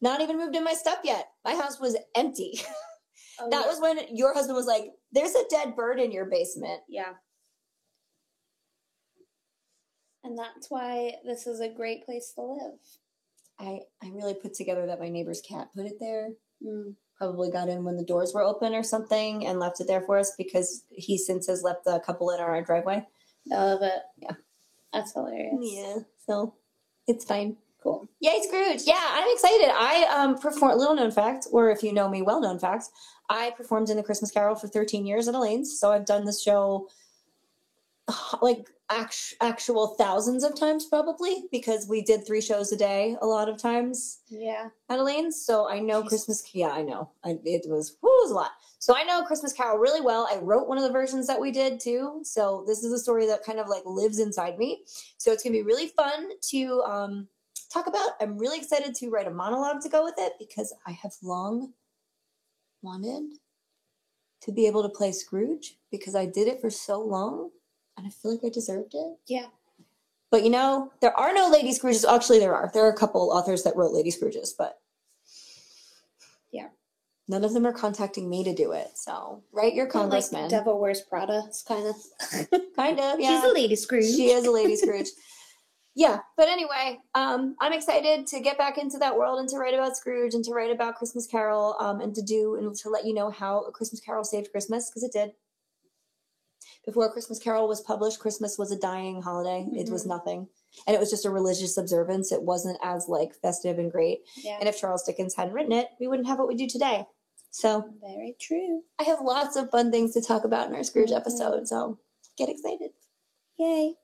not 0.00 0.20
even 0.20 0.36
moved 0.36 0.56
in 0.56 0.64
my 0.64 0.74
stuff 0.74 0.98
yet. 1.04 1.28
My 1.44 1.54
house 1.54 1.78
was 1.80 1.96
empty. 2.14 2.60
Oh, 3.40 3.48
that 3.48 3.62
yeah. 3.62 3.66
was 3.66 3.80
when 3.80 3.98
your 4.14 4.34
husband 4.34 4.54
was 4.56 4.66
like, 4.66 4.92
There's 5.10 5.34
a 5.34 5.44
dead 5.48 5.74
bird 5.74 5.98
in 5.98 6.12
your 6.12 6.26
basement. 6.26 6.82
Yeah. 6.86 7.14
And 10.24 10.38
that's 10.38 10.70
why 10.70 11.14
this 11.24 11.46
is 11.46 11.60
a 11.60 11.68
great 11.68 12.04
place 12.04 12.32
to 12.34 12.42
live. 12.42 12.78
I, 13.58 13.80
I 14.02 14.10
really 14.10 14.34
put 14.34 14.54
together 14.54 14.86
that 14.86 15.00
my 15.00 15.08
neighbor's 15.08 15.40
cat 15.40 15.68
put 15.74 15.86
it 15.86 15.98
there. 16.00 16.30
Mm. 16.64 16.94
Probably 17.16 17.50
got 17.50 17.68
in 17.68 17.84
when 17.84 17.96
the 17.96 18.04
doors 18.04 18.32
were 18.34 18.42
open 18.42 18.74
or 18.74 18.82
something 18.82 19.46
and 19.46 19.60
left 19.60 19.80
it 19.80 19.86
there 19.86 20.00
for 20.00 20.18
us 20.18 20.32
because 20.36 20.84
he 20.90 21.18
since 21.18 21.46
has 21.46 21.62
left 21.62 21.86
a 21.86 22.00
couple 22.00 22.30
in 22.30 22.40
our 22.40 22.62
driveway. 22.62 23.06
I 23.52 23.56
love 23.56 23.82
it. 23.82 24.02
Yeah. 24.18 24.32
That's 24.92 25.12
hilarious. 25.12 25.54
Yeah. 25.60 25.96
So 26.26 26.54
it's 27.06 27.24
fine. 27.24 27.56
Cool. 27.82 28.06
Yay, 28.20 28.40
Scrooge! 28.46 28.82
Yeah, 28.86 29.00
I'm 29.00 29.28
excited. 29.32 29.68
I 29.68 30.06
um 30.16 30.38
perform 30.38 30.78
little 30.78 30.94
known 30.94 31.10
fact, 31.10 31.48
or 31.50 31.68
if 31.70 31.82
you 31.82 31.92
know 31.92 32.08
me, 32.08 32.22
well 32.22 32.40
known 32.40 32.60
fact. 32.60 32.84
I 33.28 33.50
performed 33.56 33.90
in 33.90 33.96
the 33.96 34.04
Christmas 34.04 34.30
Carol 34.30 34.54
for 34.54 34.68
13 34.68 35.04
years 35.04 35.26
at 35.26 35.34
Elaine's, 35.34 35.80
so 35.80 35.90
I've 35.90 36.06
done 36.06 36.24
this 36.24 36.40
show 36.40 36.88
like 38.42 38.68
act- 38.90 39.34
actual 39.40 39.94
thousands 39.98 40.44
of 40.44 40.58
times 40.58 40.86
probably 40.86 41.44
because 41.50 41.86
we 41.88 42.02
did 42.02 42.26
three 42.26 42.40
shows 42.40 42.72
a 42.72 42.76
day 42.76 43.16
a 43.22 43.26
lot 43.26 43.48
of 43.48 43.56
times 43.60 44.20
Yeah. 44.28 44.68
Adeline. 44.90 45.30
So 45.32 45.68
I 45.68 45.78
know 45.78 46.02
Jesus. 46.02 46.24
Christmas. 46.24 46.50
Yeah, 46.54 46.70
I 46.70 46.82
know. 46.82 47.10
I, 47.24 47.38
it 47.44 47.62
was 47.68 47.96
whew, 48.00 48.10
it 48.10 48.24
was 48.24 48.30
a 48.32 48.34
lot. 48.34 48.50
So 48.78 48.96
I 48.96 49.04
know 49.04 49.22
Christmas 49.24 49.52
Carol 49.52 49.78
really 49.78 50.00
well. 50.00 50.28
I 50.30 50.38
wrote 50.38 50.66
one 50.68 50.76
of 50.78 50.84
the 50.84 50.90
versions 50.90 51.26
that 51.28 51.40
we 51.40 51.52
did 51.52 51.78
too. 51.78 52.20
So 52.24 52.64
this 52.66 52.82
is 52.82 52.92
a 52.92 52.98
story 52.98 53.26
that 53.26 53.44
kind 53.44 53.60
of 53.60 53.68
like 53.68 53.82
lives 53.86 54.18
inside 54.18 54.58
me. 54.58 54.82
So 55.18 55.30
it's 55.32 55.42
gonna 55.44 55.52
be 55.52 55.62
really 55.62 55.86
fun 55.88 56.30
to 56.50 56.82
um, 56.82 57.28
talk 57.72 57.86
about. 57.86 58.10
I'm 58.20 58.36
really 58.36 58.58
excited 58.58 58.94
to 58.96 59.08
write 59.10 59.28
a 59.28 59.30
monologue 59.30 59.80
to 59.82 59.88
go 59.88 60.02
with 60.04 60.16
it 60.18 60.32
because 60.38 60.74
I 60.86 60.90
have 60.92 61.12
long 61.22 61.72
wanted 62.82 63.22
to 64.42 64.52
be 64.52 64.66
able 64.66 64.82
to 64.82 64.88
play 64.88 65.12
Scrooge 65.12 65.76
because 65.92 66.16
I 66.16 66.26
did 66.26 66.48
it 66.48 66.60
for 66.60 66.68
so 66.68 67.00
long 67.00 67.50
and 67.96 68.06
I 68.06 68.10
feel 68.10 68.32
like 68.32 68.44
I 68.44 68.48
deserved 68.48 68.94
it. 68.94 69.16
Yeah. 69.26 69.46
But 70.30 70.44
you 70.44 70.50
know, 70.50 70.92
there 71.00 71.16
are 71.16 71.34
no 71.34 71.48
Lady 71.48 71.70
Scrooges. 71.70 72.08
Actually, 72.08 72.38
there 72.38 72.54
are. 72.54 72.70
There 72.72 72.84
are 72.86 72.90
a 72.92 72.96
couple 72.96 73.30
authors 73.30 73.62
that 73.64 73.76
wrote 73.76 73.92
Lady 73.92 74.10
Scrooges, 74.10 74.50
but 74.56 74.78
Yeah. 76.50 76.68
none 77.28 77.44
of 77.44 77.52
them 77.52 77.66
are 77.66 77.72
contacting 77.72 78.30
me 78.30 78.42
to 78.44 78.54
do 78.54 78.72
it. 78.72 78.92
So 78.96 79.42
write 79.52 79.74
your 79.74 79.86
Kinda 79.86 79.98
like 79.98 80.10
congressman. 80.10 80.48
Devil 80.50 80.78
Wears 80.80 81.02
Prada. 81.02 81.42
It's 81.46 81.62
kind 81.62 81.86
of. 81.86 81.96
kind 82.76 82.98
of, 82.98 83.20
yeah. 83.20 83.40
She's 83.40 83.50
a 83.50 83.52
lady 83.52 83.76
Scrooge. 83.76 84.04
She 84.06 84.30
is 84.30 84.46
a 84.46 84.50
Lady 84.50 84.76
Scrooge. 84.76 85.08
yeah, 85.94 86.20
but 86.38 86.48
anyway, 86.48 86.98
um, 87.14 87.54
I'm 87.60 87.74
excited 87.74 88.26
to 88.28 88.40
get 88.40 88.56
back 88.56 88.78
into 88.78 88.96
that 88.98 89.14
world 89.14 89.38
and 89.38 89.48
to 89.50 89.58
write 89.58 89.74
about 89.74 89.98
Scrooge 89.98 90.32
and 90.32 90.42
to 90.44 90.52
write 90.52 90.70
about 90.70 90.94
Christmas 90.96 91.26
Carol 91.26 91.76
um, 91.78 92.00
and 92.00 92.14
to 92.14 92.22
do 92.22 92.56
and 92.56 92.74
to 92.74 92.88
let 92.88 93.04
you 93.04 93.12
know 93.12 93.28
how 93.28 93.64
a 93.64 93.70
Christmas 93.70 94.00
Carol 94.00 94.24
saved 94.24 94.50
Christmas 94.50 94.88
because 94.88 95.02
it 95.02 95.12
did. 95.12 95.32
Before 96.84 97.10
Christmas 97.12 97.38
Carol 97.38 97.68
was 97.68 97.80
published, 97.80 98.18
Christmas 98.18 98.58
was 98.58 98.70
a 98.72 98.78
dying 98.78 99.22
holiday. 99.22 99.66
It 99.74 99.88
was 99.90 100.04
Mhm. 100.04 100.08
nothing, 100.08 100.48
and 100.86 100.94
it 100.94 101.00
was 101.00 101.10
just 101.10 101.24
a 101.24 101.30
religious 101.30 101.76
observance. 101.76 102.32
It 102.32 102.42
wasn't 102.42 102.78
as 102.82 103.08
like 103.08 103.34
festive 103.34 103.78
and 103.78 103.90
great. 103.90 104.24
Yeah. 104.36 104.58
And 104.60 104.68
if 104.68 104.78
Charles 104.78 105.02
Dickens 105.04 105.34
hadn't 105.34 105.54
written 105.54 105.72
it, 105.72 105.90
we 106.00 106.06
wouldn't 106.08 106.28
have 106.28 106.38
what 106.38 106.48
we 106.48 106.54
do 106.54 106.66
today. 106.66 107.06
So 107.50 107.84
Very 108.00 108.34
true. 108.40 108.82
I 108.98 109.02
have 109.04 109.20
lots 109.20 109.56
of 109.56 109.70
fun 109.70 109.90
things 109.90 110.12
to 110.14 110.22
talk 110.22 110.44
about 110.44 110.68
in 110.68 110.74
our 110.74 110.82
Scrooge 110.84 111.10
Mhm. 111.10 111.16
episode. 111.16 111.68
So 111.68 111.98
get 112.36 112.48
excited. 112.48 112.92
Yay. 113.58 113.96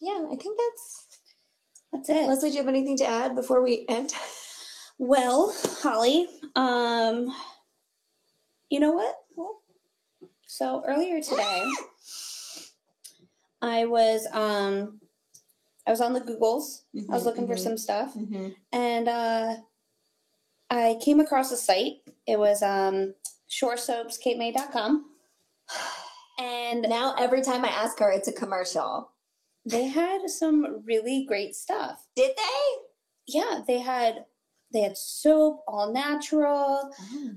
Yeah, 0.00 0.26
I 0.30 0.36
think 0.36 0.58
that's 0.58 1.06
That's 1.92 2.08
it. 2.10 2.26
Leslie, 2.28 2.50
do 2.50 2.56
you 2.56 2.60
have 2.62 2.68
anything 2.68 2.96
to 2.98 3.06
add 3.06 3.34
before 3.34 3.62
we 3.62 3.86
end? 3.88 4.12
Well, 4.98 5.54
Holly, 5.82 6.26
um, 6.56 7.30
you 8.70 8.80
know 8.80 8.92
what? 8.92 9.14
So 10.46 10.82
earlier 10.86 11.20
today, 11.22 11.64
I 13.66 13.84
was 13.86 14.26
um, 14.32 15.00
I 15.86 15.90
was 15.90 16.00
on 16.00 16.12
the 16.12 16.20
Googles. 16.20 16.82
I 17.10 17.12
was 17.14 17.24
looking 17.24 17.46
for 17.46 17.56
some 17.56 17.76
stuff, 17.78 18.14
Mm-hmm. 18.14 18.48
and 18.72 19.08
uh, 19.08 19.56
I 20.70 20.98
came 21.04 21.20
across 21.20 21.50
a 21.52 21.56
site. 21.56 21.96
It 22.26 22.38
was 22.38 22.62
um, 22.62 23.14
shoresoapscapemay.com. 23.50 25.04
And 26.38 26.82
Now 26.88 27.14
every 27.18 27.42
time 27.42 27.64
I 27.64 27.68
ask 27.68 27.98
her, 27.98 28.10
it's 28.12 28.28
a 28.28 28.32
commercial. 28.32 29.10
they 29.64 29.84
had 29.88 30.28
some 30.28 30.82
really 30.84 31.24
great 31.26 31.54
stuff. 31.54 32.04
Did 32.14 32.32
they? 32.36 32.76
Yeah, 33.28 33.62
they 33.66 33.78
had 33.80 34.24
they 34.72 34.80
had 34.80 34.96
soap, 34.96 35.62
all 35.68 35.92
natural. 35.92 36.90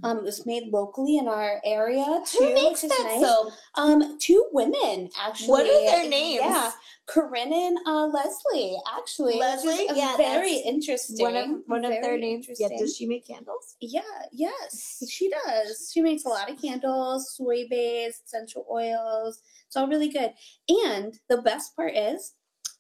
Um, 0.03 0.17
it 0.17 0.23
was 0.23 0.45
made 0.45 0.63
locally 0.73 1.17
in 1.17 1.27
our 1.27 1.61
area 1.63 2.21
too. 2.25 2.39
Who 2.39 2.53
makes 2.53 2.81
that 2.81 3.01
nice. 3.03 3.21
soap? 3.21 3.53
Um, 3.75 4.17
two 4.19 4.47
women 4.51 5.09
actually. 5.19 5.47
What 5.49 5.65
are 5.65 5.85
their 5.85 6.09
names? 6.09 6.41
Yeah, 6.41 6.71
Corinne 7.05 7.53
and 7.53 7.77
uh, 7.85 8.07
Leslie. 8.07 8.77
Actually, 8.97 9.37
Leslie? 9.37 9.87
Yeah, 9.93 10.17
very 10.17 10.55
interesting. 10.55 11.23
One 11.23 11.35
of 11.35 11.49
one 11.67 11.85
of 11.85 11.91
their 11.91 12.17
names. 12.17 12.47
Yeah. 12.57 12.69
Does 12.77 12.95
she 12.97 13.05
make 13.05 13.27
candles? 13.27 13.75
Yeah, 13.79 14.01
yes, 14.31 15.03
she 15.09 15.29
does. 15.29 15.91
She 15.93 16.01
makes 16.01 16.25
a 16.25 16.29
lot 16.29 16.49
of 16.49 16.59
candles, 16.61 17.35
soy 17.35 17.67
based, 17.69 18.23
essential 18.25 18.65
oils. 18.71 19.41
It's 19.67 19.77
all 19.77 19.87
really 19.87 20.09
good. 20.09 20.33
And 20.67 21.19
the 21.29 21.41
best 21.43 21.75
part 21.75 21.95
is, 21.95 22.33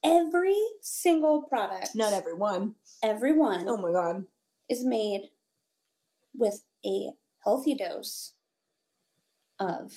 every 0.03 0.57
single 0.81 1.43
product, 1.43 1.89
Not 1.95 2.13
everyone. 2.13 2.75
every 3.03 3.33
one, 3.37 3.67
Oh 3.69 3.77
my 3.77 3.91
god. 3.91 4.25
Is 4.69 4.85
made 4.85 5.29
with 6.35 6.63
a 6.85 7.09
healthy 7.43 7.75
dose 7.75 8.33
of 9.59 9.91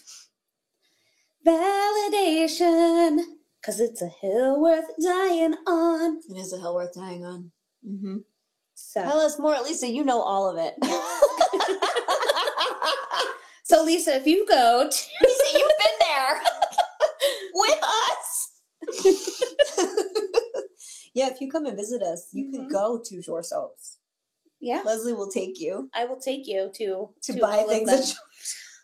validation. 1.46 3.20
Cause 3.64 3.78
it's 3.78 4.02
a 4.02 4.08
hill 4.08 4.60
worth 4.60 4.86
dying 5.00 5.54
on. 5.68 6.18
It 6.28 6.36
is 6.36 6.52
a 6.52 6.58
hill 6.58 6.74
worth 6.74 6.94
dying 6.94 7.24
on. 7.24 7.52
Mm-hmm. 7.88 8.16
So, 8.74 9.02
Tell 9.02 9.20
us 9.20 9.38
more, 9.38 9.54
Lisa. 9.62 9.86
You 9.88 10.02
know 10.04 10.20
all 10.20 10.48
of 10.50 10.56
it. 10.58 10.74
so 13.64 13.84
Lisa, 13.84 14.16
if 14.16 14.26
you 14.26 14.44
go 14.48 14.88
to 14.90 15.04
Lisa, 15.22 15.58
you've 15.58 15.78
been 15.78 15.98
there 16.00 16.42
with 17.54 17.78
us. 17.84 18.50
yeah, 21.14 21.28
if 21.30 21.40
you 21.40 21.48
come 21.50 21.66
and 21.66 21.76
visit 21.76 22.02
us, 22.02 22.28
you 22.32 22.50
can 22.50 22.66
Mhm. 22.66 22.72
go 22.72 22.98
to 23.04 23.22
Shore 23.22 23.42
Soaps. 23.44 23.98
Yeah, 24.62 24.80
Leslie 24.84 25.12
will 25.12 25.30
take 25.30 25.60
you 25.60 25.90
I 25.92 26.04
will 26.04 26.20
take 26.20 26.46
you 26.46 26.70
to 26.74 27.10
to, 27.22 27.32
buy 27.40 27.58
all 27.58 27.64
of 27.64 27.70
things. 27.70 27.90
them. 27.90 27.98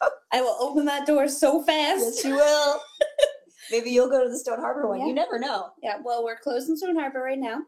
At 0.02 0.10
I 0.32 0.40
will 0.42 0.56
open 0.60 0.84
that 0.86 1.06
door 1.06 1.26
so 1.28 1.62
fast. 1.62 2.00
yes, 2.04 2.24
you 2.24 2.34
will. 2.34 2.80
Maybe 3.70 3.90
you'll 3.90 4.08
go 4.10 4.24
to 4.24 4.28
the 4.30 4.38
Stone 4.38 4.60
Harbor 4.60 4.88
one. 4.88 5.00
Yeah. 5.00 5.06
You 5.06 5.12
never 5.14 5.38
know. 5.38 5.70
Yeah, 5.82 5.98
well, 6.02 6.24
we're 6.24 6.38
closed 6.38 6.68
in 6.68 6.76
Stone 6.76 6.96
Harbor 6.96 7.20
right 7.22 7.38
now. 7.38 7.58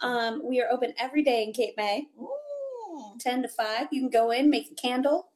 Um, 0.00 0.40
we 0.44 0.60
are 0.60 0.68
open 0.70 0.94
every 0.98 1.22
day 1.22 1.42
in 1.42 1.52
Cape 1.52 1.74
May, 1.76 2.06
Ooh. 2.20 3.16
10 3.20 3.42
to 3.42 3.48
5. 3.48 3.88
You 3.90 4.00
can 4.02 4.10
go 4.10 4.30
in, 4.30 4.48
make 4.50 4.70
a 4.70 4.74
candle, 4.80 5.32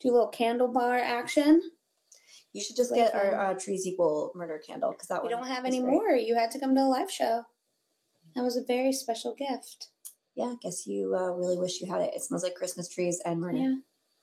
do 0.00 0.10
a 0.10 0.12
little 0.12 0.28
candle 0.28 0.68
bar 0.68 0.96
action. 0.98 1.62
You 2.52 2.62
should 2.62 2.76
just 2.76 2.94
get 2.94 3.14
our 3.14 3.50
um, 3.50 3.56
uh, 3.56 3.58
trees 3.58 3.86
equal 3.86 4.32
murder 4.34 4.58
candle 4.66 4.92
because 4.92 5.08
that 5.08 5.22
We 5.22 5.32
one 5.32 5.38
don't 5.38 5.46
have 5.48 5.64
is 5.64 5.74
any 5.74 5.80
great. 5.82 5.92
more. 5.92 6.10
You 6.10 6.34
had 6.34 6.50
to 6.52 6.58
come 6.60 6.74
to 6.74 6.80
the 6.82 6.86
live 6.86 7.10
show. 7.10 7.42
That 8.34 8.42
was 8.42 8.56
a 8.58 8.64
very 8.64 8.92
special 8.92 9.34
gift. 9.34 9.88
Yeah, 10.38 10.52
I 10.52 10.56
guess 10.62 10.86
you 10.86 11.16
uh, 11.16 11.32
really 11.32 11.58
wish 11.58 11.80
you 11.80 11.90
had 11.90 12.00
it. 12.00 12.14
It 12.14 12.22
smells 12.22 12.44
like 12.44 12.54
Christmas 12.54 12.88
trees 12.88 13.20
and 13.26 13.40
murder. 13.40 13.58
Yeah. 13.58 13.74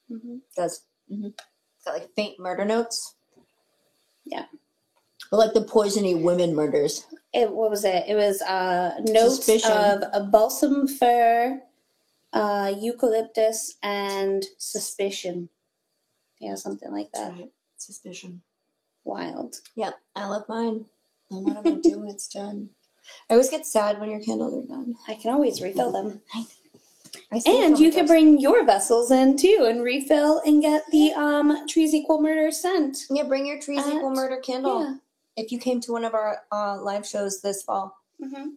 hmm 0.09 0.35
It 0.35 0.55
does. 0.55 0.83
Mm-hmm. 1.11 1.25
It's 1.27 1.83
got 1.85 1.93
like 1.93 2.09
faint 2.15 2.39
murder 2.39 2.63
notes. 2.63 3.15
Yeah. 4.23 4.45
Or 5.29 5.39
like 5.39 5.53
the 5.53 5.65
poisony 5.65 6.19
women 6.21 6.55
murders. 6.55 7.05
It, 7.33 7.51
what 7.51 7.69
was 7.69 7.83
it? 7.83 8.05
It 8.07 8.15
was 8.15 8.41
uh, 8.41 8.95
notes 9.01 9.43
Suspicion. 9.45 9.71
of 9.73 10.03
a 10.13 10.21
balsam 10.23 10.87
fir, 10.87 11.61
uh, 12.31 12.73
eucalyptus, 12.79 13.75
and 13.83 14.45
suspicion. 14.57 15.49
Yeah, 16.39 16.55
something 16.55 16.91
like 16.93 17.11
that. 17.13 17.33
right. 17.33 17.51
Suspicion. 17.75 18.41
Wild. 19.03 19.57
Yep, 19.75 19.95
I 20.15 20.27
love 20.27 20.45
mine. 20.47 20.85
Matter 21.29 21.61
what 21.61 21.67
I 21.67 21.71
do, 21.83 21.99
when 21.99 22.09
it's 22.09 22.29
done. 22.29 22.69
I 23.29 23.33
always 23.33 23.49
get 23.49 23.65
sad 23.65 23.99
when 23.99 24.09
your 24.09 24.19
candles 24.21 24.53
are 24.63 24.67
done. 24.67 24.95
I 25.07 25.15
can 25.15 25.31
always 25.33 25.61
refill 25.61 25.91
them. 25.91 26.21
I 27.31 27.41
And 27.45 27.79
you 27.79 27.91
can 27.91 28.05
bring 28.05 28.39
your 28.39 28.65
vessels 28.65 29.09
in 29.11 29.37
too 29.37 29.65
and 29.67 29.81
refill 29.81 30.41
and 30.45 30.61
get 30.61 30.83
the 30.91 31.13
um 31.13 31.67
trees 31.67 31.93
equal 31.93 32.21
murder 32.21 32.51
scent. 32.51 33.05
yeah, 33.09 33.23
bring 33.23 33.45
your 33.45 33.59
trees 33.59 33.85
equal 33.87 34.09
at- 34.11 34.15
murder 34.15 34.37
candle. 34.37 34.81
Yeah. 34.81 34.95
If 35.37 35.51
you 35.51 35.59
came 35.59 35.81
to 35.81 35.91
one 35.91 36.05
of 36.05 36.13
our 36.13 36.43
uh, 36.51 36.81
live 36.81 37.05
shows 37.05 37.41
this 37.41 37.63
fall. 37.63 37.95
hmm 38.21 38.49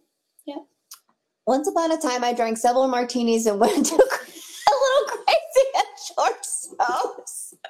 Once 1.45 1.67
upon 1.67 1.91
a 1.91 1.97
time, 1.97 2.23
I 2.23 2.31
drank 2.31 2.57
several 2.59 2.87
martinis 2.87 3.47
and 3.47 3.59
went 3.59 3.85
to 3.87 3.95
a 3.95 3.97
little 3.97 5.07
crazy 5.07 5.67
at 5.75 5.85
Shore 6.05 6.37
Soaps. 6.41 7.55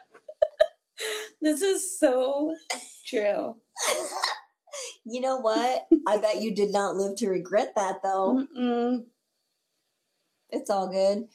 This 1.42 1.62
is 1.62 1.98
so 1.98 2.54
true. 3.08 3.56
You 5.06 5.22
know 5.22 5.38
what? 5.38 5.88
I 6.08 6.18
bet 6.18 6.42
you 6.42 6.54
did 6.54 6.72
not 6.72 6.96
live 6.96 7.18
to 7.18 7.30
regret 7.30 7.74
that, 7.76 8.02
though. 8.04 8.46
Mm-mm. 8.58 9.06
It's 10.52 10.70
all 10.70 10.88
good. 10.88 11.28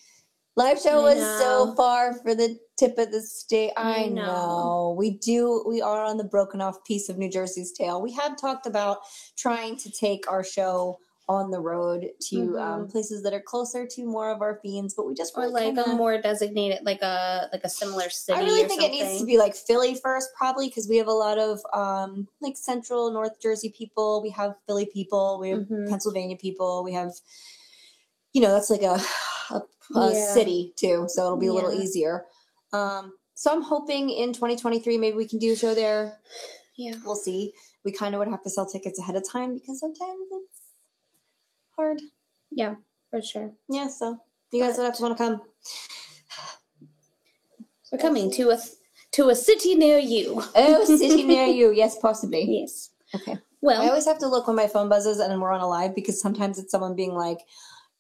Live 0.57 0.81
show 0.81 1.03
was 1.03 1.19
so 1.41 1.75
far 1.75 2.15
for 2.15 2.35
the 2.35 2.57
tip 2.77 2.97
of 2.99 3.11
the 3.11 3.21
state. 3.21 3.73
I, 3.77 4.05
I 4.05 4.07
know. 4.07 4.25
know. 4.25 4.95
We 4.97 5.19
do. 5.19 5.65
We 5.67 5.83
are 5.83 6.05
on 6.05 6.17
the 6.17 6.25
broken 6.25 6.61
off 6.61 6.85
piece 6.85 7.09
of 7.09 7.19
New 7.19 7.29
Jersey's 7.29 7.73
tail. 7.73 8.01
We 8.01 8.13
had 8.13 8.39
talked 8.39 8.67
about 8.67 8.99
trying 9.37 9.77
to 9.79 9.91
take 9.91 10.31
our 10.31 10.45
show 10.45 10.99
on 11.27 11.51
the 11.51 11.59
road 11.59 12.11
to 12.21 12.59
um, 12.59 12.87
places 12.87 13.23
that 13.23 13.33
are 13.33 13.41
closer 13.41 13.87
to 13.87 14.05
more 14.05 14.31
of 14.31 14.43
our 14.43 14.59
fiends, 14.63 14.93
but 14.95 15.07
we 15.07 15.15
just 15.15 15.35
Mm-hmm. 15.35 15.41
Or 15.41 15.45
really 15.47 15.53
like 15.67 15.75
kinda- 15.77 15.91
a 15.91 15.95
more 15.97 16.21
designated, 16.21 16.81
like 16.85 17.01
a 17.01 17.49
like 17.53 17.63
a 17.65 17.69
similar 17.69 18.11
city. 18.11 18.39
I 18.39 18.43
really 18.43 18.65
or 18.65 18.69
think 18.69 18.83
it 18.83 18.91
needs 18.93 19.19
to 19.21 19.25
be 19.27 19.39
like 19.39 19.55
Philly 19.55 19.95
first, 19.95 20.29
probably 20.37 20.69
because 20.69 20.87
we 20.89 20.99
have 20.99 21.07
a 21.09 21.13
lot 21.13 21.39
of 21.39 21.61
um, 21.73 22.29
like 22.43 22.57
Central 22.59 23.11
North 23.11 23.41
Jersey 23.41 23.71
people. 23.77 24.21
We 24.23 24.31
have 24.31 24.55
Philly 24.67 24.85
people. 24.93 25.39
We 25.41 25.49
have 25.51 25.61
Mhm. 25.61 25.89
Pennsylvania 25.89 26.37
people. 26.37 26.85
We 26.85 26.93
have, 26.93 27.13
you 28.33 28.43
know, 28.43 28.53
that's 28.53 28.69
like 28.71 28.83
a 28.83 29.01
a, 29.51 29.63
a 29.99 30.13
Yeah. 30.13 30.35
city 30.35 30.73
too, 30.77 31.07
so 31.09 31.25
it'll 31.25 31.37
be 31.39 31.47
a 31.47 31.53
little 31.53 31.73
easier. 31.73 32.27
Um, 32.73 33.15
so 33.35 33.51
I'm 33.51 33.63
hoping 33.63 34.11
in 34.11 34.33
2023 34.33 34.99
maybe 34.99 35.17
we 35.17 35.27
can 35.27 35.39
do 35.39 35.53
a 35.53 35.57
show 35.57 35.75
there. 35.75 36.19
Yeah. 36.77 36.97
We'll 37.05 37.17
see. 37.17 37.53
We 37.85 37.93
kind 37.93 38.15
of 38.15 38.19
would 38.19 38.29
have 38.29 38.43
to 38.43 38.51
sell 38.51 38.67
tickets 38.67 38.99
ahead 38.99 39.15
of 39.17 39.29
time 39.29 39.55
because 39.55 39.79
sometimes 39.81 40.21
hard. 41.77 42.01
Yeah, 42.51 42.75
for 43.11 43.21
sure. 43.23 43.53
Yeah, 43.69 43.89
so 43.89 44.19
you 44.53 44.63
guys 44.63 44.77
would 44.77 44.85
have 44.85 44.97
to 44.97 45.03
want 45.03 45.17
to 45.17 45.23
come. 45.25 45.41
We're 47.93 47.99
coming 47.99 48.31
to 48.33 48.51
a 48.51 48.59
to 49.13 49.29
a 49.29 49.35
city 49.37 49.75
near 49.75 49.99
you. 49.99 50.43
Oh, 50.57 50.85
city 50.85 51.23
near 51.23 51.47
you. 51.47 51.73
Yes, 51.73 51.97
possibly. 52.01 52.45
Yes. 52.61 52.91
Okay. 53.15 53.39
Well, 53.63 53.81
I 53.81 53.89
always 53.89 54.05
have 54.07 54.19
to 54.19 54.29
look 54.29 54.47
when 54.47 54.57
my 54.57 54.67
phone 54.67 54.89
buzzes 54.89 55.21
and 55.21 55.41
we're 55.41 55.53
on 55.53 55.61
a 55.61 55.69
live 55.69 55.95
because 55.95 56.21
sometimes 56.21 56.59
it's 56.59 56.71
someone 56.73 56.95
being 56.97 57.15
like, 57.15 57.39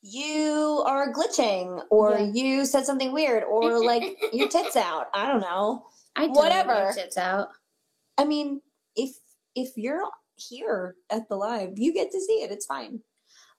you 0.02 0.82
are 0.86 1.10
glitching 1.12 1.80
or 1.90 2.18
Yeah. 2.18 2.32
you 2.34 2.66
said 2.66 2.84
something 2.84 3.12
weird 3.12 3.44
or 3.44 3.82
like 3.84 4.02
your 4.32 4.48
tits 4.48 4.76
out. 4.76 5.06
I 5.14 5.26
don't 5.28 5.40
know. 5.40 5.86
I 6.16 6.26
don't 6.26 6.34
whatever. 6.36 6.92
Tits 6.94 7.16
out. 7.16 7.48
I 8.18 8.24
mean, 8.24 8.60
if 8.96 9.10
if 9.54 9.76
you're 9.76 10.02
here 10.34 10.96
at 11.10 11.28
the 11.28 11.36
live, 11.36 11.78
you 11.78 11.94
get 11.94 12.10
to 12.10 12.20
see 12.20 12.42
it. 12.42 12.50
It's 12.50 12.66
fine. 12.66 13.00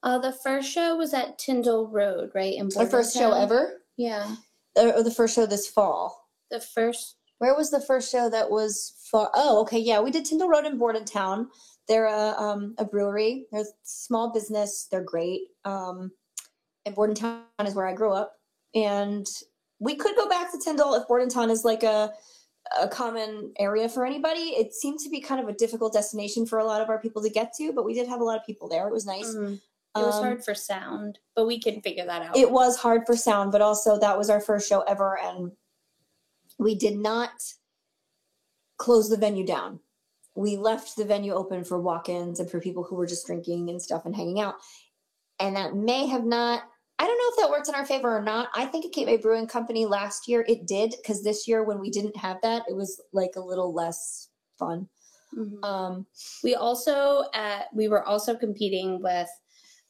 Uh, 0.06 0.20
the 0.20 0.32
first 0.32 0.72
show 0.72 0.96
was 0.96 1.16
at 1.16 1.40
Tyndall 1.40 1.88
Road, 1.88 2.30
right? 2.36 2.54
In 2.54 2.70
Our 2.78 2.86
first 2.86 3.18
show 3.18 3.32
ever, 3.34 3.82
Yeah. 3.98 4.36
or 4.78 4.94
or 4.98 5.04
the 5.04 5.10
first 5.12 5.36
show 5.36 5.48
this 5.48 5.68
fall. 5.68 6.30
The 6.52 6.60
first. 6.62 7.16
Where 7.40 7.56
was 7.56 7.70
the 7.72 7.82
first 7.82 8.12
show 8.12 8.30
that 8.30 8.50
was 8.50 8.94
far? 9.12 9.30
Oh, 9.34 9.60
okay, 9.62 9.80
yeah, 9.80 10.00
we 10.00 10.12
did 10.12 10.24
Tyndall 10.24 10.48
Road 10.48 10.66
in 10.66 10.78
Bordentown. 10.78 11.50
They're 11.88 12.06
a 12.06 12.36
um, 12.38 12.76
a 12.78 12.86
brewery. 12.86 13.48
They're 13.52 13.62
a 13.62 13.66
small 13.84 14.32
business. 14.32 14.88
They're 14.90 15.04
great. 15.04 15.42
Um, 15.66 16.12
and 16.86 16.96
Bordentown 16.96 17.42
is 17.66 17.74
where 17.74 17.88
I 17.88 17.94
grew 17.94 18.14
up. 18.14 18.36
And 18.76 19.26
we 19.80 19.96
could 19.96 20.16
go 20.16 20.30
back 20.30 20.52
to 20.52 20.60
Tyndall 20.64 20.94
if 20.94 21.08
Bordentown 21.08 21.50
is 21.50 21.66
like 21.66 21.82
a 21.84 22.14
a 22.80 22.88
common 22.88 23.54
area 23.60 23.90
for 23.90 24.06
anybody. 24.06 24.54
It 24.62 24.74
seemed 24.74 25.00
to 25.00 25.10
be 25.10 25.20
kind 25.20 25.42
of 25.42 25.48
a 25.48 25.54
difficult 25.54 25.94
destination 25.94 26.46
for 26.46 26.60
a 26.60 26.66
lot 26.66 26.82
of 26.82 26.90
our 26.90 27.00
people 27.00 27.22
to 27.24 27.30
get 27.30 27.54
to, 27.58 27.74
but 27.74 27.86
we 27.86 27.94
did 27.94 28.08
have 28.08 28.22
a 28.22 28.24
lot 28.24 28.40
of 28.40 28.46
people 28.46 28.68
there. 28.70 28.88
It 28.88 28.94
was 28.94 29.06
nice. 29.06 29.36
Mm, 29.36 29.60
it 29.96 30.00
was 30.06 30.16
Um, 30.16 30.24
hard 30.24 30.44
for 30.44 30.54
sound, 30.54 31.20
but 31.36 31.46
we 31.46 31.60
can 31.60 31.82
figure 31.82 32.06
that 32.06 32.22
out. 32.22 32.36
it 32.38 32.50
was 32.52 32.76
hard 32.78 33.06
for 33.06 33.16
sound, 33.16 33.52
but 33.52 33.62
also 33.62 33.98
that 34.00 34.18
was 34.18 34.30
our 34.30 34.42
first 34.42 34.68
show 34.68 34.82
ever, 34.82 35.18
and 35.20 35.52
we 36.60 36.76
did 36.76 36.98
not 36.98 37.32
close 38.78 39.10
the 39.10 39.18
venue 39.18 39.46
down. 39.46 39.80
We 40.36 40.58
left 40.58 40.98
the 40.98 41.06
venue 41.06 41.34
open 41.34 41.64
for 41.64 41.80
walk 41.80 42.10
ins 42.10 42.40
and 42.42 42.50
for 42.52 42.60
people 42.60 42.84
who 42.84 42.96
were 42.96 43.06
just 43.08 43.26
drinking 43.26 43.70
and 43.70 43.82
stuff 43.82 44.06
and 44.06 44.16
hanging 44.16 44.40
out. 44.40 44.56
and 45.40 45.54
that 45.58 45.76
may 45.76 46.06
have 46.06 46.24
not. 46.24 46.64
I 46.98 47.06
don't 47.06 47.18
know 47.18 47.28
if 47.32 47.36
that 47.42 47.50
worked 47.50 47.68
in 47.68 47.76
our 47.76 47.86
favor 47.86 48.16
or 48.18 48.22
not. 48.22 48.48
I 48.56 48.66
think 48.66 48.86
at 48.86 48.94
Cape 48.94 49.06
May 49.08 49.18
Brewing 49.18 49.48
Company 49.48 49.86
last 49.86 50.30
year 50.30 50.46
it 50.48 50.66
did 50.66 50.92
because 50.92 51.22
this 51.24 51.46
year 51.46 51.66
when 51.66 51.78
we 51.78 51.90
didn't 51.90 52.16
have 52.16 52.38
that, 52.42 52.64
it 52.70 52.74
was 52.74 53.02
like 53.12 53.32
a 53.36 53.42
little 53.42 53.74
less 53.74 54.30
fun. 54.58 54.88
Mhm. 55.36 55.62
Um, 55.62 56.08
We 56.42 56.56
also 56.56 57.24
uh, 57.34 57.64
we 57.74 57.90
were 57.90 58.06
also 58.06 58.34
competing 58.34 59.02
with 59.02 59.28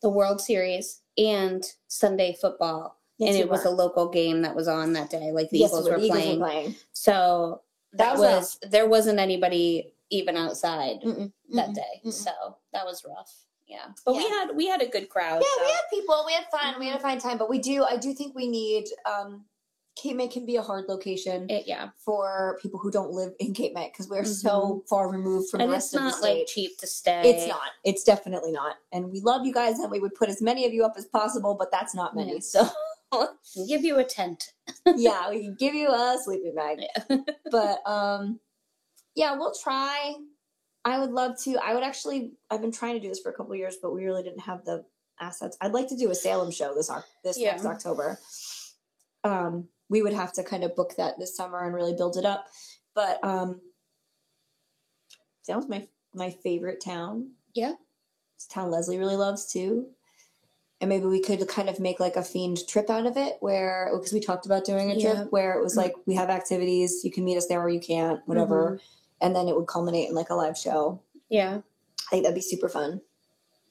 the 0.02 0.10
World 0.10 0.42
Series 0.42 1.02
and 1.18 1.64
Sunday 1.88 2.36
football, 2.40 2.98
yes, 3.18 3.30
and 3.30 3.38
it 3.38 3.50
was 3.50 3.64
were. 3.64 3.70
a 3.72 3.74
local 3.74 4.10
game 4.10 4.42
that 4.44 4.56
was 4.56 4.68
on 4.68 4.94
that 4.94 5.10
day. 5.10 5.32
Like 5.32 5.50
the 5.50 5.60
Yes, 5.60 5.72
Eagles 5.72 5.90
were 5.90 5.98
the 6.00 6.06
Eagles 6.06 6.20
playing, 6.22 6.40
were 6.40 6.46
playing. 6.48 6.76
so 6.92 7.62
That 7.94 8.18
that, 8.18 8.20
was 8.20 8.60
there 8.70 8.88
wasn't 8.88 9.20
anybody 9.20 9.94
even 10.10 10.38
outside 10.38 10.98
Mm-mm, 11.04 11.32
that 11.54 11.70
mm-mm, 11.70 11.76
day. 11.76 12.02
mm-mm. 12.06 12.14
So 12.14 12.32
that 12.74 12.86
was 12.86 13.04
rough. 13.08 13.34
Yeah, 13.68 13.86
but 14.06 14.16
we 14.16 14.24
had 14.30 14.52
we 14.56 14.68
had 14.68 14.82
a 14.84 14.88
good 14.88 15.10
crowd. 15.10 15.42
Yeah, 15.42 15.64
we 15.66 15.72
had 15.72 15.82
people, 15.90 16.24
we 16.28 16.34
had 16.34 16.46
fun, 16.52 16.80
we 16.80 16.88
had 16.88 16.98
a 17.00 17.02
fine 17.02 17.18
time, 17.18 17.40
but 17.40 17.50
we 17.50 17.58
do. 17.58 17.84
I 17.84 17.98
do 17.98 18.14
think 18.14 18.36
we 18.36 18.48
need. 18.48 18.86
um 19.12 19.46
Cape 19.96 20.18
May 20.18 20.28
can 20.28 20.46
be 20.46 20.58
a 20.58 20.62
hard 20.62 20.86
location 20.90 21.50
it, 21.50 21.64
yeah, 21.66 21.90
for 21.98 22.60
people 22.62 22.80
who 22.80 22.92
don't 22.92 23.12
live 23.12 23.34
in 23.40 23.54
Cape 23.54 23.74
May 23.74 23.88
because 23.90 24.10
we're 24.10 24.26
so 24.26 24.84
far 24.90 25.10
removed 25.10 25.50
from 25.50 25.62
and 25.62 25.72
the 25.72 25.76
it's 25.78 25.86
rest 25.86 25.96
of 25.96 26.00
the 26.02 26.06
not 26.10 26.16
state. 26.16 26.38
like 26.40 26.48
cheap 26.48 26.78
to 26.80 26.88
stay. 26.88 27.22
It's 27.24 27.48
not. 27.48 27.70
It's 27.86 28.04
definitely 28.04 28.52
not. 28.52 28.76
And 28.92 29.10
we 29.10 29.22
love 29.22 29.46
you 29.46 29.54
guys, 29.54 29.80
and 29.80 29.90
we 29.90 30.00
would 30.00 30.14
put 30.16 30.28
as 30.30 30.42
many 30.42 30.66
of 30.66 30.74
you 30.74 30.84
up 30.84 30.96
as 30.98 31.06
possible, 31.06 31.56
but 31.58 31.72
that's 31.72 31.96
not 31.96 32.16
many. 32.16 32.34
Yes. 32.34 32.52
So 32.52 32.68
We'll 33.56 33.68
give 33.68 33.84
you 33.86 34.00
a 34.00 34.04
tent. 34.04 34.52
yeah, 34.98 35.30
we 35.30 35.44
can 35.44 35.56
give 35.58 35.74
you 35.74 35.88
a 35.88 36.18
sleeping 36.22 36.54
bag. 36.56 36.80
Yeah. 36.82 37.18
But 37.52 37.80
um, 37.90 38.40
yeah, 39.16 39.38
we'll 39.38 39.54
try. 39.54 40.16
I 40.84 41.00
would 41.00 41.12
love 41.12 41.40
to. 41.44 41.56
I 41.64 41.74
would 41.74 41.84
actually. 41.84 42.34
I've 42.52 42.62
been 42.62 42.72
trying 42.74 42.96
to 42.96 43.00
do 43.00 43.08
this 43.08 43.22
for 43.22 43.30
a 43.32 43.34
couple 43.34 43.54
of 43.54 43.58
years, 43.60 43.78
but 43.82 43.94
we 43.94 44.04
really 44.04 44.24
didn't 44.24 44.42
have 44.42 44.66
the 44.66 44.84
assets. 45.22 45.56
I'd 45.62 45.72
like 45.72 45.88
to 45.88 45.96
do 45.96 46.12
a 46.12 46.16
Salem 46.16 46.52
show 46.52 46.76
this 46.76 46.92
this 47.24 47.40
Yeah. 47.40 47.52
next 47.52 47.66
October. 47.66 48.20
Um, 49.24 49.70
we 49.90 50.02
would 50.02 50.14
have 50.14 50.34
to 50.34 50.44
kind 50.44 50.64
of 50.64 50.76
book 50.76 50.96
that 50.98 51.20
this 51.20 51.36
summer 51.36 51.64
and 51.64 51.74
really 51.74 51.94
build 51.94 52.18
it 52.18 52.26
up. 52.26 52.48
But 52.94 53.24
um, 53.24 53.62
Salem's 55.44 55.68
my 55.70 55.88
my 56.14 56.30
favorite 56.32 56.82
town. 56.84 57.32
Yeah. 57.54 57.74
It's 58.36 58.46
a 58.46 58.50
town 58.50 58.72
Leslie 58.72 58.98
really 58.98 59.16
loves 59.18 59.52
too. 59.52 59.88
And 60.82 60.90
maybe 60.90 61.06
we 61.06 61.22
could 61.22 61.46
kind 61.48 61.70
of 61.70 61.80
make 61.80 62.00
like 62.00 62.16
a 62.16 62.24
fiend 62.24 62.60
trip 62.68 62.90
out 62.90 63.06
of 63.06 63.16
it 63.18 63.38
where, 63.40 63.90
because 63.94 64.12
we 64.14 64.20
talked 64.20 64.46
about 64.46 64.66
doing 64.66 64.92
a 64.92 65.00
trip 65.00 65.16
Yeah. 65.16 65.24
where 65.26 65.58
it 65.58 65.64
was 65.64 65.78
like, 65.78 65.94
we 66.06 66.16
have 66.16 66.30
activities, 66.30 67.02
you 67.04 67.12
can 67.12 67.24
meet 67.24 67.38
us 67.38 67.48
there 67.48 67.62
or 67.62 67.70
you 67.70 67.80
can't, 67.80 68.20
whatever. 68.28 68.80
And 69.22 69.34
then 69.36 69.48
it 69.48 69.56
would 69.56 69.68
culminate 69.68 70.10
in 70.10 70.16
like 70.16 70.30
a 70.30 70.36
live 70.36 70.58
show. 70.58 71.02
Yeah, 71.30 71.60
I 72.08 72.10
think 72.10 72.24
that'd 72.24 72.36
be 72.36 72.42
super 72.42 72.68
fun. 72.70 73.02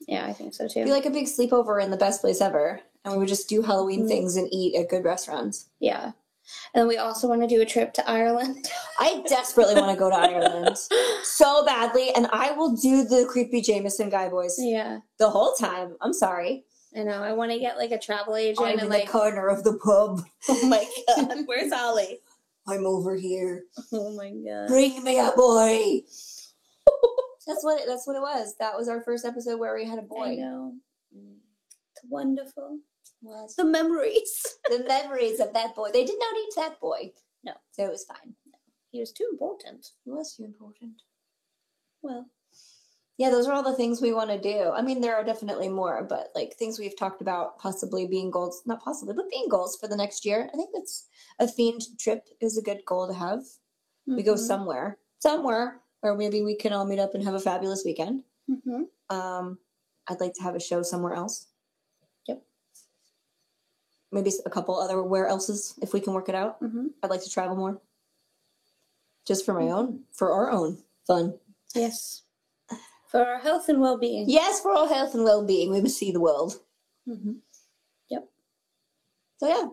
yeah, 0.07 0.25
I 0.25 0.33
think 0.33 0.53
so 0.55 0.65
It'd 0.65 0.83
be 0.85 0.91
like 0.91 1.05
a 1.05 1.11
big 1.11 1.25
sleepover 1.27 1.81
in 1.83 1.89
the 1.91 1.97
best 1.97 2.21
place 2.21 2.41
ever. 2.41 2.81
And 3.05 3.13
we 3.13 3.19
would 3.19 3.27
just 3.29 3.47
do 3.47 3.61
Halloween 3.61 4.03
Mhm. 4.05 4.07
things 4.09 4.35
and 4.35 4.49
eat 4.51 4.75
at 4.75 4.89
good 4.89 5.05
restaurants. 5.05 5.69
Yeah, 5.79 6.11
and 6.73 6.87
we 6.87 6.97
also 6.97 7.27
want 7.27 7.41
to 7.41 7.47
do 7.47 7.61
a 7.61 7.65
trip 7.65 7.93
to 7.93 8.09
Ireland. 8.09 8.67
I 8.99 9.23
desperately 9.27 9.75
want 9.75 9.91
to 9.91 9.97
go 9.97 10.09
to 10.09 10.15
Ireland 10.15 10.77
so 11.23 11.63
badly. 11.65 12.09
And 12.15 12.27
I 12.31 12.51
will 12.51 12.75
do 12.75 13.03
the 13.03 13.25
creepy 13.29 13.61
Jameson 13.61 14.09
guy 14.09 14.27
voice 14.29 14.57
yeah, 14.59 14.99
the 15.19 15.29
whole 15.29 15.53
time. 15.53 15.95
I'm 16.01 16.13
sorry. 16.13 16.65
I 16.97 17.03
know. 17.03 17.21
I 17.23 17.33
want 17.33 17.51
to 17.51 17.59
get 17.59 17.77
like 17.77 17.91
a 17.91 17.99
travel 17.99 18.35
agent 18.35 18.65
I'm 18.65 18.73
in 18.73 18.79
and 18.79 18.91
the 18.91 18.97
like, 18.99 19.09
corner 19.09 19.47
of 19.49 19.63
the 19.63 19.77
pub. 19.83 20.21
oh 20.49 20.67
my 20.67 20.85
god, 21.15 21.39
where's 21.45 21.71
Ollie? 21.71 22.19
I'm 22.67 22.85
over 22.87 23.15
here. 23.15 23.65
Oh 23.93 24.11
my 24.15 24.31
god. 24.31 24.67
Bring 24.67 25.03
me 25.03 25.19
a 25.19 25.31
boy. 25.35 26.01
that's 27.45 27.63
what 27.63 27.79
it, 27.81 27.87
that's 27.87 28.07
what 28.07 28.15
it 28.15 28.21
was. 28.21 28.55
That 28.59 28.75
was 28.75 28.87
our 28.87 29.01
first 29.03 29.25
episode 29.25 29.59
where 29.59 29.75
we 29.75 29.85
had 29.85 29.99
a 29.99 30.03
boy. 30.03 30.35
know. 30.39 30.73
It's 31.13 32.05
wonderful. 32.09 32.79
Was 33.25 33.55
The 33.55 33.65
memories. 33.65 34.57
the 34.69 34.83
memories 34.87 35.39
of 35.39 35.53
that 35.53 35.75
boy. 35.75 35.89
They 35.91 36.05
did 36.05 36.19
not 36.19 36.35
eat 36.37 36.53
that 36.55 36.79
boy. 36.79 37.11
No. 37.43 37.53
So 37.71 37.85
it 37.85 37.91
was 37.91 38.05
fine. 38.05 38.35
He 38.91 38.99
was 38.99 39.11
too 39.11 39.27
important. 39.31 39.87
He 40.05 40.11
was 40.11 40.35
too 40.35 40.45
important. 40.45 41.01
Well, 42.01 42.27
Yeah, 43.17 43.29
those 43.29 43.47
are 43.47 43.53
all 43.53 43.63
the 43.63 43.75
things 43.75 44.01
we 44.01 44.13
want 44.13 44.29
to 44.29 44.39
do. 44.39 44.69
I 44.71 44.81
mean, 44.81 45.01
there 45.01 45.15
are 45.15 45.23
definitely 45.23 45.69
more, 45.69 46.03
but 46.03 46.31
like 46.35 46.53
things 46.55 46.77
we've 46.79 46.97
talked 46.97 47.21
about 47.21 47.57
possibly 47.59 48.07
being 48.07 48.29
goals, 48.31 48.61
not 48.65 48.81
possibly, 48.83 49.13
but 49.15 49.29
being 49.29 49.47
goals 49.49 49.77
for 49.77 49.87
the 49.87 49.95
next 49.97 50.25
year. 50.25 50.49
I 50.53 50.55
think 50.55 50.69
that's 50.73 51.07
a 51.39 51.45
themed 51.45 51.83
trip 51.99 52.27
is 52.41 52.57
a 52.57 52.61
good 52.61 52.81
goal 52.85 53.07
to 53.07 53.13
have. 53.13 53.41
We 54.07 54.21
go 54.23 54.35
mhm, 54.35 54.39
somewhere, 54.39 54.97
somewhere 55.19 55.81
where 56.01 56.15
maybe 56.15 56.43
we 56.43 56.55
can 56.55 56.73
all 56.73 56.85
meet 56.85 56.99
up 56.99 57.15
and 57.15 57.23
have 57.23 57.33
a 57.33 57.39
fabulous 57.39 57.83
weekend. 57.85 58.23
mhm. 58.49 58.83
Um, 59.09 59.59
I'd 60.07 60.19
like 60.19 60.33
to 60.35 60.43
have 60.43 60.55
a 60.55 60.59
show 60.59 60.83
somewhere 60.83 61.13
else. 61.15 61.47
Yep. 64.15 64.23
Maybe 64.23 64.35
a 64.45 64.49
couple 64.49 64.79
other 64.79 65.03
where 65.03 65.27
else's 65.27 65.75
if 65.81 65.93
we 65.93 65.99
can 65.99 66.13
work 66.13 66.29
it 66.29 66.35
out. 66.35 66.61
Mhm. 66.61 66.93
I'd 67.03 67.09
like 67.09 67.23
to 67.23 67.29
travel 67.29 67.55
more. 67.55 67.81
Just 69.25 69.45
for 69.45 69.53
my 69.53 69.69
own, 69.71 70.03
for 70.11 70.31
our 70.31 70.51
own 70.51 70.83
fun. 71.07 71.39
Yes. 71.73 72.23
For 73.09 73.25
our 73.25 73.39
health 73.39 73.69
and 73.69 73.79
well-being. 73.81 74.29
Yes, 74.29 74.59
for 74.61 74.71
our 74.71 74.87
health 74.87 75.13
and 75.15 75.23
well-being, 75.23 75.71
we 75.71 75.81
must 75.81 75.97
see 75.97 76.11
the 76.11 76.19
world. 76.19 76.61
Mhm. 77.07 77.41
So 79.37 79.47
yeah. 79.49 79.67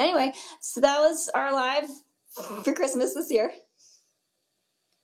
Anyway, 0.00 0.34
so 0.60 0.80
that 0.80 0.98
was 0.98 1.28
our 1.32 1.52
live 1.52 1.88
for 2.64 2.72
Christmas 2.74 3.14
this 3.14 3.30
year. 3.30 3.54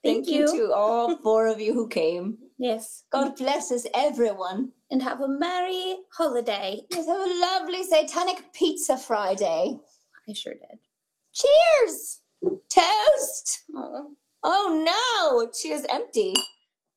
Thank 0.03 0.27
you 0.27 0.41
you. 0.41 0.47
to 0.59 0.73
all 0.75 1.17
four 1.19 1.47
of 1.47 1.61
you 1.61 1.73
who 1.73 1.87
came. 1.89 2.39
Yes. 2.59 3.05
God 3.11 3.37
bless 3.37 3.71
us, 3.73 3.87
everyone. 3.95 4.73
And 4.93 5.03
have 5.03 5.23
a 5.23 5.27
merry 5.29 5.97
holiday. 6.13 6.83
Yes, 6.91 7.07
have 7.07 7.17
a 7.19 7.41
lovely 7.41 7.83
Satanic 7.83 8.53
Pizza 8.53 8.97
Friday. 8.99 9.75
I 10.29 10.33
sure 10.35 10.53
did. 10.53 10.79
Cheers! 11.33 12.21
Toast! 12.69 13.63
Oh, 13.75 14.11
Oh 14.45 14.85
no! 14.85 15.51
Cheers 15.51 15.87
empty. 15.89 16.35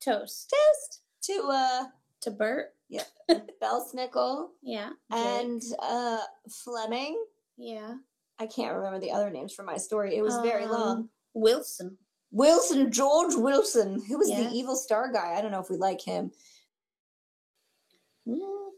toast 0.03 0.53
Toast 0.53 1.01
to 1.23 1.47
uh 1.49 1.83
to 2.21 2.31
Bert. 2.31 2.73
Yeah. 2.89 3.03
Belsnickel 3.61 4.49
Yeah. 4.61 4.89
and 5.11 5.61
uh 5.79 6.19
Fleming. 6.49 7.17
yeah. 7.57 7.93
I 8.37 8.47
can't 8.47 8.75
remember 8.75 8.99
the 8.99 9.11
other 9.11 9.29
names 9.29 9.53
for 9.53 9.63
my 9.63 9.77
story. 9.77 10.17
It 10.17 10.21
was 10.21 10.35
very 10.39 10.65
Um, 10.65 10.71
long. 10.71 11.09
Wilson. 11.33 11.97
Wilson, 12.31 12.91
George 12.91 13.35
Wilson. 13.35 14.03
Who 14.09 14.17
was 14.17 14.29
Yeah. 14.29 14.41
the 14.43 14.49
evil 14.53 14.75
star 14.75 15.09
guy? 15.13 15.35
I 15.37 15.41
don't 15.41 15.51
know 15.51 15.61
if 15.61 15.69
we 15.69 15.77
like 15.77 16.01
him. 16.01 16.31
Mhm. 18.27 18.71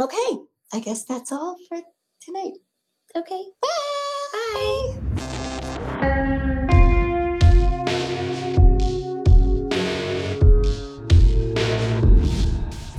Okay, 0.00 0.38
I 0.72 0.80
guess 0.80 1.04
that's 1.04 1.32
all 1.32 1.56
for 1.68 1.80
tonight. 2.20 2.54
Okay. 3.16 3.44
Bye. 3.60 4.96
Bye. 6.00 6.20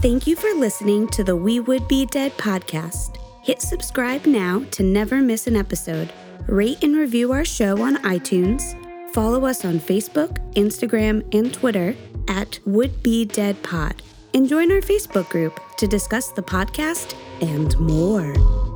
Thank 0.01 0.25
you 0.25 0.35
for 0.35 0.49
listening 0.55 1.07
to 1.09 1.23
the 1.23 1.35
We 1.35 1.59
Would 1.59 1.87
Be 1.87 2.07
Dead 2.07 2.35
podcast. 2.37 3.17
Hit 3.43 3.61
subscribe 3.61 4.25
now 4.25 4.63
to 4.71 4.83
never 4.83 5.21
miss 5.21 5.45
an 5.47 5.55
episode. 5.55 6.11
Rate 6.47 6.83
and 6.83 6.95
review 6.95 7.31
our 7.31 7.45
show 7.45 7.79
on 7.81 7.97
iTunes. 7.97 8.75
Follow 9.13 9.45
us 9.45 9.63
on 9.63 9.79
Facebook, 9.79 10.37
Instagram, 10.53 11.23
and 11.35 11.53
Twitter 11.53 11.95
at 12.27 12.59
Would 12.65 13.03
Be 13.03 13.25
Dead 13.25 13.61
Pod. 13.61 14.01
And 14.33 14.47
join 14.47 14.71
our 14.71 14.81
Facebook 14.81 15.29
group 15.29 15.59
to 15.77 15.87
discuss 15.87 16.29
the 16.29 16.41
podcast 16.41 17.15
and 17.41 17.77
more. 17.79 18.70